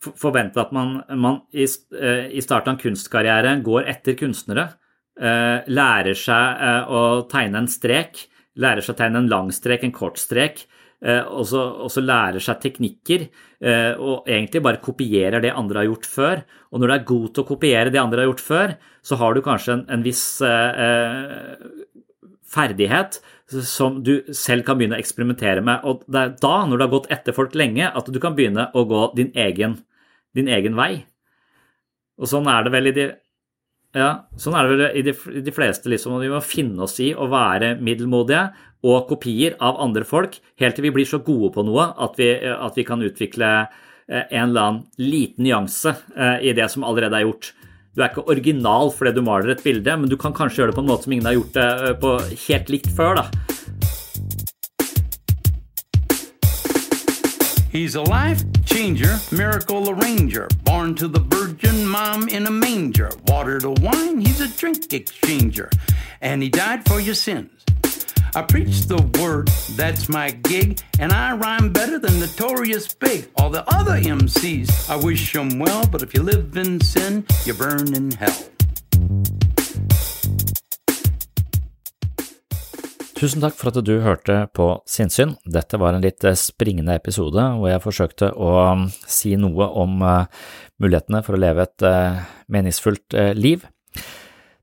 forvente 0.00 0.60
at 0.60 0.72
man, 0.74 1.00
man 1.14 1.42
i, 1.52 1.66
eh, 1.66 2.30
i, 2.32 2.42
starten 2.42 2.72
av 2.72 2.76
en 2.76 2.82
kunstkarriere 2.82 3.56
går 3.64 3.88
etter 3.92 4.16
kunstnere, 4.18 4.66
eh, 5.20 5.68
lærer 5.68 6.16
seg 6.16 6.64
eh, 6.66 6.90
å 6.90 7.02
tegne 7.30 7.62
en 7.62 7.70
strek, 7.70 8.24
lærer 8.60 8.84
seg 8.84 8.96
å 8.96 9.00
tegne 9.02 9.22
en 9.22 9.30
lang 9.30 9.50
strek, 9.54 9.84
en 9.84 9.94
kort 9.94 10.20
strek, 10.20 10.64
og 11.00 11.46
så 11.48 12.02
lærer 12.04 12.42
seg 12.44 12.60
teknikker, 12.60 13.26
og 14.00 14.28
egentlig 14.28 14.60
bare 14.64 14.82
kopierer 14.84 15.40
det 15.40 15.54
andre 15.56 15.80
har 15.80 15.88
gjort 15.88 16.08
før. 16.08 16.42
Og 16.68 16.80
når 16.80 16.90
du 16.90 16.94
er 16.94 17.06
god 17.08 17.26
til 17.28 17.44
å 17.44 17.48
kopiere 17.48 17.92
det 17.92 18.02
andre 18.02 18.20
har 18.20 18.28
gjort 18.28 18.44
før, 18.44 18.74
så 19.00 19.16
har 19.16 19.32
du 19.32 19.40
kanskje 19.44 19.78
en, 19.78 19.84
en 19.96 20.04
viss 20.04 20.24
ferdighet 22.52 23.20
som 23.64 24.02
du 24.04 24.12
selv 24.36 24.66
kan 24.68 24.76
begynne 24.76 24.98
å 24.98 25.00
eksperimentere 25.00 25.64
med. 25.64 25.86
Og 25.88 26.04
det 26.04 26.20
er 26.20 26.34
da, 26.44 26.54
når 26.68 26.76
du 26.76 26.84
har 26.84 26.92
gått 26.98 27.12
etter 27.16 27.36
folk 27.36 27.56
lenge, 27.56 27.88
at 27.88 28.12
du 28.12 28.20
kan 28.20 28.36
begynne 28.36 28.68
å 28.76 28.84
gå 28.88 29.06
din 29.16 29.32
egen 29.32 29.80
din 30.36 30.50
egen 30.50 30.76
vei. 30.78 31.04
Og 32.20 32.28
sånn 32.30 32.48
er 32.50 32.64
det 32.64 32.72
vel 32.74 32.90
i 32.90 32.94
de 32.96 33.06
ja, 33.96 34.10
sånn 34.38 34.54
er 34.54 34.66
det 34.66 34.74
vel 34.74 34.98
i 35.00 35.02
de, 35.02 35.14
de 35.42 35.54
fleste, 35.54 35.90
liksom. 35.90 36.20
Vi 36.22 36.30
må 36.30 36.38
finne 36.44 36.84
oss 36.86 37.00
i 37.02 37.10
å 37.10 37.26
være 37.30 37.74
middelmodige 37.82 38.44
og 38.86 39.08
kopier 39.10 39.56
av 39.60 39.80
andre 39.82 40.06
folk 40.08 40.38
helt 40.60 40.76
til 40.76 40.86
vi 40.86 40.92
blir 40.94 41.08
så 41.08 41.20
gode 41.24 41.50
på 41.56 41.64
noe 41.66 41.90
at 42.00 42.14
vi, 42.20 42.30
at 42.38 42.78
vi 42.78 42.86
kan 42.86 43.02
utvikle 43.04 43.48
eh, 43.60 44.22
en 44.30 44.52
eller 44.52 44.62
annen 44.62 44.84
liten 45.02 45.44
nyanse 45.44 45.96
eh, 46.14 46.38
i 46.48 46.54
det 46.56 46.70
som 46.72 46.86
allerede 46.86 47.18
er 47.18 47.26
gjort. 47.26 47.50
Du 47.90 48.04
er 48.04 48.12
ikke 48.12 48.28
original 48.30 48.92
fordi 48.94 49.16
du 49.16 49.24
maler 49.26 49.56
et 49.56 49.64
bilde, 49.66 49.96
men 49.98 50.10
du 50.10 50.16
kan 50.20 50.36
kanskje 50.36 50.62
gjøre 50.62 50.72
det 50.72 50.78
på 50.78 50.84
en 50.86 50.92
måte 50.92 51.08
som 51.08 51.16
ingen 51.16 51.28
har 51.28 51.36
gjort 51.36 51.58
det 51.58 51.68
eh, 51.90 51.96
på 52.00 52.14
helt 52.46 52.72
likt 52.76 52.94
før. 52.96 53.24
da. 53.24 53.58
He's 57.70 57.94
a 57.94 58.02
life 58.02 58.42
changer, 58.64 59.16
miracle 59.30 59.90
arranger, 59.90 60.48
born 60.64 60.96
to 60.96 61.06
the 61.06 61.20
virgin 61.20 61.86
mom 61.86 62.28
in 62.28 62.48
a 62.48 62.50
manger. 62.50 63.10
Water 63.28 63.60
to 63.60 63.70
wine, 63.70 64.20
he's 64.20 64.40
a 64.40 64.48
drink 64.48 64.88
exchanger, 64.88 65.72
and 66.20 66.42
he 66.42 66.48
died 66.48 66.84
for 66.88 66.98
your 66.98 67.14
sins. 67.14 67.64
I 68.34 68.42
preach 68.42 68.86
the 68.86 69.00
word, 69.20 69.46
that's 69.76 70.08
my 70.08 70.30
gig, 70.30 70.80
and 70.98 71.12
I 71.12 71.36
rhyme 71.36 71.72
better 71.72 72.00
than 72.00 72.18
Notorious 72.18 72.92
Big. 72.92 73.28
All 73.36 73.50
the 73.50 73.64
other 73.72 74.00
MCs, 74.00 74.90
I 74.90 74.96
wish 74.96 75.32
them 75.32 75.60
well, 75.60 75.86
but 75.86 76.02
if 76.02 76.12
you 76.12 76.24
live 76.24 76.56
in 76.56 76.80
sin, 76.80 77.24
you 77.44 77.54
burn 77.54 77.94
in 77.94 78.10
hell. 78.10 79.39
Tusen 83.20 83.42
takk 83.44 83.52
for 83.52 83.68
at 83.68 83.84
du 83.84 83.98
hørte 84.00 84.46
på 84.56 84.66
Sinnsyn. 84.88 85.34
Dette 85.44 85.76
var 85.76 85.92
en 85.92 86.00
litt 86.00 86.24
eh, 86.24 86.38
springende 86.40 86.94
episode 86.96 87.42
hvor 87.58 87.68
jeg 87.68 87.82
forsøkte 87.84 88.30
å 88.32 88.52
mm, 88.78 88.86
si 89.04 89.34
noe 89.36 89.66
om 89.76 90.00
eh, 90.00 90.38
mulighetene 90.80 91.20
for 91.26 91.36
å 91.36 91.40
leve 91.42 91.66
et 91.66 91.84
eh, 91.84 92.22
meningsfullt 92.48 93.18
liv. 93.36 93.66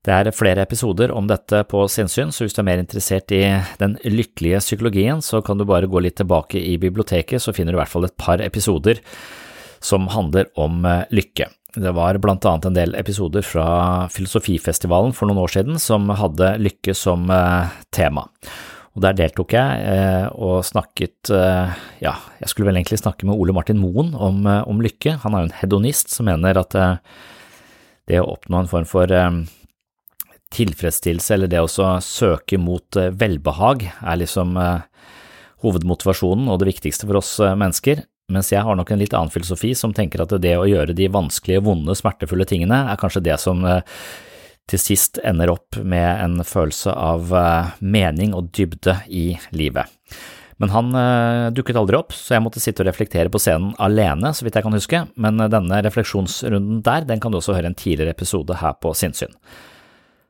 Det 0.02 0.16
er 0.16 0.32
flere 0.34 0.64
episoder 0.66 1.14
om 1.14 1.30
dette 1.30 1.60
på 1.70 1.84
Sinnsyn, 1.86 2.34
så 2.34 2.48
hvis 2.48 2.56
du 2.56 2.58
er 2.64 2.66
mer 2.66 2.82
interessert 2.82 3.30
i 3.36 3.44
den 3.78 3.94
lykkelige 4.02 4.64
psykologien, 4.64 5.22
så 5.22 5.38
kan 5.46 5.60
du 5.60 5.66
bare 5.68 5.86
gå 5.86 6.02
litt 6.02 6.18
tilbake 6.18 6.58
i 6.58 6.74
biblioteket, 6.82 7.38
så 7.44 7.54
finner 7.54 7.76
du 7.76 7.78
i 7.78 7.82
hvert 7.84 7.94
fall 7.94 8.08
et 8.08 8.18
par 8.18 8.42
episoder 8.42 8.98
som 9.78 10.10
handler 10.10 10.50
om 10.58 10.82
lykke. 11.14 11.46
Det 11.78 11.92
var 11.94 12.18
blant 12.18 12.46
annet 12.48 12.66
en 12.66 12.74
del 12.76 12.96
episoder 12.98 13.44
fra 13.46 13.66
Filosofifestivalen 14.10 15.12
for 15.14 15.30
noen 15.30 15.42
år 15.44 15.52
siden 15.54 15.78
som 15.82 16.08
hadde 16.10 16.56
lykke 16.62 16.94
som 16.96 17.28
eh, 17.30 17.70
tema. 17.94 18.24
Og 18.96 19.04
der 19.04 19.14
deltok 19.14 19.54
jeg 19.54 19.84
eh, 19.86 20.26
og 20.34 20.64
snakket 20.66 21.30
eh, 21.30 21.76
Ja, 22.02 22.16
jeg 22.40 22.50
skulle 22.50 22.70
vel 22.70 22.80
egentlig 22.80 22.98
snakke 22.98 23.28
med 23.28 23.38
Ole 23.38 23.54
Martin 23.54 23.78
Moen 23.78 24.10
om, 24.16 24.42
om 24.46 24.82
lykke. 24.82 25.20
Han 25.22 25.36
er 25.36 25.44
jo 25.44 25.50
en 25.50 25.58
hedonist 25.60 26.10
som 26.14 26.26
mener 26.26 26.58
at 26.58 26.74
det 28.08 28.18
å 28.18 28.30
oppnå 28.32 28.62
en 28.64 28.70
form 28.70 28.88
for 28.88 29.12
tilfredsstillelse, 30.54 31.34
eller 31.34 31.50
det 31.52 31.60
å 31.60 31.68
søke 32.02 32.58
mot 32.60 32.98
eh, 32.98 33.12
velbehag, 33.14 33.84
er 34.00 34.22
liksom 34.22 34.56
hovedmotivasjonen 35.62 36.48
og 36.48 36.60
det 36.62 36.72
viktigste 36.72 37.06
for 37.06 37.20
oss 37.20 37.36
mennesker. 37.42 38.02
Mens 38.28 38.52
jeg 38.52 38.60
har 38.64 38.76
nok 38.76 38.90
en 38.92 39.00
litt 39.00 39.14
annen 39.16 39.32
filosofi 39.32 39.74
som 39.78 39.94
tenker 39.96 40.20
at 40.20 40.34
det 40.42 40.56
å 40.58 40.66
gjøre 40.68 40.96
de 40.96 41.06
vanskelige, 41.12 41.64
vonde, 41.64 41.96
smertefulle 41.96 42.44
tingene 42.48 42.82
er 42.92 43.00
kanskje 43.00 43.24
det 43.24 43.38
som 43.40 43.64
til 44.68 44.80
sist 44.80 45.20
ender 45.24 45.52
opp 45.52 45.78
med 45.80 46.08
en 46.22 46.42
følelse 46.44 46.92
av 46.92 47.32
eh, 47.34 47.70
mening 47.80 48.34
og 48.36 48.50
dybde 48.56 48.98
i 49.08 49.30
livet. 49.56 49.88
Men 50.58 50.72
han 50.74 50.90
uh, 50.90 51.52
dukket 51.54 51.76
aldri 51.78 51.94
opp, 51.94 52.10
så 52.10 52.34
jeg 52.34 52.42
måtte 52.42 52.58
sitte 52.58 52.82
og 52.82 52.88
reflektere 52.88 53.30
på 53.30 53.38
scenen 53.38 53.76
alene, 53.78 54.32
så 54.34 54.42
vidt 54.42 54.56
jeg 54.58 54.66
kan 54.66 54.74
huske, 54.74 55.02
men 55.14 55.38
eh, 55.38 55.50
denne 55.52 55.78
refleksjonsrunden 55.86 56.82
der, 56.86 57.06
den 57.06 57.22
kan 57.22 57.30
du 57.30 57.38
også 57.38 57.54
høre 57.54 57.70
en 57.70 57.78
tidligere 57.78 58.16
episode 58.16 58.58
her 58.58 58.74
på 58.82 58.90
Sinnsyn. 58.98 59.36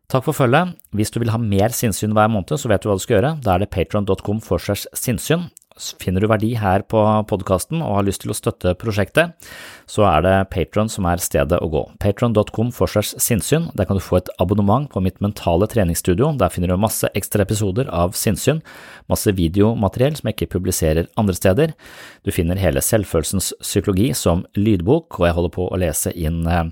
Takk 0.08 0.24
for 0.24 0.36
følget. 0.36 0.76
Hvis 0.96 1.12
du 1.12 1.18
vil 1.20 1.32
ha 1.32 1.40
mer 1.40 1.72
sinnssyn 1.76 2.14
hver 2.16 2.30
måned, 2.32 2.54
så 2.56 2.68
vet 2.70 2.80
du 2.80 2.88
hva 2.88 2.94
du 2.96 3.02
skal 3.04 3.18
gjøre. 3.18 3.32
Da 3.44 3.54
er 3.54 3.64
det 3.64 3.72
patron.com 3.74 4.38
for 4.40 4.60
sinnssyn. 4.96 5.50
Finner 6.02 6.22
du 6.22 6.28
verdi 6.30 6.52
her 6.58 6.82
på 6.90 7.00
podkasten 7.30 7.80
og 7.84 7.98
har 8.00 8.06
lyst 8.06 8.22
til 8.24 8.32
å 8.32 8.36
støtte 8.36 8.74
prosjektet, 8.78 9.34
så 9.88 10.04
er 10.10 10.24
det 10.24 10.34
Patron 10.52 10.90
som 10.92 11.06
er 11.08 11.22
stedet 11.22 11.60
å 11.62 11.68
gå. 11.72 11.84
Patron.com 12.02 12.72
for 12.74 12.90
segs 12.90 13.14
sinnssyn. 13.22 13.70
Der 13.78 13.88
kan 13.88 13.98
du 13.98 14.04
få 14.04 14.18
et 14.20 14.30
abonnement 14.42 14.88
på 14.92 15.02
mitt 15.04 15.20
mentale 15.24 15.68
treningsstudio. 15.70 16.32
Der 16.40 16.52
finner 16.52 16.72
du 16.72 16.76
masse 16.80 17.08
ekstra 17.18 17.46
episoder 17.46 17.88
av 17.94 18.16
sinnssyn, 18.18 18.60
masse 19.08 19.32
videomateriell 19.38 20.18
som 20.18 20.28
jeg 20.28 20.38
ikke 20.38 20.58
publiserer 20.58 21.08
andre 21.20 21.36
steder. 21.38 21.76
Du 22.26 22.32
finner 22.34 22.60
hele 22.60 22.82
selvfølelsens 22.84 23.52
psykologi 23.62 24.10
som 24.18 24.44
lydbok, 24.58 25.20
og 25.20 25.28
jeg 25.28 25.38
holder 25.38 25.54
på 25.54 25.68
å 25.68 25.80
lese 25.80 26.12
inn 26.16 26.44
eh, 26.48 26.66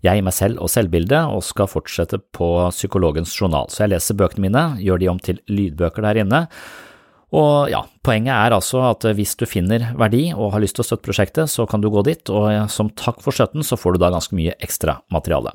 Jeg, 0.00 0.22
meg 0.24 0.32
selv 0.32 0.62
og 0.64 0.70
selvbildet, 0.72 1.28
og 1.28 1.42
skal 1.44 1.68
fortsette 1.68 2.22
på 2.32 2.46
Psykologens 2.72 3.34
journal. 3.36 3.68
Så 3.68 3.84
jeg 3.84 3.94
leser 3.94 4.16
bøkene 4.16 4.46
mine, 4.46 4.62
gjør 4.80 5.02
de 5.02 5.10
om 5.12 5.18
til 5.20 5.42
lydbøker 5.50 6.06
der 6.06 6.22
inne 6.22 6.46
og 7.30 7.70
ja, 7.70 7.84
poenget 8.02 8.34
er 8.34 8.56
altså 8.56 8.82
at 8.88 9.06
hvis 9.14 9.36
du 9.38 9.46
finner 9.46 9.92
verdi 9.98 10.30
og 10.34 10.54
har 10.54 10.62
lyst 10.64 10.78
til 10.78 10.84
å 10.84 10.88
støtte 10.88 11.06
prosjektet, 11.06 11.50
så 11.52 11.66
kan 11.70 11.82
du 11.82 11.90
gå 11.92 12.02
dit, 12.06 12.32
og 12.32 12.70
som 12.72 12.90
takk 12.98 13.22
for 13.22 13.36
støtten 13.36 13.66
så 13.66 13.78
får 13.78 13.96
du 13.96 14.02
da 14.02 14.10
ganske 14.14 14.34
mye 14.34 14.56
ekstra 14.58 14.98
materiale. 15.14 15.54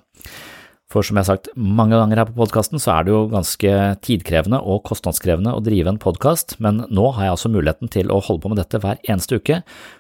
For 0.96 1.04
som 1.04 1.18
jeg 1.18 1.26
har 1.26 1.34
sagt 1.34 1.50
mange 1.60 1.98
ganger 2.00 2.22
her 2.22 2.28
på 2.30 2.38
podkasten, 2.38 2.80
så 2.80 2.94
er 2.94 3.04
det 3.04 3.12
jo 3.12 3.26
ganske 3.28 3.72
tidkrevende 4.06 4.62
og 4.64 4.86
kostnadskrevende 4.88 5.52
å 5.52 5.60
drive 5.64 5.92
en 5.92 6.00
podkast, 6.00 6.54
men 6.64 6.86
nå 6.88 7.10
har 7.18 7.26
jeg 7.26 7.34
altså 7.34 7.52
muligheten 7.52 7.92
til 7.92 8.14
å 8.16 8.22
holde 8.24 8.46
på 8.46 8.52
med 8.54 8.62
dette 8.62 8.80
hver 8.80 9.02
eneste 9.04 9.42
uke, 9.42 9.58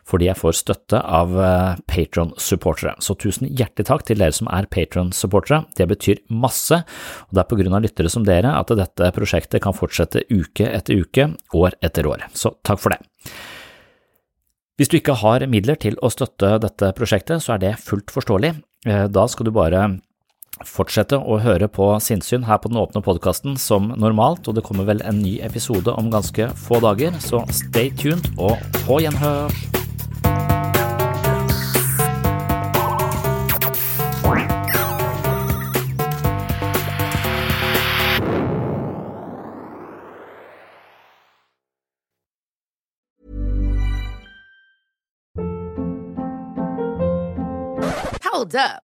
fordi 0.08 0.30
jeg 0.30 0.40
får 0.40 0.56
støtte 0.62 1.02
av 1.04 1.36
eh, 1.36 1.82
Patron-supportere. 1.92 2.94
Så 3.04 3.18
tusen 3.20 3.52
hjertelig 3.52 3.90
takk 3.90 4.06
til 4.08 4.24
dere 4.24 4.38
som 4.38 4.48
er 4.56 4.70
Patron-supportere, 4.72 5.66
det 5.76 5.90
betyr 5.92 6.24
masse, 6.32 6.80
og 7.28 7.36
det 7.36 7.44
er 7.44 7.52
på 7.52 7.60
grunn 7.60 7.76
av 7.76 7.84
lyttere 7.84 8.16
som 8.16 8.24
dere 8.24 8.56
at 8.56 8.72
dette 8.80 9.12
prosjektet 9.20 9.66
kan 9.68 9.76
fortsette 9.76 10.24
uke 10.32 10.72
etter 10.72 11.04
uke, 11.04 11.28
år 11.60 11.76
etter 11.84 12.08
år. 12.08 12.24
Så 12.32 12.56
takk 12.64 12.80
for 12.86 12.96
det. 12.96 13.04
Hvis 14.80 14.96
du 14.96 15.02
ikke 15.02 15.20
har 15.20 15.44
midler 15.52 15.76
til 15.76 16.00
å 16.00 16.08
støtte 16.08 16.56
dette 16.64 16.96
prosjektet, 16.96 17.44
så 17.44 17.58
er 17.60 17.66
det 17.68 17.78
fullt 17.84 18.16
forståelig. 18.16 18.56
Eh, 18.88 19.08
da 19.12 19.28
skal 19.28 19.52
du 19.52 19.58
bare 19.60 19.90
fortsette 20.64 21.18
å 21.20 21.40
høre 21.44 21.68
på 21.68 21.90
Sinnsyn 22.00 22.46
her 22.48 22.62
på 22.62 22.72
den 22.72 22.80
åpne 22.80 23.04
podkasten 23.04 23.58
som 23.60 23.92
normalt, 24.00 24.48
og 24.48 24.56
det 24.56 24.64
kommer 24.68 24.88
vel 24.88 25.04
en 25.04 25.20
ny 25.20 25.38
episode 25.44 25.92
om 25.92 26.12
ganske 26.14 26.50
få 26.56 26.80
dager, 26.84 27.18
så 27.20 27.44
stay 27.52 27.92
tuned 27.92 28.32
og 28.40 28.56
på 28.86 29.02
gjenhør! 29.04 29.52
Hold 48.36 48.56
up. 48.56 48.95